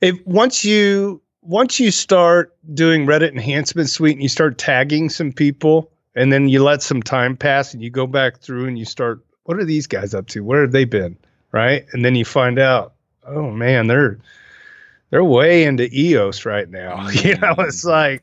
if 0.00 0.18
once 0.26 0.64
you 0.64 1.20
once 1.42 1.78
you 1.78 1.90
start 1.90 2.56
doing 2.74 3.06
Reddit 3.06 3.32
enhancement 3.32 3.88
suite 3.88 4.14
and 4.14 4.22
you 4.22 4.28
start 4.28 4.58
tagging 4.58 5.08
some 5.08 5.32
people, 5.32 5.90
and 6.14 6.32
then 6.32 6.48
you 6.48 6.62
let 6.62 6.82
some 6.82 7.02
time 7.02 7.36
pass 7.36 7.72
and 7.72 7.82
you 7.82 7.90
go 7.90 8.06
back 8.06 8.38
through 8.38 8.66
and 8.66 8.78
you 8.78 8.84
start 8.84 9.20
what 9.48 9.58
are 9.58 9.64
these 9.64 9.86
guys 9.86 10.12
up 10.12 10.26
to? 10.28 10.44
Where 10.44 10.60
have 10.60 10.72
they 10.72 10.84
been? 10.84 11.16
Right? 11.52 11.86
And 11.92 12.04
then 12.04 12.14
you 12.14 12.26
find 12.26 12.58
out, 12.58 12.92
oh 13.26 13.50
man, 13.50 13.86
they're 13.86 14.18
they're 15.10 15.24
way 15.24 15.64
into 15.64 15.88
EOS 15.90 16.44
right 16.44 16.68
now. 16.68 17.08
you 17.24 17.34
know, 17.38 17.54
it's 17.60 17.82
like 17.84 18.22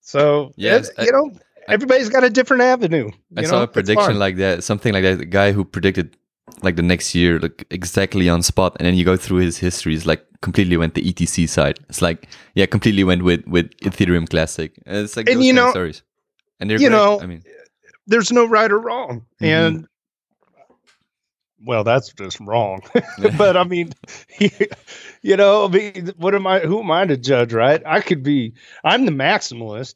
so 0.00 0.52
Yes, 0.56 0.88
it- 0.96 1.06
you 1.06 1.12
know, 1.12 1.32
everybody's 1.66 2.08
got 2.08 2.22
a 2.22 2.30
different 2.30 2.62
avenue. 2.62 3.10
I 3.36 3.40
you 3.40 3.46
saw 3.48 3.64
a 3.64 3.66
prediction 3.66 4.18
like 4.20 4.36
that, 4.36 4.62
something 4.62 4.92
like 4.92 5.02
that. 5.02 5.18
The 5.18 5.24
guy 5.24 5.50
who 5.50 5.64
predicted 5.64 6.16
like 6.62 6.76
the 6.76 6.82
next 6.82 7.14
year, 7.16 7.40
like 7.40 7.66
exactly 7.70 8.28
on 8.28 8.42
spot, 8.42 8.76
and 8.78 8.86
then 8.86 8.94
you 8.94 9.04
go 9.04 9.16
through 9.16 9.38
his 9.38 9.58
history. 9.58 9.94
It's 9.96 10.06
like 10.06 10.24
completely 10.40 10.76
went 10.76 10.94
the 10.94 11.02
ETC 11.02 11.48
side. 11.48 11.80
It's 11.88 12.00
like 12.00 12.28
yeah, 12.54 12.66
completely 12.66 13.02
went 13.02 13.24
with 13.24 13.44
with 13.48 13.70
Ethereum 13.82 14.28
Classic. 14.30 14.70
And 14.86 14.98
it's 14.98 15.16
like 15.16 15.28
And 15.28 15.42
you 15.42 15.52
know- 15.52 15.70
stories. 15.72 16.02
And 16.60 16.70
they're 16.70 16.78
you 16.78 16.90
great. 16.90 16.96
know, 16.96 17.20
I 17.20 17.26
mean, 17.26 17.42
there's 18.06 18.30
no 18.30 18.44
right 18.46 18.70
or 18.70 18.78
wrong. 18.78 19.24
Mhm. 19.40 19.46
And 19.46 19.86
well, 21.64 21.84
that's 21.84 22.12
just 22.12 22.40
wrong. 22.40 22.82
but 23.36 23.56
I 23.56 23.64
mean, 23.64 23.92
you 25.22 25.36
know, 25.36 25.66
I 25.66 25.68
mean, 25.68 26.12
what 26.16 26.34
am 26.34 26.46
I? 26.46 26.60
Who 26.60 26.80
am 26.80 26.90
I 26.90 27.06
to 27.06 27.16
judge? 27.16 27.52
Right? 27.52 27.82
I 27.84 28.00
could 28.00 28.22
be. 28.22 28.54
I'm 28.84 29.06
the 29.06 29.12
maximalist. 29.12 29.94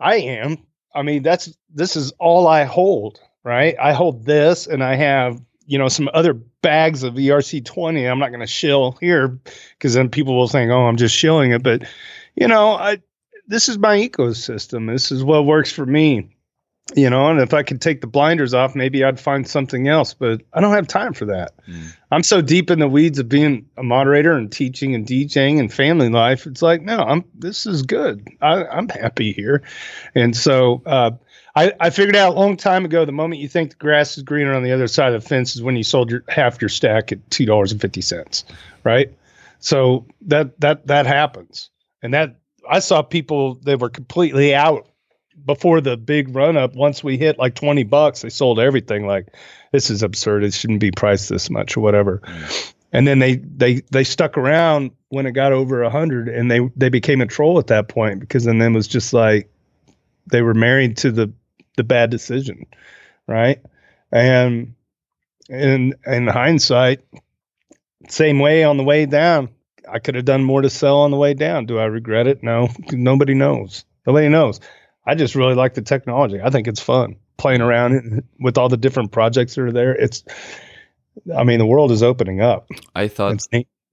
I 0.00 0.16
am. 0.16 0.58
I 0.94 1.02
mean, 1.02 1.22
that's 1.22 1.56
this 1.72 1.96
is 1.96 2.12
all 2.18 2.46
I 2.46 2.64
hold. 2.64 3.20
Right? 3.42 3.76
I 3.80 3.92
hold 3.92 4.24
this, 4.24 4.66
and 4.66 4.82
I 4.82 4.94
have 4.96 5.40
you 5.66 5.78
know 5.78 5.88
some 5.88 6.10
other 6.14 6.34
bags 6.34 7.02
of 7.02 7.14
ERC20. 7.14 8.10
I'm 8.10 8.18
not 8.18 8.30
going 8.30 8.40
to 8.40 8.46
shill 8.46 8.92
here 9.00 9.38
because 9.78 9.94
then 9.94 10.08
people 10.08 10.36
will 10.36 10.48
think, 10.48 10.70
oh, 10.70 10.86
I'm 10.86 10.96
just 10.96 11.14
shilling 11.14 11.52
it. 11.52 11.62
But 11.62 11.82
you 12.34 12.48
know, 12.48 12.72
I 12.72 12.98
this 13.46 13.68
is 13.68 13.78
my 13.78 13.96
ecosystem. 13.96 14.90
This 14.90 15.12
is 15.12 15.22
what 15.22 15.46
works 15.46 15.70
for 15.70 15.86
me 15.86 16.33
you 16.94 17.08
know 17.08 17.28
and 17.30 17.40
if 17.40 17.54
i 17.54 17.62
could 17.62 17.80
take 17.80 18.02
the 18.02 18.06
blinders 18.06 18.52
off 18.52 18.74
maybe 18.74 19.02
i'd 19.04 19.18
find 19.18 19.48
something 19.48 19.88
else 19.88 20.12
but 20.12 20.42
i 20.52 20.60
don't 20.60 20.74
have 20.74 20.86
time 20.86 21.14
for 21.14 21.24
that. 21.24 21.54
Mm. 21.66 21.96
i'm 22.10 22.22
so 22.22 22.42
deep 22.42 22.70
in 22.70 22.78
the 22.78 22.88
weeds 22.88 23.18
of 23.18 23.26
being 23.26 23.66
a 23.78 23.82
moderator 23.82 24.32
and 24.32 24.52
teaching 24.52 24.94
and 24.94 25.06
djing 25.06 25.58
and 25.58 25.72
family 25.72 26.10
life 26.10 26.46
it's 26.46 26.60
like 26.60 26.82
no 26.82 26.98
i'm 26.98 27.24
this 27.34 27.64
is 27.64 27.82
good. 27.82 28.28
I, 28.42 28.64
i'm 28.66 28.88
happy 28.88 29.32
here. 29.32 29.62
And 30.14 30.36
so 30.36 30.82
uh, 30.84 31.12
I, 31.56 31.72
I 31.80 31.90
figured 31.90 32.16
out 32.16 32.34
a 32.34 32.38
long 32.38 32.56
time 32.56 32.84
ago 32.84 33.04
the 33.04 33.12
moment 33.12 33.40
you 33.40 33.48
think 33.48 33.70
the 33.70 33.76
grass 33.76 34.18
is 34.18 34.22
greener 34.22 34.52
on 34.52 34.62
the 34.62 34.72
other 34.72 34.88
side 34.88 35.14
of 35.14 35.22
the 35.22 35.28
fence 35.28 35.56
is 35.56 35.62
when 35.62 35.76
you 35.76 35.84
sold 35.84 36.10
your 36.10 36.22
half 36.28 36.60
your 36.60 36.68
stack 36.68 37.12
at 37.12 37.30
two 37.30 37.46
dollars 37.46 37.72
and 37.72 37.80
fifty 37.80 38.02
cents 38.02 38.44
right? 38.84 39.12
So 39.58 40.06
that 40.22 40.60
that 40.60 40.86
that 40.86 41.06
happens. 41.06 41.70
And 42.02 42.12
that 42.14 42.36
i 42.68 42.78
saw 42.78 43.02
people 43.02 43.54
that 43.62 43.80
were 43.80 43.90
completely 43.90 44.54
out 44.54 44.88
before 45.44 45.80
the 45.80 45.96
big 45.96 46.34
run 46.34 46.56
up, 46.56 46.74
once 46.74 47.04
we 47.04 47.18
hit 47.18 47.38
like 47.38 47.54
20 47.54 47.84
bucks, 47.84 48.22
they 48.22 48.28
sold 48.28 48.58
everything 48.58 49.06
like 49.06 49.28
this 49.72 49.90
is 49.90 50.02
absurd. 50.02 50.44
It 50.44 50.54
shouldn't 50.54 50.80
be 50.80 50.90
priced 50.90 51.28
this 51.28 51.50
much 51.50 51.76
or 51.76 51.80
whatever. 51.80 52.22
Mm. 52.24 52.72
And 52.92 53.08
then 53.08 53.18
they 53.18 53.36
they 53.36 53.82
they 53.90 54.04
stuck 54.04 54.38
around 54.38 54.92
when 55.08 55.26
it 55.26 55.32
got 55.32 55.52
over 55.52 55.82
a 55.82 55.90
hundred 55.90 56.28
and 56.28 56.48
they 56.48 56.60
they 56.76 56.88
became 56.88 57.20
a 57.20 57.26
troll 57.26 57.58
at 57.58 57.66
that 57.66 57.88
point 57.88 58.20
because 58.20 58.44
then 58.44 58.60
it 58.60 58.70
was 58.70 58.86
just 58.86 59.12
like 59.12 59.50
they 60.26 60.42
were 60.42 60.54
married 60.54 60.96
to 60.98 61.10
the 61.10 61.32
the 61.76 61.82
bad 61.82 62.10
decision. 62.10 62.66
Right. 63.26 63.60
And 64.12 64.74
in 65.48 65.94
in 66.06 66.26
hindsight, 66.28 67.00
same 68.08 68.38
way 68.38 68.62
on 68.62 68.76
the 68.76 68.84
way 68.84 69.06
down. 69.06 69.48
I 69.90 69.98
could 69.98 70.14
have 70.14 70.24
done 70.24 70.44
more 70.44 70.62
to 70.62 70.70
sell 70.70 70.98
on 70.98 71.10
the 71.10 71.16
way 71.16 71.34
down. 71.34 71.66
Do 71.66 71.78
I 71.78 71.84
regret 71.84 72.26
it? 72.26 72.42
No. 72.42 72.68
Nobody 72.92 73.34
knows. 73.34 73.84
Nobody 74.06 74.28
knows. 74.28 74.60
I 75.06 75.14
just 75.14 75.34
really 75.34 75.54
like 75.54 75.74
the 75.74 75.82
technology. 75.82 76.40
I 76.42 76.50
think 76.50 76.66
it's 76.66 76.80
fun 76.80 77.16
playing 77.36 77.60
around 77.60 78.22
with 78.40 78.56
all 78.58 78.68
the 78.68 78.76
different 78.76 79.12
projects 79.12 79.54
that 79.54 79.62
are 79.62 79.72
there. 79.72 79.94
It's, 79.94 80.24
I 81.36 81.44
mean, 81.44 81.58
the 81.58 81.66
world 81.66 81.92
is 81.92 82.02
opening 82.02 82.40
up. 82.40 82.68
I 82.94 83.08
thought. 83.08 83.42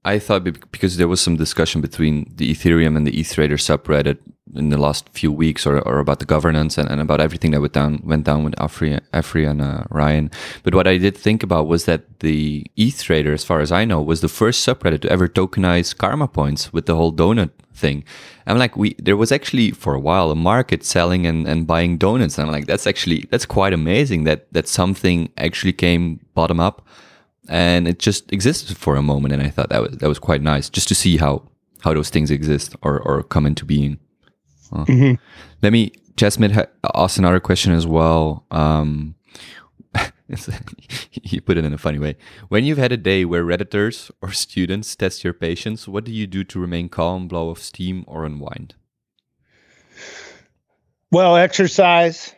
I 0.04 0.18
thought 0.18 0.44
because 0.72 0.98
there 0.98 1.08
was 1.08 1.22
some 1.22 1.38
discussion 1.38 1.80
between 1.80 2.32
the 2.36 2.52
Ethereum 2.52 2.98
and 2.98 3.06
the 3.06 3.20
ETH 3.20 3.34
Trader 3.34 3.58
subreddit 3.58 4.18
in 4.56 4.70
the 4.70 4.78
last 4.78 5.08
few 5.10 5.32
weeks, 5.32 5.66
or, 5.66 5.80
or 5.80 6.00
about 6.00 6.20
the 6.20 6.26
governance 6.26 6.78
and, 6.78 6.90
and 6.90 7.00
about 7.00 7.22
everything 7.22 7.52
that 7.52 7.62
went 7.62 7.74
down 7.74 8.02
went 8.04 8.26
down 8.26 8.44
with 8.44 8.56
Afri, 8.56 9.00
Afri 9.14 9.50
and 9.50 9.62
uh, 9.62 9.84
Ryan. 9.90 10.32
But 10.64 10.74
what 10.74 10.88
I 10.88 10.98
did 10.98 11.16
think 11.16 11.44
about 11.44 11.68
was 11.68 11.86
that 11.86 12.20
the 12.20 12.66
ETH 12.76 13.04
Trader, 13.04 13.32
as 13.34 13.44
far 13.44 13.60
as 13.62 13.72
I 13.72 13.86
know, 13.86 14.02
was 14.02 14.22
the 14.22 14.28
first 14.28 14.66
subreddit 14.66 15.02
to 15.02 15.10
ever 15.10 15.28
tokenize 15.28 15.96
karma 15.96 16.28
points 16.28 16.74
with 16.74 16.88
the 16.88 16.96
whole 16.96 17.14
donut 17.14 17.52
thing. 17.74 18.04
I'm 18.48 18.58
like, 18.58 18.76
we 18.76 18.96
there 18.98 19.18
was 19.18 19.32
actually 19.32 19.70
for 19.70 19.94
a 19.94 20.00
while 20.00 20.32
a 20.32 20.36
market 20.36 20.84
selling 20.84 21.28
and, 21.28 21.48
and 21.48 21.68
buying 21.68 22.00
donuts. 22.00 22.40
And 22.40 22.48
I'm 22.48 22.52
like, 22.52 22.66
that's 22.66 22.88
actually 22.88 23.28
that's 23.30 23.46
quite 23.46 23.72
amazing 23.72 24.24
that 24.24 24.52
that 24.52 24.68
something 24.68 25.32
actually 25.38 25.74
came 25.74 26.20
bottom 26.34 26.60
up 26.60 26.88
and 27.50 27.88
it 27.88 28.00
just 28.00 28.32
existed 28.32 28.78
for 28.78 28.96
a 28.96 29.02
moment 29.02 29.34
and 29.34 29.42
i 29.44 29.50
thought 29.50 29.70
that 29.70 29.82
was 29.82 29.98
that 29.98 30.08
was 30.08 30.20
quite 30.20 30.42
nice 30.42 30.70
just 30.70 30.88
to 30.88 30.96
see 30.96 31.18
how 31.18 31.42
how 31.82 31.94
those 31.94 32.10
things 32.10 32.30
exist 32.32 32.76
or 32.84 33.00
or 33.00 33.24
come 33.24 33.46
into 33.46 33.66
being 33.66 33.98
Uh, 34.74 34.86
Mhm. 34.86 35.18
let 35.62 35.72
me 35.74 35.92
jasmine 36.16 36.52
ha- 36.52 36.68
asked 36.96 37.18
another 37.18 37.40
question 37.40 37.74
as 37.74 37.86
well 37.88 38.46
um 38.52 39.16
you 41.32 41.42
put 41.42 41.58
it 41.58 41.66
in 41.66 41.74
a 41.74 41.78
funny 41.78 42.00
way 42.00 42.16
when 42.48 42.64
you've 42.64 42.78
had 42.78 42.92
a 42.94 42.98
day 42.98 43.26
where 43.26 43.44
redditors 43.44 44.10
or 44.22 44.32
students 44.32 44.96
test 44.96 45.24
your 45.26 45.34
patience 45.34 45.88
what 45.92 46.06
do 46.06 46.12
you 46.12 46.26
do 46.28 46.44
to 46.46 46.60
remain 46.60 46.88
calm 46.90 47.28
blow 47.28 47.50
off 47.50 47.60
steam 47.60 48.04
or 48.08 48.24
unwind 48.26 48.76
Well, 51.12 51.36
exercise 51.36 52.34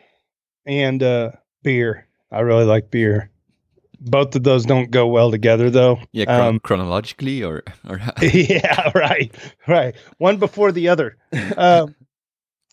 and 0.66 1.00
uh, 1.02 1.30
beer. 1.62 2.08
I 2.32 2.40
really 2.40 2.64
like 2.64 2.90
beer. 2.90 3.30
Both 4.04 4.36
of 4.36 4.42
those 4.42 4.64
don't 4.66 4.90
go 4.90 5.06
well 5.06 5.30
together, 5.30 5.70
though. 5.70 5.98
yeah 6.12 6.26
chron- 6.26 6.40
Um, 6.48 6.60
chronologically 6.60 7.42
or 7.42 7.62
or 7.88 8.00
yeah, 8.22 8.90
right, 8.94 9.34
right. 9.66 9.94
One 10.18 10.36
before 10.38 10.72
the 10.72 10.88
other. 10.88 11.16
Um, 11.56 11.94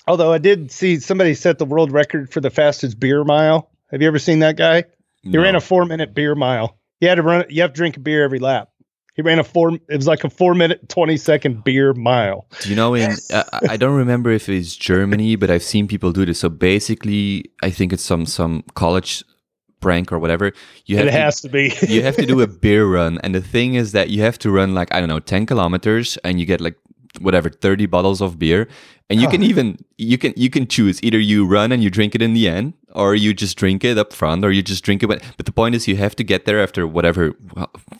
although 0.08 0.34
I 0.34 0.38
did 0.38 0.72
see 0.72 1.00
somebody 1.00 1.34
set 1.36 1.58
the 1.58 1.66
world 1.66 1.92
record 1.92 2.32
for 2.32 2.42
the 2.42 2.50
fastest 2.50 3.00
beer 3.00 3.24
mile. 3.24 3.70
Have 3.92 4.02
you 4.02 4.08
ever 4.08 4.20
seen 4.20 4.40
that 4.40 4.58
guy? 4.58 4.86
He 5.24 5.38
ran 5.38 5.54
No. 5.54 5.58
a 5.58 5.62
four 5.62 5.86
minute 5.86 6.14
beer 6.14 6.36
mile. 6.36 6.78
You 7.00 7.08
had 7.10 7.16
to 7.16 7.22
run. 7.24 7.46
You 7.50 7.62
have 7.62 7.72
to 7.74 7.78
drink 7.78 7.98
a 7.98 8.00
beer 8.00 8.24
every 8.24 8.40
lap. 8.40 8.70
He 9.16 9.22
ran 9.22 9.40
a 9.40 9.44
four. 9.44 9.74
It 9.90 9.96
was 9.98 10.08
like 10.08 10.24
a 10.24 10.30
four 10.30 10.54
minute 10.56 10.88
twenty 10.90 11.18
second 11.18 11.64
beer 11.64 11.94
mile. 11.94 12.48
Do 12.62 12.70
you 12.70 12.76
know 12.76 12.94
in 12.96 13.12
uh, 13.34 13.44
I 13.70 13.76
don't 13.78 13.96
remember 13.98 14.32
if 14.32 14.48
it's 14.50 14.76
Germany, 14.76 15.36
but 15.36 15.52
I've 15.52 15.64
seen 15.64 15.88
people 15.88 16.12
do 16.12 16.26
this. 16.26 16.40
So 16.40 16.50
basically, 16.50 17.52
I 17.62 17.70
think 17.72 17.92
it's 17.94 18.04
some 18.04 18.26
some 18.26 18.64
college 18.74 19.24
prank 19.82 20.12
or 20.12 20.20
whatever. 20.20 20.54
You 20.86 20.98
have 20.98 21.08
It 21.08 21.12
to, 21.12 21.18
has 21.18 21.42
to 21.42 21.50
be. 21.50 21.74
you 21.88 22.02
have 22.04 22.16
to 22.16 22.26
do 22.26 22.40
a 22.42 22.48
beer 22.64 22.86
run, 22.86 23.20
and 23.24 23.36
the 23.36 23.42
thing 23.42 23.76
is 23.76 23.92
that 23.92 24.10
you 24.10 24.22
have 24.22 24.40
to 24.40 24.52
run 24.52 24.74
like 24.74 24.94
I 24.94 25.00
don't 25.00 25.10
know 25.10 25.20
ten 25.20 25.46
kilometers, 25.46 26.18
and 26.24 26.40
you 26.40 26.46
get 26.46 26.62
like 26.62 26.78
whatever 27.20 27.50
30 27.50 27.88
bottles 27.88 28.22
of 28.22 28.40
beer 28.40 28.70
and 29.10 29.20
you 29.20 29.28
can 29.28 29.44
even 29.44 29.78
you 29.98 30.18
can 30.18 30.34
you 30.38 30.50
can 30.50 30.66
choose 30.66 31.04
either 31.04 31.20
you 31.20 31.46
run 31.46 31.74
and 31.74 31.84
you 31.84 31.90
drink 31.90 32.16
it 32.16 32.22
in 32.22 32.34
the 32.34 32.48
end 32.48 32.74
or 32.94 33.16
you 33.16 33.34
just 33.34 33.58
drink 33.58 33.84
it 33.84 33.98
up 33.98 34.14
front 34.14 34.46
or 34.46 34.52
you 34.52 34.62
just 34.64 34.82
drink 34.86 35.04
it 35.04 35.08
but, 35.08 35.22
but 35.36 35.46
the 35.46 35.52
point 35.52 35.76
is 35.76 35.90
you 35.90 35.98
have 35.98 36.16
to 36.16 36.24
get 36.24 36.46
there 36.46 36.64
after 36.64 36.88
whatever 36.88 37.34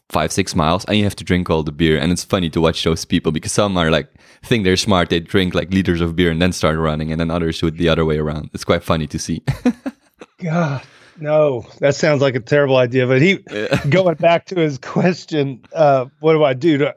five 0.08 0.32
six 0.32 0.56
miles 0.56 0.86
and 0.86 0.98
you 0.98 1.04
have 1.04 1.16
to 1.16 1.26
drink 1.26 1.50
all 1.50 1.62
the 1.62 1.74
beer 1.74 1.98
and 1.98 2.10
it's 2.14 2.24
funny 2.24 2.50
to 2.50 2.62
watch 2.62 2.86
those 2.86 3.04
people 3.04 3.34
because 3.34 3.52
some 3.52 3.76
are 3.78 3.92
like 3.92 4.08
think 4.44 4.64
they're 4.64 4.78
smart 4.78 5.10
they 5.10 5.20
drink 5.20 5.54
like 5.54 5.70
liters 5.74 6.00
of 6.00 6.16
beer 6.16 6.32
and 6.32 6.42
then 6.42 6.54
start 6.54 6.78
running 6.80 7.12
and 7.12 7.20
then 7.20 7.30
others 7.30 7.60
do 7.60 7.68
it 7.68 7.76
the 7.78 7.90
other 7.90 8.06
way 8.06 8.18
around 8.18 8.50
it's 8.54 8.64
quite 8.64 8.82
funny 8.82 9.08
to 9.08 9.20
see 9.20 9.44
god 10.42 10.82
no, 11.22 11.66
that 11.80 11.96
sounds 11.96 12.22
like 12.22 12.36
a 12.36 12.40
terrible 12.40 12.78
idea. 12.78 13.08
But 13.08 13.22
he, 13.22 13.40
yeah. 13.52 13.86
going 13.90 14.16
back 14.16 14.48
to 14.48 14.56
his 14.56 14.78
question, 14.78 15.64
uh, 15.74 16.06
what 16.20 16.34
do 16.34 16.44
I 16.44 16.54
do? 16.54 16.80
To, 16.80 16.96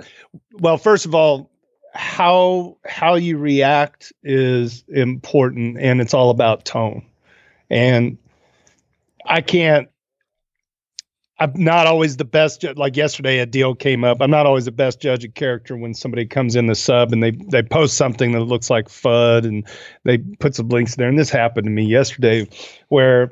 well, 0.52 0.78
first 0.78 1.04
of 1.04 1.14
all, 1.14 1.50
how 1.92 2.76
how 2.84 3.14
you 3.14 3.38
react 3.38 4.12
is 4.24 4.82
important, 4.88 5.78
and 5.78 6.00
it's 6.00 6.14
all 6.14 6.30
about 6.30 6.64
tone. 6.64 7.04
And 7.70 8.18
I 9.26 9.40
can't. 9.42 9.88
I'm 11.38 11.52
not 11.56 11.86
always 11.86 12.16
the 12.16 12.24
best. 12.24 12.62
Ju- 12.62 12.74
like 12.74 12.96
yesterday, 12.96 13.40
a 13.40 13.46
deal 13.46 13.74
came 13.74 14.04
up. 14.04 14.18
I'm 14.20 14.30
not 14.30 14.46
always 14.46 14.64
the 14.64 14.72
best 14.72 15.00
judge 15.00 15.24
of 15.24 15.34
character 15.34 15.76
when 15.76 15.92
somebody 15.92 16.26
comes 16.26 16.56
in 16.56 16.66
the 16.66 16.74
sub 16.74 17.12
and 17.12 17.22
they 17.22 17.32
they 17.32 17.62
post 17.62 17.96
something 17.96 18.32
that 18.32 18.40
looks 18.40 18.70
like 18.70 18.88
FUD 18.88 19.44
and 19.44 19.66
they 20.04 20.18
put 20.18 20.54
some 20.54 20.68
links 20.68 20.96
there. 20.96 21.08
And 21.08 21.18
this 21.18 21.30
happened 21.30 21.66
to 21.66 21.70
me 21.70 21.84
yesterday, 21.84 22.48
where 22.88 23.30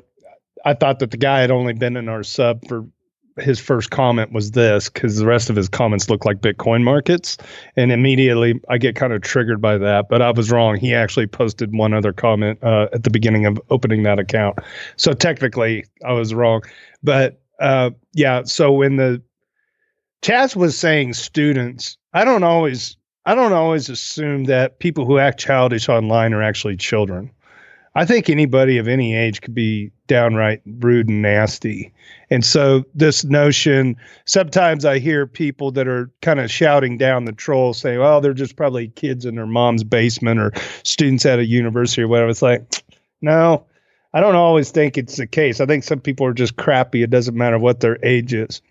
I 0.63 0.73
thought 0.73 0.99
that 0.99 1.11
the 1.11 1.17
guy 1.17 1.41
had 1.41 1.51
only 1.51 1.73
been 1.73 1.97
in 1.97 2.09
our 2.09 2.23
sub 2.23 2.67
for 2.67 2.85
his 3.37 3.59
first 3.59 3.89
comment 3.89 4.31
was 4.31 4.51
this 4.51 4.89
because 4.89 5.17
the 5.17 5.25
rest 5.25 5.49
of 5.49 5.55
his 5.55 5.67
comments 5.67 6.09
look 6.09 6.25
like 6.25 6.41
Bitcoin 6.41 6.83
markets. 6.83 7.37
And 7.75 7.91
immediately 7.91 8.61
I 8.69 8.77
get 8.77 8.95
kind 8.95 9.13
of 9.13 9.21
triggered 9.21 9.61
by 9.61 9.77
that. 9.79 10.07
But 10.09 10.21
I 10.21 10.31
was 10.31 10.51
wrong. 10.51 10.77
He 10.77 10.93
actually 10.93 11.27
posted 11.27 11.75
one 11.75 11.93
other 11.93 12.13
comment 12.13 12.59
uh, 12.63 12.87
at 12.93 13.03
the 13.03 13.09
beginning 13.09 13.45
of 13.45 13.59
opening 13.69 14.03
that 14.03 14.19
account. 14.19 14.59
So 14.97 15.13
technically 15.13 15.85
I 16.05 16.13
was 16.13 16.33
wrong. 16.33 16.61
But 17.01 17.41
uh, 17.59 17.91
yeah, 18.13 18.43
so 18.43 18.71
when 18.71 18.97
the 18.97 19.21
Chaz 20.21 20.55
was 20.55 20.77
saying 20.77 21.13
students, 21.13 21.97
I 22.13 22.25
don't 22.25 22.43
always. 22.43 22.97
I 23.25 23.35
don't 23.35 23.53
always 23.53 23.87
assume 23.87 24.45
that 24.45 24.79
people 24.79 25.05
who 25.05 25.17
act 25.17 25.39
childish 25.39 25.87
online 25.87 26.33
are 26.33 26.43
actually 26.43 26.75
children. 26.75 27.31
I 27.95 28.05
think 28.05 28.29
anybody 28.29 28.77
of 28.79 28.89
any 28.89 29.15
age 29.15 29.39
could 29.39 29.53
be 29.53 29.91
downright 30.07 30.61
rude 30.65 31.09
and 31.09 31.21
nasty. 31.21 31.93
And 32.29 32.45
so 32.45 32.83
this 32.93 33.23
notion, 33.23 33.95
sometimes 34.25 34.85
I 34.85 34.99
hear 34.99 35.27
people 35.27 35.71
that 35.71 35.87
are 35.87 36.11
kind 36.21 36.39
of 36.39 36.51
shouting 36.51 36.97
down 36.97 37.25
the 37.25 37.31
troll 37.31 37.73
saying, 37.73 37.99
well, 37.99 38.21
they're 38.21 38.33
just 38.33 38.55
probably 38.55 38.89
kids 38.89 39.25
in 39.25 39.35
their 39.35 39.45
mom's 39.45 39.83
basement 39.83 40.39
or 40.39 40.51
students 40.83 41.25
at 41.25 41.39
a 41.39 41.45
university 41.45 42.01
or 42.01 42.07
whatever. 42.07 42.29
It's 42.29 42.41
like, 42.41 42.83
no, 43.21 43.65
I 44.13 44.21
don't 44.21 44.35
always 44.35 44.71
think 44.71 44.97
it's 44.97 45.17
the 45.17 45.27
case. 45.27 45.59
I 45.59 45.65
think 45.65 45.83
some 45.83 45.99
people 45.99 46.25
are 46.25 46.33
just 46.33 46.55
crappy. 46.55 47.03
It 47.03 47.09
doesn't 47.09 47.35
matter 47.35 47.57
what 47.57 47.79
their 47.79 47.97
age 48.03 48.33
is. 48.33 48.61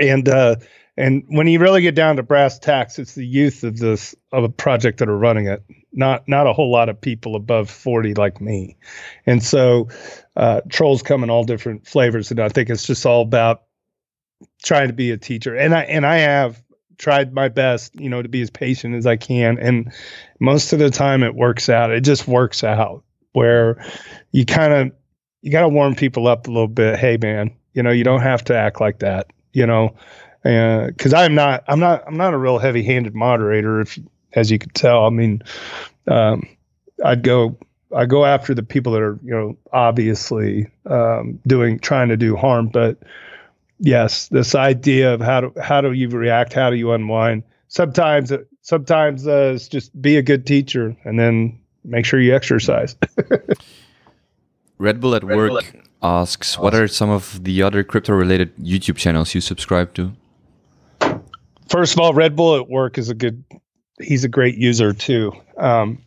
And 0.00 0.28
uh, 0.28 0.56
and 0.96 1.24
when 1.28 1.46
you 1.46 1.58
really 1.58 1.82
get 1.82 1.94
down 1.94 2.16
to 2.16 2.22
brass 2.22 2.58
tacks, 2.58 2.98
it's 2.98 3.14
the 3.14 3.26
youth 3.26 3.62
of 3.64 3.78
this 3.78 4.14
of 4.32 4.44
a 4.44 4.48
project 4.48 4.98
that 4.98 5.08
are 5.08 5.16
running 5.16 5.46
it, 5.46 5.62
not 5.92 6.26
not 6.26 6.46
a 6.46 6.52
whole 6.52 6.70
lot 6.70 6.88
of 6.88 7.00
people 7.00 7.36
above 7.36 7.70
forty 7.70 8.14
like 8.14 8.40
me. 8.40 8.76
And 9.26 9.42
so 9.42 9.88
uh, 10.36 10.62
trolls 10.68 11.02
come 11.02 11.22
in 11.22 11.30
all 11.30 11.44
different 11.44 11.86
flavors, 11.86 12.30
and 12.30 12.40
I 12.40 12.48
think 12.48 12.70
it's 12.70 12.86
just 12.86 13.04
all 13.04 13.22
about 13.22 13.62
trying 14.62 14.88
to 14.88 14.94
be 14.94 15.10
a 15.10 15.16
teacher. 15.16 15.54
And 15.54 15.74
I 15.74 15.82
and 15.82 16.06
I 16.06 16.18
have 16.18 16.62
tried 16.98 17.32
my 17.32 17.48
best, 17.48 17.94
you 17.98 18.08
know, 18.08 18.22
to 18.22 18.28
be 18.28 18.42
as 18.42 18.50
patient 18.50 18.94
as 18.94 19.06
I 19.06 19.16
can, 19.16 19.58
and 19.58 19.92
most 20.40 20.72
of 20.72 20.78
the 20.78 20.90
time 20.90 21.22
it 21.22 21.34
works 21.34 21.68
out. 21.68 21.90
It 21.90 22.02
just 22.02 22.26
works 22.26 22.64
out 22.64 23.04
where 23.32 23.84
you 24.30 24.44
kind 24.44 24.72
of 24.72 24.92
you 25.42 25.50
got 25.50 25.62
to 25.62 25.68
warm 25.68 25.94
people 25.94 26.26
up 26.26 26.46
a 26.46 26.50
little 26.50 26.68
bit. 26.68 26.98
Hey, 26.98 27.18
man, 27.20 27.54
you 27.74 27.82
know, 27.82 27.90
you 27.90 28.04
don't 28.04 28.22
have 28.22 28.44
to 28.44 28.56
act 28.56 28.80
like 28.80 29.00
that. 29.00 29.26
You 29.52 29.66
know, 29.66 29.94
because 30.42 31.12
I'm 31.12 31.34
not 31.34 31.64
I'm 31.68 31.80
not 31.80 32.04
I'm 32.06 32.16
not 32.16 32.34
a 32.34 32.38
real 32.38 32.58
heavy 32.58 32.82
handed 32.82 33.14
moderator 33.14 33.80
if 33.80 33.98
as 34.34 34.50
you 34.50 34.58
could 34.58 34.74
tell 34.74 35.06
I 35.06 35.10
mean 35.10 35.42
um, 36.06 36.48
I'd 37.04 37.22
go 37.22 37.56
I 37.94 38.06
go 38.06 38.24
after 38.24 38.54
the 38.54 38.62
people 38.62 38.92
that 38.92 39.02
are 39.02 39.18
you 39.22 39.30
know 39.30 39.56
obviously 39.72 40.68
um, 40.86 41.40
doing 41.46 41.78
trying 41.78 42.08
to 42.08 42.16
do 42.16 42.36
harm. 42.36 42.68
But 42.68 42.98
yes 43.78 44.28
this 44.28 44.54
idea 44.54 45.14
of 45.14 45.20
how 45.20 45.40
do 45.42 45.52
how 45.60 45.80
do 45.80 45.92
you 45.92 46.08
react? 46.08 46.52
How 46.52 46.70
do 46.70 46.76
you 46.76 46.92
unwind? 46.92 47.42
Sometimes 47.68 48.32
sometimes 48.62 49.26
uh, 49.26 49.52
it's 49.54 49.68
just 49.68 50.00
be 50.00 50.16
a 50.16 50.22
good 50.22 50.46
teacher 50.46 50.96
and 51.04 51.18
then 51.18 51.58
make 51.84 52.06
sure 52.06 52.20
you 52.20 52.34
exercise. 52.34 52.96
Red 54.78 55.00
Bull 55.00 55.14
at 55.14 55.24
Red 55.24 55.36
work 55.36 55.48
Bull 55.50 55.58
at- 55.58 55.74
asks 56.02 56.58
what 56.58 56.74
are 56.74 56.88
some 56.88 57.10
of 57.10 57.44
the 57.44 57.62
other 57.62 57.84
crypto 57.84 58.12
related 58.12 58.56
YouTube 58.56 58.96
channels 58.96 59.34
you 59.34 59.40
subscribe 59.40 59.94
to? 59.94 60.12
First 61.68 61.94
of 61.94 62.00
all, 62.00 62.12
Red 62.12 62.36
Bull 62.36 62.56
at 62.56 62.68
work 62.68 62.98
is 62.98 63.08
a 63.08 63.14
good. 63.14 63.44
He's 64.02 64.24
a 64.24 64.28
great 64.28 64.56
user 64.56 64.92
too. 64.92 65.32
Um, 65.56 65.98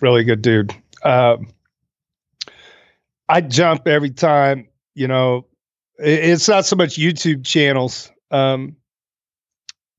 really 0.00 0.24
good 0.24 0.42
dude. 0.42 0.74
Uh, 1.02 1.38
I 3.28 3.40
jump 3.40 3.86
every 3.86 4.10
time. 4.10 4.68
You 4.94 5.08
know, 5.08 5.46
it, 5.98 6.24
it's 6.24 6.48
not 6.48 6.66
so 6.66 6.76
much 6.76 6.96
YouTube 6.96 7.44
channels, 7.44 8.10
um, 8.30 8.76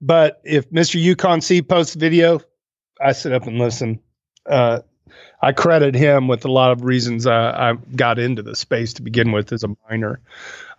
but 0.02 0.42
if 0.44 0.70
Mr. 0.70 1.02
Yukon 1.02 1.42
C 1.42 1.62
posts 1.62 1.96
video, 1.96 2.42
I 3.00 3.14
sit 3.14 3.34
up 3.34 3.48
and 3.48 3.58
listen. 3.58 4.00
Uh, 4.46 4.82
I 5.42 5.52
credit 5.54 5.96
him 5.96 6.28
with 6.28 6.46
a 6.46 6.52
lot 6.52 6.72
of 6.72 6.84
reasons 6.84 7.26
I, 7.26 7.72
I 7.72 7.74
got 7.96 8.20
into 8.20 8.44
the 8.44 8.56
space 8.56 8.94
to 8.94 9.02
begin 9.02 9.32
with 9.32 9.52
as 9.52 9.64
a 9.64 9.76
miner. 9.90 10.20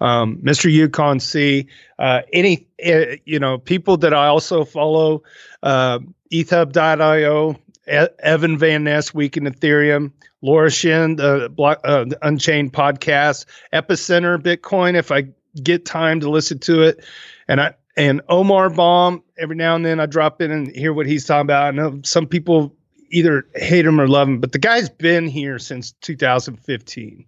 Um, 0.01 0.39
Mr. 0.39 0.71
Yukon 0.71 1.21
C, 1.21 1.67
uh, 1.99 2.23
any 2.33 2.67
uh, 2.85 3.17
you 3.25 3.39
know 3.39 3.59
people 3.59 3.97
that 3.99 4.15
I 4.15 4.29
also 4.29 4.65
follow, 4.65 5.23
uh, 5.63 5.99
EthHub.io, 6.33 7.57
Evan 7.87 8.59
Van 8.59 8.85
Ness, 8.85 9.13
Week 9.13 9.37
in 9.37 9.45
Ethereum, 9.45 10.13
Laura 10.41 10.71
Shin, 10.71 11.17
the, 11.17 11.51
block, 11.51 11.81
uh, 11.85 12.05
the 12.05 12.19
Unchained 12.27 12.73
podcast, 12.73 13.45
Epicenter 13.73 14.39
Bitcoin. 14.39 14.95
If 14.95 15.13
I 15.13 15.29
get 15.63 15.85
time 15.85 16.21
to 16.21 16.31
listen 16.31 16.59
to 16.61 16.83
it, 16.83 17.05
and 17.49 17.61
I 17.61 17.75
and 17.97 18.23
Omar 18.29 18.71
Bham, 18.71 19.23
every 19.39 19.57
now 19.57 19.75
and 19.77 19.85
then 19.85 20.01
I 20.01 20.07
drop 20.07 20.41
in 20.41 20.51
and 20.51 20.75
hear 20.75 20.95
what 20.95 21.07
he's 21.07 21.27
talking 21.27 21.43
about. 21.43 21.67
I 21.67 21.71
know 21.73 22.01
some 22.05 22.27
people 22.27 22.75
either 23.11 23.47
hate 23.55 23.85
him 23.85 24.01
or 24.01 24.09
love 24.09 24.29
him, 24.29 24.41
but 24.41 24.53
the 24.53 24.59
guy's 24.59 24.89
been 24.89 25.27
here 25.27 25.59
since 25.59 25.93
2015. 26.01 27.27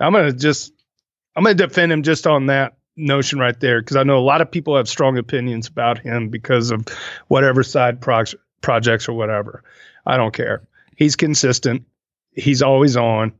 I'm 0.00 0.12
gonna 0.12 0.32
just 0.32 0.72
I'm 1.36 1.42
gonna 1.42 1.54
defend 1.54 1.92
him 1.92 2.02
just 2.02 2.26
on 2.26 2.46
that 2.46 2.76
notion 2.96 3.40
right 3.40 3.58
there 3.58 3.80
because 3.80 3.96
I 3.96 4.04
know 4.04 4.18
a 4.18 4.20
lot 4.20 4.40
of 4.40 4.50
people 4.50 4.76
have 4.76 4.88
strong 4.88 5.18
opinions 5.18 5.66
about 5.66 5.98
him 5.98 6.28
because 6.28 6.70
of 6.70 6.86
whatever 7.26 7.62
side 7.62 8.00
pro- 8.00 8.22
projects 8.64 9.08
or 9.08 9.12
whatever. 9.12 9.62
I 10.06 10.16
don't 10.16 10.34
care. 10.34 10.66
He's 10.96 11.14
consistent. 11.14 11.84
He's 12.32 12.62
always 12.62 12.96
on. 12.96 13.32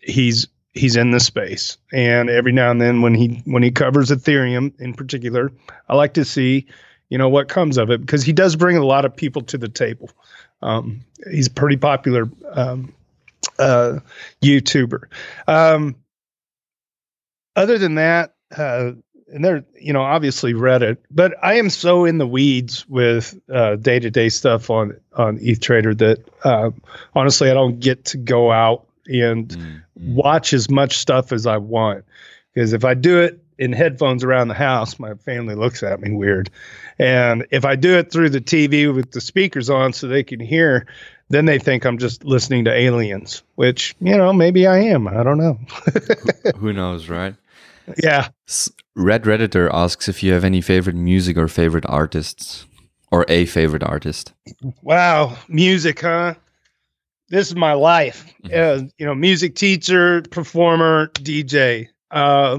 He's 0.00 0.46
he's 0.72 0.96
in 0.96 1.10
the 1.10 1.20
space, 1.20 1.76
and 1.92 2.30
every 2.30 2.52
now 2.52 2.70
and 2.70 2.80
then 2.80 3.02
when 3.02 3.14
he 3.14 3.42
when 3.44 3.62
he 3.62 3.70
covers 3.70 4.10
Ethereum 4.10 4.72
in 4.80 4.94
particular, 4.94 5.52
I 5.88 5.96
like 5.96 6.14
to 6.14 6.24
see 6.24 6.66
you 7.10 7.18
know 7.18 7.28
what 7.28 7.48
comes 7.48 7.76
of 7.76 7.90
it 7.90 8.00
because 8.00 8.22
he 8.22 8.32
does 8.32 8.56
bring 8.56 8.76
a 8.76 8.86
lot 8.86 9.04
of 9.04 9.14
people 9.14 9.42
to 9.42 9.58
the 9.58 9.68
table. 9.68 10.10
Um, 10.62 11.00
he's 11.30 11.48
a 11.48 11.50
pretty 11.50 11.76
popular 11.76 12.30
um, 12.52 12.94
uh, 13.58 13.98
YouTuber. 14.42 15.04
Um, 15.46 15.96
other 17.56 17.78
than 17.78 17.96
that, 17.96 18.34
uh, 18.56 18.92
and 19.32 19.44
they're 19.44 19.64
you 19.80 19.92
know 19.92 20.02
obviously 20.02 20.54
Reddit, 20.54 20.98
but 21.10 21.34
I 21.42 21.54
am 21.54 21.70
so 21.70 22.04
in 22.04 22.18
the 22.18 22.26
weeds 22.26 22.88
with 22.88 23.38
day 23.48 23.98
to 23.98 24.10
day 24.10 24.28
stuff 24.28 24.70
on 24.70 24.98
on 25.14 25.38
ETH 25.40 25.60
Trader 25.60 25.94
that 25.94 26.24
uh, 26.44 26.70
honestly 27.14 27.50
I 27.50 27.54
don't 27.54 27.80
get 27.80 28.04
to 28.06 28.16
go 28.16 28.50
out 28.50 28.86
and 29.06 29.48
mm-hmm. 29.48 30.14
watch 30.14 30.52
as 30.52 30.70
much 30.70 30.98
stuff 30.98 31.32
as 31.32 31.46
I 31.46 31.56
want 31.56 32.04
because 32.52 32.72
if 32.72 32.84
I 32.84 32.94
do 32.94 33.20
it 33.20 33.42
in 33.58 33.72
headphones 33.72 34.24
around 34.24 34.48
the 34.48 34.54
house, 34.54 34.98
my 34.98 35.14
family 35.14 35.54
looks 35.54 35.82
at 35.82 36.00
me 36.00 36.12
weird. 36.12 36.50
And 36.98 37.46
if 37.50 37.64
I 37.64 37.76
do 37.76 37.98
it 37.98 38.12
through 38.12 38.30
the 38.30 38.40
TV 38.40 38.94
with 38.94 39.10
the 39.10 39.20
speakers 39.20 39.68
on 39.68 39.92
so 39.92 40.06
they 40.06 40.22
can 40.22 40.40
hear, 40.40 40.86
then 41.28 41.44
they 41.44 41.58
think 41.58 41.84
I'm 41.84 41.98
just 41.98 42.24
listening 42.24 42.64
to 42.64 42.72
aliens, 42.72 43.42
which, 43.56 43.94
you 44.00 44.16
know, 44.16 44.32
maybe 44.32 44.66
I 44.66 44.78
am. 44.78 45.08
I 45.08 45.22
don't 45.22 45.38
know. 45.38 45.58
Who 46.56 46.72
knows, 46.72 47.08
right? 47.08 47.34
Yeah. 48.02 48.28
Red 48.98 49.22
Redditor 49.22 49.70
asks 49.72 50.08
if 50.08 50.22
you 50.22 50.32
have 50.32 50.44
any 50.44 50.60
favorite 50.60 50.96
music 50.96 51.36
or 51.36 51.46
favorite 51.48 51.86
artists 51.86 52.66
or 53.10 53.24
a 53.28 53.46
favorite 53.46 53.82
artist. 53.82 54.32
Wow. 54.82 55.36
Music, 55.48 56.00
huh? 56.00 56.34
This 57.28 57.48
is 57.48 57.54
my 57.54 57.74
life. 57.74 58.24
Mm-hmm. 58.42 58.84
Uh, 58.84 58.88
you 58.98 59.06
know, 59.06 59.14
music 59.14 59.54
teacher, 59.54 60.22
performer, 60.22 61.08
DJ. 61.14 61.88
Uh, 62.10 62.58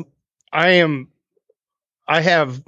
I 0.53 0.69
am, 0.69 1.09
I 2.07 2.21
have 2.21 2.63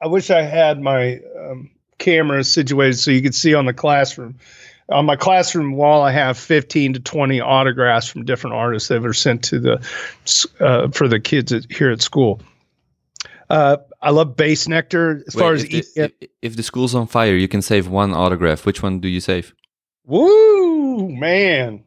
I 0.00 0.06
wish 0.06 0.30
I 0.30 0.42
had 0.42 0.80
my 0.80 1.20
um, 1.38 1.70
camera 1.98 2.44
situated 2.44 2.98
so 2.98 3.10
you 3.10 3.22
could 3.22 3.34
see 3.34 3.54
on 3.54 3.66
the 3.66 3.72
classroom. 3.72 4.38
on 4.88 5.06
my 5.06 5.16
classroom 5.16 5.72
wall, 5.72 6.02
I 6.02 6.12
have 6.12 6.38
15 6.38 6.94
to 6.94 7.00
20 7.00 7.40
autographs 7.40 8.06
from 8.06 8.24
different 8.24 8.54
artists 8.54 8.88
that 8.88 9.02
were 9.02 9.14
sent 9.14 9.42
to 9.44 9.58
the 9.58 9.88
uh, 10.60 10.88
for 10.90 11.08
the 11.08 11.18
kids 11.18 11.52
at, 11.52 11.70
here 11.72 11.90
at 11.90 12.02
school. 12.02 12.40
Uh, 13.48 13.78
I 14.00 14.10
love 14.10 14.36
Bassnectar. 14.36 15.22
As 15.26 15.34
Wait, 15.34 15.42
far 15.42 15.52
as 15.54 15.64
if, 15.64 15.94
the, 15.94 16.04
if, 16.20 16.30
if 16.42 16.56
the 16.56 16.62
school's 16.62 16.94
on 16.94 17.06
fire, 17.06 17.34
you 17.34 17.48
can 17.48 17.62
save 17.62 17.88
one 17.88 18.12
autograph. 18.12 18.66
Which 18.66 18.82
one 18.82 19.00
do 19.00 19.08
you 19.08 19.20
save? 19.20 19.54
Woo, 20.04 21.08
man. 21.08 21.84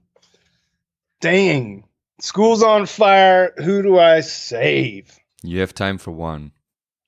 Dang. 1.22 1.86
School's 2.19 2.64
on 2.64 2.86
fire. 2.86 3.53
Who 3.57 3.81
do 3.81 3.98
I 3.98 4.22
save? 4.22 5.18
You 5.44 5.60
have 5.61 5.73
time 5.73 5.98
for 5.98 6.11
one. 6.11 6.52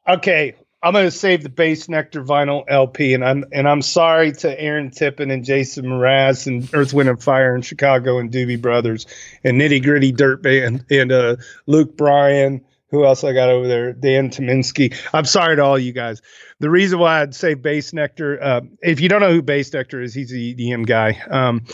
Okay, 0.08 0.56
I'm 0.84 0.94
gonna 0.94 1.12
save 1.12 1.44
the 1.44 1.50
Bassnectar 1.50 2.26
vinyl 2.26 2.64
LP, 2.68 3.14
and 3.14 3.24
I'm 3.24 3.46
and 3.52 3.68
I'm 3.68 3.82
sorry 3.82 4.32
to 4.34 4.60
Aaron 4.60 4.90
Tippin 4.90 5.30
and 5.30 5.46
Jason 5.46 5.86
Mraz 5.86 6.48
and 6.48 6.68
Earth, 6.74 6.94
Wind 6.94 7.08
and 7.08 7.22
Fire 7.22 7.56
in 7.56 7.62
Chicago 7.62 8.18
and 8.18 8.32
Doobie 8.32 8.62
Brothers 8.62 9.06
and 9.44 9.62
Nitty 9.62 9.84
Gritty 9.84 10.12
Dirt 10.12 10.42
Band 10.42 10.86
and 10.90 11.12
uh, 11.12 11.36
Luke 11.68 11.96
Bryan. 11.96 12.62
Who 12.92 13.06
else 13.06 13.24
I 13.24 13.34
got 13.34 13.50
over 13.50 13.68
there? 13.68 13.94
Dan 13.94 14.30
Tyminski. 14.30 14.94
I'm 15.14 15.26
sorry 15.26 15.56
to 15.56 15.64
all 15.64 15.80
you 15.80 15.94
guys. 15.94 16.22
The 16.60 16.70
reason 16.70 17.00
why 17.00 17.22
I'd 17.22 17.34
say 17.34 17.56
Bassnectar, 17.56 18.38
uh, 18.42 18.62
if 18.82 19.00
you 19.00 19.10
don't 19.10 19.22
know 19.22 19.32
who 19.32 19.42
Bassnectar 19.42 20.04
is, 20.04 20.14
he's 20.14 20.30
the 20.30 20.54
EDM 20.54 20.86
guy. 20.86 21.20
Um, 21.30 21.66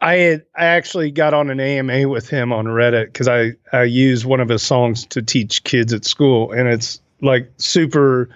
I 0.00 0.14
had 0.14 0.46
I 0.56 0.64
actually 0.66 1.10
got 1.10 1.34
on 1.34 1.50
an 1.50 1.60
AMA 1.60 2.08
with 2.08 2.28
him 2.28 2.52
on 2.52 2.66
Reddit 2.66 3.06
because 3.06 3.28
I 3.28 3.52
I 3.72 3.82
use 3.82 4.24
one 4.24 4.40
of 4.40 4.48
his 4.48 4.62
songs 4.62 5.04
to 5.06 5.22
teach 5.22 5.64
kids 5.64 5.92
at 5.92 6.04
school, 6.04 6.52
and 6.52 6.68
it's 6.68 7.00
like 7.20 7.50
super 7.58 8.30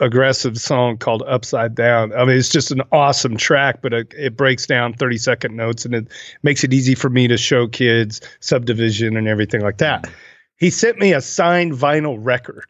aggressive 0.00 0.58
song 0.58 0.96
called 0.96 1.22
Upside 1.26 1.74
Down. 1.74 2.12
I 2.12 2.24
mean, 2.24 2.36
it's 2.36 2.48
just 2.48 2.70
an 2.70 2.82
awesome 2.92 3.36
track, 3.36 3.80
but 3.82 3.92
it, 3.92 4.14
it 4.16 4.36
breaks 4.36 4.66
down 4.66 4.92
30 4.92 5.18
second 5.18 5.56
notes 5.56 5.84
and 5.84 5.94
it 5.94 6.08
makes 6.42 6.64
it 6.64 6.72
easy 6.72 6.94
for 6.96 7.08
me 7.08 7.28
to 7.28 7.36
show 7.36 7.68
kids 7.68 8.20
subdivision 8.40 9.16
and 9.16 9.28
everything 9.28 9.60
like 9.60 9.78
that. 9.78 10.08
He 10.56 10.70
sent 10.70 10.98
me 10.98 11.12
a 11.12 11.20
signed 11.20 11.72
vinyl 11.72 12.16
record, 12.18 12.66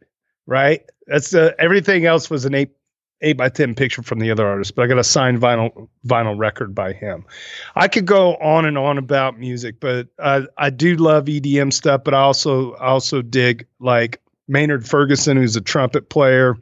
right? 0.47 0.83
That's 1.07 1.35
uh, 1.35 1.53
everything 1.59 2.07
else 2.07 2.31
was 2.31 2.45
an 2.45 2.55
eight 2.55 2.71
eight 3.21 3.37
by 3.37 3.49
ten 3.49 3.75
picture 3.75 4.03
from 4.03 4.19
the 4.19 4.31
other 4.31 4.47
artist, 4.47 4.75
but 4.75 4.83
I 4.83 4.87
got 4.87 4.99
a 4.99 5.05
signed 5.05 5.41
vinyl 5.41 5.89
vinyl 6.07 6.39
record 6.39 6.75
by 6.75 6.93
him. 6.93 7.25
I 7.75 7.89
could 7.89 8.07
go 8.07 8.37
on 8.37 8.65
and 8.65 8.79
on 8.79 8.99
about 8.99 9.39
music, 9.39 9.81
but 9.81 10.09
I 10.19 10.47
I 10.57 10.71
do 10.71 10.97
love 10.97 11.27
EDM 11.27 11.73
stuff, 11.73 12.03
but 12.05 12.15
I 12.15 12.21
also 12.21 12.75
I 12.75 12.87
also 12.87 13.23
dig 13.23 13.67
like 13.81 14.21
Maynard 14.49 14.87
Ferguson, 14.87 15.37
who's 15.37 15.57
a 15.57 15.61
trumpet 15.61 16.09
player. 16.09 16.57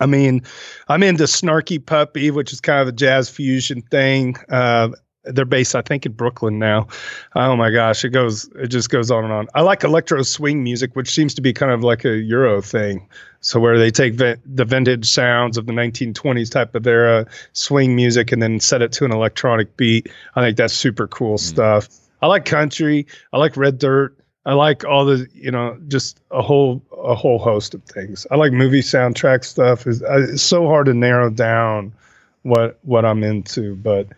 I 0.00 0.06
mean, 0.06 0.42
I'm 0.88 1.02
into 1.02 1.24
Snarky 1.24 1.84
Puppy, 1.84 2.30
which 2.30 2.52
is 2.52 2.60
kind 2.60 2.80
of 2.80 2.88
a 2.88 2.92
jazz 2.92 3.28
fusion 3.28 3.82
thing. 3.82 4.36
Uh, 4.48 4.90
they're 5.24 5.44
based, 5.44 5.74
I 5.74 5.82
think, 5.82 6.06
in 6.06 6.12
Brooklyn 6.12 6.58
now. 6.58 6.88
Oh 7.34 7.56
my 7.56 7.70
gosh, 7.70 8.04
it 8.04 8.10
goes, 8.10 8.48
it 8.56 8.68
just 8.68 8.90
goes 8.90 9.10
on 9.10 9.24
and 9.24 9.32
on. 9.32 9.48
I 9.54 9.62
like 9.62 9.84
electro 9.84 10.22
swing 10.22 10.62
music, 10.62 10.96
which 10.96 11.10
seems 11.10 11.34
to 11.34 11.42
be 11.42 11.52
kind 11.52 11.72
of 11.72 11.82
like 11.82 12.04
a 12.04 12.16
Euro 12.16 12.62
thing. 12.62 13.06
So 13.40 13.58
where 13.58 13.78
they 13.78 13.90
take 13.90 14.18
the 14.18 14.38
vintage 14.46 15.10
sounds 15.10 15.56
of 15.56 15.66
the 15.66 15.72
1920s 15.72 16.50
type 16.50 16.74
of 16.74 16.86
era 16.86 17.26
swing 17.52 17.96
music 17.96 18.32
and 18.32 18.42
then 18.42 18.60
set 18.60 18.82
it 18.82 18.92
to 18.92 19.04
an 19.04 19.12
electronic 19.12 19.76
beat. 19.76 20.08
I 20.36 20.42
think 20.42 20.56
that's 20.56 20.74
super 20.74 21.06
cool 21.06 21.36
mm. 21.36 21.40
stuff. 21.40 21.88
I 22.22 22.26
like 22.26 22.44
country. 22.44 23.06
I 23.32 23.38
like 23.38 23.56
red 23.56 23.78
dirt. 23.78 24.16
I 24.44 24.54
like 24.54 24.84
all 24.84 25.04
the, 25.04 25.26
you 25.34 25.50
know, 25.50 25.78
just 25.88 26.20
a 26.30 26.42
whole 26.42 26.82
a 26.92 27.14
whole 27.14 27.38
host 27.38 27.74
of 27.74 27.82
things. 27.84 28.26
I 28.30 28.36
like 28.36 28.52
movie 28.52 28.80
soundtrack 28.80 29.44
stuff. 29.44 29.86
It's, 29.86 30.02
it's 30.04 30.42
so 30.42 30.66
hard 30.66 30.86
to 30.86 30.94
narrow 30.94 31.30
down 31.30 31.92
what 32.42 32.78
what 32.82 33.04
I'm 33.04 33.22
into, 33.22 33.76
but 33.76 34.08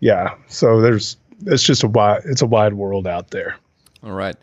yeah. 0.00 0.34
So 0.48 0.80
there's 0.80 1.16
it's 1.46 1.62
just 1.62 1.82
a 1.82 1.88
wide 1.88 2.22
it's 2.24 2.42
a 2.42 2.46
wide 2.46 2.74
world 2.74 3.06
out 3.06 3.30
there. 3.30 3.56
All 4.02 4.12
right. 4.12 4.36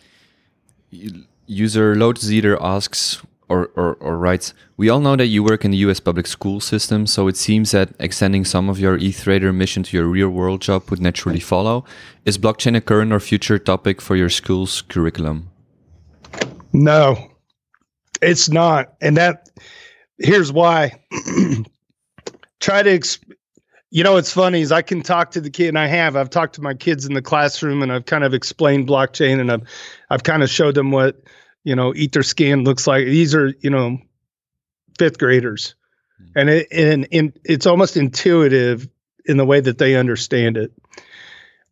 User 1.48 1.96
Lotus 1.96 2.30
Eater 2.30 2.58
asks 2.62 3.22
or, 3.50 3.72
or, 3.76 3.96
or 3.96 4.18
writes, 4.18 4.54
We 4.76 4.90
all 4.90 5.00
know 5.00 5.16
that 5.16 5.28
you 5.28 5.44
work 5.44 5.64
in 5.64 5.72
the 5.72 5.78
US 5.78 6.00
public 6.00 6.28
school 6.28 6.60
system, 6.60 7.08
so 7.08 7.28
it 7.28 7.38
seems 7.38 7.72
that 7.72 7.90
extending 8.00 8.46
some 8.46 8.70
of 8.70 8.80
your 8.80 8.98
ETH 8.98 9.24
Trader 9.24 9.54
mission 9.54 9.84
to 9.84 9.98
your 9.98 10.08
real 10.08 10.30
world 10.30 10.62
job 10.62 10.90
would 10.90 11.00
naturally 11.00 11.40
follow. 11.40 11.86
Is 12.26 12.38
blockchain 12.38 12.76
a 12.76 12.82
current 12.82 13.14
or 13.14 13.20
future 13.20 13.58
topic 13.58 14.02
for 14.02 14.16
your 14.16 14.30
school's 14.30 14.82
curriculum? 14.82 15.50
No, 16.74 17.32
it's 18.22 18.50
not. 18.50 18.94
And 19.02 19.18
that 19.18 19.50
here's 20.20 20.52
why. 20.52 21.00
Try 22.60 22.84
to 22.84 22.90
you 23.90 24.04
know 24.04 24.14
what's 24.14 24.32
funny 24.32 24.62
is 24.62 24.72
I 24.72 24.82
can 24.82 25.02
talk 25.02 25.32
to 25.32 25.42
the 25.42 25.50
kid, 25.50 25.70
and 25.70 25.80
I 25.80 25.88
have. 25.88 26.16
I've 26.16 26.30
talked 26.30 26.56
to 26.56 26.62
my 26.62 26.74
kids 26.74 27.06
in 27.06 27.14
the 27.14 27.22
classroom, 27.22 27.82
and 27.82 27.92
I've 27.92 28.06
kind 28.06 28.24
of 28.24 28.34
explained 28.34 28.88
blockchain, 28.88 29.40
and 29.40 29.52
I've 29.52 29.64
I've 30.10 30.24
kind 30.24 30.44
of 30.44 30.50
showed 30.50 30.76
them 30.76 30.92
what 30.92 31.22
you 31.64 31.76
know 31.76 31.94
Etherscan 31.94 32.66
looks 32.66 32.86
like. 32.86 33.06
These 33.06 33.34
are 33.34 33.54
you 33.62 33.70
know 33.70 33.98
fifth 35.00 35.20
graders, 35.20 35.76
mm-hmm. 36.22 36.40
and 36.40 36.50
it 36.50 36.68
and, 36.72 37.08
and 37.12 37.40
it's 37.46 37.66
almost 37.66 37.96
intuitive 37.96 38.90
in 39.26 39.38
the 39.38 39.46
way 39.46 39.60
that 39.62 39.78
they 39.78 39.96
understand 39.96 40.58
it. 40.58 40.72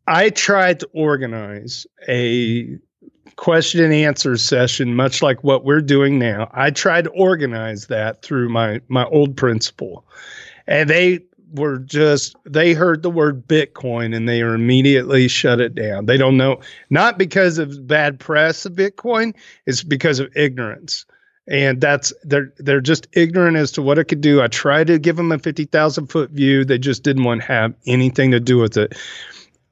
I 0.07 0.29
tried 0.29 0.79
to 0.81 0.89
organize 0.93 1.87
a 2.07 2.77
question 3.35 3.83
and 3.83 3.93
answer 3.93 4.37
session, 4.37 4.95
much 4.95 5.21
like 5.21 5.43
what 5.43 5.65
we're 5.65 5.81
doing 5.81 6.19
now. 6.19 6.49
I 6.53 6.71
tried 6.71 7.05
to 7.05 7.09
organize 7.09 7.87
that 7.87 8.21
through 8.21 8.47
my 8.49 8.79
my 8.87 9.03
old 9.05 9.35
principal, 9.35 10.05
and 10.67 10.89
they 10.89 11.19
were 11.53 11.77
just 11.79 12.35
they 12.45 12.73
heard 12.73 13.01
the 13.01 13.09
word 13.09 13.47
Bitcoin 13.47 14.15
and 14.15 14.27
they 14.27 14.41
are 14.41 14.53
immediately 14.53 15.27
shut 15.27 15.59
it 15.59 15.75
down. 15.75 16.05
They 16.05 16.17
don't 16.17 16.37
know 16.37 16.59
not 16.89 17.17
because 17.17 17.57
of 17.57 17.87
bad 17.87 18.19
press 18.19 18.65
of 18.65 18.73
Bitcoin, 18.73 19.33
it's 19.65 19.83
because 19.83 20.19
of 20.19 20.35
ignorance. 20.35 21.05
And 21.47 21.79
that's 21.79 22.11
they're 22.23 22.51
they're 22.57 22.81
just 22.81 23.07
ignorant 23.13 23.57
as 23.57 23.71
to 23.73 23.81
what 23.81 23.99
it 23.99 24.05
could 24.05 24.21
do. 24.21 24.41
I 24.41 24.47
tried 24.47 24.87
to 24.87 24.97
give 24.97 25.15
them 25.15 25.31
a 25.31 25.37
fifty 25.37 25.65
thousand 25.65 26.07
foot 26.07 26.31
view. 26.31 26.65
They 26.65 26.79
just 26.79 27.03
didn't 27.03 27.23
want 27.23 27.41
to 27.41 27.47
have 27.47 27.75
anything 27.85 28.31
to 28.31 28.39
do 28.39 28.57
with 28.57 28.77
it. 28.77 28.97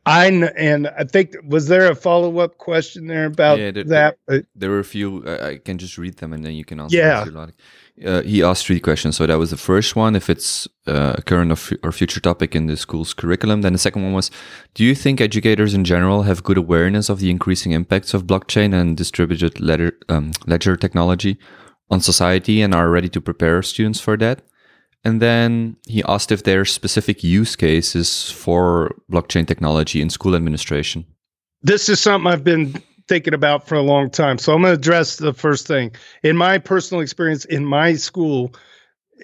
I 0.05 0.27
and 0.27 0.87
I 0.89 1.05
think 1.05 1.35
was 1.47 1.67
there 1.67 1.89
a 1.89 1.95
follow 1.95 2.39
up 2.39 2.57
question 2.57 3.07
there 3.07 3.25
about 3.25 3.57
yeah, 3.57 3.71
there, 3.71 3.83
that? 3.85 4.17
There, 4.27 4.43
there, 4.55 4.69
were 4.69 4.79
a 4.79 4.83
few. 4.83 5.27
I 5.27 5.57
can 5.57 5.77
just 5.77 5.97
read 5.97 6.17
them 6.17 6.33
and 6.33 6.45
then 6.45 6.53
you 6.53 6.65
can 6.65 6.79
answer. 6.79 6.97
Yeah. 6.97 7.25
Uh, 8.03 8.23
he 8.23 8.41
asked 8.41 8.65
three 8.65 8.79
questions. 8.79 9.17
So 9.17 9.27
that 9.27 9.37
was 9.37 9.51
the 9.51 9.57
first 9.57 9.95
one, 9.95 10.15
if 10.15 10.29
it's 10.29 10.67
uh, 10.87 11.13
a 11.17 11.21
current 11.21 11.51
or, 11.51 11.53
f- 11.53 11.73
or 11.83 11.91
future 11.91 12.19
topic 12.19 12.55
in 12.55 12.65
the 12.65 12.75
school's 12.75 13.13
curriculum. 13.13 13.61
Then 13.61 13.73
the 13.73 13.79
second 13.79 14.03
one 14.03 14.13
was, 14.13 14.31
do 14.73 14.83
you 14.83 14.95
think 14.95 15.21
educators 15.21 15.75
in 15.75 15.85
general 15.85 16.23
have 16.23 16.43
good 16.43 16.57
awareness 16.57 17.07
of 17.09 17.19
the 17.19 17.29
increasing 17.29 17.71
impacts 17.71 18.15
of 18.15 18.25
blockchain 18.25 18.73
and 18.73 18.97
distributed 18.97 19.59
ledger, 19.59 19.93
um, 20.09 20.31
ledger 20.47 20.75
technology 20.75 21.37
on 21.91 22.01
society 22.01 22.63
and 22.63 22.73
are 22.73 22.89
ready 22.89 23.09
to 23.09 23.21
prepare 23.21 23.61
students 23.61 23.99
for 23.99 24.17
that? 24.17 24.41
And 25.03 25.21
then 25.21 25.75
he 25.85 26.01
asked 26.07 26.31
if 26.31 26.43
there 26.43 26.61
are 26.61 26.65
specific 26.65 27.23
use 27.23 27.55
cases 27.55 28.31
for 28.31 28.95
blockchain 29.11 29.45
technology 29.45 30.01
in 30.01 30.09
school 30.09 30.35
administration. 30.35 31.05
This 31.61 31.89
is 31.89 31.99
something 31.99 32.31
I've 32.31 32.43
been 32.43 32.81
thinking 33.07 33.33
about 33.33 33.67
for 33.67 33.75
a 33.75 33.81
long 33.81 34.09
time. 34.09 34.37
So 34.37 34.53
I'm 34.53 34.61
going 34.61 34.73
to 34.73 34.79
address 34.79 35.17
the 35.17 35.33
first 35.33 35.67
thing. 35.67 35.91
In 36.23 36.37
my 36.37 36.57
personal 36.57 37.01
experience 37.01 37.45
in 37.45 37.65
my 37.65 37.95
school, 37.95 38.53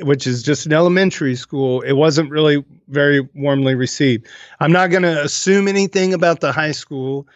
which 0.01 0.27
is 0.27 0.43
just 0.43 0.65
an 0.65 0.73
elementary 0.73 1.35
school, 1.35 1.81
it 1.81 1.93
wasn't 1.93 2.29
really 2.29 2.63
very 2.87 3.27
warmly 3.33 3.75
received. 3.75 4.27
I'm 4.59 4.71
not 4.71 4.91
going 4.91 5.03
to 5.03 5.23
assume 5.23 5.67
anything 5.67 6.13
about 6.13 6.39
the 6.39 6.51
high 6.51 6.71
school. 6.71 7.27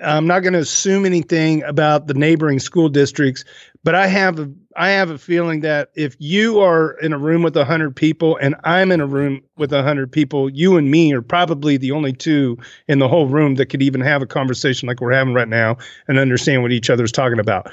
I'm 0.00 0.26
not 0.26 0.40
going 0.40 0.52
to 0.52 0.58
assume 0.58 1.06
anything 1.06 1.62
about 1.62 2.06
the 2.06 2.14
neighboring 2.14 2.58
school 2.58 2.88
districts, 2.88 3.44
but 3.86 3.94
I 3.94 4.08
have 4.08 4.40
a 4.40 4.50
I 4.74 4.88
have 4.88 5.10
a 5.10 5.16
feeling 5.16 5.60
that 5.60 5.90
if 5.94 6.16
you 6.18 6.58
are 6.58 6.98
in 6.98 7.12
a 7.12 7.18
room 7.18 7.44
with 7.44 7.54
100 7.54 7.94
people 7.94 8.36
and 8.38 8.56
I'm 8.64 8.90
in 8.90 9.00
a 9.00 9.06
room 9.06 9.40
with 9.56 9.70
100 9.70 10.10
people, 10.10 10.50
you 10.50 10.76
and 10.76 10.90
me 10.90 11.12
are 11.14 11.22
probably 11.22 11.76
the 11.76 11.92
only 11.92 12.12
two 12.12 12.58
in 12.88 12.98
the 12.98 13.06
whole 13.06 13.28
room 13.28 13.54
that 13.54 13.66
could 13.66 13.82
even 13.82 14.00
have 14.00 14.22
a 14.22 14.26
conversation 14.26 14.88
like 14.88 15.00
we're 15.00 15.12
having 15.12 15.34
right 15.34 15.46
now 15.46 15.76
and 16.08 16.18
understand 16.18 16.62
what 16.62 16.72
each 16.72 16.90
other's 16.90 17.12
talking 17.12 17.38
about. 17.38 17.70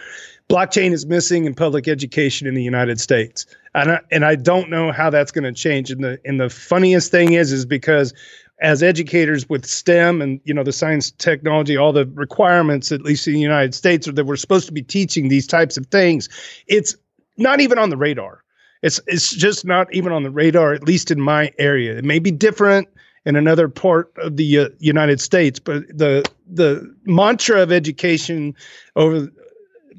Blockchain 0.50 0.92
is 0.92 1.08
missing 1.08 1.46
in 1.46 1.56
public 1.56 1.88
education 1.88 2.46
in 2.46 2.54
the 2.54 2.64
United 2.64 3.00
States. 3.00 3.48
And 3.74 3.94
I, 3.94 4.00
and 4.12 4.24
I 4.24 4.36
don't 4.36 4.70
know 4.70 4.92
how 4.92 5.10
that's 5.10 5.32
going 5.32 5.46
to 5.46 5.52
change. 5.52 5.90
And 5.90 6.04
the 6.04 6.20
and 6.26 6.40
the 6.40 6.50
funniest 6.50 7.10
thing 7.10 7.34
is 7.34 7.52
is 7.52 7.66
because 7.66 8.14
as 8.64 8.82
educators 8.82 9.48
with 9.50 9.66
STEM 9.66 10.22
and 10.22 10.40
you 10.46 10.54
know 10.54 10.64
the 10.64 10.72
science, 10.72 11.12
technology, 11.12 11.78
all 11.78 11.92
the 11.92 12.06
requirements, 12.14 12.92
at 12.92 13.02
least 13.02 13.28
in 13.28 13.34
the 13.34 13.40
United 13.40 13.76
States, 13.76 14.08
are 14.08 14.14
that 14.14 14.26
we're 14.26 14.38
supposed 14.38 14.66
to 14.68 14.74
be 14.74 14.82
teaching 14.82 15.28
these 15.28 15.46
types 15.46 15.78
of 15.78 15.86
things. 15.88 16.30
It's 16.68 16.96
not 17.38 17.60
even 17.60 17.78
on 17.78 17.90
the 17.90 17.98
radar. 17.98 18.44
It's 18.82 19.00
it's 19.06 19.36
just 19.36 19.66
not 19.66 19.94
even 19.94 20.14
on 20.14 20.24
the 20.24 20.32
radar, 20.32 20.74
at 20.74 20.84
least 20.84 21.12
in 21.12 21.20
my 21.20 21.52
area. 21.60 21.98
It 21.98 22.06
may 22.06 22.20
be 22.20 22.32
different 22.32 22.88
in 23.26 23.36
another 23.36 23.68
part 23.68 24.12
of 24.18 24.38
the 24.38 24.60
uh, 24.60 24.70
United 24.80 25.20
States, 25.20 25.60
but 25.60 25.86
the 25.90 26.24
the 26.50 26.94
mantra 27.04 27.62
of 27.62 27.72
education 27.72 28.56
over 28.96 29.30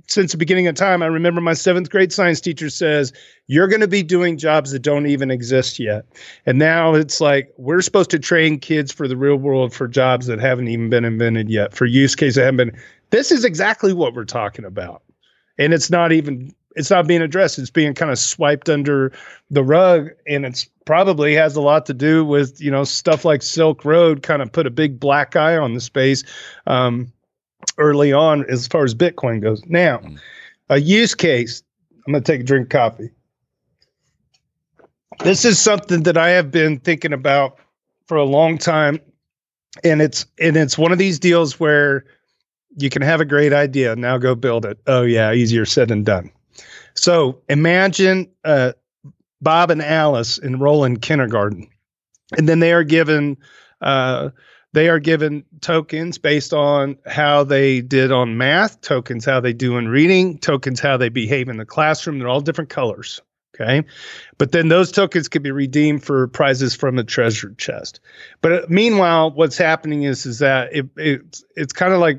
since 0.07 0.33
the 0.33 0.39
beginning 0.39 0.67
of 0.67 0.75
time. 0.75 1.03
I 1.03 1.07
remember 1.07 1.41
my 1.41 1.55
seventh 1.55 1.91
grade 1.91 2.13
science 2.13 2.41
teacher 2.41 2.71
says, 2.71 3.13
You're 3.47 3.69
going 3.69 3.81
to 3.81 3.89
be 3.89 4.03
doing 4.03 4.39
jobs 4.39 4.71
that 4.73 4.81
don't 4.81 5.07
even 5.07 5.31
exist 5.31 5.79
yet. 5.79 6.05
And 6.47 6.59
now 6.59 6.95
it's 6.95 7.21
like 7.21 7.53
we're 7.57 7.83
supposed 7.83 8.11
to 8.11 8.19
train 8.19 8.59
kids 8.59 8.93
for 8.93 9.09
the 9.09 9.17
real 9.17 9.37
world 9.37 9.73
for 9.73 9.89
jobs 9.89 10.27
that 10.27 10.41
haven't 10.41 10.69
even 10.69 10.91
been 10.91 11.05
invented 11.05 11.49
yet, 11.49 11.75
for 11.75 11.87
use 11.87 12.15
cases 12.15 12.37
that 12.37 12.45
haven't 12.45 12.57
been. 12.57 12.83
This 13.11 13.31
is 13.31 13.45
exactly 13.45 13.93
what 13.93 14.15
we're 14.15 14.25
talking 14.25 14.65
about. 14.65 15.03
And 15.59 15.73
it's 15.73 15.91
not 15.91 16.13
even 16.13 16.53
it's 16.77 16.91
not 16.91 17.07
being 17.07 17.23
addressed. 17.23 17.59
It's 17.59 17.71
being 17.71 17.95
kind 17.95 18.11
of 18.11 18.19
swiped 18.19 18.69
under 18.69 19.13
the 19.51 19.63
rug, 19.63 20.11
and 20.27 20.45
it's 20.45 20.69
probably 20.85 21.35
has 21.35 21.57
a 21.57 21.61
lot 21.61 21.87
to 21.87 21.95
do 21.95 22.25
with 22.25 22.61
you 22.61 22.71
know 22.71 22.85
stuff 22.85 23.25
like 23.25 23.43
Silk 23.43 23.85
Road 23.85 24.23
kind 24.23 24.43
of 24.43 24.51
put 24.51 24.67
a 24.67 24.71
big 24.71 24.99
black 24.99 25.37
eye 25.37 25.57
on 25.57 25.75
the 25.75 25.81
space. 25.81 26.25
Um, 26.67 27.13
early 27.79 28.13
on 28.13 28.45
as 28.51 28.67
far 28.67 28.85
as 28.85 28.95
Bitcoin 28.95 29.43
goes. 29.43 29.65
Now, 29.67 29.99
mm. 29.99 30.19
a 30.69 30.79
use 30.79 31.15
case. 31.15 31.63
I'm 32.07 32.13
going 32.13 32.23
to 32.23 32.33
take 32.33 32.43
a 32.43 32.45
drink 32.45 32.67
of 32.67 32.71
coffee. 32.71 33.11
This 35.21 35.45
is 35.45 35.59
something 35.59 36.03
that 36.03 36.17
I 36.19 36.31
have 36.31 36.51
been 36.51 36.79
thinking 36.81 37.13
about 37.13 37.59
for 38.07 38.17
a 38.17 38.25
long 38.25 38.59
time, 38.59 39.01
and 39.83 40.03
it's 40.03 40.27
and 40.39 40.57
it's 40.57 40.77
one 40.77 40.93
of 40.93 40.99
these 40.99 41.19
deals 41.19 41.59
where 41.61 42.05
you 42.77 42.91
can 42.91 43.03
have 43.03 43.21
a 43.21 43.25
great 43.25 43.53
idea. 43.53 43.95
Now 43.97 44.19
go 44.19 44.35
build 44.35 44.67
it. 44.67 44.79
Oh 44.87 45.03
yeah, 45.03 45.33
easier 45.33 45.65
said 45.65 45.89
than 45.89 46.03
done. 46.03 46.31
So 46.95 47.41
imagine 47.49 48.29
uh, 48.45 48.73
Bob 49.41 49.71
and 49.71 49.83
Alice 49.83 50.39
enroll 50.39 50.85
in 50.85 50.99
kindergarten, 50.99 51.69
and 52.37 52.49
then 52.49 52.61
they 52.61 52.73
are 52.73 52.85
given 52.85 53.37
uh, 53.81 54.31
they 54.75 54.89
are 54.89 54.99
given 54.99 55.45
tokens 55.61 56.19
based 56.19 56.53
on 56.53 56.99
how 57.07 57.45
they 57.45 57.81
did 57.81 58.11
on 58.11 58.37
math, 58.37 58.81
tokens 58.81 59.25
how 59.25 59.39
they 59.39 59.53
do 59.53 59.79
in 59.79 59.87
reading, 59.87 60.39
tokens 60.39 60.81
how 60.81 60.97
they 60.97 61.11
behave 61.11 61.49
in 61.49 61.59
the 61.59 61.65
classroom. 61.65 62.19
They're 62.19 62.29
all 62.29 62.41
different 62.41 62.71
colors. 62.71 63.23
Okay. 63.55 63.85
But 64.37 64.51
then 64.51 64.67
those 64.67 64.91
tokens 64.91 65.29
could 65.29 65.45
be 65.45 65.53
redeemed 65.53 66.03
for 66.03 66.27
prizes 66.27 66.75
from 66.75 66.99
a 66.99 67.05
treasure 67.05 67.55
chest. 67.57 68.01
But 68.41 68.53
uh, 68.53 68.67
meanwhile, 68.69 69.31
what's 69.31 69.57
happening 69.57 70.03
is 70.03 70.27
is 70.27 70.41
that 70.41 70.75
it, 70.75 70.87
it 70.97 71.41
it's 71.55 71.73
kind 71.73 71.93
of 71.93 72.01
like 72.01 72.19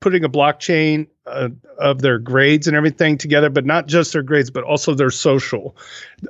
putting 0.00 0.24
a 0.24 0.28
blockchain 0.28 1.06
uh, 1.26 1.48
of 1.78 2.02
their 2.02 2.18
grades 2.18 2.66
and 2.66 2.76
everything 2.76 3.18
together, 3.18 3.50
but 3.50 3.66
not 3.66 3.86
just 3.86 4.12
their 4.12 4.22
grades, 4.22 4.50
but 4.50 4.64
also 4.64 4.94
their 4.94 5.10
social. 5.10 5.76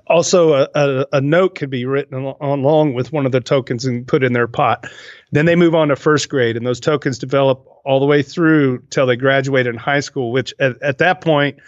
Also, 0.06 0.54
a, 0.54 0.68
a, 0.74 1.06
a 1.14 1.20
note 1.20 1.54
could 1.54 1.70
be 1.70 1.84
written 1.84 2.24
on, 2.24 2.58
along 2.58 2.94
with 2.94 3.12
one 3.12 3.26
of 3.26 3.32
the 3.32 3.40
tokens 3.40 3.84
and 3.84 4.06
put 4.06 4.24
in 4.24 4.32
their 4.32 4.48
pot. 4.48 4.86
Then 5.32 5.46
they 5.46 5.56
move 5.56 5.74
on 5.74 5.88
to 5.88 5.96
first 5.96 6.28
grade, 6.28 6.56
and 6.56 6.66
those 6.66 6.80
tokens 6.80 7.18
develop 7.18 7.66
all 7.84 8.00
the 8.00 8.06
way 8.06 8.22
through 8.22 8.82
till 8.90 9.06
they 9.06 9.16
graduate 9.16 9.66
in 9.66 9.76
high 9.76 10.00
school, 10.00 10.32
which 10.32 10.54
at, 10.58 10.80
at 10.82 10.98
that 10.98 11.20
point, 11.20 11.58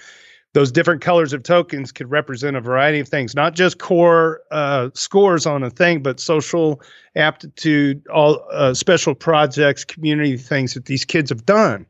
those 0.52 0.72
different 0.72 1.00
colors 1.00 1.32
of 1.32 1.42
tokens 1.42 1.92
could 1.92 2.10
represent 2.10 2.56
a 2.56 2.60
variety 2.60 2.98
of 2.98 3.08
things, 3.08 3.34
not 3.34 3.54
just 3.54 3.78
core 3.78 4.40
uh, 4.50 4.90
scores 4.94 5.46
on 5.46 5.62
a 5.62 5.70
thing, 5.70 6.02
but 6.02 6.18
social 6.18 6.80
aptitude, 7.14 8.06
all 8.08 8.44
uh, 8.52 8.74
special 8.74 9.14
projects, 9.14 9.84
community 9.84 10.36
things 10.36 10.74
that 10.74 10.86
these 10.86 11.04
kids 11.04 11.30
have 11.30 11.46
done. 11.46 11.86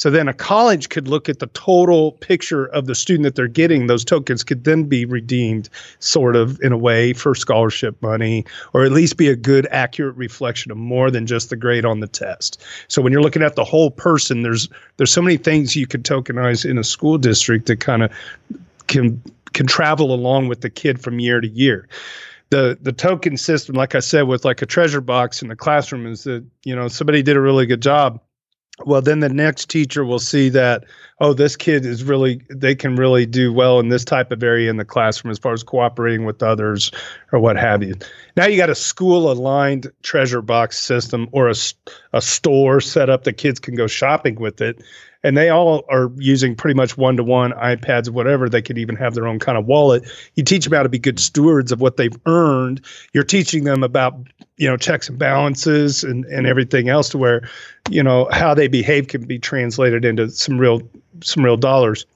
So 0.00 0.08
then 0.08 0.28
a 0.28 0.32
college 0.32 0.88
could 0.88 1.08
look 1.08 1.28
at 1.28 1.40
the 1.40 1.46
total 1.48 2.12
picture 2.12 2.64
of 2.68 2.86
the 2.86 2.94
student 2.94 3.24
that 3.24 3.34
they're 3.34 3.46
getting. 3.46 3.86
Those 3.86 4.02
tokens 4.02 4.42
could 4.42 4.64
then 4.64 4.84
be 4.84 5.04
redeemed, 5.04 5.68
sort 5.98 6.36
of 6.36 6.58
in 6.62 6.72
a 6.72 6.78
way, 6.78 7.12
for 7.12 7.34
scholarship 7.34 8.00
money, 8.00 8.46
or 8.72 8.82
at 8.82 8.92
least 8.92 9.18
be 9.18 9.28
a 9.28 9.36
good, 9.36 9.68
accurate 9.70 10.16
reflection 10.16 10.72
of 10.72 10.78
more 10.78 11.10
than 11.10 11.26
just 11.26 11.50
the 11.50 11.56
grade 11.56 11.84
on 11.84 12.00
the 12.00 12.06
test. 12.06 12.62
So 12.88 13.02
when 13.02 13.12
you're 13.12 13.20
looking 13.20 13.42
at 13.42 13.56
the 13.56 13.64
whole 13.64 13.90
person, 13.90 14.40
there's 14.40 14.70
there's 14.96 15.12
so 15.12 15.20
many 15.20 15.36
things 15.36 15.76
you 15.76 15.86
could 15.86 16.02
tokenize 16.02 16.64
in 16.64 16.78
a 16.78 16.84
school 16.84 17.18
district 17.18 17.66
that 17.66 17.80
kind 17.80 18.02
of 18.02 18.10
can 18.86 19.20
can 19.52 19.66
travel 19.66 20.14
along 20.14 20.48
with 20.48 20.62
the 20.62 20.70
kid 20.70 20.98
from 20.98 21.20
year 21.20 21.42
to 21.42 21.48
year 21.48 21.86
the 22.48 22.78
the 22.80 22.92
token 22.92 23.36
system, 23.36 23.74
like 23.74 23.94
I 23.94 24.00
said, 24.00 24.22
with 24.22 24.46
like 24.46 24.62
a 24.62 24.66
treasure 24.66 25.02
box 25.02 25.42
in 25.42 25.48
the 25.48 25.56
classroom, 25.56 26.06
is 26.06 26.24
that 26.24 26.42
you 26.64 26.74
know 26.74 26.88
somebody 26.88 27.22
did 27.22 27.36
a 27.36 27.40
really 27.40 27.66
good 27.66 27.82
job 27.82 28.18
well 28.86 29.02
then 29.02 29.20
the 29.20 29.28
next 29.28 29.68
teacher 29.68 30.04
will 30.04 30.18
see 30.18 30.48
that 30.48 30.84
oh 31.20 31.32
this 31.32 31.56
kid 31.56 31.84
is 31.84 32.04
really 32.04 32.40
they 32.50 32.74
can 32.74 32.96
really 32.96 33.26
do 33.26 33.52
well 33.52 33.78
in 33.80 33.88
this 33.88 34.04
type 34.04 34.32
of 34.32 34.42
area 34.42 34.70
in 34.70 34.76
the 34.76 34.84
classroom 34.84 35.30
as 35.30 35.38
far 35.38 35.52
as 35.52 35.62
cooperating 35.62 36.24
with 36.24 36.42
others 36.42 36.90
or 37.32 37.38
what 37.38 37.56
have 37.56 37.82
you. 37.82 37.94
Now 38.36 38.46
you 38.46 38.56
got 38.56 38.70
a 38.70 38.74
school 38.74 39.30
aligned 39.30 39.90
treasure 40.02 40.42
box 40.42 40.78
system 40.78 41.28
or 41.32 41.48
a, 41.48 41.54
a 42.12 42.20
store 42.20 42.80
set 42.80 43.10
up 43.10 43.24
that 43.24 43.34
kids 43.34 43.60
can 43.60 43.74
go 43.74 43.86
shopping 43.86 44.36
with 44.36 44.60
it 44.60 44.82
and 45.22 45.36
they 45.36 45.50
all 45.50 45.84
are 45.90 46.10
using 46.16 46.54
pretty 46.54 46.74
much 46.74 46.96
one 46.96 47.16
to 47.16 47.24
one 47.24 47.52
iPads, 47.52 48.08
whatever. 48.08 48.48
They 48.48 48.62
could 48.62 48.78
even 48.78 48.96
have 48.96 49.14
their 49.14 49.26
own 49.26 49.38
kind 49.38 49.58
of 49.58 49.66
wallet. 49.66 50.04
You 50.34 50.44
teach 50.44 50.64
them 50.64 50.72
how 50.72 50.82
to 50.82 50.88
be 50.88 50.98
good 50.98 51.20
stewards 51.20 51.72
of 51.72 51.80
what 51.80 51.96
they've 51.96 52.16
earned. 52.26 52.84
You're 53.12 53.24
teaching 53.24 53.64
them 53.64 53.82
about 53.82 54.14
you 54.56 54.68
know 54.68 54.76
checks 54.76 55.08
and 55.08 55.18
balances 55.18 56.04
and 56.04 56.24
and 56.26 56.46
everything 56.46 56.88
else 56.88 57.08
to 57.10 57.18
where 57.18 57.48
you 57.90 58.02
know 58.02 58.28
how 58.32 58.54
they 58.54 58.68
behave 58.68 59.08
can 59.08 59.26
be 59.26 59.38
translated 59.38 60.04
into 60.04 60.30
some 60.30 60.58
real 60.58 60.82
some 61.22 61.44
real 61.44 61.56
dollars 61.56 62.06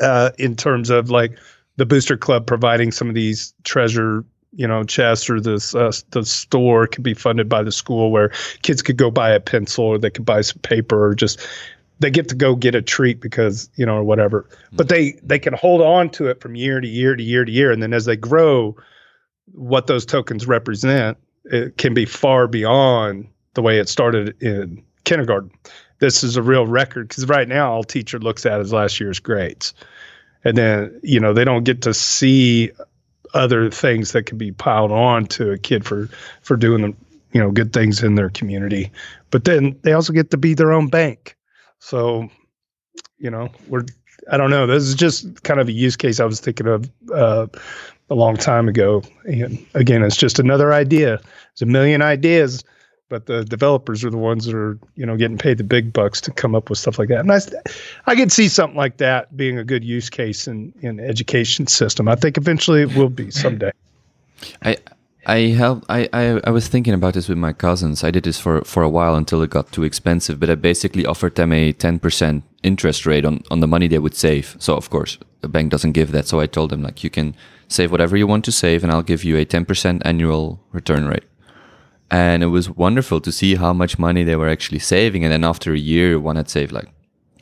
uh, 0.00 0.30
in 0.38 0.56
terms 0.56 0.90
of 0.90 1.10
like 1.10 1.38
the 1.76 1.86
booster 1.86 2.16
club 2.16 2.46
providing 2.46 2.90
some 2.90 3.08
of 3.08 3.14
these 3.14 3.54
treasure 3.64 4.24
you 4.54 4.66
know, 4.66 4.84
chest 4.84 5.30
or 5.30 5.40
this 5.40 5.74
uh, 5.74 5.90
the 6.10 6.24
store 6.24 6.86
could 6.86 7.02
be 7.02 7.14
funded 7.14 7.48
by 7.48 7.62
the 7.62 7.72
school 7.72 8.10
where 8.10 8.30
kids 8.62 8.82
could 8.82 8.98
go 8.98 9.10
buy 9.10 9.30
a 9.30 9.40
pencil 9.40 9.84
or 9.84 9.98
they 9.98 10.10
could 10.10 10.26
buy 10.26 10.42
some 10.42 10.58
paper 10.60 11.06
or 11.06 11.14
just 11.14 11.46
they 12.02 12.10
get 12.10 12.28
to 12.28 12.34
go 12.34 12.54
get 12.54 12.74
a 12.74 12.82
treat 12.82 13.20
because 13.20 13.70
you 13.76 13.86
know 13.86 13.96
or 13.96 14.04
whatever. 14.04 14.42
Mm-hmm. 14.42 14.76
but 14.76 14.88
they 14.88 15.12
they 15.22 15.38
can 15.38 15.54
hold 15.54 15.80
on 15.80 16.10
to 16.10 16.26
it 16.26 16.40
from 16.40 16.54
year 16.54 16.80
to 16.80 16.88
year 16.88 17.16
to 17.16 17.22
year 17.22 17.44
to 17.44 17.52
year. 17.52 17.72
And 17.72 17.82
then 17.82 17.92
as 17.92 18.04
they 18.04 18.16
grow 18.16 18.76
what 19.52 19.86
those 19.86 20.06
tokens 20.06 20.46
represent 20.46 21.18
it 21.44 21.76
can 21.76 21.94
be 21.94 22.04
far 22.04 22.46
beyond 22.46 23.28
the 23.54 23.62
way 23.62 23.78
it 23.78 23.88
started 23.88 24.40
in 24.42 24.82
kindergarten. 25.04 25.50
This 25.98 26.22
is 26.22 26.36
a 26.36 26.42
real 26.42 26.66
record 26.66 27.08
because 27.08 27.26
right 27.26 27.48
now 27.48 27.72
all 27.72 27.84
teacher 27.84 28.18
looks 28.18 28.46
at 28.46 28.60
is 28.60 28.72
last 28.72 29.00
year's 29.00 29.18
grades. 29.18 29.74
And 30.44 30.56
then 30.56 31.00
you 31.02 31.20
know 31.20 31.32
they 31.32 31.44
don't 31.44 31.64
get 31.64 31.82
to 31.82 31.94
see 31.94 32.70
other 33.34 33.70
things 33.70 34.12
that 34.12 34.26
can 34.26 34.38
be 34.38 34.52
piled 34.52 34.92
on 34.92 35.26
to 35.26 35.52
a 35.52 35.58
kid 35.58 35.84
for 35.84 36.08
for 36.42 36.56
doing 36.56 36.82
the 36.82 36.94
you 37.32 37.40
know 37.40 37.50
good 37.50 37.72
things 37.72 38.02
in 38.02 38.16
their 38.16 38.30
community. 38.30 38.90
But 39.30 39.44
then 39.44 39.78
they 39.82 39.92
also 39.92 40.12
get 40.12 40.30
to 40.32 40.36
be 40.36 40.54
their 40.54 40.72
own 40.72 40.88
bank 40.88 41.36
so, 41.82 42.28
you 43.18 43.28
know, 43.28 43.50
we're 43.66 43.84
I 44.30 44.36
don't 44.36 44.50
know. 44.50 44.68
This 44.68 44.84
is 44.84 44.94
just 44.94 45.42
kind 45.42 45.58
of 45.58 45.66
a 45.66 45.72
use 45.72 45.96
case 45.96 46.20
I 46.20 46.24
was 46.24 46.38
thinking 46.38 46.68
of 46.68 46.88
uh, 47.12 47.48
a 48.08 48.14
long 48.14 48.36
time 48.36 48.68
ago. 48.68 49.02
And 49.24 49.66
again, 49.74 50.04
it's 50.04 50.16
just 50.16 50.38
another 50.38 50.72
idea. 50.72 51.16
There's 51.18 51.62
a 51.62 51.66
million 51.66 52.00
ideas, 52.00 52.62
but 53.08 53.26
the 53.26 53.44
developers 53.44 54.04
are 54.04 54.10
the 54.10 54.16
ones 54.16 54.44
that 54.44 54.54
are, 54.54 54.78
you 54.94 55.04
know, 55.04 55.16
getting 55.16 55.38
paid 55.38 55.58
the 55.58 55.64
big 55.64 55.92
bucks 55.92 56.20
to 56.20 56.30
come 56.30 56.54
up 56.54 56.70
with 56.70 56.78
stuff 56.78 57.00
like 57.00 57.08
that. 57.08 57.18
And 57.18 57.32
I, 57.32 57.40
I 58.06 58.14
could 58.14 58.30
see 58.30 58.46
something 58.46 58.76
like 58.76 58.98
that 58.98 59.36
being 59.36 59.58
a 59.58 59.64
good 59.64 59.82
use 59.82 60.08
case 60.08 60.46
in 60.46 60.72
in 60.82 61.00
education 61.00 61.66
system. 61.66 62.06
I 62.06 62.14
think 62.14 62.36
eventually 62.36 62.82
it 62.82 62.94
will 62.94 63.10
be 63.10 63.32
someday. 63.32 63.72
I 64.62 64.76
I 65.24 65.38
help. 65.54 65.84
I, 65.88 66.08
I 66.12 66.40
I 66.44 66.50
was 66.50 66.66
thinking 66.66 66.94
about 66.94 67.14
this 67.14 67.28
with 67.28 67.38
my 67.38 67.52
cousins. 67.52 68.02
I 68.02 68.10
did 68.10 68.24
this 68.24 68.40
for 68.40 68.62
for 68.62 68.82
a 68.82 68.88
while 68.88 69.14
until 69.14 69.42
it 69.42 69.50
got 69.50 69.70
too 69.70 69.84
expensive. 69.84 70.40
But 70.40 70.50
I 70.50 70.56
basically 70.56 71.06
offered 71.06 71.36
them 71.36 71.52
a 71.52 71.72
ten 71.72 71.98
percent 72.00 72.42
interest 72.62 73.06
rate 73.06 73.24
on 73.24 73.42
on 73.50 73.60
the 73.60 73.68
money 73.68 73.88
they 73.88 74.00
would 74.00 74.16
save. 74.16 74.56
So 74.58 74.74
of 74.76 74.90
course 74.90 75.18
the 75.40 75.48
bank 75.48 75.70
doesn't 75.70 75.92
give 75.92 76.10
that. 76.12 76.26
So 76.26 76.40
I 76.40 76.46
told 76.46 76.70
them 76.70 76.82
like 76.82 77.04
you 77.04 77.10
can 77.10 77.36
save 77.68 77.92
whatever 77.92 78.16
you 78.16 78.26
want 78.26 78.44
to 78.46 78.52
save, 78.52 78.82
and 78.82 78.92
I'll 78.92 79.02
give 79.02 79.22
you 79.22 79.36
a 79.36 79.44
ten 79.44 79.64
percent 79.64 80.02
annual 80.04 80.58
return 80.72 81.06
rate. 81.06 81.24
And 82.10 82.42
it 82.42 82.48
was 82.48 82.68
wonderful 82.68 83.20
to 83.20 83.32
see 83.32 83.54
how 83.54 83.72
much 83.72 83.98
money 83.98 84.24
they 84.24 84.36
were 84.36 84.48
actually 84.48 84.80
saving. 84.80 85.24
And 85.24 85.32
then 85.32 85.44
after 85.44 85.72
a 85.72 85.78
year, 85.78 86.18
one 86.18 86.36
had 86.36 86.50
saved 86.50 86.72
like 86.72 86.88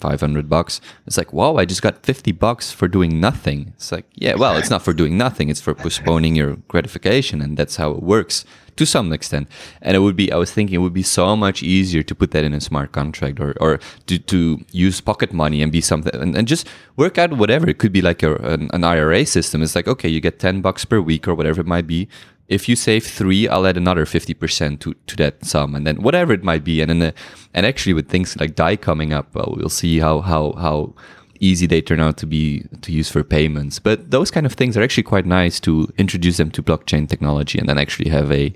500 0.00 0.48
bucks. 0.48 0.80
It's 1.06 1.18
like, 1.18 1.32
wow, 1.32 1.56
I 1.56 1.64
just 1.64 1.82
got 1.82 2.04
50 2.04 2.32
bucks 2.32 2.72
for 2.72 2.88
doing 2.88 3.20
nothing. 3.20 3.72
It's 3.76 3.92
like, 3.92 4.06
yeah, 4.14 4.34
well, 4.34 4.56
it's 4.56 4.70
not 4.70 4.82
for 4.82 4.92
doing 4.92 5.18
nothing. 5.18 5.48
It's 5.48 5.60
for 5.60 5.74
postponing 5.74 6.34
your 6.36 6.56
gratification. 6.68 7.40
And 7.40 7.56
that's 7.56 7.76
how 7.76 7.90
it 7.92 8.02
works 8.02 8.44
to 8.76 8.86
some 8.86 9.12
extent. 9.12 9.48
And 9.82 9.96
it 9.96 10.00
would 10.00 10.16
be, 10.16 10.32
I 10.32 10.36
was 10.36 10.52
thinking 10.52 10.74
it 10.74 10.78
would 10.78 10.94
be 10.94 11.02
so 11.02 11.36
much 11.36 11.62
easier 11.62 12.02
to 12.02 12.14
put 12.14 12.30
that 12.30 12.44
in 12.44 12.54
a 12.54 12.60
smart 12.60 12.92
contract 12.92 13.38
or, 13.38 13.54
or 13.60 13.78
to, 14.06 14.18
to 14.18 14.64
use 14.72 15.00
pocket 15.00 15.32
money 15.32 15.62
and 15.62 15.70
be 15.70 15.80
something 15.80 16.14
and, 16.14 16.36
and 16.36 16.48
just 16.48 16.66
work 16.96 17.18
out 17.18 17.34
whatever. 17.34 17.68
It 17.68 17.78
could 17.78 17.92
be 17.92 18.00
like 18.02 18.22
a, 18.22 18.36
an, 18.36 18.70
an 18.72 18.84
IRA 18.84 19.26
system. 19.26 19.62
It's 19.62 19.76
like, 19.76 19.86
okay, 19.86 20.08
you 20.08 20.20
get 20.20 20.38
10 20.38 20.62
bucks 20.62 20.84
per 20.84 21.00
week 21.00 21.28
or 21.28 21.34
whatever 21.34 21.60
it 21.60 21.66
might 21.66 21.86
be 21.86 22.08
if 22.50 22.68
you 22.68 22.76
save 22.76 23.06
three, 23.06 23.48
I'll 23.48 23.66
add 23.66 23.76
another 23.76 24.04
50% 24.04 24.80
to, 24.80 24.94
to 25.06 25.16
that 25.16 25.44
sum. 25.44 25.74
And 25.74 25.86
then 25.86 26.02
whatever 26.02 26.32
it 26.32 26.42
might 26.42 26.64
be. 26.64 26.80
And 26.80 26.90
then, 26.90 26.98
the, 26.98 27.14
and 27.54 27.64
actually 27.64 27.94
with 27.94 28.08
things 28.08 28.36
like 28.38 28.56
DAI 28.56 28.76
coming 28.76 29.12
up, 29.12 29.34
well, 29.34 29.54
we'll 29.56 29.68
see 29.68 30.00
how, 30.00 30.20
how, 30.20 30.52
how 30.52 30.92
easy 31.38 31.66
they 31.66 31.80
turn 31.80 32.00
out 32.00 32.16
to 32.18 32.26
be 32.26 32.64
to 32.82 32.92
use 32.92 33.08
for 33.08 33.22
payments. 33.22 33.78
But 33.78 34.10
those 34.10 34.32
kind 34.32 34.46
of 34.46 34.52
things 34.54 34.76
are 34.76 34.82
actually 34.82 35.04
quite 35.04 35.26
nice 35.26 35.60
to 35.60 35.88
introduce 35.96 36.36
them 36.38 36.50
to 36.50 36.62
blockchain 36.62 37.08
technology 37.08 37.58
and 37.58 37.68
then 37.68 37.78
actually 37.78 38.10
have 38.10 38.30
a 38.32 38.52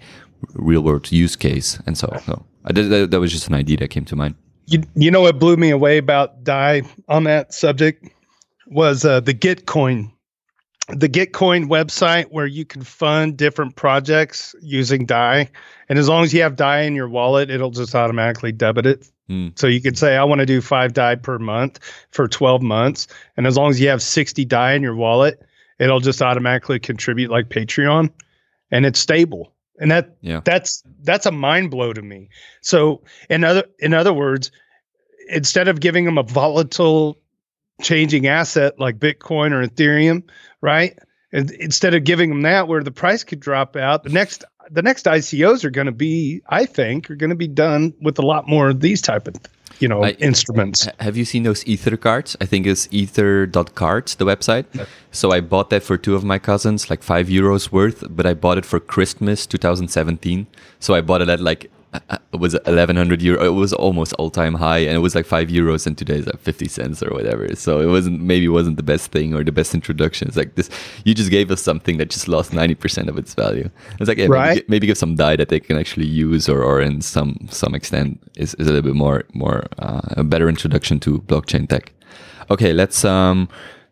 real 0.55 0.83
world 0.83 1.11
use 1.12 1.37
case. 1.37 1.79
And 1.87 1.97
so, 1.97 2.12
so 2.27 2.45
that, 2.65 3.09
that 3.12 3.21
was 3.21 3.31
just 3.31 3.47
an 3.47 3.55
idea 3.55 3.77
that 3.79 3.89
came 3.89 4.05
to 4.07 4.16
mind. 4.16 4.35
You, 4.66 4.83
you 4.97 5.11
know 5.11 5.21
what 5.21 5.39
blew 5.39 5.57
me 5.57 5.71
away 5.71 5.99
about 5.99 6.43
Dai 6.43 6.83
on 7.09 7.25
that 7.25 7.55
subject 7.55 8.09
was 8.66 9.05
uh, 9.05 9.21
the 9.21 9.35
Gitcoin, 9.35 10.11
the 10.89 11.09
Gitcoin 11.09 11.66
website 11.66 12.27
where 12.27 12.47
you 12.47 12.65
can 12.65 12.82
fund 12.82 13.36
different 13.36 13.77
projects 13.77 14.55
using 14.61 15.06
Dai, 15.06 15.51
and 15.89 15.98
as 15.98 16.09
long 16.09 16.24
as 16.24 16.35
you 16.35 16.43
have 16.43 16.56
Dai 16.56 16.82
in 16.82 16.94
your 16.94 17.09
wallet, 17.09 17.51
it'll 17.51 17.70
just 17.70 17.94
automatically 17.94 18.52
debit 18.52 18.86
it. 18.86 19.09
Mm. 19.31 19.59
So 19.59 19.66
you 19.66 19.81
could 19.81 19.97
say 19.97 20.16
I 20.16 20.24
want 20.24 20.40
to 20.40 20.47
do 20.47 20.61
five 20.61 20.93
Dai 20.93 21.15
per 21.15 21.39
month 21.39 21.81
for 22.11 22.28
twelve 22.28 22.61
months, 22.61 23.06
and 23.36 23.47
as 23.47 23.56
long 23.56 23.70
as 23.70 23.81
you 23.81 23.89
have 23.89 24.02
sixty 24.02 24.44
Dai 24.44 24.74
in 24.74 24.82
your 24.82 24.94
wallet, 24.94 25.43
it'll 25.78 26.01
just 26.01 26.20
automatically 26.20 26.78
contribute 26.78 27.31
like 27.31 27.48
Patreon, 27.48 28.11
and 28.70 28.85
it's 28.85 28.98
stable. 28.98 29.52
And 29.81 29.90
that 29.90 30.16
Yeah. 30.20 30.40
that's 30.44 30.82
that's 31.02 31.27
a 31.27 31.32
mind 31.32 31.70
blow 31.70 31.93
to 31.94 32.02
me. 32.02 32.28
So 32.61 33.02
in 33.31 33.43
other 33.43 33.65
in 33.78 33.94
other 33.94 34.12
words, 34.12 34.51
instead 35.28 35.69
of 35.69 35.81
giving 35.81 36.05
them 36.05 36.19
a 36.19 36.23
volatile 36.23 37.19
changing 37.85 38.27
asset 38.27 38.81
like 38.81 38.98
Bitcoin 38.98 39.52
or 39.52 39.65
Ethereum, 39.65 40.23
right? 40.61 40.98
And 41.32 41.51
instead 41.52 41.94
of 41.94 42.05
giving 42.05 42.31
them 42.31 42.43
that 42.43 42.69
where 42.69 42.82
the 42.82 42.90
price 42.93 43.24
could 43.24 43.40
drop 43.40 43.77
out, 43.77 44.02
the 44.05 44.11
next 44.11 44.44
the 44.70 44.82
next 44.82 45.05
ICOs 45.05 45.65
are 45.65 45.70
going 45.70 45.86
to 45.86 45.93
be, 45.93 46.40
I 46.48 46.65
think, 46.65 47.11
are 47.11 47.16
going 47.16 47.31
to 47.31 47.36
be 47.36 47.48
done 47.48 47.93
with 48.01 48.19
a 48.19 48.23
lot 48.23 48.48
more 48.48 48.70
of 48.70 48.81
these 48.81 49.02
type 49.02 49.28
of, 49.28 49.35
you 49.78 49.89
know, 49.89 50.05
I- 50.05 50.12
instruments. 50.12 50.89
Have 51.01 51.19
you 51.19 51.27
seen 51.27 51.43
those 51.43 51.66
Ether 51.66 51.98
cards? 51.98 52.35
I 52.40 52.47
think 52.47 52.66
it's 52.66 52.89
ether.cards, 52.90 54.15
the 54.15 54.24
website. 54.24 54.65
So 55.11 55.32
I 55.32 55.40
bought 55.43 55.69
that 55.70 55.82
for 55.82 55.98
two 55.98 56.15
of 56.15 56.24
my 56.24 56.39
cousins, 56.39 56.89
like 56.89 57.02
five 57.02 57.28
euros 57.28 57.73
worth, 57.73 58.05
but 58.09 58.24
I 58.24 58.32
bought 58.32 58.56
it 58.56 58.65
for 58.65 58.81
Christmas 58.81 59.47
2017. 59.47 60.47
So 60.81 60.94
I 60.94 61.02
bought 61.02 61.20
it 61.20 61.28
at 61.28 61.40
like, 61.40 61.70
it 62.33 62.41
was 62.41 62.55
1100 62.55 63.23
euro. 63.23 63.45
It 63.45 63.51
was 63.55 63.73
almost 63.73 64.12
all 64.15 64.31
time 64.31 64.55
high 64.55 64.79
and 64.79 64.97
it 64.97 64.99
was 64.99 65.15
like 65.15 65.27
five 65.27 65.49
euros 65.49 65.87
and 65.87 65.97
today's 65.97 66.27
like 66.27 66.39
50 66.41 66.66
cents 66.69 67.03
or 67.03 67.11
whatever. 67.11 67.55
So 67.55 67.81
it 67.81 67.87
wasn't, 67.87 68.21
maybe 68.21 68.49
wasn't 68.49 68.77
the 68.77 68.83
best 68.83 69.12
thing 69.12 69.35
or 69.35 69.45
the 69.45 69.53
best 69.53 69.75
introduction. 69.75 70.29
It's 70.29 70.37
like 70.37 70.55
this, 70.57 70.69
you 71.05 71.15
just 71.15 71.31
gave 71.31 71.51
us 71.51 71.62
something 71.62 71.99
that 71.99 72.11
just 72.11 72.27
lost 72.29 72.53
90% 72.53 73.09
of 73.09 73.16
its 73.19 73.35
value. 73.35 73.71
It's 74.01 74.09
like, 74.09 74.19
yeah, 74.19 74.25
maybe, 74.25 74.33
Right. 74.33 74.57
gi- 74.59 74.65
maybe 74.69 74.87
give 74.87 74.99
some 74.99 75.15
Dai 75.15 75.37
that 75.37 75.49
they 75.49 75.61
can 75.61 75.79
actually 75.79 76.07
use 76.07 76.49
or, 76.49 76.62
or 76.62 76.81
in 76.81 77.01
some, 77.01 77.47
some 77.51 77.75
extent 77.75 78.21
is, 78.37 78.55
is 78.55 78.66
a 78.66 78.71
little 78.73 78.83
bit 78.91 78.97
more, 78.97 79.25
more, 79.33 79.65
uh, 79.79 80.01
a 80.16 80.25
better 80.25 80.49
introduction 80.49 80.99
to 81.01 81.19
blockchain 81.21 81.69
tech. 81.69 81.93
Okay, 82.51 82.73
let's, 82.73 83.05
um, 83.05 83.49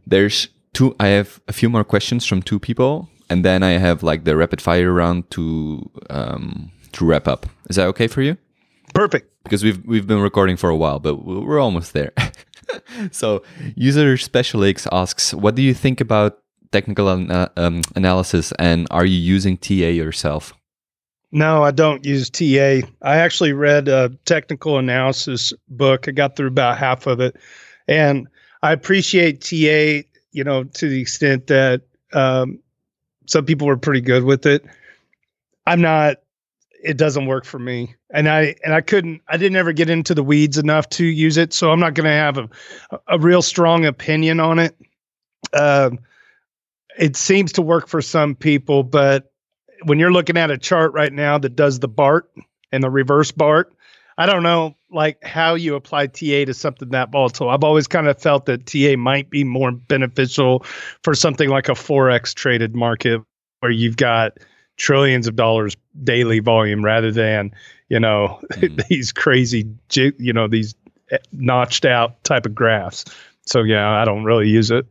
there's 0.06 0.48
two, 0.72 0.96
I 0.98 1.08
have 1.08 1.40
a 1.46 1.52
few 1.52 1.68
more 1.68 1.84
questions 1.84 2.26
from 2.26 2.42
two 2.42 2.58
people 2.58 3.08
and 3.30 3.44
then 3.44 3.62
I 3.62 3.72
have 3.78 4.02
like 4.02 4.24
the 4.24 4.36
rapid 4.36 4.60
fire 4.60 4.92
round 4.92 5.30
to, 5.30 5.88
um, 6.10 6.70
to 6.92 7.04
wrap 7.04 7.26
up. 7.28 7.46
Is 7.68 7.76
that 7.76 7.86
okay 7.88 8.06
for 8.08 8.22
you? 8.22 8.36
Perfect. 8.94 9.28
because 9.44 9.64
we've 9.64 9.84
we've 9.86 10.06
been 10.06 10.20
recording 10.20 10.56
for 10.56 10.70
a 10.70 10.76
while, 10.76 10.98
but 10.98 11.24
we- 11.24 11.38
we're 11.40 11.58
almost 11.60 11.92
there. 11.94 12.12
so, 13.10 13.42
user 13.74 14.16
Special 14.16 14.62
X 14.64 14.86
asks, 14.92 15.32
"What 15.34 15.54
do 15.54 15.62
you 15.62 15.74
think 15.74 16.00
about 16.00 16.38
technical 16.70 17.08
ana- 17.08 17.50
um, 17.56 17.82
analysis, 17.96 18.52
and 18.58 18.86
are 18.90 19.04
you 19.06 19.18
using 19.18 19.56
TA 19.56 19.90
yourself?" 19.90 20.52
No, 21.32 21.62
I 21.64 21.70
don't 21.70 22.04
use 22.04 22.28
TA. 22.28 22.86
I 23.00 23.16
actually 23.16 23.54
read 23.54 23.88
a 23.88 24.10
technical 24.26 24.76
analysis 24.78 25.52
book. 25.68 26.06
I 26.06 26.10
got 26.12 26.36
through 26.36 26.48
about 26.48 26.76
half 26.76 27.06
of 27.06 27.20
it, 27.20 27.36
and 27.88 28.28
I 28.62 28.72
appreciate 28.72 29.40
TA. 29.40 30.06
You 30.32 30.44
know, 30.44 30.64
to 30.64 30.88
the 30.88 31.00
extent 31.00 31.46
that 31.48 31.82
um, 32.12 32.58
some 33.26 33.44
people 33.46 33.66
were 33.66 33.76
pretty 33.78 34.02
good 34.02 34.24
with 34.24 34.44
it. 34.46 34.64
I'm 35.66 35.80
not. 35.80 36.16
It 36.82 36.96
doesn't 36.96 37.26
work 37.26 37.44
for 37.44 37.58
me, 37.58 37.94
and 38.10 38.28
I 38.28 38.56
and 38.64 38.74
I 38.74 38.80
couldn't. 38.80 39.22
I 39.28 39.36
didn't 39.36 39.56
ever 39.56 39.72
get 39.72 39.88
into 39.88 40.14
the 40.14 40.22
weeds 40.22 40.58
enough 40.58 40.88
to 40.90 41.04
use 41.04 41.36
it, 41.36 41.52
so 41.52 41.70
I'm 41.70 41.80
not 41.80 41.94
going 41.94 42.06
to 42.06 42.10
have 42.10 42.38
a 42.38 42.48
a 43.06 43.18
real 43.18 43.42
strong 43.42 43.86
opinion 43.86 44.40
on 44.40 44.58
it. 44.58 44.76
Um, 45.52 46.00
it 46.98 47.16
seems 47.16 47.52
to 47.52 47.62
work 47.62 47.88
for 47.88 48.02
some 48.02 48.34
people, 48.34 48.82
but 48.82 49.32
when 49.84 49.98
you're 49.98 50.12
looking 50.12 50.36
at 50.36 50.50
a 50.50 50.58
chart 50.58 50.92
right 50.92 51.12
now 51.12 51.38
that 51.38 51.56
does 51.56 51.78
the 51.78 51.88
BART 51.88 52.30
and 52.70 52.82
the 52.82 52.90
reverse 52.90 53.30
BART, 53.30 53.72
I 54.18 54.26
don't 54.26 54.42
know 54.42 54.76
like 54.90 55.22
how 55.24 55.54
you 55.54 55.74
apply 55.74 56.08
TA 56.08 56.44
to 56.44 56.54
something 56.54 56.90
that 56.90 57.10
volatile. 57.10 57.48
I've 57.48 57.64
always 57.64 57.86
kind 57.86 58.08
of 58.08 58.20
felt 58.20 58.46
that 58.46 58.66
TA 58.66 58.96
might 58.96 59.30
be 59.30 59.44
more 59.44 59.72
beneficial 59.72 60.64
for 61.02 61.14
something 61.14 61.48
like 61.48 61.68
a 61.68 61.72
forex 61.72 62.34
traded 62.34 62.74
market 62.74 63.22
where 63.60 63.72
you've 63.72 63.96
got 63.96 64.38
trillions 64.82 65.28
of 65.28 65.36
dollars 65.36 65.76
daily 66.02 66.40
volume 66.40 66.84
rather 66.84 67.12
than 67.12 67.52
you 67.88 68.00
know 68.00 68.40
Mhm. 68.54 68.82
these 68.88 69.12
crazy 69.12 69.64
you 70.18 70.32
know 70.32 70.48
these 70.48 70.74
eh, 71.12 71.18
notched 71.32 71.84
out 71.84 72.22
type 72.24 72.44
of 72.46 72.54
graphs. 72.54 73.04
So 73.46 73.62
yeah, 73.62 73.88
I 74.02 74.04
don't 74.04 74.24
really 74.24 74.48
use 74.48 74.70
it. 74.70 74.84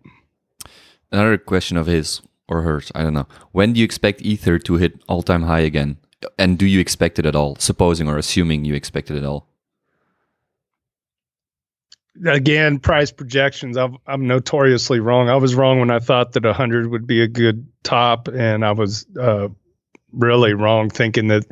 Another 1.11 1.37
question 1.37 1.75
of 1.77 1.87
his 1.87 2.21
or 2.47 2.61
hers, 2.61 2.91
I 2.95 3.03
don't 3.03 3.13
know. 3.13 3.27
When 3.51 3.73
do 3.73 3.79
you 3.79 3.85
expect 3.85 4.21
Ether 4.21 4.57
to 4.59 4.75
hit 4.75 4.93
all-time 5.07 5.43
high 5.43 5.59
again? 5.61 5.97
And 6.37 6.57
do 6.57 6.65
you 6.65 6.79
expect 6.79 7.19
it 7.19 7.25
at 7.25 7.35
all? 7.35 7.55
Supposing 7.57 8.07
or 8.07 8.17
assuming 8.17 8.65
you 8.65 8.73
expect 8.73 9.11
it 9.11 9.17
at 9.17 9.25
all? 9.25 9.47
again 12.27 12.77
price 12.77 13.09
projections 13.09 13.77
I'm, 13.77 13.97
I'm 14.05 14.27
notoriously 14.27 14.99
wrong 14.99 15.29
i 15.29 15.35
was 15.37 15.55
wrong 15.55 15.79
when 15.79 15.89
i 15.89 15.99
thought 15.99 16.33
that 16.33 16.43
100 16.43 16.87
would 16.91 17.07
be 17.07 17.21
a 17.23 17.27
good 17.27 17.65
top 17.83 18.27
and 18.27 18.65
i 18.65 18.71
was 18.73 19.05
uh, 19.19 19.47
really 20.13 20.53
wrong 20.53 20.89
thinking 20.89 21.27
that 21.29 21.45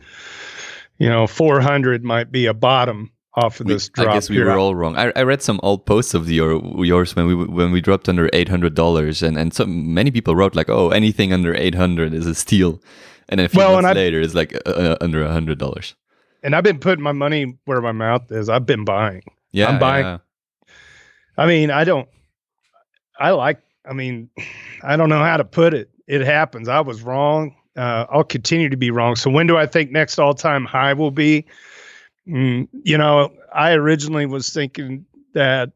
you 0.97 1.09
know 1.09 1.27
400 1.27 2.03
might 2.03 2.31
be 2.31 2.45
a 2.45 2.53
bottom 2.53 3.11
off 3.35 3.59
of 3.59 3.67
We- 3.67 3.73
this 3.73 3.89
drop 3.89 4.07
I 4.09 4.13
guess 4.13 4.29
we 4.29 4.35
here. 4.37 4.45
were 4.45 4.57
all 4.57 4.75
wrong. 4.75 4.97
I, 4.97 5.11
I 5.15 5.23
read 5.23 5.41
some 5.41 5.59
old 5.63 5.85
posts 5.85 6.13
of 6.13 6.29
your, 6.29 6.61
yours 6.83 7.15
when 7.15 7.27
we 7.27 7.35
when 7.35 7.71
we 7.71 7.79
dropped 7.81 8.09
under 8.09 8.29
eight 8.33 8.49
hundred 8.49 8.73
dollars, 8.75 9.21
and 9.23 9.37
and 9.37 9.53
so 9.53 9.65
many 9.65 10.11
people 10.11 10.35
wrote 10.35 10.55
like, 10.55 10.69
"Oh, 10.69 10.89
anything 10.89 11.31
under 11.33 11.53
eight 11.55 11.75
hundred 11.75 12.13
is 12.13 12.25
a 12.27 12.33
steal," 12.35 12.81
and 13.29 13.39
then 13.39 13.45
a 13.45 13.49
few 13.49 13.59
Well, 13.59 13.73
months 13.73 13.87
and 13.89 13.97
I- 13.97 14.01
later, 14.01 14.19
it's 14.21 14.33
like 14.35 14.53
uh, 14.65 14.69
uh, 14.69 14.97
under 14.99 15.23
a 15.23 15.31
hundred 15.31 15.57
dollars. 15.59 15.95
and 16.43 16.55
i've 16.55 16.63
been 16.63 16.79
putting 16.79 17.03
my 17.03 17.11
money 17.11 17.57
where 17.65 17.81
my 17.81 17.91
mouth 17.91 18.31
is 18.31 18.47
i've 18.49 18.65
been 18.65 18.85
buying 18.85 19.21
Yeah, 19.51 19.67
I'm 19.69 19.77
buying- 19.79 20.05
yeah. 20.05 20.17
I 21.37 21.45
mean, 21.45 21.69
I 21.71 21.83
don't. 21.85 22.07
I 23.19 23.31
like. 23.31 23.59
I 23.89 23.93
mean, 23.93 24.29
I 24.83 24.97
don't 24.97 25.09
know 25.09 25.23
how 25.23 25.37
to 25.37 25.43
put 25.45 25.73
it. 25.73 25.89
It 26.07 26.21
happens. 26.21 26.67
I 26.67 26.81
was 26.81 27.01
wrong. 27.01 27.55
Uh, 27.79 28.05
I'll 28.11 28.25
continue 28.25 28.69
to 28.69 28.77
be 28.77 28.91
wrong. 28.91 29.15
So 29.15 29.29
when 29.31 29.47
do 29.47 29.55
I 29.55 29.65
think 29.65 29.91
next 29.91 30.19
all-time 30.19 30.65
high 30.65 30.93
will 30.93 31.11
be? 31.11 31.45
Mm, 32.27 32.67
you 32.83 32.97
know, 32.97 33.31
I 33.53 33.71
originally 33.71 34.25
was 34.25 34.51
thinking 34.53 35.05
that 35.33 35.71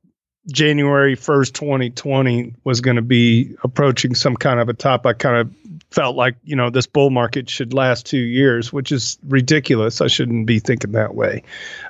January 0.51 1.15
first, 1.15 1.55
twenty 1.55 1.89
twenty, 1.89 2.53
was 2.65 2.81
going 2.81 2.97
to 2.97 3.01
be 3.01 3.55
approaching 3.63 4.15
some 4.15 4.35
kind 4.35 4.59
of 4.59 4.67
a 4.67 4.73
top. 4.73 5.05
I 5.05 5.13
kind 5.13 5.37
of 5.37 5.79
felt 5.89 6.17
like 6.17 6.35
you 6.43 6.57
know 6.57 6.69
this 6.69 6.85
bull 6.85 7.09
market 7.09 7.49
should 7.49 7.73
last 7.73 8.05
two 8.05 8.17
years, 8.17 8.73
which 8.73 8.91
is 8.91 9.17
ridiculous. 9.25 10.01
I 10.01 10.07
shouldn't 10.07 10.45
be 10.45 10.59
thinking 10.59 10.91
that 10.91 11.15
way. 11.15 11.43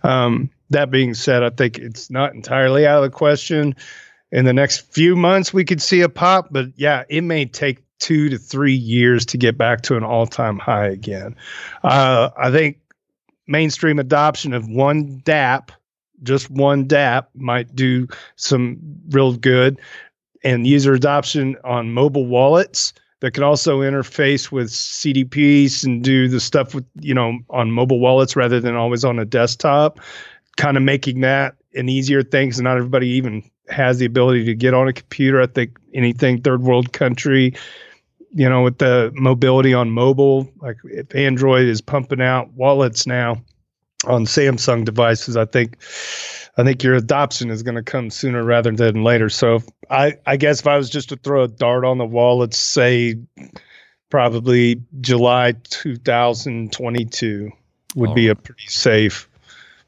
Um, 0.03 0.51
that 0.69 0.91
being 0.91 1.15
said, 1.15 1.41
I 1.41 1.49
think 1.49 1.79
it's 1.79 2.11
not 2.11 2.35
entirely 2.35 2.85
out 2.85 3.03
of 3.03 3.11
the 3.11 3.17
question. 3.17 3.75
In 4.31 4.45
the 4.45 4.53
next 4.53 4.91
few 4.93 5.15
months, 5.15 5.53
we 5.53 5.65
could 5.65 5.81
see 5.81 6.01
a 6.01 6.09
pop, 6.09 6.49
but 6.51 6.67
yeah, 6.75 7.03
it 7.09 7.21
may 7.21 7.45
take 7.45 7.79
two 8.03 8.27
to 8.27 8.37
three 8.37 8.73
years 8.73 9.25
to 9.25 9.37
get 9.37 9.57
back 9.57 9.81
to 9.83 9.95
an 9.95 10.03
all-time 10.03 10.59
high 10.59 10.87
again. 10.87 11.33
Uh, 11.85 12.29
I 12.35 12.51
think 12.51 12.77
mainstream 13.47 13.97
adoption 13.97 14.51
of 14.51 14.67
one 14.67 15.21
DAP, 15.23 15.71
just 16.21 16.51
one 16.51 16.85
DAP, 16.85 17.29
might 17.33 17.73
do 17.73 18.09
some 18.35 18.77
real 19.09 19.37
good, 19.37 19.79
and 20.43 20.67
user 20.67 20.93
adoption 20.93 21.55
on 21.63 21.93
mobile 21.93 22.25
wallets 22.25 22.91
that 23.21 23.33
can 23.33 23.43
also 23.43 23.79
interface 23.79 24.51
with 24.51 24.67
CDPs 24.67 25.85
and 25.85 26.03
do 26.03 26.27
the 26.27 26.41
stuff 26.41 26.75
with 26.75 26.85
you 26.99 27.13
know 27.13 27.39
on 27.51 27.71
mobile 27.71 28.01
wallets 28.01 28.35
rather 28.35 28.59
than 28.59 28.75
always 28.75 29.05
on 29.05 29.17
a 29.17 29.23
desktop 29.23 30.01
kind 30.57 30.77
of 30.77 30.83
making 30.83 31.21
that 31.21 31.55
an 31.75 31.87
easier 31.87 32.21
thing 32.21 32.49
because 32.49 32.61
not 32.61 32.77
everybody 32.77 33.07
even 33.07 33.43
has 33.69 33.97
the 33.99 34.05
ability 34.05 34.45
to 34.45 34.53
get 34.53 34.73
on 34.73 34.87
a 34.87 34.93
computer. 34.93 35.41
I 35.41 35.47
think 35.47 35.79
anything 35.93 36.41
third 36.41 36.61
world 36.61 36.93
country, 36.93 37.53
you 38.33 38.49
know, 38.49 38.63
with 38.63 38.79
the 38.79 39.11
mobility 39.15 39.73
on 39.73 39.91
mobile, 39.91 40.49
like 40.61 40.77
if 40.85 41.13
Android 41.15 41.67
is 41.67 41.81
pumping 41.81 42.21
out 42.21 42.51
wallets 42.53 43.05
now 43.05 43.41
on 44.05 44.25
Samsung 44.25 44.83
devices, 44.85 45.37
I 45.37 45.45
think 45.45 45.77
I 46.57 46.63
think 46.63 46.83
your 46.83 46.95
adoption 46.95 47.49
is 47.49 47.63
going 47.63 47.75
to 47.75 47.83
come 47.83 48.09
sooner 48.09 48.43
rather 48.43 48.71
than 48.71 49.03
later. 49.03 49.29
So 49.29 49.55
if 49.55 49.65
I 49.89 50.17
I 50.25 50.37
guess 50.37 50.59
if 50.61 50.67
I 50.67 50.77
was 50.77 50.89
just 50.89 51.09
to 51.09 51.15
throw 51.17 51.43
a 51.43 51.47
dart 51.47 51.85
on 51.85 51.97
the 51.99 52.05
wall, 52.05 52.39
let's 52.39 52.57
say 52.57 53.15
probably 54.09 54.81
July 55.01 55.53
2022 55.63 57.51
would 57.95 58.15
be 58.15 58.29
Oh. 58.29 58.31
a 58.31 58.35
pretty 58.35 58.67
safe 58.67 59.29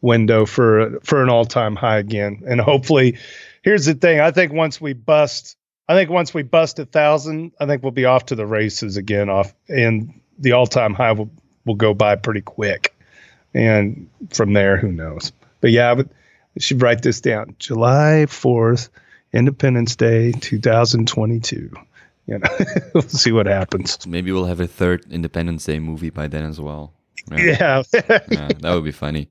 window 0.02 0.46
for 0.46 1.00
for 1.04 1.24
an 1.24 1.30
all-time 1.30 1.76
high 1.76 1.98
again. 1.98 2.42
And 2.48 2.62
hopefully, 2.62 3.18
here's 3.64 3.86
the 3.86 3.96
thing: 3.96 4.20
I 4.20 4.32
think 4.32 4.54
once 4.54 4.80
we 4.80 4.94
bust, 4.94 5.58
I 5.88 5.94
think 5.94 6.10
once 6.10 6.34
we 6.34 6.44
bust 6.44 6.80
a 6.80 6.86
thousand, 6.86 7.52
I 7.60 7.66
think 7.66 7.84
we'll 7.84 7.92
be 7.92 8.06
off 8.06 8.28
to 8.28 8.36
the 8.36 8.46
races 8.46 8.98
again. 8.98 9.30
Off 9.30 9.54
and 9.70 10.20
the 10.40 10.54
all-time 10.54 10.94
high 10.94 11.12
will 11.12 11.30
will 11.66 11.76
go 11.76 11.94
by 11.94 12.16
pretty 12.16 12.42
quick. 12.42 12.96
And 13.54 14.10
from 14.30 14.54
there, 14.54 14.78
who 14.78 14.92
knows? 14.92 15.32
But 15.62 15.72
yeah, 15.72 15.96
but 15.96 16.08
I 16.56 16.60
should 16.60 16.82
write 16.82 17.02
this 17.02 17.22
down. 17.22 17.56
July 17.60 18.26
4th, 18.28 18.90
Independence 19.34 19.96
Day 19.96 20.32
2022. 20.32 21.72
You 22.28 22.40
know, 22.40 22.50
we'll 22.94 23.04
see 23.04 23.32
what 23.32 23.46
happens. 23.46 24.06
Maybe 24.06 24.32
we'll 24.32 24.46
have 24.46 24.60
a 24.60 24.68
third 24.68 25.06
Independence 25.10 25.66
Day 25.66 25.80
movie 25.80 26.10
by 26.10 26.28
then 26.28 26.44
as 26.44 26.60
well. 26.60 26.94
Yeah, 27.32 27.84
yeah 27.94 28.50
that 28.60 28.62
would 28.74 28.84
be 28.84 28.92
funny. 28.92 29.30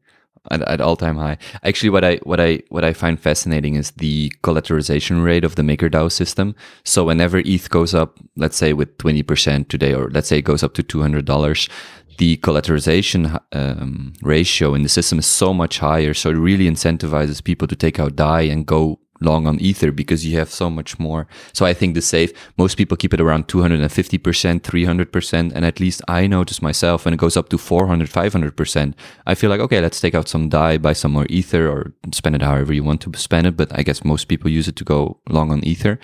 At, 0.50 0.60
at 0.68 0.80
all 0.82 0.96
time 0.96 1.16
high. 1.16 1.38
Actually, 1.62 1.88
what 1.88 2.04
I 2.04 2.16
what 2.16 2.38
I 2.38 2.60
what 2.68 2.84
I 2.84 2.92
find 2.92 3.18
fascinating 3.18 3.76
is 3.76 3.92
the 3.92 4.30
collateralization 4.42 5.24
rate 5.24 5.42
of 5.42 5.54
the 5.54 5.62
MakerDAO 5.62 6.12
system. 6.12 6.54
So 6.84 7.04
whenever 7.04 7.38
ETH 7.38 7.70
goes 7.70 7.94
up, 7.94 8.18
let's 8.36 8.58
say 8.58 8.74
with 8.74 8.98
twenty 8.98 9.22
percent 9.22 9.70
today, 9.70 9.94
or 9.94 10.10
let's 10.10 10.28
say 10.28 10.38
it 10.38 10.44
goes 10.44 10.62
up 10.62 10.74
to 10.74 10.82
two 10.82 11.00
hundred 11.00 11.24
dollars, 11.24 11.66
the 12.18 12.36
collateralization 12.36 13.40
um, 13.52 14.12
ratio 14.20 14.74
in 14.74 14.82
the 14.82 14.90
system 14.90 15.18
is 15.18 15.26
so 15.26 15.54
much 15.54 15.78
higher. 15.78 16.12
So 16.12 16.28
it 16.28 16.34
really 16.34 16.68
incentivizes 16.68 17.42
people 17.42 17.66
to 17.68 17.76
take 17.76 17.98
out 17.98 18.16
DAI 18.16 18.42
and 18.42 18.66
go 18.66 19.00
long 19.20 19.46
on 19.46 19.60
ether 19.60 19.92
because 19.92 20.26
you 20.26 20.38
have 20.38 20.50
so 20.50 20.68
much 20.68 20.98
more. 20.98 21.26
So 21.52 21.64
i 21.66 21.74
think 21.74 21.94
the 21.94 22.02
safe 22.02 22.32
most 22.56 22.76
people 22.76 22.96
keep 22.96 23.14
it 23.14 23.20
around 23.20 23.48
250% 23.48 24.60
300% 24.60 25.52
and 25.54 25.64
at 25.64 25.80
least 25.80 26.02
i 26.08 26.26
notice 26.26 26.62
myself 26.62 27.04
when 27.04 27.14
it 27.14 27.18
goes 27.18 27.36
up 27.36 27.48
to 27.48 27.58
400 27.58 28.08
500% 28.08 28.94
i 29.26 29.34
feel 29.34 29.50
like 29.50 29.60
okay 29.60 29.80
let's 29.80 30.00
take 30.00 30.14
out 30.14 30.28
some 30.28 30.48
dai 30.48 30.78
buy 30.78 30.92
some 30.92 31.12
more 31.12 31.26
ether 31.28 31.68
or 31.68 31.92
spend 32.12 32.36
it 32.36 32.42
however 32.42 32.72
you 32.72 32.84
want 32.84 33.00
to 33.00 33.10
spend 33.18 33.46
it 33.46 33.56
but 33.56 33.76
i 33.78 33.82
guess 33.82 34.04
most 34.04 34.28
people 34.28 34.50
use 34.50 34.68
it 34.68 34.76
to 34.76 34.84
go 34.84 35.18
long 35.28 35.50
on 35.50 35.64
ether. 35.64 35.98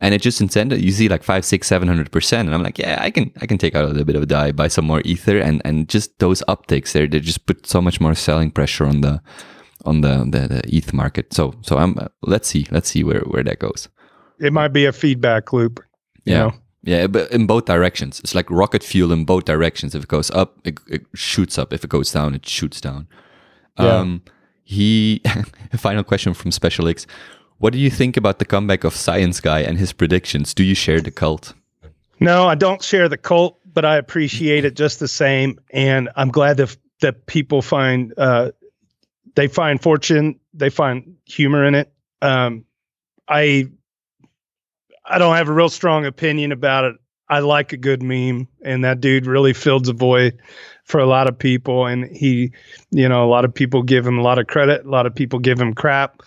And 0.00 0.14
it 0.14 0.22
just 0.22 0.40
incentive 0.40 0.80
you 0.80 0.92
see 0.92 1.08
like 1.08 1.22
5 1.22 1.44
6 1.44 1.68
700% 1.68 2.32
and 2.40 2.54
i'm 2.54 2.62
like 2.62 2.78
yeah 2.78 2.98
i 3.00 3.10
can 3.10 3.32
i 3.40 3.46
can 3.46 3.58
take 3.58 3.74
out 3.74 3.84
a 3.84 3.88
little 3.88 4.04
bit 4.04 4.16
of 4.16 4.28
dai 4.28 4.52
buy 4.52 4.68
some 4.68 4.86
more 4.86 5.02
ether 5.04 5.38
and 5.38 5.62
and 5.64 5.88
just 5.88 6.18
those 6.18 6.42
upticks 6.48 6.92
there 6.92 7.06
they 7.06 7.20
just 7.20 7.46
put 7.46 7.66
so 7.66 7.80
much 7.80 8.00
more 8.00 8.14
selling 8.14 8.50
pressure 8.50 8.86
on 8.86 9.00
the 9.00 9.20
on 9.84 10.00
the, 10.00 10.24
the, 10.24 10.48
the 10.48 10.62
ETH 10.76 10.92
market. 10.92 11.32
So 11.32 11.54
so 11.62 11.78
I'm 11.78 11.98
uh, 11.98 12.08
let's 12.22 12.48
see 12.48 12.66
let's 12.70 12.88
see 12.88 13.04
where 13.04 13.20
where 13.20 13.44
that 13.44 13.58
goes. 13.58 13.88
It 14.40 14.52
might 14.52 14.72
be 14.72 14.84
a 14.84 14.92
feedback 14.92 15.52
loop. 15.52 15.80
yeah. 16.24 16.38
know? 16.38 16.54
Yeah, 16.86 17.06
but 17.06 17.30
in 17.32 17.46
both 17.46 17.64
directions. 17.64 18.20
It's 18.20 18.34
like 18.34 18.50
rocket 18.50 18.82
fuel 18.82 19.10
in 19.10 19.24
both 19.24 19.46
directions. 19.46 19.94
If 19.94 20.02
it 20.02 20.08
goes 20.08 20.30
up, 20.32 20.58
it, 20.64 20.78
it 20.86 21.06
shoots 21.14 21.56
up. 21.56 21.72
If 21.72 21.82
it 21.82 21.88
goes 21.88 22.12
down, 22.12 22.34
it 22.34 22.46
shoots 22.46 22.78
down. 22.78 23.08
Yeah. 23.78 23.96
Um, 23.96 24.22
he, 24.64 25.22
a 25.72 25.78
final 25.78 26.04
question 26.04 26.34
from 26.34 26.52
Special 26.52 26.86
X. 26.86 27.06
What 27.56 27.72
do 27.72 27.78
you 27.78 27.88
think 27.88 28.18
about 28.18 28.38
the 28.38 28.44
comeback 28.44 28.84
of 28.84 28.94
Science 28.94 29.40
Guy 29.40 29.60
and 29.60 29.78
his 29.78 29.94
predictions? 29.94 30.52
Do 30.52 30.62
you 30.62 30.74
share 30.74 31.00
the 31.00 31.10
cult? 31.10 31.54
No, 32.20 32.46
I 32.46 32.54
don't 32.54 32.82
share 32.82 33.08
the 33.08 33.16
cult, 33.16 33.58
but 33.72 33.86
I 33.86 33.96
appreciate 33.96 34.66
it 34.66 34.74
just 34.74 35.00
the 35.00 35.08
same. 35.08 35.58
And 35.70 36.10
I'm 36.16 36.30
glad 36.30 36.58
that, 36.58 36.76
that 37.00 37.24
people 37.26 37.62
find 37.62 38.12
uh, 38.18 38.50
they 39.34 39.48
find 39.48 39.82
fortune, 39.82 40.38
they 40.52 40.70
find 40.70 41.16
humor 41.24 41.64
in 41.64 41.74
it. 41.74 41.92
Um, 42.22 42.64
I 43.28 43.68
I 45.04 45.18
don't 45.18 45.36
have 45.36 45.48
a 45.48 45.52
real 45.52 45.68
strong 45.68 46.06
opinion 46.06 46.52
about 46.52 46.84
it. 46.84 46.96
I 47.28 47.40
like 47.40 47.72
a 47.72 47.76
good 47.76 48.02
meme, 48.02 48.48
and 48.64 48.84
that 48.84 49.00
dude 49.00 49.26
really 49.26 49.52
fills 49.52 49.88
a 49.88 49.92
void 49.92 50.38
for 50.84 51.00
a 51.00 51.06
lot 51.06 51.26
of 51.26 51.38
people. 51.38 51.86
And 51.86 52.04
he, 52.04 52.52
you 52.90 53.08
know, 53.08 53.24
a 53.24 53.28
lot 53.28 53.44
of 53.44 53.54
people 53.54 53.82
give 53.82 54.06
him 54.06 54.18
a 54.18 54.22
lot 54.22 54.38
of 54.38 54.46
credit. 54.46 54.84
A 54.84 54.90
lot 54.90 55.06
of 55.06 55.14
people 55.14 55.38
give 55.38 55.60
him 55.60 55.74
crap. 55.74 56.22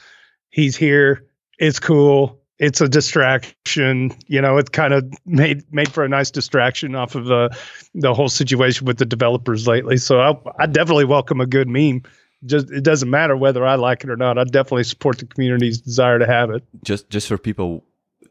He's 0.50 0.76
here. 0.76 1.26
It's 1.60 1.80
cool. 1.80 2.42
It's 2.60 2.82
a 2.82 2.90
distraction. 2.90 4.12
You 4.26 4.42
know, 4.42 4.58
it's 4.58 4.70
kind 4.70 4.94
of 4.94 5.06
made 5.26 5.72
made 5.72 5.92
for 5.92 6.04
a 6.04 6.10
nice 6.10 6.32
distraction 6.32 6.96
off 6.96 7.14
of 7.14 7.26
the 7.26 7.56
the 7.94 8.14
whole 8.14 8.30
situation 8.30 8.86
with 8.86 8.98
the 8.98 9.06
developers 9.06 9.68
lately. 9.68 9.98
So 9.98 10.20
I, 10.20 10.36
I 10.60 10.66
definitely 10.66 11.06
welcome 11.06 11.40
a 11.40 11.46
good 11.46 11.68
meme 11.68 12.02
just 12.46 12.70
it 12.72 12.84
doesn't 12.84 13.10
matter 13.10 13.36
whether 13.36 13.66
I 13.66 13.76
like 13.76 14.04
it 14.04 14.10
or 14.10 14.18
not. 14.18 14.38
I 14.38 14.44
definitely 14.44 14.84
support 14.84 15.20
the 15.20 15.26
community's 15.26 15.80
desire 15.80 16.20
to 16.20 16.26
have 16.26 16.50
it. 16.50 16.64
Just 16.84 17.10
just 17.10 17.28
for 17.28 17.38
people 17.38 17.84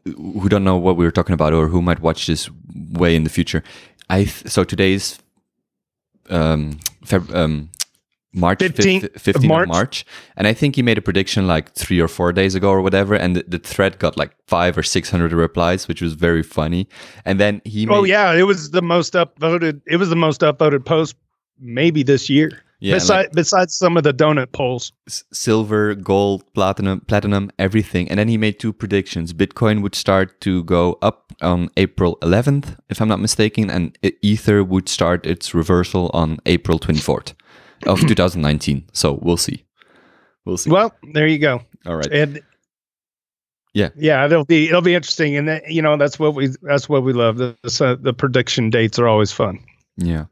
who 0.05 0.47
don't 0.47 0.63
know 0.63 0.77
what 0.77 0.95
we 0.95 1.05
were 1.05 1.11
talking 1.11 1.33
about 1.33 1.53
or 1.53 1.67
who 1.67 1.81
might 1.81 1.99
watch 1.99 2.27
this 2.27 2.49
way 2.91 3.15
in 3.15 3.23
the 3.23 3.29
future, 3.29 3.63
I 4.09 4.23
th- 4.23 4.47
so 4.47 4.63
today's 4.63 5.19
um, 6.29 6.79
Feb- 7.05 7.33
um 7.33 7.69
March 8.33 8.59
15th, 8.59 9.13
15th 9.13 9.35
of 9.35 9.43
March. 9.45 9.67
March. 9.67 10.05
And 10.35 10.47
I 10.47 10.53
think 10.53 10.75
he 10.75 10.81
made 10.81 10.97
a 10.97 11.01
prediction 11.01 11.47
like 11.47 11.73
three 11.73 11.99
or 11.99 12.07
four 12.07 12.31
days 12.31 12.55
ago 12.55 12.69
or 12.69 12.81
whatever. 12.81 13.15
And 13.15 13.35
the, 13.35 13.43
the 13.47 13.57
thread 13.57 13.97
got 13.99 14.15
like 14.15 14.31
five 14.47 14.77
or 14.77 14.83
600 14.83 15.33
replies, 15.33 15.87
which 15.87 16.01
was 16.01 16.13
very 16.13 16.43
funny. 16.43 16.87
And 17.25 17.39
then 17.39 17.61
he. 17.65 17.87
Oh, 17.87 18.03
yeah. 18.03 18.33
It 18.33 18.43
was 18.43 18.71
the 18.71 18.81
most 18.81 19.13
upvoted. 19.13 19.81
It 19.87 19.97
was 19.97 20.09
the 20.09 20.15
most 20.15 20.41
upvoted 20.41 20.85
post 20.85 21.15
maybe 21.59 22.03
this 22.03 22.29
year. 22.29 22.61
Yeah, 22.79 22.93
besides, 22.93 23.27
like, 23.27 23.31
besides 23.33 23.75
some 23.75 23.97
of 23.97 24.03
the 24.03 24.13
donut 24.13 24.51
polls, 24.51 24.91
silver, 25.07 25.95
gold, 25.95 26.43
platinum, 26.53 27.01
platinum, 27.01 27.49
everything. 27.57 28.07
And 28.09 28.19
then 28.19 28.27
he 28.27 28.37
made 28.37 28.59
two 28.59 28.71
predictions: 28.71 29.33
Bitcoin 29.33 29.81
would 29.81 29.95
start 29.95 30.39
to 30.41 30.63
go 30.63 30.99
up 31.01 31.33
on 31.41 31.69
April 31.77 32.17
11th, 32.21 32.77
if 32.89 33.01
I'm 33.01 33.07
not 33.07 33.19
mistaken, 33.19 33.71
and 33.71 33.97
Ether 34.21 34.63
would 34.63 34.89
start 34.89 35.25
its 35.25 35.55
reversal 35.55 36.11
on 36.13 36.37
April 36.45 36.77
24th 36.77 37.33
of 37.87 37.99
2019. 38.07 38.87
So 38.93 39.19
we'll 39.23 39.37
see. 39.37 39.65
We'll 40.45 40.57
see. 40.57 40.69
Well, 40.69 40.93
there 41.13 41.27
you 41.27 41.39
go. 41.39 41.61
All 41.87 41.95
right. 41.95 42.11
And 42.11 42.41
yeah, 43.73 43.89
yeah, 43.95 44.23
it'll 44.25 44.45
be 44.45 44.67
it'll 44.67 44.81
be 44.81 44.93
interesting, 44.93 45.35
and 45.35 45.47
that, 45.47 45.69
you 45.69 45.81
know 45.81 45.97
that's 45.97 46.19
what 46.19 46.35
we 46.35 46.49
that's 46.61 46.87
what 46.87 47.01
we 47.03 47.13
love. 47.13 47.37
The 47.37 47.55
uh, 47.81 47.95
the 47.99 48.13
prediction 48.13 48.69
dates 48.69 48.99
are 48.99 49.07
always 49.07 49.31
fun. 49.31 49.59
Yeah. 49.97 50.25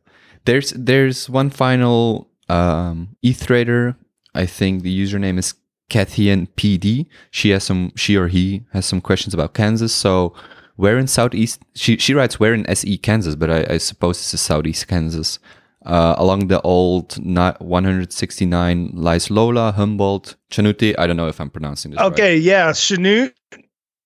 There's 0.46 0.72
there's 0.72 1.30
one 1.30 1.50
final 1.50 2.30
um, 2.50 3.16
ETH 3.22 3.46
Trader. 3.46 3.96
I 4.34 4.46
think 4.46 4.84
the 4.84 5.06
username 5.06 5.40
is 5.40 5.54
Kathian 5.90 6.48
PD. 6.56 7.08
She 7.32 7.50
has 7.50 7.64
some, 7.64 7.92
she 7.96 8.16
or 8.16 8.28
he 8.28 8.64
has 8.74 8.86
some 8.86 9.02
questions 9.02 9.34
about 9.34 9.54
Kansas. 9.54 9.94
So 9.94 10.34
where 10.76 10.98
in 10.98 11.08
Southeast, 11.08 11.62
she, 11.74 11.98
she 11.98 12.14
writes 12.14 12.40
where 12.40 12.54
in 12.54 12.66
SE 12.68 12.98
Kansas, 12.98 13.36
but 13.36 13.50
I, 13.50 13.66
I 13.76 13.78
suppose 13.78 14.18
this 14.18 14.34
is 14.34 14.42
Southeast 14.42 14.88
Kansas. 14.88 15.40
Uh, 15.86 16.16
along 16.18 16.48
the 16.48 16.60
old 16.62 17.16
169 17.24 18.92
lies 18.96 19.30
Lola, 19.30 19.72
Humboldt, 19.72 20.36
Chanute. 20.50 20.96
I 20.98 21.06
don't 21.06 21.16
know 21.16 21.28
if 21.28 21.40
I'm 21.40 21.52
pronouncing 21.52 21.92
this 21.92 22.02
okay, 22.02 22.34
right. 22.34 22.42
yeah. 22.42 22.72
Chanute, 22.72 23.34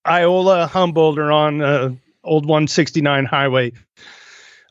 Iola, 0.06 0.66
Humboldt 0.66 1.18
are 1.18 1.32
on 1.32 1.62
uh, 1.62 1.90
old 2.22 2.44
169 2.44 3.24
highway. 3.24 3.72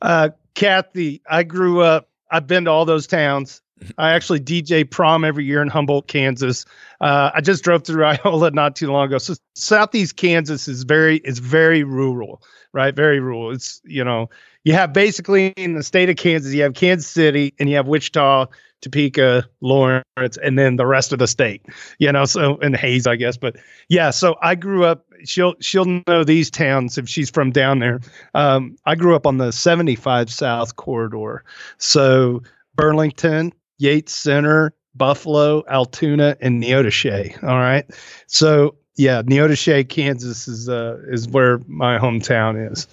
Uh, 0.02 0.30
Kathy, 0.54 1.22
I 1.28 1.44
grew 1.44 1.82
up 1.82 2.09
I've 2.31 2.47
been 2.47 2.65
to 2.65 2.72
all 2.72 2.85
those 2.85 3.07
towns. 3.07 3.61
I 3.97 4.11
actually 4.11 4.39
DJ 4.41 4.89
prom 4.89 5.23
every 5.23 5.45
year 5.45 5.61
in 5.61 5.69
Humboldt, 5.69 6.07
Kansas. 6.07 6.65
Uh, 6.99 7.31
I 7.34 7.41
just 7.41 7.64
drove 7.64 7.84
through 7.84 8.03
Iola 8.26 8.51
not 8.51 8.76
too 8.76 8.91
long 8.91 9.07
ago. 9.07 9.18
So 9.18 9.35
southeast 9.56 10.18
Kansas 10.18 10.68
is 10.68 10.84
very 10.84 11.18
is 11.18 11.39
very 11.39 11.84
rural, 11.84 12.41
right? 12.73 12.95
Very 12.95 13.19
rural. 13.19 13.51
It's 13.51 13.81
you 13.85 14.03
know 14.03 14.30
you 14.64 14.73
have 14.73 14.93
basically 14.93 15.47
in 15.49 15.76
the 15.76 15.84
state 15.84 16.10
of 16.10 16.18
Kansas 16.18 16.53
you 16.53 16.64
have 16.64 16.73
Kansas 16.73 17.07
City 17.10 17.53
and 17.60 17.69
you 17.69 17.76
have 17.76 17.88
Wichita, 17.88 18.47
Topeka, 18.81 19.47
Lawrence, 19.61 20.38
and 20.43 20.57
then 20.57 20.76
the 20.76 20.85
rest 20.85 21.14
of 21.14 21.19
the 21.19 21.27
state. 21.27 21.65
You 21.99 22.11
know, 22.11 22.26
so 22.26 22.57
and 22.57 22.76
Hays, 22.76 23.07
I 23.07 23.15
guess. 23.15 23.38
But 23.38 23.56
yeah, 23.88 24.10
so 24.10 24.35
I 24.41 24.56
grew 24.56 24.85
up. 24.85 25.06
She'll 25.26 25.56
she'll 25.60 26.02
know 26.08 26.24
these 26.24 26.50
towns 26.50 26.98
if 26.98 27.08
she's 27.10 27.30
from 27.30 27.52
down 27.52 27.80
there. 27.80 28.00
Um, 28.34 28.78
I 28.86 28.96
grew 28.96 29.16
up 29.16 29.26
on 29.26 29.38
the 29.38 29.52
75 29.52 30.30
South 30.30 30.76
corridor, 30.76 31.44
so 31.78 32.41
Burlington, 32.76 33.54
Yates 33.78 34.14
Center, 34.14 34.74
Buffalo, 34.96 35.64
Altoona, 35.68 36.38
and 36.41 36.62
Neodesha. 36.62 37.41
All 37.44 37.60
right, 37.60 37.86
so 38.28 38.76
yeah, 38.96 39.22
Neodesha, 39.22 39.88
Kansas 39.88 40.48
is 40.48 40.68
uh, 40.68 40.98
is 41.10 41.28
where 41.28 41.60
my 41.68 41.98
hometown 41.98 42.72
is. 42.72 42.88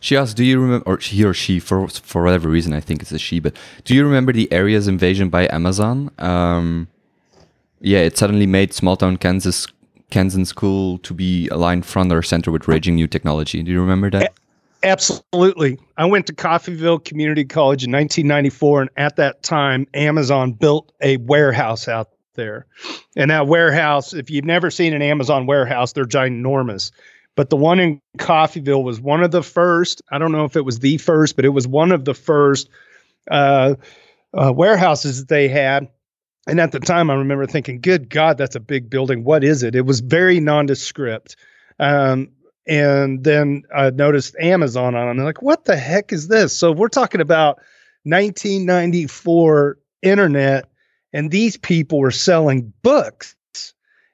She 0.00 0.16
asked, 0.16 0.36
"Do 0.36 0.44
you 0.44 0.60
remember, 0.60 0.86
or 0.86 0.98
he 0.98 1.24
or 1.24 1.34
she, 1.34 1.58
for 1.58 1.88
for 1.88 2.22
whatever 2.22 2.48
reason, 2.48 2.72
I 2.72 2.80
think 2.80 3.02
it's 3.02 3.12
a 3.12 3.18
she, 3.18 3.40
but 3.40 3.56
do 3.84 3.94
you 3.94 4.04
remember 4.04 4.32
the 4.32 4.50
area's 4.52 4.86
invasion 4.86 5.28
by 5.28 5.48
Amazon? 5.50 6.10
Um, 6.18 6.86
yeah, 7.80 7.98
it 7.98 8.16
suddenly 8.16 8.46
made 8.46 8.72
small 8.72 8.96
town 8.96 9.16
Kansas, 9.16 9.66
Kansas 10.10 10.48
School 10.48 10.98
to 10.98 11.14
be 11.14 11.48
aligned 11.48 11.84
front 11.84 12.12
or 12.12 12.22
center 12.22 12.50
with 12.50 12.68
raging 12.68 12.94
new 12.94 13.06
technology. 13.06 13.62
Do 13.62 13.70
you 13.70 13.80
remember 13.80 14.10
that? 14.10 14.34
Absolutely. 14.82 15.78
I 15.96 16.04
went 16.04 16.26
to 16.26 16.34
Coffeyville 16.34 17.04
Community 17.04 17.44
College 17.44 17.84
in 17.84 17.90
1994, 17.90 18.82
and 18.82 18.90
at 18.96 19.16
that 19.16 19.42
time, 19.42 19.86
Amazon 19.94 20.52
built 20.52 20.92
a 21.00 21.16
warehouse 21.16 21.88
out 21.88 22.10
there. 22.34 22.66
And 23.16 23.30
that 23.30 23.48
warehouse, 23.48 24.14
if 24.14 24.30
you've 24.30 24.44
never 24.44 24.70
seen 24.70 24.94
an 24.94 25.02
Amazon 25.02 25.46
warehouse, 25.46 25.92
they're 25.92 26.04
ginormous. 26.04 26.92
But 27.34 27.50
the 27.50 27.56
one 27.56 27.80
in 27.80 28.00
Coffeyville 28.18 28.84
was 28.84 29.00
one 29.00 29.22
of 29.22 29.30
the 29.30 29.42
first. 29.42 30.02
I 30.10 30.18
don't 30.18 30.32
know 30.32 30.44
if 30.44 30.56
it 30.56 30.64
was 30.64 30.78
the 30.78 30.98
first, 30.98 31.36
but 31.36 31.44
it 31.44 31.50
was 31.50 31.66
one 31.66 31.92
of 31.92 32.04
the 32.04 32.14
first 32.14 32.68
uh, 33.30 33.74
uh, 34.32 34.52
warehouses 34.54 35.20
that 35.20 35.28
they 35.28 35.48
had. 35.48 35.88
And 36.46 36.60
at 36.60 36.72
the 36.72 36.80
time, 36.80 37.10
I 37.10 37.14
remember 37.14 37.46
thinking, 37.46 37.80
"Good 37.80 38.08
God, 38.08 38.38
that's 38.38 38.56
a 38.56 38.60
big 38.60 38.88
building. 38.88 39.24
What 39.24 39.44
is 39.44 39.62
it?" 39.62 39.74
It 39.74 39.86
was 39.86 40.00
very 40.00 40.40
nondescript. 40.40 41.36
Um, 41.78 42.30
and 42.66 43.22
then 43.24 43.62
I 43.74 43.90
noticed 43.90 44.36
Amazon 44.40 44.94
on 44.94 45.08
it. 45.08 45.10
I'm 45.10 45.18
like, 45.18 45.42
"What 45.42 45.64
the 45.64 45.76
heck 45.76 46.12
is 46.12 46.28
this?" 46.28 46.56
So 46.56 46.72
we're 46.72 46.88
talking 46.88 47.20
about 47.20 47.60
1994 48.04 49.78
internet 50.02 50.68
and 51.16 51.30
these 51.30 51.56
people 51.56 51.98
were 51.98 52.10
selling 52.10 52.74
books. 52.82 53.34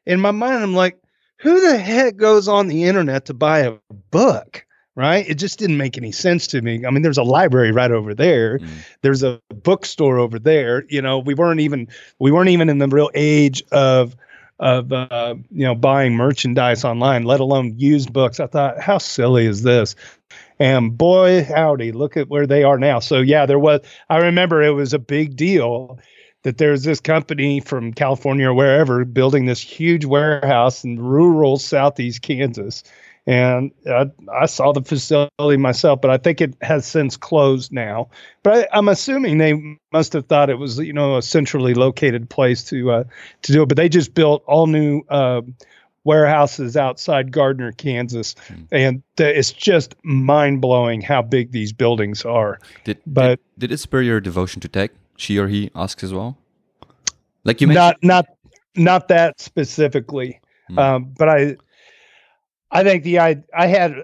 In 0.07 0.21
my 0.21 0.31
mind, 0.31 0.63
I'm 0.63 0.75
like, 0.75 0.99
who 1.39 1.61
the 1.61 1.77
heck 1.77 2.17
goes 2.17 2.47
on 2.47 2.69
the 2.69 2.85
internet 2.85 3.25
to 3.25 3.35
buy 3.35 3.61
a 3.61 3.79
book? 4.13 4.65
Right? 4.95 5.27
It 5.27 5.37
just 5.37 5.59
didn't 5.59 5.79
make 5.79 5.97
any 5.97 6.13
sense 6.13 6.47
to 6.49 6.61
me. 6.61 6.85
I 6.85 6.91
mean, 6.91 7.03
there's 7.03 7.19
a 7.19 7.23
library 7.23 7.73
right 7.73 7.91
over 7.91 8.15
there. 8.15 8.59
Mm. 8.59 8.69
There's 9.01 9.23
a 9.23 9.41
bookstore 9.49 10.19
over 10.19 10.39
there. 10.39 10.85
You 10.89 11.01
know, 11.01 11.19
we 11.19 11.33
weren't 11.33 11.61
even 11.61 11.89
we 12.19 12.31
weren't 12.31 12.51
even 12.51 12.69
in 12.69 12.77
the 12.77 12.89
real 12.89 13.11
age 13.15 13.63
of 13.73 14.15
of 14.59 14.93
uh, 14.93 15.35
you 15.51 15.65
know 15.65 15.75
buying 15.75 16.15
merchandise 16.15 16.85
online, 16.85 17.25
let 17.25 17.41
alone 17.41 17.75
used 17.79 18.13
books. 18.13 18.39
I 18.39 18.47
thought, 18.47 18.81
how 18.81 18.99
silly 18.99 19.47
is 19.47 19.63
this? 19.63 19.97
And 20.59 20.97
boy, 20.97 21.43
howdy, 21.45 21.91
look 21.91 22.17
at 22.17 22.29
where 22.29 22.47
they 22.47 22.63
are 22.63 22.79
now. 22.79 23.01
So 23.01 23.21
yeah, 23.21 23.47
there 23.47 23.59
was. 23.59 23.81
I 24.09 24.19
remember 24.19 24.63
it 24.63 24.71
was 24.71 24.95
a 24.95 24.99
big 24.99 25.37
deal 25.37 25.99
that 26.43 26.59
there's 26.59 26.83
this 26.83 27.01
company 27.01 27.61
from 27.61 27.93
California 27.93 28.49
or 28.49 28.55
wherever 28.55 29.05
building 29.05 29.47
this 29.47 29.61
huge 29.61 30.05
warehouse 30.05 30.85
in 30.85 31.01
rural 31.01 31.59
southeast 31.59 32.23
Kansas. 32.23 32.85
And 33.27 33.71
I, 33.89 34.11
I 34.33 34.47
saw 34.47 34.73
the 34.73 34.83
facility 34.83 35.57
myself, 35.57 36.01
but 36.01 36.11
I 36.11 36.17
think 36.17 36.41
it 36.41 36.57
has 36.61 36.85
since 36.85 37.17
closed 37.17 37.73
now. 37.73 38.09
But 38.43 38.69
I, 38.73 38.79
am 38.79 38.89
assuming 38.89 39.39
they 39.39 39.79
must 39.93 40.13
have 40.15 40.27
thought 40.27 40.51
it 40.51 40.59
was, 40.59 40.79
you 40.79 40.93
know, 40.93 41.17
a 41.17 41.23
centrally 41.23 41.75
located 41.75 42.29
place 42.29 42.65
to 42.65 42.91
uh, 42.91 43.05
to 43.43 43.53
do 43.53 43.63
it. 43.63 43.67
But 43.69 43.77
they 43.77 43.89
just 43.89 44.15
built 44.15 44.43
all 44.47 44.67
new 44.67 45.03
uh, 45.09 45.43
warehouses 46.03 46.77
outside 46.77 47.31
Gardner, 47.31 47.71
Kansas, 47.71 48.35
Hmm. 48.49 48.63
and 48.73 49.03
th- 49.17 49.37
it's 49.37 49.53
just 49.53 49.95
mind 50.03 50.61
blowing 50.61 51.01
how 51.01 51.23
big 51.23 51.53
these 51.53 51.73
buildings 51.73 52.25
are. 52.25 52.59
Did, 52.85 52.99
But- 53.07 53.39
did 53.59 53.69
did 53.69 53.73
it 53.73 53.79
spur 53.79 54.03
your 54.03 54.21
devotion 54.21 54.61
to 54.63 54.69
tech? 54.69 54.91
She 55.17 55.39
or 55.39 55.47
he 55.47 55.71
asks 55.77 56.03
as 56.03 56.13
well. 56.13 56.39
Like 57.45 57.61
you 57.61 57.69
mentioned, 57.69 57.99
not 58.03 58.03
not 58.03 58.27
not 58.75 59.09
that 59.09 59.41
specifically 59.41 60.41
Hmm. 60.69 60.79
um, 60.79 61.15
but 61.19 61.29
i 61.29 61.57
i 62.73 62.83
think 62.83 63.05
the 63.05 63.19
i 63.19 63.37
i 63.57 63.67
had 63.67 63.95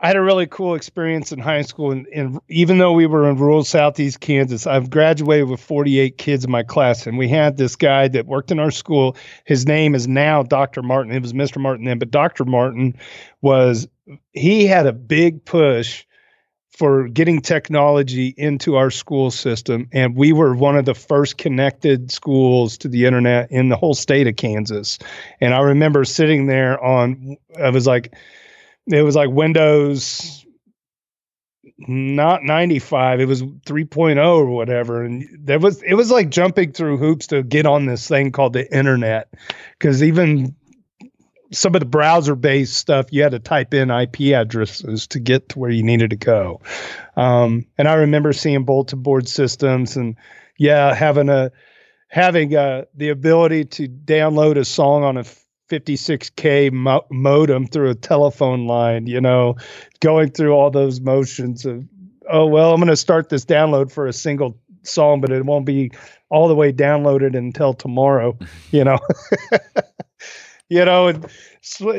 i 0.00 0.06
had 0.06 0.16
a 0.16 0.22
really 0.22 0.46
cool 0.46 0.74
experience 0.74 1.32
in 1.32 1.38
high 1.38 1.62
school 1.62 1.90
and, 1.90 2.06
and 2.08 2.40
even 2.48 2.78
though 2.78 2.92
we 2.92 3.06
were 3.06 3.28
in 3.28 3.36
rural 3.36 3.64
southeast 3.64 4.20
kansas 4.20 4.66
i've 4.66 4.88
graduated 4.90 5.48
with 5.48 5.60
48 5.60 6.16
kids 6.18 6.44
in 6.44 6.50
my 6.50 6.62
class. 6.62 7.06
And 7.06 7.18
we 7.18 7.28
had 7.28 7.56
this 7.56 7.76
guy 7.76 8.08
that 8.08 8.26
worked 8.26 8.50
in 8.50 8.58
our 8.58 8.70
school. 8.70 9.16
His 9.44 9.66
name 9.66 9.94
is 9.94 10.08
now 10.08 10.42
dr 10.42 10.80
martin. 10.82 11.12
It 11.12 11.22
was 11.22 11.32
mr 11.32 11.60
martin 11.60 11.84
then 11.84 11.98
but 11.98 12.10
dr 12.10 12.44
martin 12.44 12.96
was 13.42 13.86
he 14.32 14.66
had 14.66 14.86
a 14.86 14.92
big 14.92 15.44
push 15.44 16.04
for 16.82 17.06
getting 17.06 17.40
technology 17.40 18.34
into 18.36 18.74
our 18.74 18.90
school 18.90 19.30
system. 19.30 19.88
And 19.92 20.16
we 20.16 20.32
were 20.32 20.52
one 20.52 20.76
of 20.76 20.84
the 20.84 20.96
first 20.96 21.38
connected 21.38 22.10
schools 22.10 22.76
to 22.78 22.88
the 22.88 23.06
internet 23.06 23.52
in 23.52 23.68
the 23.68 23.76
whole 23.76 23.94
state 23.94 24.26
of 24.26 24.34
Kansas. 24.34 24.98
And 25.40 25.54
I 25.54 25.60
remember 25.60 26.04
sitting 26.04 26.46
there 26.46 26.82
on, 26.82 27.36
I 27.56 27.70
was 27.70 27.86
like, 27.86 28.12
it 28.88 29.02
was 29.02 29.14
like 29.14 29.30
Windows, 29.30 30.44
not 31.78 32.42
95, 32.42 33.20
it 33.20 33.26
was 33.26 33.44
3.0 33.44 34.18
or 34.26 34.46
whatever. 34.46 35.04
And 35.04 35.24
there 35.38 35.60
was, 35.60 35.80
it 35.84 35.94
was 35.94 36.10
like 36.10 36.30
jumping 36.30 36.72
through 36.72 36.96
hoops 36.96 37.28
to 37.28 37.44
get 37.44 37.64
on 37.64 37.86
this 37.86 38.08
thing 38.08 38.32
called 38.32 38.54
the 38.54 38.76
internet. 38.76 39.32
Cause 39.78 40.02
even 40.02 40.56
some 41.52 41.74
of 41.74 41.80
the 41.80 41.86
browser 41.86 42.34
based 42.34 42.74
stuff, 42.74 43.06
you 43.10 43.22
had 43.22 43.32
to 43.32 43.38
type 43.38 43.74
in 43.74 43.90
IP 43.90 44.32
addresses 44.34 45.06
to 45.08 45.20
get 45.20 45.50
to 45.50 45.58
where 45.58 45.70
you 45.70 45.82
needed 45.82 46.10
to 46.10 46.16
go. 46.16 46.60
Um, 47.16 47.66
and 47.78 47.88
I 47.88 47.94
remember 47.94 48.32
seeing 48.32 48.64
bulletin 48.64 49.02
board 49.02 49.28
systems 49.28 49.96
and 49.96 50.16
yeah, 50.58 50.94
having 50.94 51.28
a 51.28 51.52
having 52.08 52.54
uh, 52.54 52.84
the 52.94 53.08
ability 53.08 53.64
to 53.64 53.88
download 53.88 54.56
a 54.56 54.64
song 54.64 55.02
on 55.02 55.16
a 55.16 55.24
56k 55.70 56.70
mo- 56.72 57.06
modem 57.10 57.66
through 57.66 57.90
a 57.90 57.94
telephone 57.94 58.66
line. 58.66 59.06
You 59.06 59.20
know, 59.20 59.56
going 60.00 60.30
through 60.30 60.52
all 60.52 60.70
those 60.70 61.00
motions 61.00 61.64
of 61.64 61.84
oh 62.30 62.46
well, 62.46 62.72
I'm 62.72 62.80
going 62.80 62.88
to 62.88 62.96
start 62.96 63.28
this 63.28 63.44
download 63.44 63.92
for 63.92 64.06
a 64.06 64.12
single 64.12 64.58
song, 64.82 65.20
but 65.20 65.30
it 65.30 65.44
won't 65.44 65.66
be 65.66 65.92
all 66.28 66.48
the 66.48 66.54
way 66.54 66.72
downloaded 66.72 67.36
until 67.36 67.74
tomorrow. 67.74 68.38
You 68.70 68.84
know. 68.84 68.98
you 70.72 70.86
know, 70.86 71.08
and 71.08 71.26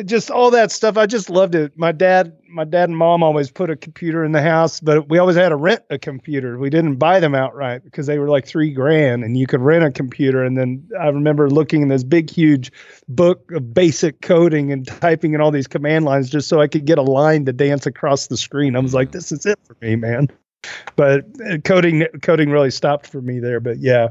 just 0.07 0.31
all 0.31 0.49
that 0.49 0.71
stuff. 0.71 0.97
I 0.97 1.05
just 1.05 1.29
loved 1.29 1.53
it. 1.53 1.77
My 1.77 1.91
dad, 1.91 2.35
my 2.49 2.63
dad 2.63 2.89
and 2.89 2.97
mom 2.97 3.21
always 3.21 3.51
put 3.51 3.69
a 3.69 3.75
computer 3.75 4.25
in 4.25 4.31
the 4.31 4.41
house, 4.41 4.79
but 4.79 5.07
we 5.09 5.19
always 5.19 5.35
had 5.35 5.49
to 5.49 5.55
rent 5.55 5.83
a 5.91 5.99
computer. 5.99 6.57
We 6.57 6.71
didn't 6.71 6.95
buy 6.95 7.19
them 7.19 7.35
outright 7.35 7.83
because 7.83 8.07
they 8.07 8.17
were 8.17 8.29
like 8.29 8.47
three 8.47 8.71
grand, 8.71 9.23
and 9.23 9.37
you 9.37 9.45
could 9.45 9.61
rent 9.61 9.83
a 9.83 9.91
computer. 9.91 10.43
And 10.43 10.57
then 10.57 10.89
I 10.99 11.09
remember 11.09 11.51
looking 11.51 11.83
in 11.83 11.89
this 11.89 12.03
big, 12.03 12.31
huge 12.31 12.71
book 13.07 13.51
of 13.51 13.75
basic 13.75 14.21
coding 14.21 14.71
and 14.71 14.87
typing 14.87 15.35
in 15.35 15.41
all 15.41 15.51
these 15.51 15.67
command 15.67 16.05
lines 16.05 16.31
just 16.31 16.49
so 16.49 16.59
I 16.59 16.67
could 16.67 16.85
get 16.85 16.97
a 16.97 17.03
line 17.03 17.45
to 17.45 17.53
dance 17.53 17.85
across 17.85 18.25
the 18.25 18.37
screen. 18.37 18.75
I 18.75 18.79
was 18.79 18.95
like, 18.95 19.11
this 19.11 19.31
is 19.31 19.45
it 19.45 19.59
for 19.65 19.77
me, 19.81 19.95
man. 19.95 20.29
But 20.95 21.25
uh, 21.45 21.57
coding, 21.63 22.07
coding 22.21 22.49
really 22.49 22.71
stopped 22.71 23.05
for 23.05 23.21
me 23.21 23.39
there. 23.39 23.59
But 23.59 23.79
yeah, 23.79 24.09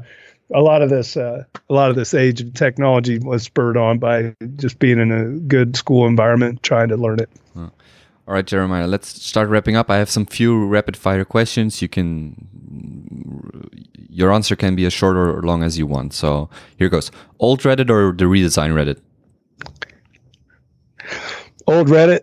a 0.53 0.61
lot 0.61 0.81
of 0.81 0.89
this 0.89 1.17
uh, 1.17 1.43
a 1.69 1.73
lot 1.73 1.89
of 1.89 1.95
this 1.95 2.13
age 2.13 2.41
of 2.41 2.53
technology 2.53 3.19
was 3.19 3.43
spurred 3.43 3.77
on 3.77 3.99
by 3.99 4.33
just 4.55 4.79
being 4.79 4.99
in 4.99 5.11
a 5.11 5.25
good 5.47 5.75
school 5.75 6.07
environment 6.07 6.61
trying 6.63 6.89
to 6.89 6.97
learn 6.97 7.19
it 7.19 7.29
All 8.25 8.33
right, 8.33 8.47
Jeremiah, 8.47 8.87
let's 8.87 9.09
start 9.21 9.49
wrapping 9.49 9.75
up. 9.75 9.89
I 9.89 9.97
have 9.97 10.09
some 10.09 10.25
few 10.25 10.65
rapid 10.65 10.95
fire 10.95 11.25
questions. 11.25 11.81
You 11.81 11.89
can, 11.89 13.69
your 14.09 14.31
answer 14.31 14.55
can 14.55 14.77
be 14.77 14.85
as 14.85 14.93
short 14.93 15.17
or 15.17 15.41
long 15.41 15.61
as 15.61 15.77
you 15.77 15.85
want. 15.85 16.13
So 16.13 16.49
here 16.77 16.87
goes. 16.87 17.11
Old 17.39 17.59
Reddit 17.63 17.89
or 17.89 18.13
the 18.13 18.23
redesign 18.23 18.71
Reddit? 18.73 19.01
old 21.67 21.87
reddit 21.87 22.21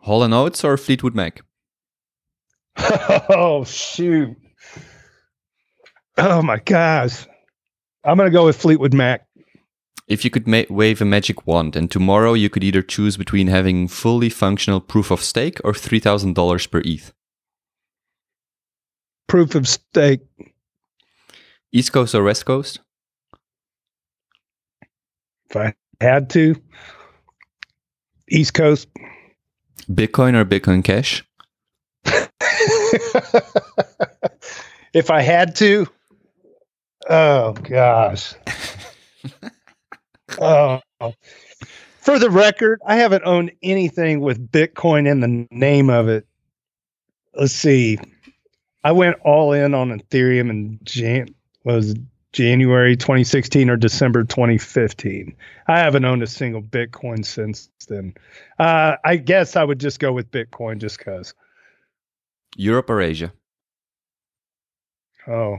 Hall 0.00 0.22
and 0.22 0.34
Oates 0.34 0.64
or 0.64 0.76
Fleetwood 0.76 1.14
Mac? 1.14 1.42
oh 3.28 3.64
shoot 3.64 4.36
oh 6.18 6.42
my 6.42 6.58
gosh 6.58 7.26
i'm 8.04 8.16
gonna 8.16 8.30
go 8.30 8.44
with 8.44 8.56
fleetwood 8.56 8.94
mac 8.94 9.26
If 10.08 10.24
you 10.24 10.30
could 10.30 10.46
ma- 10.48 10.64
wave 10.68 11.00
a 11.00 11.04
magic 11.04 11.46
wand 11.46 11.76
and 11.76 11.90
tomorrow 11.90 12.34
you 12.34 12.50
could 12.50 12.64
either 12.64 12.82
choose 12.82 13.16
between 13.16 13.46
having 13.48 13.88
fully 13.88 14.28
functional 14.30 14.80
proof 14.80 15.10
of 15.10 15.20
stake 15.22 15.60
or 15.64 15.72
$3,000 15.72 16.70
per 16.70 16.82
ETH. 16.84 17.12
proof 19.28 19.54
of 19.54 19.66
stake 19.68 20.20
East 21.72 21.92
Coast 21.92 22.14
or 22.14 22.22
West 22.24 22.44
Coast? 22.44 22.80
if 25.48 25.56
i 25.56 25.72
had 26.00 26.28
to 26.30 26.54
east 28.30 28.54
coast 28.54 28.88
Bitcoin 29.90 30.34
or 30.34 30.44
Bitcoin 30.44 30.82
Cash? 30.84 31.24
if 34.94 35.10
i 35.10 35.20
had 35.20 35.54
to 35.56 35.86
oh 37.08 37.52
gosh. 37.52 38.34
Oh. 40.40 40.80
For 41.98 42.18
the 42.18 42.30
record 42.30 42.80
i 42.86 42.96
haven't 42.96 43.24
owned 43.26 43.52
anything 43.62 44.20
with 44.20 44.50
bitcoin 44.50 45.06
in 45.06 45.20
the 45.20 45.46
name 45.50 45.90
of 45.90 46.08
it. 46.08 46.26
Let's 47.34 47.52
see. 47.52 47.98
I 48.82 48.92
went 48.92 49.18
all 49.24 49.52
in 49.52 49.74
on 49.74 49.90
ethereum 49.90 50.48
in 50.48 50.78
Jan- 50.84 51.34
was 51.64 51.94
january 52.32 52.96
2016 52.96 53.68
or 53.68 53.76
december 53.76 54.24
2015 54.24 55.36
i 55.66 55.78
haven't 55.78 56.06
owned 56.06 56.22
a 56.22 56.26
single 56.26 56.62
bitcoin 56.62 57.26
since 57.26 57.68
then. 57.88 58.14
Uh, 58.58 58.96
i 59.04 59.16
guess 59.16 59.54
i 59.54 59.62
would 59.62 59.78
just 59.78 60.00
go 60.00 60.12
with 60.12 60.30
bitcoin 60.30 60.78
just 60.78 60.96
because 60.96 61.34
Europe 62.56 62.90
or 62.90 63.00
Asia? 63.00 63.32
Oh, 65.26 65.58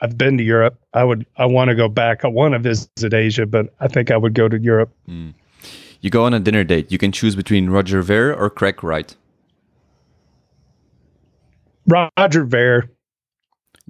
I've 0.00 0.16
been 0.16 0.38
to 0.38 0.44
Europe. 0.44 0.78
I 0.94 1.04
would. 1.04 1.26
I 1.36 1.46
want 1.46 1.68
to 1.68 1.74
go 1.74 1.88
back. 1.88 2.24
I 2.24 2.28
want 2.28 2.54
to 2.54 2.58
visit 2.58 3.12
Asia, 3.12 3.46
but 3.46 3.74
I 3.80 3.88
think 3.88 4.10
I 4.10 4.16
would 4.16 4.34
go 4.34 4.48
to 4.48 4.58
Europe. 4.58 4.92
Hmm. 5.06 5.30
You 6.00 6.08
go 6.08 6.24
on 6.24 6.32
a 6.32 6.40
dinner 6.40 6.64
date. 6.64 6.90
You 6.90 6.98
can 6.98 7.12
choose 7.12 7.36
between 7.36 7.68
Roger 7.68 8.00
Ver 8.00 8.32
or 8.32 8.48
Craig 8.48 8.82
Wright. 8.82 9.14
Roger 11.86 12.44
Ver. 12.44 12.90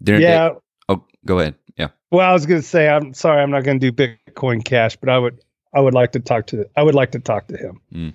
Dinner 0.02 0.18
yeah. 0.18 0.48
date. 0.48 0.58
Oh, 0.88 1.04
go 1.24 1.38
ahead. 1.38 1.54
Yeah. 1.76 1.88
Well, 2.10 2.28
I 2.28 2.32
was 2.32 2.46
going 2.46 2.60
to 2.60 2.66
say. 2.66 2.88
I'm 2.88 3.14
sorry. 3.14 3.40
I'm 3.40 3.50
not 3.50 3.62
going 3.62 3.78
to 3.78 3.90
do 3.90 4.16
Bitcoin 4.26 4.64
Cash, 4.64 4.96
but 4.96 5.08
I 5.08 5.18
would. 5.18 5.40
I 5.72 5.80
would 5.80 5.94
like 5.94 6.10
to 6.12 6.20
talk 6.20 6.48
to. 6.48 6.68
I 6.76 6.82
would 6.82 6.96
like 6.96 7.12
to 7.12 7.20
talk 7.20 7.46
to 7.46 7.56
him. 7.56 8.14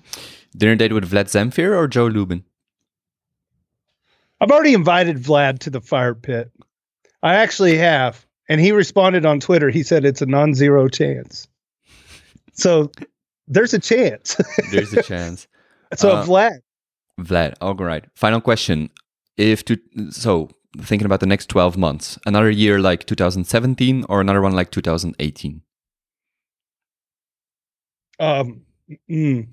Dinner 0.54 0.76
date 0.76 0.92
with 0.92 1.10
Vlad 1.10 1.24
Zamfir 1.24 1.74
or 1.74 1.88
Joe 1.88 2.06
Lubin? 2.06 2.44
I've 4.40 4.50
already 4.50 4.74
invited 4.74 5.16
Vlad 5.16 5.60
to 5.60 5.70
the 5.70 5.80
fire 5.80 6.14
pit. 6.14 6.50
I 7.22 7.34
actually 7.34 7.76
have, 7.78 8.24
and 8.48 8.60
he 8.60 8.72
responded 8.72 9.26
on 9.26 9.40
Twitter. 9.40 9.70
He 9.70 9.82
said 9.82 10.04
it's 10.04 10.22
a 10.22 10.26
non-zero 10.26 10.88
chance. 10.88 11.48
So 12.52 12.90
there's 13.48 13.74
a 13.74 13.78
chance. 13.78 14.36
There's 14.70 14.92
a 14.92 15.02
chance. 15.02 15.46
so 15.94 16.10
Uh, 16.10 16.24
Vlad. 16.24 16.60
Vlad. 17.20 17.54
All 17.60 17.74
right. 17.74 18.04
Final 18.14 18.40
question. 18.40 18.90
If 19.36 19.64
to 19.66 19.78
so 20.10 20.48
thinking 20.80 21.06
about 21.06 21.20
the 21.20 21.26
next 21.26 21.48
12 21.48 21.76
months? 21.76 22.18
Another 22.26 22.50
year 22.50 22.78
like 22.78 23.06
2017 23.06 24.04
or 24.08 24.20
another 24.20 24.40
one 24.40 24.52
like 24.52 24.70
2018? 24.70 25.62
Um, 28.18 28.62
mm, 29.10 29.46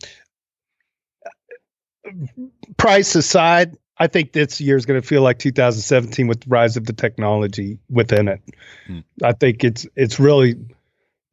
price 2.77 3.15
aside, 3.15 3.77
I 3.97 4.07
think 4.07 4.31
this 4.31 4.59
year 4.59 4.75
is 4.75 4.85
going 4.85 4.99
to 4.99 5.07
feel 5.07 5.21
like 5.21 5.39
2017 5.39 6.27
with 6.27 6.41
the 6.41 6.49
rise 6.49 6.77
of 6.77 6.85
the 6.85 6.93
technology 6.93 7.79
within 7.89 8.27
it. 8.27 8.41
Hmm. 8.87 8.99
I 9.23 9.33
think 9.33 9.63
it's 9.63 9.85
it's 9.95 10.19
really 10.19 10.55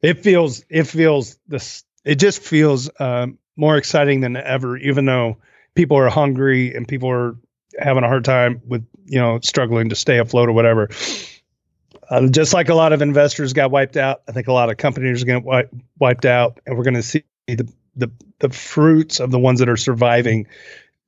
it 0.01 0.23
feels 0.23 0.63
it 0.69 0.83
feels 0.83 1.37
this 1.47 1.83
it 2.05 2.15
just 2.15 2.41
feels 2.41 2.89
um, 2.99 3.37
more 3.55 3.77
exciting 3.77 4.21
than 4.21 4.35
ever. 4.37 4.77
Even 4.77 5.05
though 5.05 5.37
people 5.75 5.97
are 5.97 6.09
hungry 6.09 6.75
and 6.75 6.87
people 6.87 7.09
are 7.09 7.35
having 7.79 8.03
a 8.03 8.07
hard 8.07 8.25
time 8.25 8.61
with 8.67 8.85
you 9.05 9.19
know 9.19 9.39
struggling 9.41 9.89
to 9.89 9.95
stay 9.95 10.19
afloat 10.19 10.49
or 10.49 10.53
whatever. 10.53 10.89
Uh, 12.09 12.27
just 12.27 12.53
like 12.53 12.67
a 12.67 12.75
lot 12.75 12.91
of 12.91 13.01
investors 13.01 13.53
got 13.53 13.71
wiped 13.71 13.95
out, 13.95 14.21
I 14.27 14.33
think 14.33 14.47
a 14.47 14.53
lot 14.53 14.69
of 14.69 14.75
companies 14.75 15.23
are 15.23 15.25
going 15.25 15.41
to 15.41 15.47
wipe, 15.47 15.69
wiped 15.97 16.25
out, 16.25 16.59
and 16.65 16.77
we're 16.77 16.83
going 16.83 16.95
to 16.95 17.03
see 17.03 17.23
the, 17.47 17.71
the 17.95 18.11
the 18.39 18.49
fruits 18.49 19.19
of 19.19 19.31
the 19.31 19.39
ones 19.39 19.59
that 19.59 19.69
are 19.69 19.77
surviving 19.77 20.47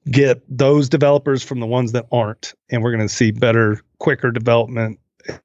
get 0.10 0.42
those 0.50 0.90
developers 0.90 1.44
from 1.44 1.60
the 1.60 1.66
ones 1.66 1.92
that 1.94 2.06
aren't, 2.12 2.54
and 2.70 2.84
we're 2.84 2.92
going 2.92 3.08
to 3.08 3.14
see 3.14 3.32
better, 3.32 3.82
quicker 4.00 4.32
development 4.32 5.00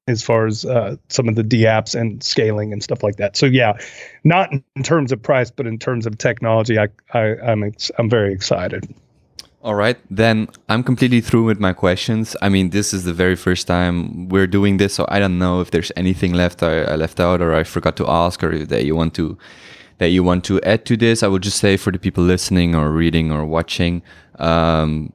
as 0.07 0.21
far 0.23 0.45
as 0.45 0.65
uh, 0.65 0.97
some 1.07 1.29
of 1.29 1.35
the 1.35 1.43
D 1.43 1.63
apps 1.63 1.99
and 1.99 2.21
scaling 2.21 2.73
and 2.73 2.83
stuff 2.83 3.03
like 3.03 3.15
that. 3.15 3.37
So 3.37 3.45
yeah, 3.45 3.73
not 4.23 4.51
in 4.51 4.83
terms 4.83 5.11
of 5.11 5.21
price, 5.21 5.51
but 5.51 5.65
in 5.65 5.79
terms 5.79 6.05
of 6.05 6.17
technology, 6.17 6.77
I, 6.77 6.89
I 7.13 7.35
I'm 7.39 7.63
ex- 7.63 7.91
I'm 7.97 8.09
very 8.09 8.33
excited. 8.33 8.93
All 9.61 9.75
right, 9.75 9.97
then 10.09 10.47
I'm 10.69 10.83
completely 10.83 11.19
through 11.19 11.43
with 11.43 11.59
my 11.59 11.73
questions. 11.73 12.35
I 12.41 12.47
mean, 12.47 12.69
this 12.69 12.93
is 12.93 13.03
the 13.03 13.13
very 13.13 13.35
first 13.35 13.67
time 13.67 14.29
we're 14.29 14.47
doing 14.47 14.77
this, 14.77 14.93
so 14.93 15.05
I 15.09 15.19
don't 15.19 15.37
know 15.37 15.59
if 15.59 15.71
there's 15.71 15.91
anything 15.97 16.33
left 16.33 16.63
I, 16.63 16.83
I 16.83 16.95
left 16.95 17.19
out 17.19 17.41
or 17.41 17.53
I 17.53 17.63
forgot 17.63 17.97
to 17.97 18.07
ask 18.07 18.41
or 18.41 18.65
that 18.65 18.85
you 18.85 18.95
want 18.95 19.13
to 19.15 19.37
that 19.99 20.09
you 20.09 20.23
want 20.23 20.43
to 20.45 20.59
add 20.61 20.85
to 20.85 20.97
this. 20.97 21.23
I 21.23 21.27
would 21.27 21.43
just 21.43 21.59
say 21.59 21.77
for 21.77 21.91
the 21.91 21.99
people 21.99 22.23
listening 22.23 22.75
or 22.75 22.89
reading 22.89 23.31
or 23.31 23.45
watching, 23.45 24.01
um, 24.39 25.13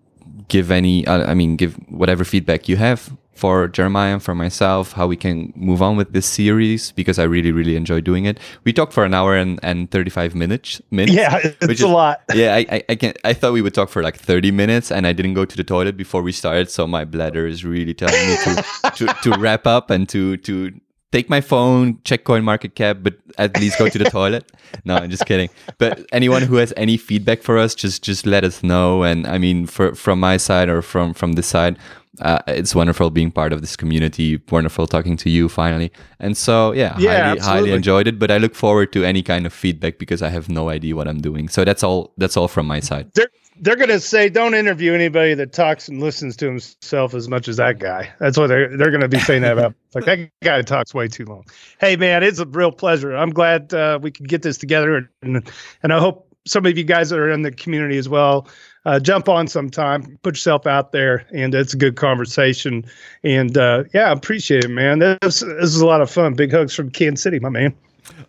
give 0.48 0.70
any, 0.70 1.06
uh, 1.06 1.30
I 1.30 1.34
mean, 1.34 1.56
give 1.56 1.74
whatever 1.88 2.24
feedback 2.24 2.68
you 2.68 2.76
have 2.76 3.16
for 3.34 3.66
Jeremiah 3.66 4.14
and 4.14 4.22
for 4.22 4.34
myself, 4.34 4.92
how 4.92 5.06
we 5.06 5.16
can 5.16 5.52
move 5.56 5.82
on 5.82 5.96
with 5.96 6.12
this 6.12 6.26
series 6.26 6.92
because 6.92 7.18
I 7.18 7.24
really, 7.24 7.50
really 7.50 7.76
enjoy 7.76 8.00
doing 8.00 8.26
it. 8.26 8.38
We 8.62 8.72
talked 8.72 8.92
for 8.92 9.04
an 9.04 9.12
hour 9.12 9.36
and, 9.36 9.58
and 9.62 9.90
35 9.90 10.34
minutes. 10.34 10.80
minutes 10.90 11.14
yeah, 11.14 11.40
it's 11.42 11.56
is, 11.62 11.80
a 11.80 11.88
lot. 11.88 12.22
Yeah, 12.34 12.54
I, 12.54 12.66
I, 12.70 12.84
I, 12.90 12.94
can, 12.94 13.14
I 13.24 13.32
thought 13.32 13.52
we 13.52 13.62
would 13.62 13.74
talk 13.74 13.88
for 13.88 14.02
like 14.02 14.16
30 14.16 14.52
minutes 14.52 14.92
and 14.92 15.06
I 15.06 15.12
didn't 15.12 15.34
go 15.34 15.44
to 15.44 15.56
the 15.56 15.64
toilet 15.64 15.96
before 15.96 16.22
we 16.22 16.30
started. 16.30 16.70
So 16.70 16.86
my 16.86 17.04
bladder 17.04 17.46
is 17.46 17.64
really 17.64 17.94
telling 17.94 18.14
me 18.28 18.36
to, 18.44 18.64
to, 18.96 19.06
to 19.22 19.38
wrap 19.38 19.66
up 19.66 19.90
and 19.90 20.08
to, 20.10 20.36
to 20.38 20.72
take 21.14 21.30
my 21.30 21.40
phone, 21.40 21.98
check 22.02 22.24
CoinMarketCap, 22.24 23.02
but 23.04 23.14
at 23.38 23.58
least 23.60 23.78
go 23.78 23.88
to 23.88 23.98
the 23.98 24.10
toilet. 24.10 24.50
No, 24.84 24.96
I'm 24.96 25.08
just 25.08 25.24
kidding. 25.24 25.50
But 25.78 26.04
anyone 26.10 26.42
who 26.42 26.56
has 26.56 26.72
any 26.76 26.96
feedback 26.96 27.42
for 27.42 27.58
us, 27.58 27.76
just 27.76 28.02
just 28.02 28.26
let 28.26 28.42
us 28.42 28.64
know. 28.64 29.04
And 29.04 29.24
I 29.24 29.38
mean, 29.38 29.66
for 29.66 29.94
from 29.94 30.18
my 30.18 30.36
side 30.36 30.68
or 30.68 30.82
from 30.82 31.14
from 31.14 31.34
this 31.34 31.46
side, 31.46 31.78
uh, 32.20 32.38
it's 32.46 32.74
wonderful 32.74 33.10
being 33.10 33.30
part 33.30 33.52
of 33.52 33.60
this 33.60 33.76
community. 33.76 34.40
Wonderful 34.50 34.86
talking 34.86 35.16
to 35.18 35.30
you 35.30 35.48
finally. 35.48 35.90
And 36.20 36.36
so 36.36 36.72
yeah, 36.72 36.96
yeah 36.98 37.28
highly, 37.28 37.40
highly 37.40 37.72
enjoyed 37.72 38.06
it. 38.06 38.18
But 38.18 38.30
I 38.30 38.38
look 38.38 38.54
forward 38.54 38.92
to 38.92 39.04
any 39.04 39.22
kind 39.22 39.46
of 39.46 39.52
feedback 39.52 39.98
because 39.98 40.22
I 40.22 40.28
have 40.28 40.48
no 40.48 40.68
idea 40.68 40.94
what 40.94 41.08
I'm 41.08 41.20
doing. 41.20 41.48
So 41.48 41.64
that's 41.64 41.82
all. 41.82 42.12
That's 42.16 42.36
all 42.36 42.48
from 42.48 42.66
my 42.66 42.80
side. 42.80 43.10
They're 43.56 43.76
going 43.76 43.88
to 43.88 44.00
say 44.00 44.28
don't 44.28 44.54
interview 44.54 44.92
anybody 44.94 45.34
that 45.34 45.52
talks 45.52 45.88
and 45.88 46.00
listens 46.00 46.36
to 46.38 46.46
himself 46.46 47.14
as 47.14 47.28
much 47.28 47.46
as 47.46 47.56
that 47.58 47.78
guy. 47.78 48.12
That's 48.18 48.36
what 48.36 48.48
they're 48.48 48.76
they're 48.76 48.90
going 48.90 49.00
to 49.00 49.08
be 49.08 49.20
saying 49.20 49.42
that 49.42 49.52
about. 49.52 49.74
Like 49.94 50.06
that 50.06 50.30
guy 50.42 50.60
talks 50.62 50.92
way 50.92 51.06
too 51.06 51.24
long. 51.24 51.44
Hey 51.78 51.94
man, 51.94 52.24
it's 52.24 52.40
a 52.40 52.46
real 52.46 52.72
pleasure. 52.72 53.14
I'm 53.14 53.30
glad 53.30 53.72
uh, 53.72 54.00
we 54.02 54.10
could 54.10 54.28
get 54.28 54.42
this 54.42 54.58
together, 54.58 55.08
and 55.22 55.48
and 55.84 55.92
I 55.92 56.00
hope 56.00 56.34
some 56.46 56.66
of 56.66 56.76
you 56.76 56.82
guys 56.82 57.10
that 57.10 57.18
are 57.20 57.30
in 57.30 57.42
the 57.42 57.52
community 57.52 57.96
as 57.96 58.08
well 58.08 58.48
uh, 58.84 59.00
jump 59.00 59.28
on 59.28 59.46
sometime. 59.48 60.18
Put 60.22 60.34
yourself 60.34 60.66
out 60.66 60.92
there, 60.92 61.26
and 61.32 61.54
it's 61.54 61.74
a 61.74 61.76
good 61.76 61.96
conversation. 61.96 62.84
And 63.22 63.56
uh, 63.56 63.84
yeah, 63.92 64.08
I 64.08 64.12
appreciate 64.12 64.64
it, 64.64 64.68
man. 64.68 64.98
This 64.98 65.18
this 65.20 65.42
is 65.42 65.80
a 65.80 65.86
lot 65.86 66.00
of 66.00 66.10
fun. 66.10 66.34
Big 66.34 66.52
hugs 66.52 66.74
from 66.74 66.90
Kansas 66.90 67.22
City, 67.22 67.38
my 67.38 67.48
man. 67.48 67.74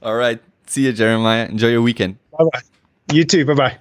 All 0.01 0.15
right, 0.15 0.41
see 0.67 0.85
you, 0.85 0.93
Jeremiah. 0.93 1.45
Enjoy 1.45 1.67
your 1.69 1.81
weekend. 1.81 2.17
Bye 2.37 2.45
bye. 2.51 2.61
You 3.13 3.23
too. 3.23 3.45
Bye 3.45 3.53
bye. 3.53 3.77